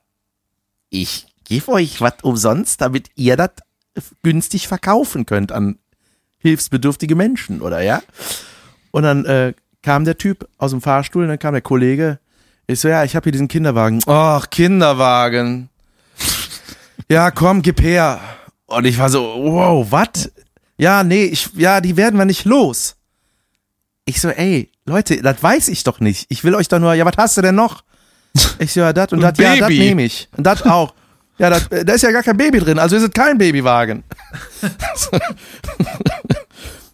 ich 0.90 1.28
gebe 1.44 1.70
euch 1.70 2.02
was 2.02 2.16
umsonst, 2.24 2.82
damit 2.82 3.10
ihr 3.16 3.38
das 3.38 3.52
günstig 4.24 4.68
verkaufen 4.68 5.26
könnt 5.26 5.52
an 5.52 5.78
hilfsbedürftige 6.40 7.16
Menschen, 7.16 7.62
oder 7.62 7.82
ja? 7.82 8.02
Und 8.92 9.04
dann 9.04 9.26
äh, 9.26 9.54
kam 9.82 10.06
der 10.06 10.18
Typ 10.18 10.48
aus 10.58 10.72
dem 10.72 10.82
Fahrstuhl 10.82 11.24
und 11.24 11.30
dann 11.30 11.40
kam 11.40 11.54
der 11.54 11.62
Kollege. 11.62 12.20
Ich 12.68 12.80
so, 12.80 12.88
ja, 12.88 13.04
ich 13.04 13.16
habe 13.16 13.26
hier 13.26 13.32
diesen 13.32 13.48
Kinderwagen. 13.48 14.02
Ach, 14.08 14.50
Kinderwagen. 14.50 15.70
Ja, 17.10 17.32
komm, 17.32 17.62
gib 17.62 17.82
her. 17.82 18.20
Und 18.66 18.86
ich 18.86 18.98
war 18.98 19.10
so, 19.10 19.22
wow, 19.22 19.86
was? 19.90 20.32
Ja, 20.78 21.04
nee, 21.04 21.26
ich, 21.26 21.50
ja, 21.56 21.82
die 21.82 21.98
werden 21.98 22.18
wir 22.18 22.26
nicht 22.26 22.46
los. 22.46 22.96
Ich 24.06 24.20
so, 24.20 24.30
ey, 24.30 24.70
Leute, 24.86 25.22
das 25.22 25.42
weiß 25.42 25.68
ich 25.70 25.84
doch 25.84 26.00
nicht. 26.00 26.26
Ich 26.30 26.44
will 26.44 26.56
euch 26.56 26.68
doch 26.68 26.80
nur, 26.80 26.94
ja, 26.94 27.06
was 27.06 27.18
hast 27.18 27.38
du 27.38 27.42
denn 27.42 27.56
noch? 27.56 27.84
Ich 28.60 28.74
so, 28.74 28.80
ja, 28.80 28.94
das 28.94 29.12
und 29.12 29.22
das, 29.22 29.38
ja, 29.38 29.56
das 29.56 29.70
nehme 29.70 30.04
ich. 30.04 30.28
Und 30.36 30.46
das 30.46 30.64
auch. 30.64 30.94
Ja, 31.38 31.50
das, 31.50 31.68
äh, 31.68 31.84
da 31.84 31.94
ist 31.94 32.02
ja 32.04 32.12
gar 32.12 32.24
kein 32.24 32.38
Baby 32.38 32.60
drin, 32.60 32.78
also 32.80 32.96
ist 32.96 33.04
es 33.04 33.12
kein 33.12 33.38
Babywagen. 33.38 34.04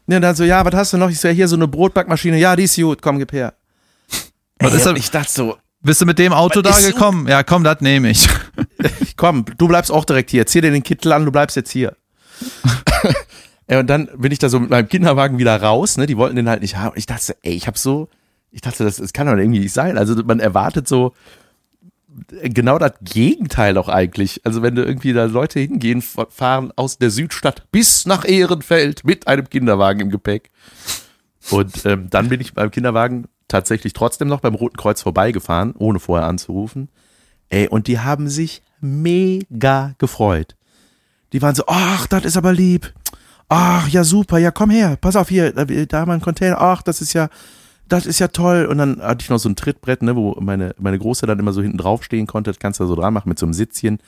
ja, 0.07 0.15
und 0.17 0.21
dann 0.21 0.35
so, 0.35 0.43
ja, 0.43 0.63
was 0.65 0.73
hast 0.73 0.93
du 0.93 0.97
noch? 0.97 1.09
Ich 1.09 1.19
so, 1.19 1.27
ja, 1.27 1.33
hier 1.33 1.47
so 1.47 1.55
eine 1.55 1.67
Brotbackmaschine. 1.67 2.37
Ja, 2.37 2.55
die 2.55 2.63
ist 2.63 2.75
gut, 2.75 3.01
komm, 3.01 3.19
gib 3.19 3.31
her. 3.31 3.53
Was 4.59 4.73
ist 4.73 4.85
Ey, 4.85 4.93
das- 4.93 4.99
ich 4.99 5.11
dachte 5.11 5.31
so, 5.31 5.57
Bist 5.81 6.01
du 6.01 6.05
mit 6.05 6.19
dem 6.19 6.33
Auto 6.33 6.61
da 6.61 6.71
ist 6.71 6.83
so- 6.85 6.91
gekommen? 6.91 7.27
Ja, 7.27 7.43
komm, 7.43 7.63
das 7.63 7.81
nehme 7.81 8.09
ich. 8.09 8.27
komm, 9.17 9.45
du 9.57 9.67
bleibst 9.67 9.91
auch 9.91 10.03
direkt 10.05 10.29
hier. 10.31 10.45
Zieh 10.45 10.61
dir 10.61 10.71
den 10.71 10.83
Kittel 10.83 11.11
an, 11.13 11.25
du 11.25 11.31
bleibst 11.31 11.55
jetzt 11.55 11.71
hier. 11.71 11.95
Ey, 13.67 13.77
und 13.77 13.87
dann 13.87 14.09
bin 14.17 14.31
ich 14.31 14.39
da 14.39 14.49
so 14.49 14.59
mit 14.59 14.69
meinem 14.71 14.89
Kinderwagen 14.89 15.37
wieder 15.37 15.61
raus, 15.61 15.95
ne? 15.97 16.07
Die 16.07 16.17
wollten 16.17 16.35
den 16.35 16.49
halt 16.49 16.61
nicht 16.61 16.75
haben. 16.75 16.91
Und 16.91 16.97
ich 16.97 17.05
dachte, 17.05 17.35
ey, 17.43 17.53
ich 17.53 17.67
hab 17.67 17.77
so, 17.77 18.09
ich 18.51 18.61
dachte, 18.61 18.83
das, 18.83 18.95
das 18.97 19.13
kann 19.13 19.27
doch 19.27 19.37
irgendwie 19.37 19.59
nicht 19.59 19.73
sein. 19.73 19.97
Also 19.97 20.15
man 20.23 20.39
erwartet 20.39 20.87
so 20.87 21.13
genau 22.41 22.77
das 22.77 22.93
Gegenteil 23.01 23.77
auch 23.77 23.87
eigentlich. 23.87 24.41
Also 24.45 24.61
wenn 24.61 24.75
du 24.75 24.83
irgendwie 24.83 25.13
da 25.13 25.25
Leute 25.25 25.59
hingehen, 25.59 26.01
fahren 26.01 26.71
aus 26.75 26.97
der 26.97 27.11
Südstadt 27.11 27.71
bis 27.71 28.05
nach 28.05 28.25
Ehrenfeld 28.27 29.03
mit 29.03 29.27
einem 29.27 29.49
Kinderwagen 29.49 30.01
im 30.01 30.09
Gepäck. 30.09 30.51
Und 31.51 31.85
ähm, 31.85 32.09
dann 32.09 32.29
bin 32.29 32.41
ich 32.41 32.53
beim 32.53 32.71
Kinderwagen 32.71 33.27
tatsächlich 33.47 33.93
trotzdem 33.93 34.27
noch 34.27 34.41
beim 34.41 34.55
Roten 34.55 34.77
Kreuz 34.77 35.01
vorbeigefahren, 35.01 35.73
ohne 35.77 35.99
vorher 35.99 36.27
anzurufen. 36.27 36.89
Ey, 37.49 37.67
und 37.67 37.87
die 37.87 37.99
haben 37.99 38.29
sich 38.29 38.61
mega 38.79 39.95
gefreut. 39.97 40.55
Die 41.33 41.41
waren 41.41 41.55
so, 41.55 41.63
ach, 41.67 42.07
das 42.07 42.25
ist 42.25 42.37
aber 42.37 42.53
lieb. 42.53 42.93
Ach, 43.49 43.87
ja, 43.87 44.03
super, 44.03 44.37
ja, 44.37 44.51
komm 44.51 44.69
her, 44.69 44.97
pass 45.01 45.15
auf 45.15 45.29
hier, 45.29 45.51
da 45.51 45.61
haben 45.61 46.09
wir 46.09 46.13
einen 46.13 46.21
Container, 46.21 46.61
ach, 46.61 46.83
das 46.83 47.01
ist 47.01 47.13
ja, 47.13 47.29
das 47.89 48.05
ist 48.05 48.19
ja 48.19 48.27
toll. 48.29 48.65
Und 48.65 48.77
dann 48.77 49.01
hatte 49.01 49.23
ich 49.23 49.29
noch 49.29 49.39
so 49.39 49.49
ein 49.49 49.55
Trittbrett, 49.55 50.01
ne, 50.03 50.15
wo 50.15 50.35
meine, 50.39 50.73
meine 50.79 50.97
Große 50.99 51.25
dann 51.25 51.39
immer 51.39 51.53
so 51.53 51.61
hinten 51.61 51.77
drauf 51.77 52.03
stehen 52.03 52.27
konnte, 52.27 52.51
das 52.51 52.59
kannst 52.59 52.79
du 52.79 52.83
da 52.83 52.87
so 52.87 52.95
dran 52.95 53.13
machen 53.13 53.29
mit 53.29 53.39
so 53.39 53.45
einem 53.45 53.53
Sitzchen. 53.53 53.99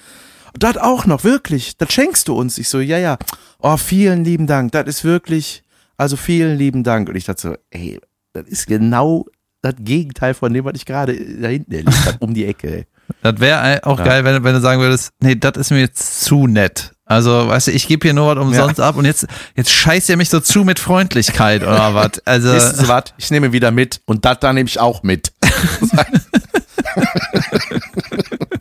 Das 0.58 0.78
auch 0.78 1.06
noch, 1.06 1.24
wirklich, 1.24 1.78
das 1.78 1.92
schenkst 1.94 2.28
du 2.28 2.36
uns. 2.36 2.58
Ich 2.58 2.68
so, 2.70 2.80
ja, 2.80 2.98
ja, 2.98 3.18
oh, 3.60 3.78
vielen 3.78 4.24
lieben 4.24 4.48
Dank, 4.48 4.72
das 4.74 4.86
ist 4.88 5.04
wirklich, 5.04 5.64
also 5.98 6.18
vielen 6.18 6.58
lieben 6.58 6.84
Dank. 6.84 7.08
Und 7.10 7.16
ich 7.16 7.26
dachte 7.26 7.42
so, 7.42 7.56
ey, 7.70 8.00
das 8.34 8.48
ist 8.48 8.68
genau 8.68 9.26
das 9.62 9.76
Gegenteil 9.80 10.34
von 10.34 10.54
dem, 10.54 10.66
was 10.66 10.74
ich 10.76 10.86
gerade 10.86 11.14
da 11.14 11.48
hinten 11.48 11.72
erlebt 11.72 12.06
habe, 12.06 12.18
um 12.20 12.34
die 12.34 12.46
Ecke, 12.46 12.78
ey. 12.80 12.86
Das 13.24 13.40
wäre 13.40 13.84
auch 13.84 14.00
Ja. 14.00 14.06
geil, 14.06 14.24
wenn, 14.26 14.44
wenn 14.44 14.54
du 14.54 14.62
sagen 14.62 14.82
würdest, 14.82 15.12
nee, 15.22 15.36
das 15.36 15.54
ist 15.58 15.72
mir 15.72 15.80
jetzt 15.80 16.22
zu 16.22 16.48
nett. 16.48 16.94
Also, 17.12 17.50
weißt 17.50 17.68
du, 17.68 17.72
ich 17.72 17.90
gebe 17.90 18.08
hier 18.08 18.14
nur 18.14 18.34
was 18.34 18.42
umsonst 18.42 18.80
ab 18.80 18.96
und 18.96 19.04
jetzt, 19.04 19.28
jetzt 19.58 19.70
scheißt 19.70 20.08
ihr 20.08 20.16
mich 20.16 20.30
so 20.30 20.40
zu 20.40 20.64
mit 20.64 20.80
Freundlichkeit 20.80 21.62
oder 21.62 21.94
was. 21.94 22.22
Also, 22.24 22.58
Sie 22.58 22.88
was? 22.88 23.04
Ich 23.18 23.30
nehme 23.32 23.52
wieder 23.52 23.70
mit 23.72 24.00
und 24.06 24.24
das 24.24 24.40
da 24.40 24.54
nehme 24.54 24.70
ich 24.70 24.80
auch 24.80 25.04
mit. 25.04 25.34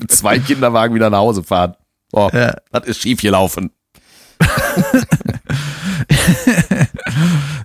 mit 0.01 0.11
zwei 0.11 0.41
Kinderwagen 0.41 0.97
wieder 0.97 1.11
nach 1.11 1.19
Hause 1.19 1.45
fahren. 1.45 1.77
Oh, 2.13 2.29
Ja. 2.33 2.57
das 2.73 2.87
ist 2.87 3.01
schief 3.03 3.21
gelaufen. 3.21 3.71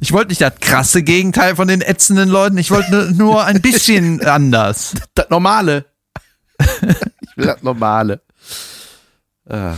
ich 0.02 0.12
wollte 0.12 0.30
nicht 0.30 0.42
das 0.42 0.54
krasse 0.60 1.02
Gegenteil 1.02 1.56
von 1.56 1.68
den 1.68 1.82
ätzenden 1.82 2.30
Leuten, 2.30 2.60
ich 2.60 2.70
wollte 2.70 2.92
nur, 2.92 3.06
nur 3.12 3.44
ein 3.46 3.60
bisschen 3.60 4.24
anders. 4.24 4.94
Das 5.16 5.32
Normale. 5.32 5.86
ich 6.60 7.38
will 7.38 7.48
das 7.48 7.64
Normale. 7.64 8.22
Ah, 9.50 9.74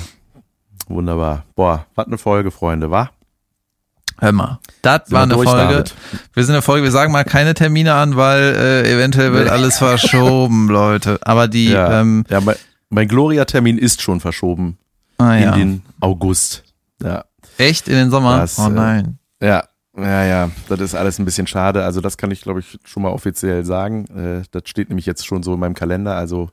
wunderbar. 0.87 1.45
Boah, 1.55 1.85
was 1.95 2.07
eine 2.07 2.17
Folge, 2.17 2.51
Freunde, 2.51 2.91
wa? 2.91 3.09
Hör 4.19 4.31
mal. 4.31 4.59
Das 4.81 5.11
war 5.11 5.23
eine 5.23 5.33
durch 5.35 5.47
Folge. 5.47 5.73
damit? 5.73 5.95
Wir 6.33 6.43
sind 6.43 6.55
eine 6.55 6.61
Folge, 6.61 6.83
wir 6.83 6.91
sagen 6.91 7.11
mal 7.11 7.23
keine 7.23 7.53
Termine 7.53 7.93
an, 7.93 8.15
weil 8.15 8.55
äh, 8.55 8.91
eventuell 8.91 9.31
wird 9.31 9.49
alles 9.49 9.77
verschoben, 9.77 10.67
Leute. 10.69 11.19
Aber 11.21 11.47
die, 11.47 11.69
Ja, 11.69 12.01
ähm, 12.01 12.23
ja 12.29 12.41
mein, 12.41 12.55
mein 12.89 13.07
Gloria-Termin 13.07 13.77
ist 13.77 14.01
schon 14.01 14.19
verschoben 14.19 14.77
ah, 15.19 15.35
in 15.35 15.43
ja. 15.43 15.51
den 15.51 15.83
August. 15.99 16.63
Ja. 17.01 17.25
echt 17.59 17.87
in 17.87 17.95
den 17.95 18.09
Sommer? 18.09 18.39
Das, 18.39 18.57
oh 18.57 18.67
äh, 18.67 18.69
nein. 18.69 19.19
Ja, 19.39 19.65
ja, 19.99 20.23
ja, 20.25 20.51
das 20.69 20.79
ist 20.79 20.95
alles 20.95 21.17
ein 21.17 21.25
bisschen 21.25 21.47
schade. 21.47 21.83
Also 21.83 22.01
das 22.01 22.17
kann 22.17 22.29
ich, 22.29 22.41
glaube 22.41 22.59
ich, 22.59 22.77
schon 22.85 23.03
mal 23.03 23.09
offiziell 23.09 23.65
sagen. 23.65 24.05
Äh, 24.15 24.43
das 24.51 24.63
steht 24.65 24.89
nämlich 24.89 25.05
jetzt 25.07 25.25
schon 25.25 25.41
so 25.41 25.55
in 25.55 25.59
meinem 25.59 25.73
Kalender. 25.73 26.15
Also 26.15 26.51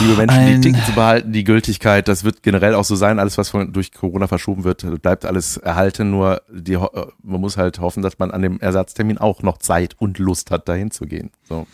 liebe 0.00 0.14
Menschen, 0.16 0.38
Ein- 0.38 0.62
die 0.62 0.72
Tickets 0.72 0.94
behalten, 0.94 1.32
die 1.32 1.42
Gültigkeit, 1.44 2.06
das 2.06 2.22
wird 2.22 2.42
generell 2.42 2.74
auch 2.74 2.84
so 2.84 2.94
sein. 2.94 3.18
Alles, 3.18 3.36
was 3.36 3.48
von, 3.48 3.72
durch 3.72 3.90
Corona 3.92 4.28
verschoben 4.28 4.62
wird, 4.64 4.84
bleibt 5.02 5.24
alles 5.24 5.56
erhalten. 5.56 6.10
Nur 6.10 6.40
die, 6.52 6.74
äh, 6.74 6.88
man 7.22 7.40
muss 7.40 7.56
halt 7.56 7.80
hoffen, 7.80 8.02
dass 8.02 8.18
man 8.18 8.30
an 8.30 8.42
dem 8.42 8.60
Ersatztermin 8.60 9.18
auch 9.18 9.42
noch 9.42 9.58
Zeit 9.58 9.94
und 9.98 10.18
Lust 10.18 10.50
hat, 10.52 10.68
dahin 10.68 10.90
zu 10.92 11.06
gehen. 11.06 11.30
So. 11.48 11.66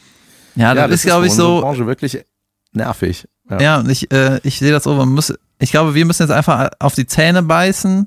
Ja, 0.54 0.74
das, 0.74 0.90
ist, 0.90 1.02
glaube 1.04 1.26
ich, 1.26 1.32
so. 1.32 1.60
Branche 1.60 1.86
wirklich 1.86 2.24
nervig. 2.72 3.28
Ja. 3.50 3.60
Ja, 3.60 3.78
und 3.80 3.90
ich, 3.90 4.10
äh, 4.12 4.40
ich 4.42 4.58
sehe 4.58 4.72
das 4.72 4.84
so, 4.84 4.94
man 4.94 5.10
muss, 5.10 5.34
ich 5.58 5.70
glaube, 5.70 5.94
wir 5.94 6.06
müssen 6.06 6.22
jetzt 6.22 6.30
einfach 6.32 6.70
auf 6.78 6.94
die 6.94 7.06
Zähne 7.06 7.42
beißen, 7.42 8.06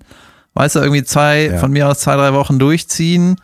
weißt 0.55 0.75
du, 0.75 0.79
irgendwie 0.79 1.03
zwei, 1.03 1.45
Ja. 1.51 1.57
von 1.59 1.71
mir 1.71 1.87
aus 1.87 1.99
zwei, 1.99 2.15
drei 2.15 2.33
Wochen 2.33 2.57
durchziehen, 2.59 3.35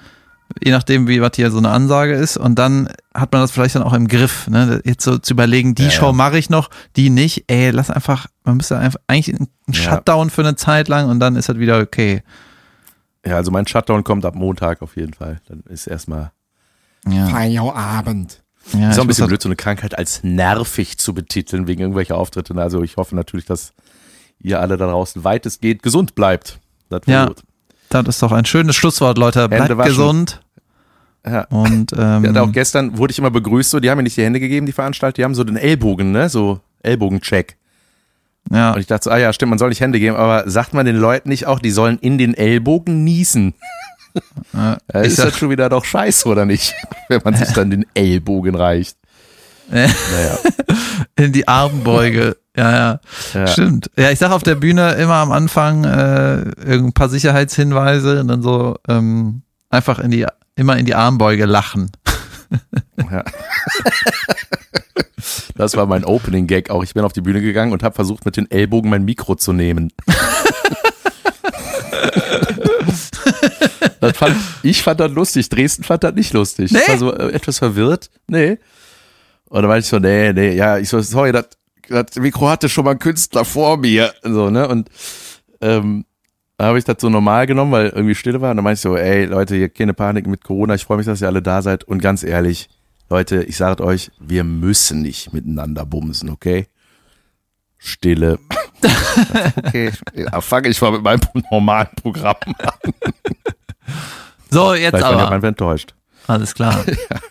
je 0.61 0.71
nachdem, 0.71 1.07
wie 1.07 1.21
was 1.21 1.31
hier 1.35 1.49
so 1.51 1.59
eine 1.59 1.69
Ansage 1.69 2.13
ist, 2.13 2.35
und 2.37 2.55
dann 2.55 2.89
hat 3.13 3.31
man 3.31 3.41
das 3.41 3.51
vielleicht 3.51 3.75
dann 3.75 3.83
auch 3.83 3.93
im 3.93 4.07
Griff, 4.07 4.47
ne? 4.47 4.81
Jetzt 4.83 5.03
so 5.03 5.17
zu 5.17 5.33
überlegen, 5.33 5.75
die 5.75 5.83
Ja, 5.85 5.91
Show 5.91 6.07
ja. 6.07 6.11
mache 6.13 6.37
ich 6.37 6.49
noch, 6.49 6.69
die 6.95 7.09
nicht, 7.09 7.45
ey, 7.47 7.69
lass 7.69 7.89
einfach, 7.91 8.25
man 8.43 8.57
müsste 8.57 8.77
einfach 8.77 8.99
eigentlich 9.07 9.35
einen 9.35 9.47
Ja. 9.67 9.73
Shutdown 9.73 10.29
für 10.29 10.41
eine 10.41 10.55
Zeit 10.55 10.87
lang 10.87 11.09
und 11.09 11.19
dann 11.19 11.35
ist 11.35 11.47
das 11.49 11.57
wieder 11.57 11.79
okay. 11.79 12.23
ja, 13.25 13.35
also 13.35 13.51
mein 13.51 13.67
Shutdown 13.67 14.03
kommt 14.03 14.25
ab 14.25 14.33
Montag 14.35 14.81
auf 14.81 14.95
jeden 14.97 15.13
Fall. 15.13 15.39
Dann 15.47 15.61
ist 15.69 15.85
erstmal 15.87 16.31
Ja, 17.07 17.27
Feierabend. 17.27 18.41
ja 18.73 18.89
ist 18.89 18.97
auch 18.97 19.03
ein 19.03 19.07
bisschen 19.07 19.27
blöd, 19.27 19.41
so 19.41 19.47
eine 19.49 19.55
Krankheit 19.55 19.97
als 19.97 20.23
nervig 20.23 20.97
zu 20.97 21.13
betiteln 21.13 21.67
wegen 21.67 21.81
irgendwelcher 21.81 22.15
Auftritte. 22.17 22.55
Also 22.55 22.81
ich 22.83 22.97
hoffe 22.97 23.15
natürlich, 23.15 23.45
dass 23.45 23.73
ihr 24.39 24.59
alle 24.59 24.77
da 24.77 24.87
draußen 24.87 25.23
weitestgehend 25.23 25.83
gesund 25.83 26.15
bleibt. 26.15 26.59
Das 26.91 27.07
wäre 27.07 27.19
Ja. 27.21 27.25
gut. 27.27 27.41
Das 27.89 28.07
ist 28.07 28.21
doch 28.23 28.31
ein 28.31 28.45
schönes 28.45 28.75
Schlusswort, 28.75 29.17
Leute. 29.17 29.49
Bleibt 29.49 29.75
gesund. 29.85 30.41
Ja. 31.25 31.41
Und 31.49 31.91
ähm, 31.97 31.99
hatten 32.23 32.37
auch 32.37 32.51
gestern 32.51 32.97
wurde 32.97 33.11
ich 33.11 33.19
immer 33.19 33.31
begrüßt, 33.31 33.69
so, 33.69 33.79
die 33.79 33.89
haben 33.89 33.97
mir 33.97 34.03
nicht 34.03 34.17
die 34.17 34.23
Hände 34.23 34.39
gegeben, 34.39 34.65
die 34.65 34.71
Veranstalter, 34.71 35.15
die 35.15 35.23
haben 35.23 35.35
so 35.35 35.43
den 35.43 35.57
Ellbogen, 35.57 36.11
ne, 36.11 36.29
so 36.29 36.61
Ellbogencheck. 36.83 37.57
ja, 38.51 38.71
Und 38.73 38.79
ich 38.79 38.87
dachte 38.87 39.03
so, 39.05 39.09
ah 39.11 39.17
ja, 39.17 39.31
stimmt, 39.33 39.51
man 39.51 39.59
soll 39.59 39.69
nicht 39.69 39.81
Hände 39.81 39.99
geben, 39.99 40.15
aber 40.15 40.49
sagt 40.49 40.73
man 40.73 40.85
den 40.85 40.95
Leuten 40.97 41.29
nicht 41.29 41.45
auch, 41.47 41.59
die 41.59 41.69
sollen 41.71 41.99
in 41.99 42.17
den 42.17 42.33
Ellbogen 42.33 43.03
niesen? 43.03 43.53
Ja, 44.53 44.77
ist 45.01 45.19
das 45.19 45.37
schon 45.37 45.49
wieder 45.49 45.69
doch 45.69 45.85
scheiße, 45.85 46.27
oder 46.27 46.45
nicht? 46.45 46.73
Wenn 47.09 47.21
man 47.23 47.35
sich 47.35 47.49
dann 47.49 47.69
den 47.69 47.85
Ellbogen 47.93 48.55
reicht. 48.55 48.97
Naja. 49.71 50.37
in 51.15 51.31
die 51.31 51.47
Armbeuge. 51.47 52.37
Ja, 52.55 52.71
ja, 52.71 52.99
Ja. 53.33 53.47
stimmt. 53.47 53.89
Ja, 53.97 54.11
ich 54.11 54.19
sag 54.19 54.31
auf 54.31 54.43
der 54.43 54.55
Bühne 54.55 54.93
immer 54.95 55.15
am 55.15 55.31
Anfang 55.31 55.83
äh, 55.85 56.43
ein 56.67 56.91
paar 56.93 57.07
Sicherheitshinweise 57.09 58.19
und 58.19 58.27
dann 58.27 58.41
so 58.41 58.77
ähm, 58.87 59.43
einfach 59.69 59.99
in 59.99 60.11
die 60.11 60.25
immer 60.55 60.77
in 60.77 60.85
die 60.85 60.95
Armbeuge 60.95 61.45
lachen. 61.45 61.91
Ja. 63.09 63.23
Das 65.55 65.75
war 65.77 65.85
mein 65.85 66.03
Opening 66.03 66.47
Gag 66.47 66.69
auch. 66.69 66.83
Ich 66.83 66.93
bin 66.93 67.03
auf 67.03 67.13
die 67.13 67.21
Bühne 67.21 67.41
gegangen 67.41 67.71
und 67.71 67.81
habe 67.83 67.95
versucht, 67.95 68.25
mit 68.25 68.35
den 68.37 68.49
Ellbogen 68.51 68.89
mein 68.89 69.05
Mikro 69.05 69.35
zu 69.35 69.53
nehmen. 69.53 69.93
das 74.01 74.17
fand, 74.17 74.35
ich 74.63 74.81
fand 74.83 74.99
das 74.99 75.11
lustig. 75.11 75.49
Dresden 75.49 75.83
fand 75.83 76.03
das 76.03 76.13
nicht 76.15 76.33
lustig. 76.33 76.71
Nee? 76.71 76.79
war 76.87 76.97
so 76.97 77.13
äh, 77.13 77.31
etwas 77.31 77.59
verwirrt. 77.59 78.09
Nee. 78.27 78.57
Und 79.51 79.63
dann 79.63 79.67
meinte 79.67 79.83
ich 79.83 79.87
so, 79.87 79.99
nee, 79.99 80.31
nee, 80.31 80.55
ja, 80.55 80.77
ich 80.77 80.87
so, 80.87 81.01
sorry, 81.01 81.33
das, 81.33 81.49
das 81.89 82.15
Mikro 82.15 82.47
hatte 82.47 82.69
schon 82.69 82.85
mal 82.85 82.91
ein 82.91 82.99
Künstler 82.99 83.43
vor 83.43 83.75
mir. 83.75 84.13
So, 84.23 84.49
ne? 84.49 84.65
Und 84.65 84.89
ähm, 85.59 86.05
da 86.55 86.67
habe 86.67 86.79
ich 86.79 86.85
das 86.85 86.95
so 86.99 87.09
normal 87.09 87.47
genommen, 87.47 87.73
weil 87.73 87.89
irgendwie 87.89 88.15
Stille 88.15 88.39
war. 88.39 88.51
Und 88.51 88.57
dann 88.57 88.63
meinte 88.63 88.77
ich 88.77 88.81
so, 88.81 88.95
ey, 88.95 89.25
Leute, 89.25 89.57
hier 89.57 89.67
keine 89.67 89.93
Panik 89.93 90.25
mit 90.25 90.45
Corona. 90.45 90.75
Ich 90.75 90.85
freue 90.85 90.95
mich, 90.95 91.05
dass 91.05 91.19
ihr 91.19 91.27
alle 91.27 91.41
da 91.41 91.61
seid. 91.61 91.83
Und 91.83 92.01
ganz 92.01 92.23
ehrlich, 92.23 92.69
Leute, 93.09 93.43
ich 93.43 93.57
sage 93.57 93.83
euch, 93.83 94.09
wir 94.21 94.45
müssen 94.45 95.01
nicht 95.01 95.33
miteinander 95.33 95.85
bumsen, 95.85 96.29
okay? 96.29 96.67
Stille. 97.77 98.39
okay, 99.65 99.91
ja, 100.13 100.39
fange 100.39 100.69
ich 100.69 100.81
mal 100.81 100.93
mit 100.93 101.03
meinem 101.03 101.19
normalen 101.51 101.89
Programm 102.01 102.37
an. 102.45 102.93
So, 104.49 104.73
jetzt 104.75 104.91
Vielleicht 104.91 105.03
aber. 105.03 105.23
ja 105.23 105.29
man 105.29 105.43
enttäuscht. 105.43 105.93
Alles 106.27 106.53
klar. 106.53 106.85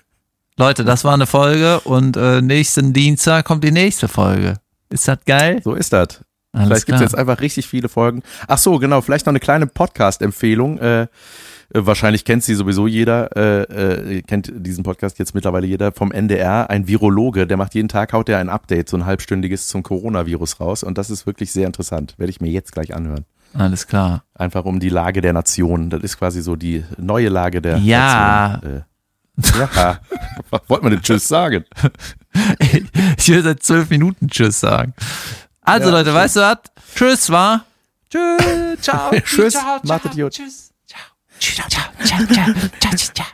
Leute, 0.57 0.85
das 0.85 1.05
war 1.05 1.15
eine 1.15 1.27
Folge 1.27 1.81
und 1.81 2.17
äh, 2.17 2.43
nächsten 2.43 2.93
Dienstag 2.93 3.45
kommt 3.47 3.65
die 3.65 3.71
nächste 3.73 4.09
Folge. 4.09 4.57
Ist 4.91 5.09
das 5.09 5.19
geil? 5.25 5.61
So 5.65 5.75
ist 5.75 5.93
das. 5.93 6.21
Alles 6.53 6.67
Vielleicht 6.67 6.87
gibt's 6.87 6.99
klar. 6.99 7.03
jetzt 7.03 7.15
einfach 7.15 7.41
richtig 7.41 7.67
viele 7.69 7.89
Folgen. 7.89 8.23
Ach 8.49 8.59
so, 8.59 8.79
genau, 8.79 9.01
vielleicht 9.01 9.25
noch 9.27 9.31
eine 9.33 9.39
kleine 9.41 9.67
Podcast-Empfehlung. 9.69 10.79
Äh, 10.79 11.03
äh, 11.03 11.07
wahrscheinlich 11.73 12.25
kennt 12.25 12.43
sie 12.43 12.55
sowieso 12.57 12.89
jeder, 12.89 13.35
äh, 13.37 14.17
äh, 14.17 14.23
kennt 14.23 14.53
diesen 14.55 14.83
Podcast 14.83 15.19
jetzt 15.21 15.35
mittlerweile 15.35 15.67
jeder 15.69 15.93
vom 15.93 16.11
NDR, 16.11 16.69
ein 16.69 16.89
Virologe, 16.89 17.47
der 17.47 17.57
macht 17.57 17.75
jeden 17.77 17.89
Tag, 17.89 18.13
haut 18.13 18.29
er 18.29 18.39
ein 18.39 18.49
Update, 18.49 18.89
so 18.89 18.97
ein 18.97 19.07
halbstündiges 19.07 19.69
zum 19.69 19.85
Coronavirus 19.85 20.59
raus 20.59 20.83
und 20.83 20.99
das 20.99 21.09
ist 21.11 21.25
wirklich 21.27 21.53
sehr 21.53 21.67
interessant. 21.69 22.15
Werde 22.19 22.31
ich 22.31 22.41
mir 22.41 22.51
jetzt 22.51 22.73
gleich 22.73 22.95
anhören. 22.95 23.25
Alles 23.55 23.87
klar. 23.87 24.25
Einfach 24.35 24.65
um 24.65 24.81
die 24.81 24.89
Lage 24.89 25.21
der 25.21 25.33
Nation. 25.33 25.91
Das 25.91 26.03
ist 26.03 26.19
quasi 26.19 26.43
so 26.43 26.57
die 26.57 26.85
neue 26.99 27.29
Lage 27.29 27.63
der 27.63 27.79
Ja. 27.79 28.49
Nation. 28.63 28.77
Äh, 28.79 28.81
ja. 29.59 30.01
Was 30.51 30.61
wollte 30.68 30.84
man 30.84 30.93
denn 30.93 31.03
Tschüss 31.03 31.28
sagen? 31.28 31.64
ich 32.68 33.28
will 33.28 33.43
seit 33.43 33.62
zwölf 33.62 33.91
Minuten 33.91 34.28
Tschüss 34.28 34.61
sagen. 34.61 34.95
Also 35.62 35.88
Ja, 35.88 35.93
Leute, 35.99 36.14
weißt 36.14 36.36
du 36.36 36.41
was? 36.41 36.59
Tschüss, 36.95 37.30
war. 37.30 37.64
Tschüss, 38.11 38.80
ciao. 38.80 39.11
Tschüss, 39.24 39.53
ciao, 39.55 39.80
ciao. 39.84 40.28
Tschüss, 40.30 40.72
ciao. 40.86 41.01
Ciao, 41.38 41.68
ciao, 41.68 41.91
ciao, 42.05 42.26
ciao, 42.26 42.55
ciao, 42.80 42.97
ciao. 43.14 43.26